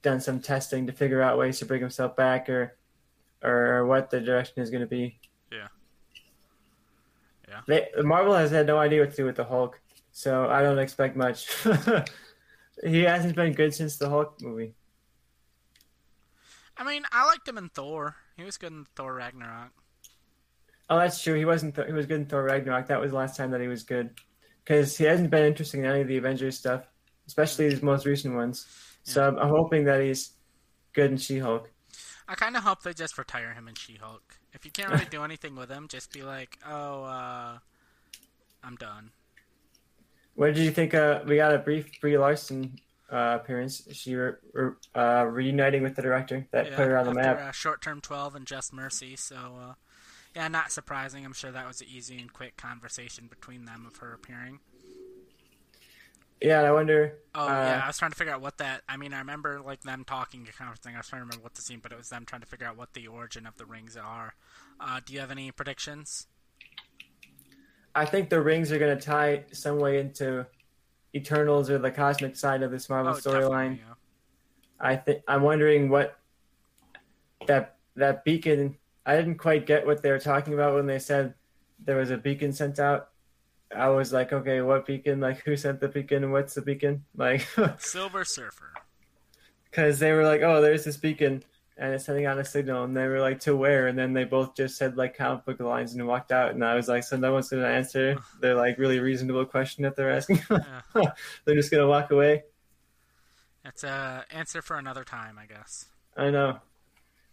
done 0.02 0.20
some 0.20 0.38
testing 0.38 0.86
to 0.86 0.92
figure 0.92 1.20
out 1.20 1.36
ways 1.36 1.58
to 1.58 1.66
bring 1.66 1.80
himself 1.80 2.14
back, 2.16 2.48
or 2.48 2.76
or 3.42 3.86
what 3.86 4.10
the 4.10 4.20
direction 4.20 4.62
is 4.62 4.70
going 4.70 4.80
to 4.80 4.86
be. 4.86 5.18
Yeah. 5.52 5.68
Yeah. 7.48 7.60
They, 7.66 7.88
Marvel 8.02 8.34
has 8.34 8.50
had 8.50 8.66
no 8.66 8.78
idea 8.78 9.00
what 9.00 9.10
to 9.10 9.16
do 9.16 9.24
with 9.24 9.36
the 9.36 9.44
Hulk, 9.44 9.80
so 10.12 10.48
I 10.48 10.62
don't 10.62 10.78
expect 10.78 11.16
much. 11.16 11.48
he 12.84 13.02
hasn't 13.02 13.36
been 13.36 13.52
good 13.52 13.74
since 13.74 13.96
the 13.96 14.08
Hulk 14.08 14.40
movie. 14.40 14.74
I 16.78 16.84
mean, 16.84 17.02
I 17.10 17.26
liked 17.26 17.48
him 17.48 17.58
in 17.58 17.68
Thor. 17.70 18.16
He 18.36 18.44
was 18.44 18.58
good 18.58 18.72
in 18.72 18.86
Thor 18.94 19.14
Ragnarok. 19.14 19.70
Oh, 20.88 20.98
that's 20.98 21.22
true. 21.22 21.34
He 21.34 21.44
wasn't. 21.44 21.74
Th- 21.74 21.86
he 21.86 21.92
was 21.92 22.06
good 22.06 22.20
in 22.20 22.26
Thor 22.26 22.44
Ragnarok. 22.44 22.86
That 22.88 23.00
was 23.00 23.10
the 23.10 23.16
last 23.16 23.36
time 23.36 23.50
that 23.52 23.60
he 23.60 23.68
was 23.68 23.82
good, 23.82 24.10
because 24.64 24.96
he 24.96 25.04
hasn't 25.04 25.30
been 25.30 25.44
interesting 25.44 25.84
in 25.84 25.90
any 25.90 26.02
of 26.02 26.08
the 26.08 26.16
Avengers 26.16 26.58
stuff, 26.58 26.84
especially 27.26 27.64
his 27.66 27.82
most 27.82 28.06
recent 28.06 28.34
ones. 28.34 28.66
So 29.02 29.26
I'm, 29.26 29.38
I'm 29.38 29.48
hoping 29.48 29.84
that 29.84 30.00
he's 30.00 30.32
good 30.92 31.10
in 31.10 31.16
She-Hulk. 31.16 31.70
I 32.28 32.34
kind 32.34 32.56
of 32.56 32.64
hope 32.64 32.82
they 32.82 32.92
just 32.92 33.18
retire 33.18 33.52
him 33.52 33.68
in 33.68 33.74
She-Hulk. 33.74 34.38
If 34.52 34.64
you 34.64 34.70
can't 34.70 34.90
really 34.90 35.04
do 35.10 35.22
anything 35.22 35.54
with 35.56 35.70
him, 35.70 35.88
just 35.88 36.12
be 36.12 36.22
like, 36.22 36.58
"Oh, 36.66 37.04
uh, 37.04 37.58
I'm 38.62 38.76
done." 38.76 39.10
What 40.34 40.54
did 40.54 40.58
you 40.58 40.70
think? 40.70 40.94
Uh, 40.94 41.20
we 41.26 41.36
got 41.36 41.54
a 41.54 41.58
brief 41.58 42.00
Brie 42.00 42.18
Larson 42.18 42.78
uh, 43.10 43.38
appearance. 43.40 43.86
She 43.92 44.14
re- 44.14 44.32
re- 44.52 44.72
uh, 44.94 45.24
reuniting 45.24 45.82
with 45.82 45.96
the 45.96 46.02
director 46.02 46.46
that 46.50 46.72
put 46.74 46.86
her 46.86 46.96
on 46.96 47.06
the 47.06 47.14
map. 47.14 47.38
Uh, 47.38 47.52
short-term 47.52 48.00
12 48.00 48.34
and 48.34 48.46
Just 48.46 48.72
Mercy. 48.72 49.16
So, 49.16 49.36
uh, 49.36 49.74
yeah, 50.34 50.48
not 50.48 50.72
surprising. 50.72 51.24
I'm 51.24 51.32
sure 51.32 51.50
that 51.50 51.66
was 51.66 51.80
an 51.80 51.88
easy 51.90 52.18
and 52.18 52.32
quick 52.32 52.56
conversation 52.56 53.26
between 53.26 53.64
them 53.64 53.86
of 53.86 53.96
her 53.98 54.12
appearing. 54.12 54.60
Yeah, 56.40 56.58
and 56.58 56.66
I 56.66 56.72
wonder. 56.72 57.18
Oh 57.34 57.46
uh, 57.46 57.48
yeah, 57.48 57.80
I 57.82 57.86
was 57.86 57.96
trying 57.96 58.10
to 58.10 58.16
figure 58.16 58.34
out 58.34 58.42
what 58.42 58.58
that. 58.58 58.82
I 58.88 58.98
mean, 58.98 59.14
I 59.14 59.18
remember 59.20 59.60
like 59.64 59.80
them 59.80 60.04
talking 60.04 60.40
and 60.40 60.54
kind 60.54 60.70
of 60.70 60.78
thing. 60.78 60.94
I 60.94 60.98
was 60.98 61.08
trying 61.08 61.20
to 61.20 61.24
remember 61.24 61.42
what 61.42 61.54
the 61.54 61.62
scene, 61.62 61.80
but 61.82 61.92
it 61.92 61.98
was 61.98 62.10
them 62.10 62.26
trying 62.26 62.42
to 62.42 62.46
figure 62.46 62.66
out 62.66 62.76
what 62.76 62.92
the 62.92 63.06
origin 63.06 63.46
of 63.46 63.56
the 63.56 63.64
rings 63.64 63.96
are. 63.96 64.34
Uh, 64.78 65.00
do 65.04 65.14
you 65.14 65.20
have 65.20 65.30
any 65.30 65.50
predictions? 65.50 66.26
I 67.94 68.04
think 68.04 68.28
the 68.28 68.42
rings 68.42 68.70
are 68.70 68.78
going 68.78 68.96
to 68.96 69.02
tie 69.02 69.44
some 69.52 69.78
way 69.78 69.98
into 69.98 70.46
Eternals 71.16 71.70
or 71.70 71.78
the 71.78 71.90
cosmic 71.90 72.36
side 72.36 72.62
of 72.62 72.70
this 72.70 72.88
Marvel 72.88 73.14
oh, 73.14 73.16
storyline. 73.16 73.78
yeah. 73.78 73.94
I 74.78 74.96
think 74.96 75.22
I'm 75.26 75.42
wondering 75.42 75.88
what 75.88 76.18
that 77.46 77.76
that 77.96 78.24
beacon. 78.24 78.76
I 79.04 79.16
didn't 79.16 79.36
quite 79.36 79.66
get 79.66 79.86
what 79.86 80.02
they 80.02 80.10
were 80.10 80.18
talking 80.18 80.54
about 80.54 80.74
when 80.74 80.86
they 80.86 80.98
said 80.98 81.34
there 81.84 81.96
was 81.96 82.10
a 82.10 82.16
beacon 82.16 82.52
sent 82.52 82.78
out. 82.78 83.08
I 83.74 83.88
was 83.88 84.12
like, 84.12 84.32
okay, 84.32 84.60
what 84.60 84.86
beacon? 84.86 85.20
Like, 85.20 85.38
who 85.44 85.56
sent 85.56 85.80
the 85.80 85.88
beacon? 85.88 86.24
and 86.24 86.32
What's 86.32 86.54
the 86.54 86.62
beacon? 86.62 87.04
Like, 87.16 87.46
Silver 87.78 88.24
Surfer. 88.24 88.72
because 89.70 89.98
they 89.98 90.12
were 90.12 90.24
like, 90.24 90.42
oh, 90.42 90.60
there's 90.60 90.84
this 90.84 90.96
beacon 90.96 91.42
and 91.78 91.92
it's 91.92 92.04
sending 92.04 92.26
out 92.26 92.38
a 92.38 92.44
signal, 92.44 92.84
and 92.84 92.96
they 92.96 93.06
were 93.06 93.20
like, 93.20 93.40
to 93.40 93.54
where? 93.54 93.86
And 93.86 93.98
then 93.98 94.12
they 94.12 94.24
both 94.24 94.56
just 94.56 94.76
said 94.76 94.96
like 94.96 95.16
comic 95.16 95.44
book 95.44 95.60
lines 95.60 95.94
and 95.94 96.06
walked 96.06 96.32
out. 96.32 96.52
And 96.52 96.64
I 96.64 96.74
was 96.74 96.88
like, 96.88 97.04
so 97.04 97.16
no 97.16 97.32
one's 97.32 97.48
gonna 97.48 97.66
answer 97.66 98.16
their 98.40 98.54
like 98.54 98.78
really 98.78 99.00
reasonable 99.00 99.44
question 99.44 99.84
that 99.84 99.96
they're 99.96 100.10
asking. 100.10 100.40
Yeah. 100.50 100.80
they're 101.44 101.54
just 101.54 101.70
gonna 101.70 101.86
walk 101.86 102.10
away. 102.10 102.44
That's 103.64 103.84
a 103.84 104.24
answer 104.30 104.62
for 104.62 104.76
another 104.76 105.04
time, 105.04 105.38
I 105.38 105.46
guess. 105.46 105.86
I 106.16 106.30
know. 106.30 106.60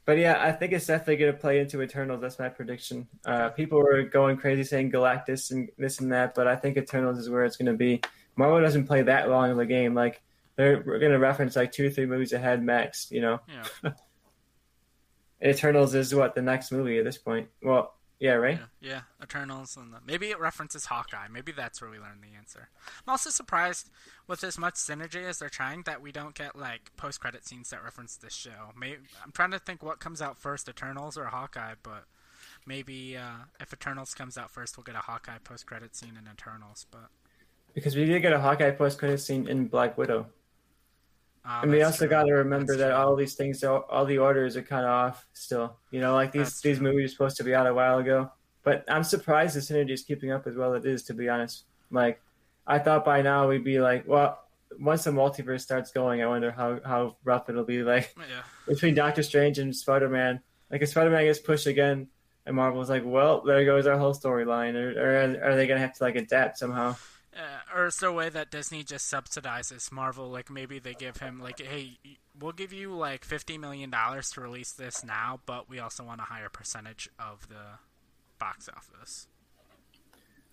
But 0.05 0.17
yeah, 0.17 0.43
I 0.43 0.51
think 0.51 0.73
it's 0.73 0.87
definitely 0.87 1.25
to 1.25 1.33
play 1.33 1.59
into 1.59 1.81
Eternals. 1.81 2.19
That's 2.21 2.37
my 2.37 2.49
prediction. 2.49 3.07
Uh, 3.23 3.49
people 3.49 3.79
were 3.79 4.03
going 4.03 4.35
crazy 4.35 4.65
saying 4.65 4.91
Galactus 4.91 5.51
and 5.51 5.69
this 5.77 6.01
and 6.01 6.11
that, 6.11 6.35
but 6.35 6.45
I 6.45 6.57
think 6.57 6.75
Eternals 6.75 7.17
is 7.19 7.29
where 7.29 7.45
it's 7.45 7.55
going 7.55 7.71
to 7.71 7.77
be. 7.77 8.01
Marvel 8.35 8.59
doesn't 8.59 8.85
play 8.85 9.03
that 9.03 9.29
long 9.29 9.51
of 9.51 9.59
a 9.59 9.65
game. 9.65 9.93
Like 9.93 10.21
they're 10.57 10.81
going 10.81 11.11
to 11.11 11.19
reference 11.19 11.55
like 11.55 11.71
two 11.71 11.87
or 11.87 11.89
three 11.89 12.05
movies 12.05 12.33
ahead 12.33 12.61
max. 12.61 13.09
You 13.11 13.21
know, 13.21 13.39
Yeah. 13.47 13.91
Eternals 15.43 15.93
is 15.93 16.15
what 16.15 16.35
the 16.35 16.41
next 16.41 16.71
movie 16.71 16.97
at 16.97 17.05
this 17.05 17.17
point. 17.17 17.49
Well, 17.61 17.93
yeah, 18.19 18.33
right. 18.33 18.59
Yeah, 18.79 18.89
yeah, 18.89 19.01
Eternals, 19.21 19.75
and 19.75 19.93
the, 19.93 19.97
maybe 20.07 20.29
it 20.29 20.39
references 20.39 20.85
Hawkeye. 20.85 21.27
Maybe 21.29 21.51
that's 21.51 21.81
where 21.81 21.91
we 21.91 21.97
learn 21.97 22.21
the 22.21 22.37
answer. 22.37 22.69
I'm 22.87 23.11
also 23.11 23.29
surprised 23.29 23.89
with 24.27 24.45
as 24.45 24.57
much 24.57 24.75
synergy 24.75 25.27
as 25.27 25.39
they're 25.39 25.49
trying 25.49 25.81
that 25.83 26.01
we 26.01 26.13
don't 26.13 26.33
get 26.33 26.55
like 26.55 26.95
post-credit 26.95 27.45
scenes 27.45 27.71
that 27.71 27.83
reference 27.83 28.15
this 28.15 28.33
show. 28.33 28.71
Maybe, 28.79 28.99
I'm 29.21 29.33
trying 29.33 29.51
to 29.51 29.59
think 29.59 29.83
what 29.83 29.99
comes 29.99 30.21
out 30.21 30.37
first, 30.37 30.69
Eternals 30.69 31.17
or 31.17 31.25
Hawkeye, 31.25 31.73
but 31.83 32.05
maybe 32.65 33.17
uh, 33.17 33.45
if 33.59 33.73
Eternals 33.73 34.13
comes 34.13 34.37
out 34.37 34.51
first, 34.51 34.77
we'll 34.77 34.85
get 34.85 34.95
a 34.95 34.99
Hawkeye 34.99 35.39
post-credit 35.43 35.93
scene 35.93 36.17
in 36.17 36.29
Eternals. 36.31 36.85
But 36.91 37.09
Because 37.73 37.97
we 37.97 38.05
did 38.05 38.21
get 38.21 38.31
a 38.31 38.39
Hawkeye 38.39 38.71
post 38.71 38.99
credit 38.99 39.19
scene 39.19 39.49
in 39.49 39.67
Black 39.67 39.97
Widow. 39.97 40.27
Uh, 41.45 41.59
And 41.63 41.71
we 41.71 41.81
also 41.83 42.07
got 42.07 42.23
to 42.23 42.33
remember 42.33 42.73
That's 42.73 42.89
that 42.89 42.95
true. 42.95 43.05
all 43.05 43.15
these 43.15 43.35
things, 43.35 43.63
all, 43.63 43.85
all 43.89 44.05
the 44.05 44.17
orders 44.17 44.55
are 44.55 44.61
kind 44.61 44.85
of 44.85 44.91
off 44.91 45.27
still. 45.33 45.77
You 45.91 46.01
know, 46.01 46.13
like 46.13 46.31
these 46.31 46.43
That's 46.47 46.61
these 46.61 46.77
true. 46.77 46.91
movies 46.91 47.11
are 47.11 47.13
supposed 47.13 47.37
to 47.37 47.43
be 47.43 47.53
out 47.53 47.67
a 47.67 47.73
while 47.73 47.99
ago. 47.99 48.31
But 48.63 48.85
I'm 48.87 49.03
surprised 49.03 49.55
the 49.55 49.59
synergy 49.59 49.91
is 49.91 50.03
keeping 50.03 50.31
up 50.31 50.47
as 50.47 50.55
well 50.55 50.73
as 50.73 50.85
it 50.85 50.89
is, 50.91 51.03
to 51.03 51.13
be 51.13 51.27
honest. 51.27 51.65
Like, 51.91 52.21
I 52.65 52.79
thought 52.79 53.03
by 53.03 53.21
now 53.21 53.49
we'd 53.49 53.63
be 53.65 53.81
like, 53.81 54.07
well, 54.07 54.39
once 54.79 55.03
the 55.03 55.11
multiverse 55.11 55.61
starts 55.61 55.91
going, 55.91 56.21
I 56.23 56.27
wonder 56.27 56.49
how, 56.51 56.79
how 56.85 57.17
rough 57.25 57.49
it'll 57.49 57.65
be. 57.65 57.83
Like, 57.83 58.15
yeah. 58.17 58.43
between 58.67 58.95
Doctor 58.95 59.21
Strange 59.21 59.59
and 59.59 59.75
Spider 59.75 60.07
Man, 60.07 60.39
like, 60.71 60.81
if 60.81 60.89
Spider 60.89 61.09
Man 61.09 61.25
gets 61.25 61.39
pushed 61.39 61.67
again, 61.67 62.07
and 62.45 62.55
Marvel's 62.55 62.89
like, 62.89 63.03
well, 63.05 63.41
there 63.41 63.63
goes 63.65 63.85
our 63.85 63.97
whole 63.97 64.13
storyline. 64.13 64.75
Or, 64.75 64.91
or 64.99 65.49
are 65.49 65.55
they 65.55 65.67
going 65.67 65.79
to 65.79 65.85
have 65.85 65.95
to, 65.97 66.03
like, 66.03 66.15
adapt 66.15 66.57
somehow? 66.57 66.95
Uh, 67.35 67.77
or 67.77 67.87
is 67.87 67.97
there 67.97 68.09
a 68.09 68.13
way 68.13 68.29
that 68.29 68.51
Disney 68.51 68.83
just 68.83 69.11
subsidizes 69.11 69.91
Marvel? 69.91 70.29
Like 70.29 70.49
maybe 70.51 70.79
they 70.79 70.93
give 70.93 71.17
him 71.17 71.39
like, 71.39 71.59
hey, 71.59 71.97
we'll 72.39 72.51
give 72.51 72.71
you 72.71 72.93
like 72.93 73.25
fifty 73.25 73.57
million 73.57 73.89
dollars 73.89 74.29
to 74.31 74.41
release 74.41 74.71
this 74.71 75.03
now, 75.03 75.39
but 75.45 75.69
we 75.69 75.79
also 75.79 76.03
want 76.03 76.21
a 76.21 76.25
higher 76.25 76.49
percentage 76.49 77.09
of 77.17 77.47
the 77.49 77.79
box 78.39 78.69
office. 78.69 79.27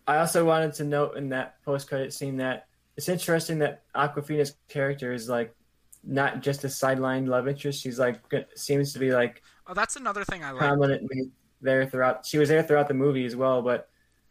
I 0.07 0.18
also 0.18 0.45
wanted 0.45 0.72
to 0.74 0.85
note 0.85 1.16
in 1.16 1.28
that 1.31 1.62
post 1.64 1.89
credit 1.89 2.12
scene 2.12 2.39
that 2.39 2.66
it's 2.97 3.09
interesting 3.09 3.59
that 3.61 3.83
Awkwafina's 3.95 4.57
character 4.68 5.12
is 5.12 5.28
like 5.28 5.55
not 6.03 6.41
just 6.41 6.64
a 6.64 6.68
sideline 6.68 7.26
love 7.26 7.47
interest. 7.47 7.83
She's 7.83 7.99
like 7.99 8.20
seems 8.57 8.93
to 8.95 8.99
be 8.99 9.12
like 9.12 9.43
Oh, 9.66 9.74
that's 9.74 9.97
another 9.97 10.24
thing 10.24 10.43
I 10.43 10.51
like. 10.51 10.61
prominently 10.61 11.31
there 11.61 11.87
throughout. 11.87 12.24
She 12.26 12.39
was 12.39 12.49
there 12.49 12.62
throughout 12.62 12.89
the 12.89 12.95
movie 12.95 13.26
as 13.26 13.37
well, 13.37 13.61
but 13.62 13.89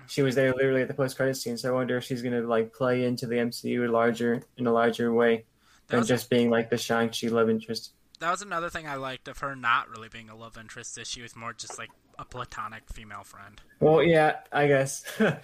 she 0.09 0.21
was 0.21 0.35
there 0.35 0.53
literally 0.53 0.81
at 0.81 0.87
the 0.87 0.93
post 0.93 1.15
credit 1.15 1.35
scene. 1.35 1.57
So 1.57 1.69
I 1.69 1.71
wonder 1.71 1.97
if 1.97 2.03
she's 2.03 2.21
gonna 2.21 2.41
like 2.41 2.73
play 2.73 3.05
into 3.05 3.27
the 3.27 3.35
MCU 3.35 3.89
larger 3.89 4.41
in 4.57 4.67
a 4.67 4.71
larger 4.73 5.13
way 5.13 5.45
That 5.87 5.97
than 5.97 6.05
just 6.05 6.29
being 6.29 6.49
like 6.49 6.69
the 6.69 6.77
Shang 6.77 7.09
Chi 7.09 7.27
love 7.27 7.49
interest. 7.49 7.93
that 8.19 8.31
was 8.31 8.41
another 8.41 8.69
thing 8.69 8.87
I 8.87 8.95
liked 8.95 9.27
of 9.27 9.37
her 9.39 9.55
not 9.55 9.89
really 9.89 10.09
being 10.09 10.29
a 10.29 10.35
love 10.35 10.57
interest. 10.57 10.97
Is 10.97 11.07
she 11.07 11.21
was 11.21 11.35
more 11.35 11.53
just 11.53 11.77
like 11.77 11.89
a 12.17 12.25
platonic 12.25 12.83
female 12.91 13.23
friend. 13.23 13.61
Well, 13.79 14.03
yeah, 14.03 14.37
I 14.51 14.67
guess. 14.67 15.05
uh, 15.21 15.37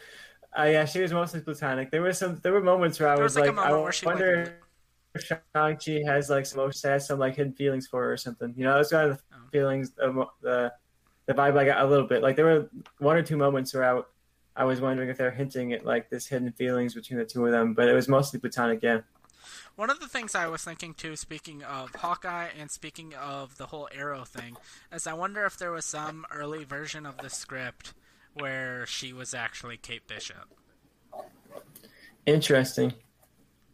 yeah, 0.57 0.86
she 0.86 1.01
was 1.01 1.13
mostly 1.13 1.39
platonic. 1.41 1.91
There 1.91 2.01
were 2.01 2.13
some. 2.13 2.39
There 2.43 2.51
were 2.51 2.61
moments 2.61 2.99
where 2.99 3.09
I 3.09 3.13
was, 3.13 3.36
was, 3.36 3.38
like, 3.38 3.55
like, 3.55 3.66
I 3.66 3.91
she, 3.91 4.05
like, 4.05 4.16
wonder 4.16 4.57
if 5.13 5.24
Shang-Chi 5.24 6.01
has 6.05 6.30
like 6.30 6.45
some 6.45 6.70
has 6.84 7.07
some 7.07 7.20
like 7.20 7.36
hidden 7.36 7.53
feelings 7.53 7.88
for 7.88 8.01
her 8.03 8.11
or 8.13 8.18
something. 8.18 8.53
You 8.57 8.66
know, 8.66 8.76
that's 8.76 8.91
kind 8.91 9.11
of 9.11 9.18
the 9.18 9.24
Oh. 9.34 9.47
feelings, 9.51 9.93
of 9.99 10.16
the 10.41 10.74
the 11.28 11.34
vibe 11.34 11.57
I 11.57 11.66
got 11.66 11.82
a 11.82 11.88
little 11.88 12.07
bit. 12.07 12.22
Like 12.22 12.36
there 12.36 12.45
were 12.45 12.70
one 12.99 13.16
or 13.16 13.24
two 13.24 13.38
moments 13.38 13.74
where 13.74 13.97
I, 13.97 14.01
I 14.56 14.64
was 14.64 14.80
wondering 14.80 15.10
if 15.10 15.18
they're 15.18 15.32
hinting 15.32 15.74
at 15.74 15.86
like 15.86 16.10
this 16.10 16.28
hidden 16.28 16.51
feelings 16.51 16.93
between 16.93 17.20
the 17.20 17.26
two 17.26 17.45
of 17.45 17.51
them, 17.51 17.74
but 17.74 17.88
it 17.88 17.93
was 17.93 18.08
mostly 18.08 18.39
platonic. 18.39 18.82
Yeah. 18.82 19.01
One 19.76 19.89
of 19.89 19.99
the 19.99 20.08
things 20.08 20.34
I 20.36 20.47
was 20.47 20.64
thinking 20.64 20.93
too, 20.93 21.18
speaking 21.18 21.62
of 21.64 21.93
Hawkeye 21.95 22.47
and 22.58 22.72
speaking 22.72 23.14
of 23.14 23.58
the 23.58 23.66
whole 23.68 23.89
Arrow 23.93 24.24
thing, 24.24 24.56
is 24.93 25.06
I 25.06 25.14
wonder 25.14 25.45
if 25.45 25.58
there 25.58 25.72
was 25.72 25.84
some 25.84 26.26
early 26.32 26.64
version 26.64 27.06
of 27.06 27.18
the 27.18 27.30
script 27.30 27.93
where 28.34 28.86
she 28.86 29.12
was 29.12 29.34
actually 29.34 29.78
Kate 29.78 30.08
Bishop 30.08 30.47
Interesting. 32.26 32.93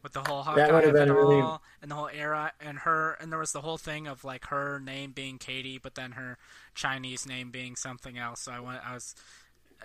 with 0.04 0.14
the 0.14 0.22
whole 0.22 0.44
That 0.44 0.72
Hawkeye 0.72 0.72
would've 0.74 0.94
been 0.94 1.12
really- 1.14 1.42
all 1.42 1.62
and 1.82 1.90
the 1.92 1.96
whole 1.96 2.10
era 2.12 2.52
and 2.60 2.80
her 2.80 3.14
and 3.14 3.32
there 3.32 3.40
was 3.40 3.52
the 3.52 3.62
whole 3.62 3.78
thing 3.78 4.08
of 4.08 4.24
like 4.24 4.46
her 4.48 4.80
name 4.80 5.12
being 5.12 5.38
Katie, 5.38 5.78
but 5.78 5.94
then 5.96 6.14
her 6.14 6.38
Chinese 6.74 7.28
name 7.28 7.52
being 7.52 7.76
something 7.76 8.18
else. 8.18 8.42
So 8.42 8.52
I 8.52 8.60
went, 8.60 8.88
I 8.88 8.94
was 8.96 9.16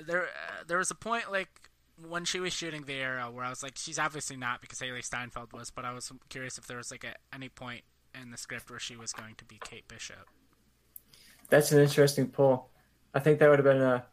there. 0.05 0.25
Uh, 0.25 0.65
there 0.67 0.79
was 0.79 0.91
a 0.91 0.95
point 0.95 1.31
like 1.31 1.71
when 2.09 2.25
she 2.25 2.41
was 2.41 2.53
shooting 2.53 2.83
the 2.83 2.95
Arrow 2.95 3.31
where 3.31 3.45
I 3.45 3.51
was 3.51 3.63
like, 3.63 3.77
she's 3.77 3.99
obviously 3.99 4.37
not 4.37 4.61
because 4.61 4.79
Hailee 4.79 5.05
Steinfeld 5.05 5.53
was, 5.53 5.71
but 5.71 5.85
I 5.85 5.93
was 5.93 6.13
curious 6.29 6.59
if 6.59 6.67
there 6.67 6.77
was 6.77 6.91
like 6.91 7.05
at 7.05 7.19
any 7.33 7.49
point 7.49 7.83
in 8.21 8.31
the 8.31 8.37
script 8.37 8.71
where 8.71 8.79
she 8.79 8.97
was 8.97 9.13
going 9.13 9.35
to 9.37 9.45
be 9.45 9.59
Kate 9.65 9.87
Bishop. 9.89 10.29
That's 11.49 11.73
an 11.73 11.81
interesting 11.81 12.29
pull. 12.29 12.69
I 13.15 13.21
think 13.21 13.39
that 13.39 13.49
would 13.49 13.59
have 13.59 13.65
been 13.65 13.83
a 13.83 14.05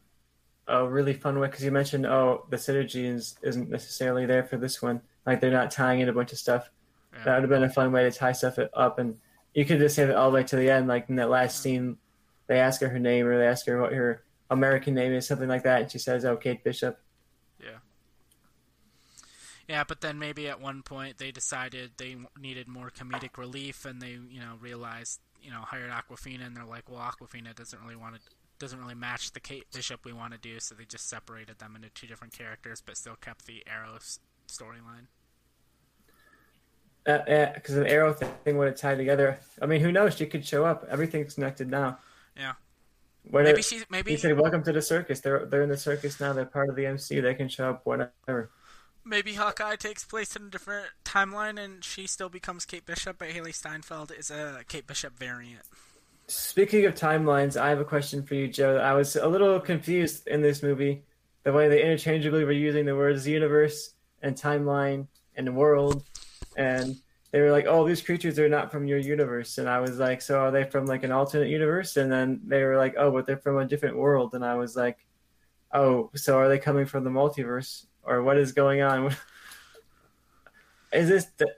a 0.66 0.88
really 0.88 1.12
fun 1.12 1.38
way 1.38 1.46
because 1.46 1.62
you 1.62 1.70
mentioned 1.70 2.06
oh 2.06 2.46
the 2.48 2.56
synergy 2.56 3.04
is, 3.04 3.36
isn't 3.42 3.68
necessarily 3.68 4.24
there 4.24 4.44
for 4.44 4.56
this 4.56 4.80
one. 4.80 5.02
Like 5.26 5.40
they're 5.40 5.50
not 5.50 5.70
tying 5.70 6.00
in 6.00 6.08
a 6.08 6.12
bunch 6.12 6.32
of 6.32 6.38
stuff. 6.38 6.70
Yeah. 7.12 7.24
That 7.24 7.34
would 7.34 7.42
have 7.42 7.50
been 7.50 7.64
a 7.64 7.72
fun 7.72 7.92
way 7.92 8.04
to 8.04 8.10
tie 8.10 8.32
stuff 8.32 8.58
up, 8.74 8.98
and 8.98 9.16
you 9.52 9.64
could 9.64 9.78
just 9.78 9.96
have 9.96 10.10
it 10.10 10.16
all 10.16 10.30
the 10.30 10.36
way 10.36 10.44
to 10.44 10.56
the 10.56 10.70
end. 10.70 10.88
Like 10.88 11.08
in 11.08 11.16
that 11.16 11.30
last 11.30 11.62
scene, 11.62 11.98
they 12.46 12.58
ask 12.58 12.80
her 12.80 12.88
her 12.88 12.98
name 12.98 13.26
or 13.26 13.38
they 13.38 13.46
ask 13.46 13.66
her 13.66 13.80
what 13.80 13.92
her 13.92 14.24
American 14.50 14.94
name 14.94 15.12
is, 15.12 15.26
something 15.26 15.48
like 15.48 15.62
that, 15.64 15.82
and 15.82 15.90
she 15.90 15.98
says, 15.98 16.24
"Oh, 16.24 16.36
Kate 16.36 16.62
Bishop." 16.62 17.00
Yeah, 17.62 17.78
Yeah, 19.68 19.84
but 19.84 20.00
then 20.00 20.18
maybe 20.18 20.48
at 20.48 20.60
one 20.60 20.82
point 20.82 21.18
they 21.18 21.30
decided 21.30 21.92
they 21.96 22.16
needed 22.38 22.68
more 22.68 22.90
comedic 22.90 23.38
relief, 23.38 23.84
and 23.84 24.00
they, 24.00 24.18
you 24.28 24.40
know, 24.40 24.58
realized, 24.60 25.20
you 25.42 25.50
know, 25.50 25.60
hired 25.60 25.90
Awkwafina, 25.90 26.46
and 26.46 26.56
they're 26.56 26.64
like, 26.64 26.90
well, 26.90 27.00
Awkwafina 27.00 27.54
doesn't 27.54 27.80
really 27.82 27.96
want 27.96 28.16
to, 28.16 28.20
doesn't 28.58 28.78
really 28.78 28.94
match 28.94 29.32
the 29.32 29.40
Kate 29.40 29.66
Bishop 29.72 30.04
we 30.04 30.12
want 30.12 30.32
to 30.32 30.38
do, 30.38 30.60
so 30.60 30.74
they 30.74 30.84
just 30.84 31.08
separated 31.08 31.58
them 31.58 31.74
into 31.76 31.88
two 31.90 32.06
different 32.06 32.32
characters, 32.36 32.82
but 32.84 32.96
still 32.96 33.16
kept 33.16 33.46
the 33.46 33.64
Arrow 33.66 33.98
storyline. 34.48 35.06
Uh, 37.06 37.18
yeah, 37.28 37.52
because 37.52 37.74
the 37.74 37.90
arrow 37.90 38.14
thing 38.14 38.56
would 38.56 38.66
have 38.66 38.76
tied 38.76 38.96
together. 38.96 39.38
I 39.60 39.66
mean, 39.66 39.80
who 39.82 39.92
knows? 39.92 40.16
She 40.16 40.24
could 40.24 40.46
show 40.46 40.64
up. 40.64 40.86
Everything's 40.88 41.34
connected 41.34 41.70
now. 41.70 41.98
Yeah. 42.34 42.54
What 43.30 43.44
Maybe 43.44 43.62
she, 43.62 43.82
he 44.06 44.16
said, 44.16 44.38
"Welcome 44.38 44.62
to 44.64 44.72
the 44.72 44.82
circus." 44.82 45.20
They're 45.20 45.46
they're 45.46 45.62
in 45.62 45.70
the 45.70 45.76
circus 45.76 46.20
now. 46.20 46.32
They're 46.32 46.44
part 46.44 46.68
of 46.68 46.76
the 46.76 46.84
MCU. 46.84 47.22
They 47.22 47.34
can 47.34 47.48
show 47.48 47.70
up 47.70 47.82
whenever. 47.84 48.50
maybe 49.04 49.34
Hawkeye 49.34 49.76
takes 49.76 50.04
place 50.04 50.36
in 50.36 50.42
a 50.44 50.50
different 50.50 50.88
timeline, 51.04 51.62
and 51.62 51.82
she 51.82 52.06
still 52.06 52.28
becomes 52.28 52.64
Kate 52.64 52.84
Bishop, 52.84 53.16
but 53.18 53.28
Hailee 53.30 53.54
Steinfeld 53.54 54.12
is 54.16 54.30
a 54.30 54.62
Kate 54.68 54.86
Bishop 54.86 55.18
variant. 55.18 55.62
Speaking 56.26 56.86
of 56.86 56.94
timelines, 56.94 57.60
I 57.60 57.68
have 57.68 57.80
a 57.80 57.84
question 57.84 58.22
for 58.22 58.34
you, 58.34 58.48
Joe. 58.48 58.78
I 58.78 58.94
was 58.94 59.16
a 59.16 59.28
little 59.28 59.60
confused 59.60 60.26
in 60.26 60.40
this 60.40 60.62
movie, 60.62 61.02
the 61.44 61.52
way 61.52 61.68
they 61.68 61.82
interchangeably 61.82 62.44
were 62.44 62.52
using 62.52 62.86
the 62.86 62.96
words 62.96 63.26
universe 63.26 63.94
and 64.22 64.34
timeline 64.34 65.06
and 65.36 65.54
world, 65.54 66.04
and 66.56 66.96
they 67.34 67.40
were 67.40 67.50
like, 67.50 67.66
"Oh, 67.66 67.84
these 67.84 68.00
creatures 68.00 68.38
are 68.38 68.48
not 68.48 68.70
from 68.70 68.86
your 68.86 68.98
universe," 68.98 69.58
and 69.58 69.68
I 69.68 69.80
was 69.80 69.98
like, 69.98 70.22
"So 70.22 70.38
are 70.38 70.52
they 70.52 70.62
from 70.62 70.86
like 70.86 71.02
an 71.02 71.10
alternate 71.10 71.48
universe?" 71.48 71.96
And 71.96 72.10
then 72.10 72.40
they 72.46 72.62
were 72.62 72.76
like, 72.76 72.94
"Oh, 72.96 73.10
but 73.10 73.26
they're 73.26 73.38
from 73.38 73.58
a 73.58 73.64
different 73.64 73.96
world," 73.96 74.36
and 74.36 74.44
I 74.44 74.54
was 74.54 74.76
like, 74.76 75.04
"Oh, 75.72 76.12
so 76.14 76.38
are 76.38 76.48
they 76.48 76.60
coming 76.60 76.86
from 76.86 77.02
the 77.02 77.10
multiverse, 77.10 77.86
or 78.04 78.22
what 78.22 78.38
is 78.38 78.52
going 78.52 78.82
on?" 78.82 79.16
Is 80.92 81.08
this 81.08 81.26
the, 81.38 81.48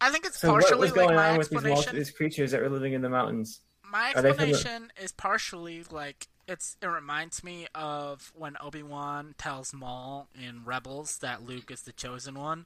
I 0.00 0.10
think 0.10 0.24
it's 0.24 0.40
so? 0.40 0.52
What 0.52 0.62
partially 0.62 0.80
was 0.80 0.92
going 0.92 1.08
like 1.08 1.16
my 1.16 1.30
on 1.32 1.36
with 1.36 1.50
these, 1.50 1.64
multi- 1.64 1.98
these 1.98 2.10
creatures 2.10 2.52
that 2.52 2.62
were 2.62 2.70
living 2.70 2.94
in 2.94 3.02
the 3.02 3.10
mountains? 3.10 3.60
My 3.84 4.12
from 4.14 4.22
the- 4.22 4.28
explanation 4.30 4.90
is 4.98 5.12
partially 5.12 5.84
like 5.90 6.28
it's. 6.48 6.78
It 6.80 6.86
reminds 6.86 7.44
me 7.44 7.66
of 7.74 8.32
when 8.34 8.56
Obi 8.58 8.82
Wan 8.82 9.34
tells 9.36 9.74
Maul 9.74 10.28
in 10.34 10.64
Rebels 10.64 11.18
that 11.18 11.42
Luke 11.42 11.70
is 11.70 11.82
the 11.82 11.92
chosen 11.92 12.36
one. 12.36 12.64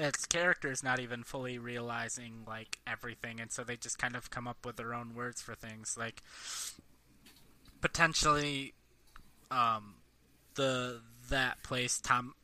Its 0.00 0.24
characters 0.24 0.82
not 0.82 0.98
even 0.98 1.22
fully 1.22 1.58
realizing 1.58 2.44
like 2.46 2.78
everything, 2.86 3.38
and 3.38 3.52
so 3.52 3.62
they 3.62 3.76
just 3.76 3.98
kind 3.98 4.16
of 4.16 4.30
come 4.30 4.48
up 4.48 4.64
with 4.64 4.76
their 4.76 4.94
own 4.94 5.14
words 5.14 5.42
for 5.42 5.54
things. 5.54 5.96
Like 5.98 6.22
potentially, 7.82 8.72
um, 9.50 9.96
the 10.54 11.00
that 11.28 11.62
place 11.62 12.00
Tom 12.00 12.34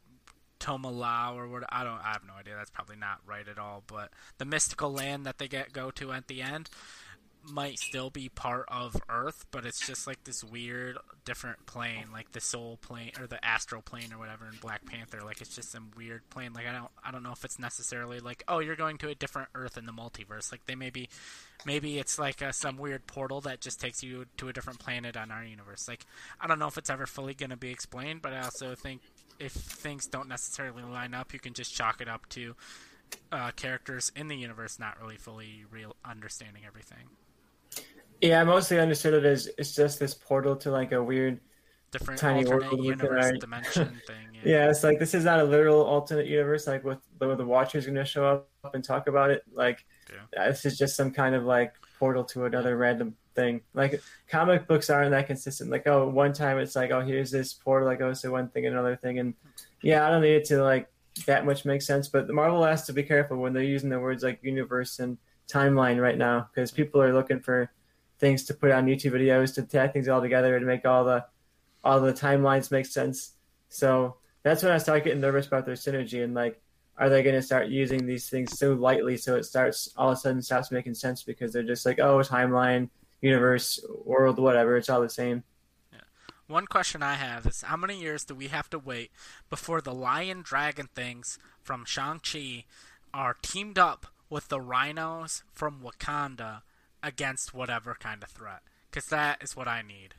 Tomalau 0.60 1.36
or 1.36 1.48
what 1.48 1.64
I 1.70 1.84
don't 1.84 2.00
I 2.00 2.12
have 2.12 2.24
no 2.26 2.34
idea. 2.34 2.54
That's 2.56 2.70
probably 2.70 2.96
not 2.96 3.20
right 3.26 3.46
at 3.46 3.58
all. 3.58 3.82
But 3.86 4.10
the 4.38 4.44
mystical 4.44 4.92
land 4.92 5.24
that 5.26 5.38
they 5.38 5.48
get 5.48 5.72
go 5.72 5.90
to 5.92 6.12
at 6.12 6.28
the 6.28 6.42
end 6.42 6.68
might 7.50 7.78
still 7.78 8.10
be 8.10 8.28
part 8.28 8.64
of 8.68 8.96
Earth, 9.08 9.46
but 9.50 9.64
it's 9.64 9.86
just 9.86 10.06
like 10.06 10.24
this 10.24 10.42
weird 10.42 10.98
different 11.24 11.66
plane, 11.66 12.06
like 12.12 12.32
the 12.32 12.40
soul 12.40 12.78
plane 12.78 13.12
or 13.20 13.26
the 13.26 13.42
astral 13.44 13.82
plane 13.82 14.12
or 14.12 14.18
whatever 14.18 14.46
in 14.46 14.58
Black 14.60 14.84
Panther. 14.86 15.20
Like 15.24 15.40
it's 15.40 15.54
just 15.54 15.70
some 15.70 15.90
weird 15.96 16.28
plane. 16.30 16.52
Like 16.52 16.66
I 16.66 16.72
don't 16.72 16.90
I 17.04 17.10
don't 17.10 17.22
know 17.22 17.32
if 17.32 17.44
it's 17.44 17.58
necessarily 17.58 18.20
like 18.20 18.42
oh 18.48 18.58
you're 18.58 18.76
going 18.76 18.98
to 18.98 19.08
a 19.08 19.14
different 19.14 19.48
Earth 19.54 19.76
in 19.76 19.86
the 19.86 19.92
multiverse. 19.92 20.50
Like 20.52 20.66
they 20.66 20.74
maybe 20.74 21.08
maybe 21.64 21.98
it's 21.98 22.18
like 22.18 22.42
some 22.52 22.76
weird 22.76 23.06
portal 23.06 23.40
that 23.42 23.60
just 23.60 23.80
takes 23.80 24.02
you 24.02 24.26
to 24.38 24.48
a 24.48 24.52
different 24.52 24.78
planet 24.78 25.16
on 25.16 25.30
our 25.30 25.44
universe. 25.44 25.88
Like 25.88 26.06
I 26.40 26.46
don't 26.46 26.58
know 26.58 26.68
if 26.68 26.78
it's 26.78 26.90
ever 26.90 27.06
fully 27.06 27.34
going 27.34 27.50
to 27.50 27.56
be 27.56 27.70
explained, 27.70 28.22
but 28.22 28.32
I 28.32 28.42
also 28.42 28.74
think 28.74 29.02
if 29.38 29.52
things 29.52 30.06
don't 30.06 30.28
necessarily 30.28 30.82
line 30.82 31.14
up, 31.14 31.32
you 31.32 31.38
can 31.38 31.52
just 31.52 31.74
chalk 31.74 32.00
it 32.00 32.08
up 32.08 32.28
to 32.30 32.54
uh, 33.30 33.50
characters 33.52 34.10
in 34.16 34.28
the 34.28 34.36
universe 34.36 34.78
not 34.78 35.00
really 35.00 35.16
fully 35.16 35.64
real 35.70 35.94
understanding 36.04 36.62
everything. 36.66 37.08
Yeah, 38.20 38.40
I 38.40 38.44
mostly 38.44 38.78
understood 38.78 39.14
it 39.14 39.24
as 39.24 39.48
it's 39.58 39.74
just 39.74 39.98
this 39.98 40.14
portal 40.14 40.56
to 40.56 40.70
like 40.70 40.92
a 40.92 41.02
weird 41.02 41.40
Different 41.92 42.18
Tiny 42.18 42.44
alternate 42.44 42.72
world 42.72 42.84
universe 42.84 43.24
our- 43.26 43.32
dimension 43.32 43.86
thing. 44.06 44.16
Yeah. 44.34 44.40
Yeah, 44.44 44.70
it's 44.70 44.82
like 44.84 44.98
this 44.98 45.14
is 45.14 45.24
not 45.24 45.40
a 45.40 45.44
literal 45.44 45.82
alternate 45.84 46.26
universe, 46.26 46.66
like 46.66 46.84
with 46.84 46.98
where 47.18 47.36
the 47.36 47.44
Watcher's 47.44 47.86
going 47.86 47.96
to 47.96 48.04
show 48.04 48.26
up 48.26 48.74
and 48.74 48.82
talk 48.82 49.06
about 49.06 49.30
it. 49.30 49.42
Like 49.52 49.84
Yeah. 50.12 50.42
Uh, 50.44 50.48
this 50.48 50.64
is 50.64 50.76
just 50.76 50.96
some 50.96 51.10
kind 51.12 51.34
of 51.34 51.44
like 51.44 51.74
portal 51.98 52.24
to 52.24 52.44
another 52.44 52.76
random 52.76 53.16
thing. 53.34 53.60
Like 53.72 54.02
comic 54.28 54.66
books 54.66 54.90
aren't 54.90 55.12
that 55.12 55.26
consistent. 55.26 55.70
Like 55.70 55.86
oh, 55.86 56.08
one 56.08 56.32
time 56.32 56.58
it's 56.58 56.74
like 56.76 56.90
oh 56.90 57.00
here's 57.02 57.30
this 57.30 57.54
portal 57.54 57.88
that 57.88 57.98
goes 57.98 58.20
to 58.22 58.30
one 58.30 58.48
thing 58.48 58.66
and 58.66 58.74
another 58.74 58.96
thing, 58.96 59.18
and 59.20 59.34
yeah, 59.82 60.06
I 60.06 60.10
don't 60.10 60.22
need 60.22 60.34
it 60.34 60.44
to 60.46 60.62
like 60.62 60.88
that 61.26 61.46
much 61.46 61.64
make 61.64 61.82
sense. 61.82 62.08
But 62.08 62.26
the 62.26 62.32
Marvel 62.32 62.64
has 62.64 62.84
to 62.86 62.92
be 62.92 63.04
careful 63.04 63.36
when 63.38 63.52
they're 63.52 63.62
using 63.62 63.90
the 63.90 64.00
words 64.00 64.24
like 64.24 64.40
universe 64.42 64.98
and 64.98 65.18
timeline 65.50 66.00
right 66.02 66.18
now 66.18 66.48
because 66.52 66.72
people 66.72 67.00
are 67.00 67.14
looking 67.14 67.40
for 67.40 67.70
things 68.18 68.44
to 68.44 68.54
put 68.54 68.70
on 68.70 68.86
YouTube 68.86 69.12
videos 69.12 69.54
to 69.54 69.62
tie 69.62 69.88
things 69.88 70.08
all 70.08 70.20
together 70.20 70.56
and 70.56 70.66
make 70.66 70.84
all 70.84 71.04
the 71.04 71.24
all 71.84 72.00
the 72.00 72.12
timelines 72.12 72.70
make 72.70 72.86
sense. 72.86 73.32
So 73.68 74.16
that's 74.42 74.62
when 74.62 74.72
I 74.72 74.78
start 74.78 75.04
getting 75.04 75.20
nervous 75.20 75.46
about 75.46 75.66
their 75.66 75.74
synergy 75.74 76.24
and 76.24 76.34
like, 76.34 76.60
are 76.98 77.08
they 77.08 77.22
going 77.22 77.36
to 77.36 77.42
start 77.42 77.68
using 77.68 78.06
these 78.06 78.28
things 78.28 78.58
so 78.58 78.72
lightly 78.74 79.16
so 79.16 79.36
it 79.36 79.44
starts 79.44 79.92
all 79.96 80.10
of 80.10 80.14
a 80.14 80.20
sudden 80.20 80.42
stops 80.42 80.70
making 80.70 80.94
sense 80.94 81.22
because 81.22 81.52
they're 81.52 81.62
just 81.62 81.84
like, 81.84 81.98
oh, 82.00 82.18
timeline, 82.18 82.88
universe, 83.20 83.84
world, 84.04 84.38
whatever, 84.38 84.76
it's 84.76 84.88
all 84.88 85.00
the 85.00 85.10
same. 85.10 85.42
One 86.48 86.66
question 86.66 87.02
I 87.02 87.14
have 87.14 87.44
is 87.44 87.62
how 87.62 87.76
many 87.76 88.00
years 88.00 88.24
do 88.24 88.32
we 88.32 88.46
have 88.48 88.70
to 88.70 88.78
wait 88.78 89.10
before 89.50 89.80
the 89.80 89.92
lion 89.92 90.42
dragon 90.42 90.88
things 90.94 91.40
from 91.60 91.84
Shang-Chi 91.84 92.64
are 93.12 93.36
teamed 93.42 93.78
up 93.80 94.06
with 94.30 94.48
the 94.48 94.60
rhinos 94.60 95.42
from 95.52 95.80
Wakanda 95.80 96.62
against 97.06 97.54
whatever 97.54 97.96
kind 97.98 98.22
of 98.22 98.28
threat? 98.28 98.60
Because 98.90 99.06
that 99.06 99.42
is 99.42 99.56
what 99.56 99.68
I 99.68 99.82
need. 99.82 100.14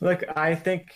Look, 0.00 0.24
I 0.36 0.54
think, 0.54 0.92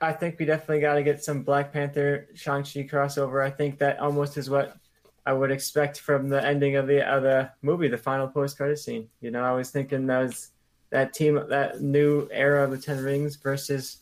I 0.00 0.12
think 0.12 0.38
we 0.38 0.44
definitely 0.44 0.80
got 0.80 0.94
to 0.94 1.02
get 1.02 1.24
some 1.24 1.42
Black 1.42 1.72
Panther 1.72 2.28
Shang 2.34 2.62
Chi 2.62 2.86
crossover. 2.86 3.44
I 3.44 3.50
think 3.50 3.78
that 3.78 3.98
almost 3.98 4.36
is 4.36 4.50
what 4.50 4.76
I 5.24 5.32
would 5.32 5.50
expect 5.50 6.00
from 6.00 6.28
the 6.28 6.44
ending 6.44 6.76
of 6.76 6.86
the 6.86 7.08
of 7.08 7.22
the 7.22 7.50
movie, 7.62 7.88
the 7.88 7.98
final 7.98 8.28
post 8.28 8.56
credit 8.56 8.78
scene. 8.78 9.08
You 9.20 9.30
know, 9.30 9.42
I 9.44 9.52
was 9.52 9.70
thinking 9.70 10.06
that 10.08 10.18
was 10.18 10.50
that 10.90 11.14
team, 11.14 11.40
that 11.48 11.80
new 11.80 12.28
era 12.30 12.64
of 12.64 12.70
the 12.70 12.78
Ten 12.78 13.02
Rings 13.02 13.36
versus 13.36 13.98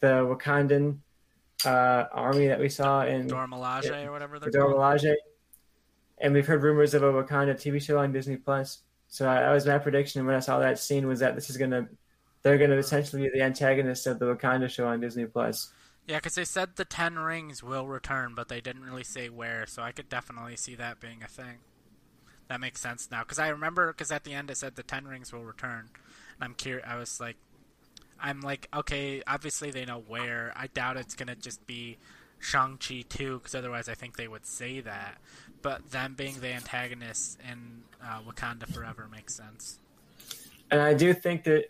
the 0.00 0.24
Wakandan 0.24 0.98
uh, 1.66 2.04
army 2.12 2.46
that 2.46 2.58
we 2.58 2.68
saw 2.68 3.04
in 3.04 3.26
Dora 3.26 3.46
Milaje 3.46 4.06
or 4.06 4.12
whatever 4.12 4.38
they're 4.38 4.50
called. 4.50 5.04
And 6.22 6.34
we've 6.34 6.46
heard 6.46 6.62
rumors 6.62 6.92
of 6.94 7.02
a 7.02 7.12
Wakanda 7.12 7.54
TV 7.54 7.80
show 7.80 7.98
on 7.98 8.12
Disney 8.12 8.36
Plus. 8.36 8.82
So 9.10 9.28
I, 9.28 9.40
that 9.40 9.50
was 9.50 9.66
my 9.66 9.78
prediction 9.78 10.24
when 10.24 10.34
I 10.34 10.40
saw 10.40 10.60
that 10.60 10.78
scene 10.78 11.06
was 11.06 11.20
that 11.20 11.34
this 11.34 11.50
is 11.50 11.56
gonna, 11.56 11.88
they're 12.42 12.58
gonna 12.58 12.76
essentially 12.76 13.22
be 13.22 13.30
the 13.34 13.42
antagonists 13.42 14.06
of 14.06 14.18
the 14.18 14.24
Wakanda 14.24 14.70
show 14.70 14.86
on 14.86 15.00
Disney 15.00 15.26
Plus. 15.26 15.72
Yeah, 16.06 16.16
because 16.16 16.34
they 16.34 16.44
said 16.44 16.76
the 16.76 16.84
Ten 16.84 17.18
Rings 17.18 17.62
will 17.62 17.86
return, 17.86 18.34
but 18.34 18.48
they 18.48 18.60
didn't 18.60 18.82
really 18.82 19.04
say 19.04 19.28
where. 19.28 19.66
So 19.66 19.82
I 19.82 19.92
could 19.92 20.08
definitely 20.08 20.56
see 20.56 20.74
that 20.76 21.00
being 21.00 21.22
a 21.22 21.28
thing. 21.28 21.58
That 22.48 22.60
makes 22.60 22.80
sense 22.80 23.08
now. 23.10 23.20
Because 23.20 23.38
I 23.38 23.48
remember, 23.48 23.92
because 23.92 24.10
at 24.10 24.24
the 24.24 24.32
end 24.32 24.50
it 24.50 24.56
said 24.56 24.76
the 24.76 24.82
Ten 24.82 25.06
Rings 25.06 25.32
will 25.32 25.44
return. 25.44 25.90
And 26.34 26.44
I'm 26.44 26.54
curious. 26.54 26.86
I 26.88 26.96
was 26.96 27.20
like, 27.20 27.36
I'm 28.20 28.40
like, 28.40 28.68
okay, 28.74 29.22
obviously 29.26 29.70
they 29.70 29.84
know 29.84 30.02
where. 30.06 30.52
I 30.56 30.68
doubt 30.68 30.96
it's 30.96 31.14
gonna 31.14 31.36
just 31.36 31.66
be 31.66 31.98
Shang-Chi 32.38 33.04
too, 33.08 33.38
because 33.38 33.54
otherwise 33.54 33.88
I 33.88 33.94
think 33.94 34.16
they 34.16 34.28
would 34.28 34.46
say 34.46 34.80
that. 34.80 35.18
But 35.62 35.90
them 35.90 36.14
being 36.14 36.40
the 36.40 36.52
antagonists 36.52 37.36
in 37.50 37.82
uh, 38.02 38.20
Wakanda 38.26 38.66
Forever 38.72 39.08
makes 39.10 39.34
sense. 39.34 39.78
And 40.70 40.80
I 40.80 40.94
do 40.94 41.12
think 41.12 41.44
that 41.44 41.66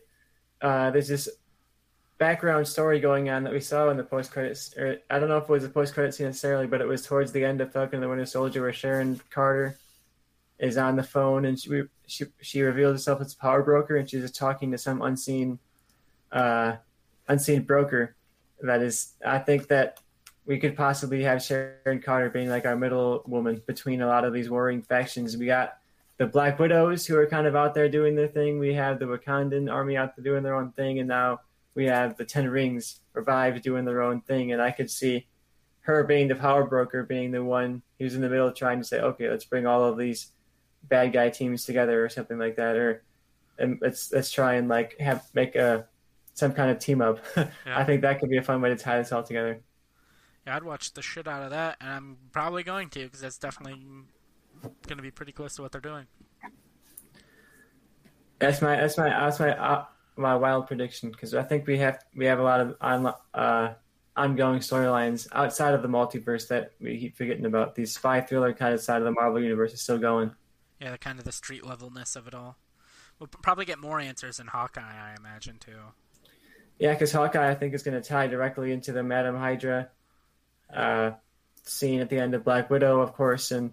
uh, 0.60 0.90
there's 0.90 1.08
this 1.08 1.28
background 2.18 2.68
story 2.68 3.00
going 3.00 3.30
on 3.30 3.44
that 3.44 3.52
we 3.52 3.60
saw 3.60 3.88
in 3.88 3.96
the 3.96 4.04
post 4.04 4.30
credits. 4.30 4.74
I 4.78 5.18
don't 5.18 5.28
know 5.28 5.38
if 5.38 5.44
it 5.44 5.48
was 5.48 5.64
a 5.64 5.68
post 5.68 5.94
credit 5.94 6.14
scene 6.14 6.26
necessarily, 6.26 6.66
but 6.66 6.80
it 6.80 6.86
was 6.86 7.04
towards 7.04 7.32
the 7.32 7.44
end 7.44 7.60
of 7.60 7.72
Falcon 7.72 7.96
and 7.96 8.02
the 8.02 8.08
Winter 8.08 8.26
Soldier 8.26 8.60
where 8.60 8.72
Sharon 8.72 9.20
Carter 9.30 9.78
is 10.58 10.76
on 10.76 10.96
the 10.96 11.02
phone 11.02 11.46
and 11.46 11.58
she 11.58 11.84
she 12.06 12.26
she 12.42 12.60
reveals 12.60 12.92
herself 12.92 13.22
as 13.22 13.32
a 13.32 13.36
power 13.38 13.62
broker 13.62 13.96
and 13.96 14.08
she's 14.08 14.20
just 14.20 14.36
talking 14.36 14.70
to 14.70 14.76
some 14.76 15.00
unseen 15.00 15.58
uh, 16.30 16.76
unseen 17.28 17.62
broker. 17.62 18.14
That 18.62 18.82
is, 18.82 19.14
I 19.24 19.38
think 19.38 19.68
that 19.68 20.00
we 20.50 20.58
could 20.58 20.76
possibly 20.76 21.22
have 21.22 21.40
Sharon 21.40 22.02
Carter 22.02 22.28
being 22.28 22.48
like 22.48 22.66
our 22.66 22.74
middle 22.74 23.22
woman 23.24 23.62
between 23.68 24.02
a 24.02 24.06
lot 24.08 24.24
of 24.24 24.32
these 24.32 24.50
warring 24.50 24.82
factions. 24.82 25.36
We 25.36 25.46
got 25.46 25.78
the 26.16 26.26
Black 26.26 26.58
Widows 26.58 27.06
who 27.06 27.16
are 27.16 27.26
kind 27.28 27.46
of 27.46 27.54
out 27.54 27.72
there 27.72 27.88
doing 27.88 28.16
their 28.16 28.26
thing. 28.26 28.58
We 28.58 28.74
have 28.74 28.98
the 28.98 29.04
Wakandan 29.04 29.72
army 29.72 29.96
out 29.96 30.16
there 30.16 30.24
doing 30.24 30.42
their 30.42 30.56
own 30.56 30.72
thing, 30.72 30.98
and 30.98 31.06
now 31.06 31.42
we 31.76 31.84
have 31.84 32.16
the 32.16 32.24
Ten 32.24 32.48
Rings 32.48 32.98
revived 33.12 33.62
doing 33.62 33.84
their 33.84 34.02
own 34.02 34.22
thing. 34.22 34.50
And 34.50 34.60
I 34.60 34.72
could 34.72 34.90
see 34.90 35.28
her 35.82 36.02
being 36.02 36.26
the 36.26 36.34
power 36.34 36.64
broker, 36.64 37.04
being 37.04 37.30
the 37.30 37.44
one 37.44 37.82
who's 38.00 38.16
in 38.16 38.20
the 38.20 38.28
middle 38.28 38.50
trying 38.50 38.80
to 38.80 38.84
say, 38.84 38.98
okay, 38.98 39.30
let's 39.30 39.44
bring 39.44 39.68
all 39.68 39.84
of 39.84 39.98
these 39.98 40.32
bad 40.82 41.12
guy 41.12 41.30
teams 41.30 41.64
together 41.64 42.04
or 42.04 42.08
something 42.08 42.40
like 42.40 42.56
that, 42.56 42.74
or 42.74 43.04
and 43.56 43.78
let's 43.80 44.10
let's 44.10 44.32
try 44.32 44.54
and 44.54 44.68
like 44.68 44.98
have 44.98 45.24
make 45.32 45.54
a 45.54 45.86
some 46.34 46.52
kind 46.52 46.72
of 46.72 46.80
team 46.80 47.00
up. 47.00 47.20
I 47.66 47.84
think 47.84 48.02
that 48.02 48.18
could 48.18 48.30
be 48.30 48.38
a 48.38 48.42
fun 48.42 48.60
way 48.60 48.70
to 48.70 48.76
tie 48.76 48.98
this 48.98 49.12
all 49.12 49.22
together. 49.22 49.60
Yeah, 50.46 50.56
I'd 50.56 50.64
watch 50.64 50.92
the 50.94 51.02
shit 51.02 51.28
out 51.28 51.42
of 51.42 51.50
that, 51.50 51.76
and 51.80 51.90
I'm 51.90 52.16
probably 52.32 52.62
going 52.62 52.88
to 52.90 53.04
because 53.04 53.20
that's 53.20 53.38
definitely 53.38 53.82
going 54.62 54.96
to 54.96 55.02
be 55.02 55.10
pretty 55.10 55.32
close 55.32 55.56
to 55.56 55.62
what 55.62 55.72
they're 55.72 55.80
doing. 55.80 56.06
That's 58.38 58.62
my 58.62 58.76
that's 58.76 58.96
my 58.96 59.10
that's 59.10 59.38
my 59.38 59.56
uh, 59.56 59.84
my 60.16 60.34
wild 60.36 60.66
prediction 60.66 61.10
because 61.10 61.34
I 61.34 61.42
think 61.42 61.66
we 61.66 61.78
have 61.78 62.02
we 62.14 62.24
have 62.26 62.38
a 62.38 62.42
lot 62.42 62.60
of 62.60 62.76
on, 62.80 63.14
uh, 63.34 63.74
ongoing 64.16 64.60
storylines 64.60 65.28
outside 65.32 65.74
of 65.74 65.82
the 65.82 65.88
multiverse 65.88 66.48
that 66.48 66.72
we 66.80 66.98
keep 66.98 67.16
forgetting 67.16 67.44
about. 67.44 67.74
The 67.74 67.84
spy 67.86 68.20
thriller 68.20 68.52
kind 68.54 68.72
of 68.74 68.80
side 68.80 68.98
of 68.98 69.04
the 69.04 69.12
Marvel 69.12 69.42
universe 69.42 69.72
is 69.72 69.82
still 69.82 69.98
going. 69.98 70.30
Yeah, 70.80 70.92
the 70.92 70.98
kind 70.98 71.18
of 71.18 71.24
the 71.24 71.32
street 71.32 71.66
levelness 71.66 72.16
of 72.16 72.26
it 72.26 72.34
all. 72.34 72.56
We'll 73.18 73.28
probably 73.28 73.66
get 73.66 73.78
more 73.78 74.00
answers 74.00 74.40
in 74.40 74.46
Hawkeye, 74.46 74.80
I 74.80 75.14
imagine 75.18 75.58
too. 75.58 75.76
Yeah, 76.78 76.92
because 76.94 77.12
Hawkeye 77.12 77.50
I 77.50 77.54
think 77.54 77.74
is 77.74 77.82
going 77.82 78.00
to 78.00 78.08
tie 78.08 78.26
directly 78.26 78.72
into 78.72 78.92
the 78.92 79.02
Madam 79.02 79.36
Hydra 79.36 79.90
uh, 80.74 81.12
scene 81.64 82.00
at 82.00 82.08
the 82.08 82.18
end 82.18 82.34
of 82.34 82.44
Black 82.44 82.70
Widow, 82.70 83.00
of 83.00 83.12
course, 83.14 83.50
and 83.50 83.72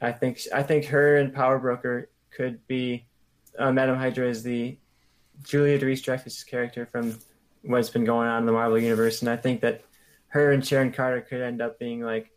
I 0.00 0.12
think 0.12 0.40
I 0.52 0.62
think 0.62 0.86
her 0.86 1.16
and 1.16 1.32
Power 1.32 1.58
Broker 1.58 2.10
could 2.30 2.66
be 2.66 3.06
uh, 3.58 3.72
Madam 3.72 3.96
Hydra 3.96 4.28
is 4.28 4.42
the 4.42 4.78
Julia 5.42 5.78
Louis 5.78 6.00
Dreyfus 6.00 6.44
character 6.44 6.86
from 6.86 7.18
what's 7.62 7.90
been 7.90 8.04
going 8.04 8.28
on 8.28 8.40
in 8.40 8.46
the 8.46 8.52
Marvel 8.52 8.78
universe, 8.78 9.22
and 9.22 9.30
I 9.30 9.36
think 9.36 9.60
that 9.62 9.82
her 10.28 10.52
and 10.52 10.66
Sharon 10.66 10.92
Carter 10.92 11.20
could 11.20 11.40
end 11.40 11.62
up 11.62 11.78
being 11.78 12.00
like 12.00 12.30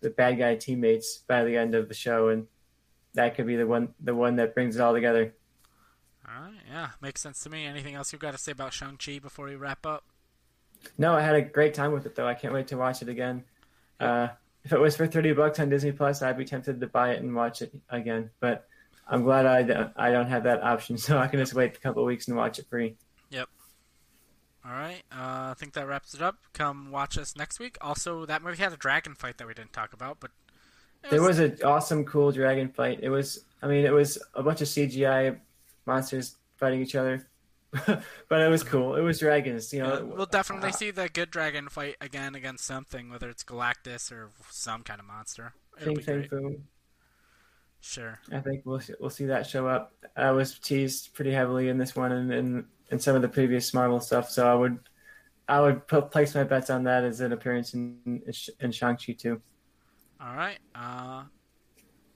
the 0.00 0.10
bad 0.10 0.38
guy 0.38 0.56
teammates 0.56 1.18
by 1.18 1.44
the 1.44 1.56
end 1.56 1.74
of 1.74 1.88
the 1.88 1.94
show, 1.94 2.28
and 2.28 2.46
that 3.14 3.34
could 3.34 3.46
be 3.46 3.56
the 3.56 3.66
one 3.66 3.94
the 4.00 4.14
one 4.14 4.36
that 4.36 4.54
brings 4.54 4.76
it 4.76 4.80
all 4.80 4.94
together. 4.94 5.34
All 6.26 6.44
right, 6.44 6.54
yeah, 6.70 6.90
makes 7.00 7.20
sense 7.20 7.40
to 7.40 7.50
me. 7.50 7.66
Anything 7.66 7.94
else 7.94 8.12
you've 8.12 8.22
got 8.22 8.32
to 8.32 8.38
say 8.38 8.52
about 8.52 8.72
Shang 8.72 8.96
Chi 8.96 9.18
before 9.18 9.46
we 9.46 9.56
wrap 9.56 9.84
up? 9.84 10.04
No, 10.98 11.14
I 11.14 11.20
had 11.20 11.34
a 11.34 11.42
great 11.42 11.74
time 11.74 11.92
with 11.92 12.06
it 12.06 12.14
though. 12.14 12.26
I 12.26 12.34
can't 12.34 12.54
wait 12.54 12.68
to 12.68 12.76
watch 12.76 13.02
it 13.02 13.08
again. 13.08 13.44
Uh, 13.98 14.28
if 14.64 14.72
it 14.72 14.80
was 14.80 14.96
for 14.96 15.06
thirty 15.06 15.32
bucks 15.32 15.58
on 15.58 15.68
Disney 15.68 15.92
Plus, 15.92 16.22
I'd 16.22 16.38
be 16.38 16.44
tempted 16.44 16.80
to 16.80 16.86
buy 16.86 17.12
it 17.12 17.22
and 17.22 17.34
watch 17.34 17.62
it 17.62 17.72
again. 17.90 18.30
But 18.40 18.66
I'm 19.08 19.24
glad 19.24 19.46
I 19.46 19.62
don't, 19.62 19.92
I 19.96 20.10
don't 20.10 20.28
have 20.28 20.44
that 20.44 20.62
option, 20.62 20.96
so 20.98 21.18
I 21.18 21.26
can 21.26 21.40
just 21.40 21.54
wait 21.54 21.76
a 21.76 21.80
couple 21.80 22.02
of 22.02 22.06
weeks 22.06 22.28
and 22.28 22.36
watch 22.36 22.58
it 22.58 22.66
free. 22.68 22.96
Yep. 23.30 23.48
All 24.64 24.72
right, 24.72 25.02
uh, 25.10 25.50
I 25.50 25.54
think 25.56 25.72
that 25.72 25.86
wraps 25.86 26.14
it 26.14 26.20
up. 26.20 26.36
Come 26.52 26.90
watch 26.90 27.16
us 27.16 27.34
next 27.36 27.58
week. 27.58 27.78
Also, 27.80 28.26
that 28.26 28.42
movie 28.42 28.62
had 28.62 28.72
a 28.72 28.76
dragon 28.76 29.14
fight 29.14 29.38
that 29.38 29.46
we 29.46 29.54
didn't 29.54 29.72
talk 29.72 29.94
about, 29.94 30.18
but 30.20 30.30
it 31.02 31.10
There 31.10 31.22
was 31.22 31.38
an 31.38 31.56
awesome, 31.64 32.04
cool 32.04 32.30
dragon 32.30 32.68
fight. 32.68 33.00
It 33.02 33.08
was, 33.08 33.44
I 33.62 33.68
mean, 33.68 33.86
it 33.86 33.92
was 33.92 34.18
a 34.34 34.42
bunch 34.42 34.60
of 34.60 34.68
CGI 34.68 35.38
monsters 35.86 36.36
fighting 36.56 36.82
each 36.82 36.94
other, 36.94 37.26
but 38.28 38.40
it 38.40 38.48
was 38.48 38.62
cool. 38.62 38.96
It 38.96 39.00
was 39.00 39.20
dragons, 39.20 39.72
you 39.72 39.82
know. 39.82 39.94
Yeah, 39.94 40.00
we'll 40.00 40.26
definitely 40.26 40.70
uh, 40.70 40.72
see 40.72 40.90
the 40.90 41.08
good 41.08 41.30
dragon 41.30 41.68
fight 41.68 41.96
again 42.00 42.34
against 42.34 42.64
something, 42.64 43.10
whether 43.10 43.28
it's 43.28 43.44
Galactus 43.44 44.10
or 44.10 44.30
some 44.50 44.82
kind 44.82 44.98
of 44.98 45.06
monster. 45.06 45.52
It'll 45.80 45.94
Fing 45.94 46.22
be 46.22 46.28
great. 46.28 46.30
Foom. 46.30 46.60
Sure. 47.80 48.18
I 48.32 48.40
think 48.40 48.62
we'll 48.64 48.80
we'll 48.98 49.10
see 49.10 49.26
that 49.26 49.46
show 49.46 49.66
up. 49.66 49.92
I 50.16 50.32
was 50.32 50.58
teased 50.58 51.14
pretty 51.14 51.32
heavily 51.32 51.68
in 51.68 51.78
this 51.78 51.96
one 51.96 52.12
and 52.12 52.32
in, 52.32 52.64
in 52.90 52.98
some 52.98 53.16
of 53.16 53.22
the 53.22 53.28
previous 53.28 53.72
Marvel 53.72 54.00
stuff, 54.00 54.30
so 54.30 54.50
I 54.50 54.54
would 54.54 54.78
I 55.48 55.60
would 55.60 55.86
put, 55.86 56.10
place 56.10 56.34
my 56.34 56.44
bets 56.44 56.70
on 56.70 56.84
that 56.84 57.04
as 57.04 57.20
an 57.20 57.32
appearance 57.32 57.74
in 57.74 58.22
in 58.60 58.72
Shang 58.72 58.96
Chi 58.96 59.12
too. 59.12 59.40
All 60.20 60.34
right. 60.34 60.58
Uh, 60.74 61.24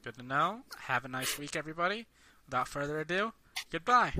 good 0.03 0.15
to 0.17 0.23
know. 0.23 0.61
Have 0.81 1.05
a 1.05 1.09
nice 1.09 1.39
week, 1.39 1.57
everybody. 1.57 2.07
Without 2.47 2.69
further 2.69 3.01
ado, 3.01 3.33
goodbye. 3.71 4.13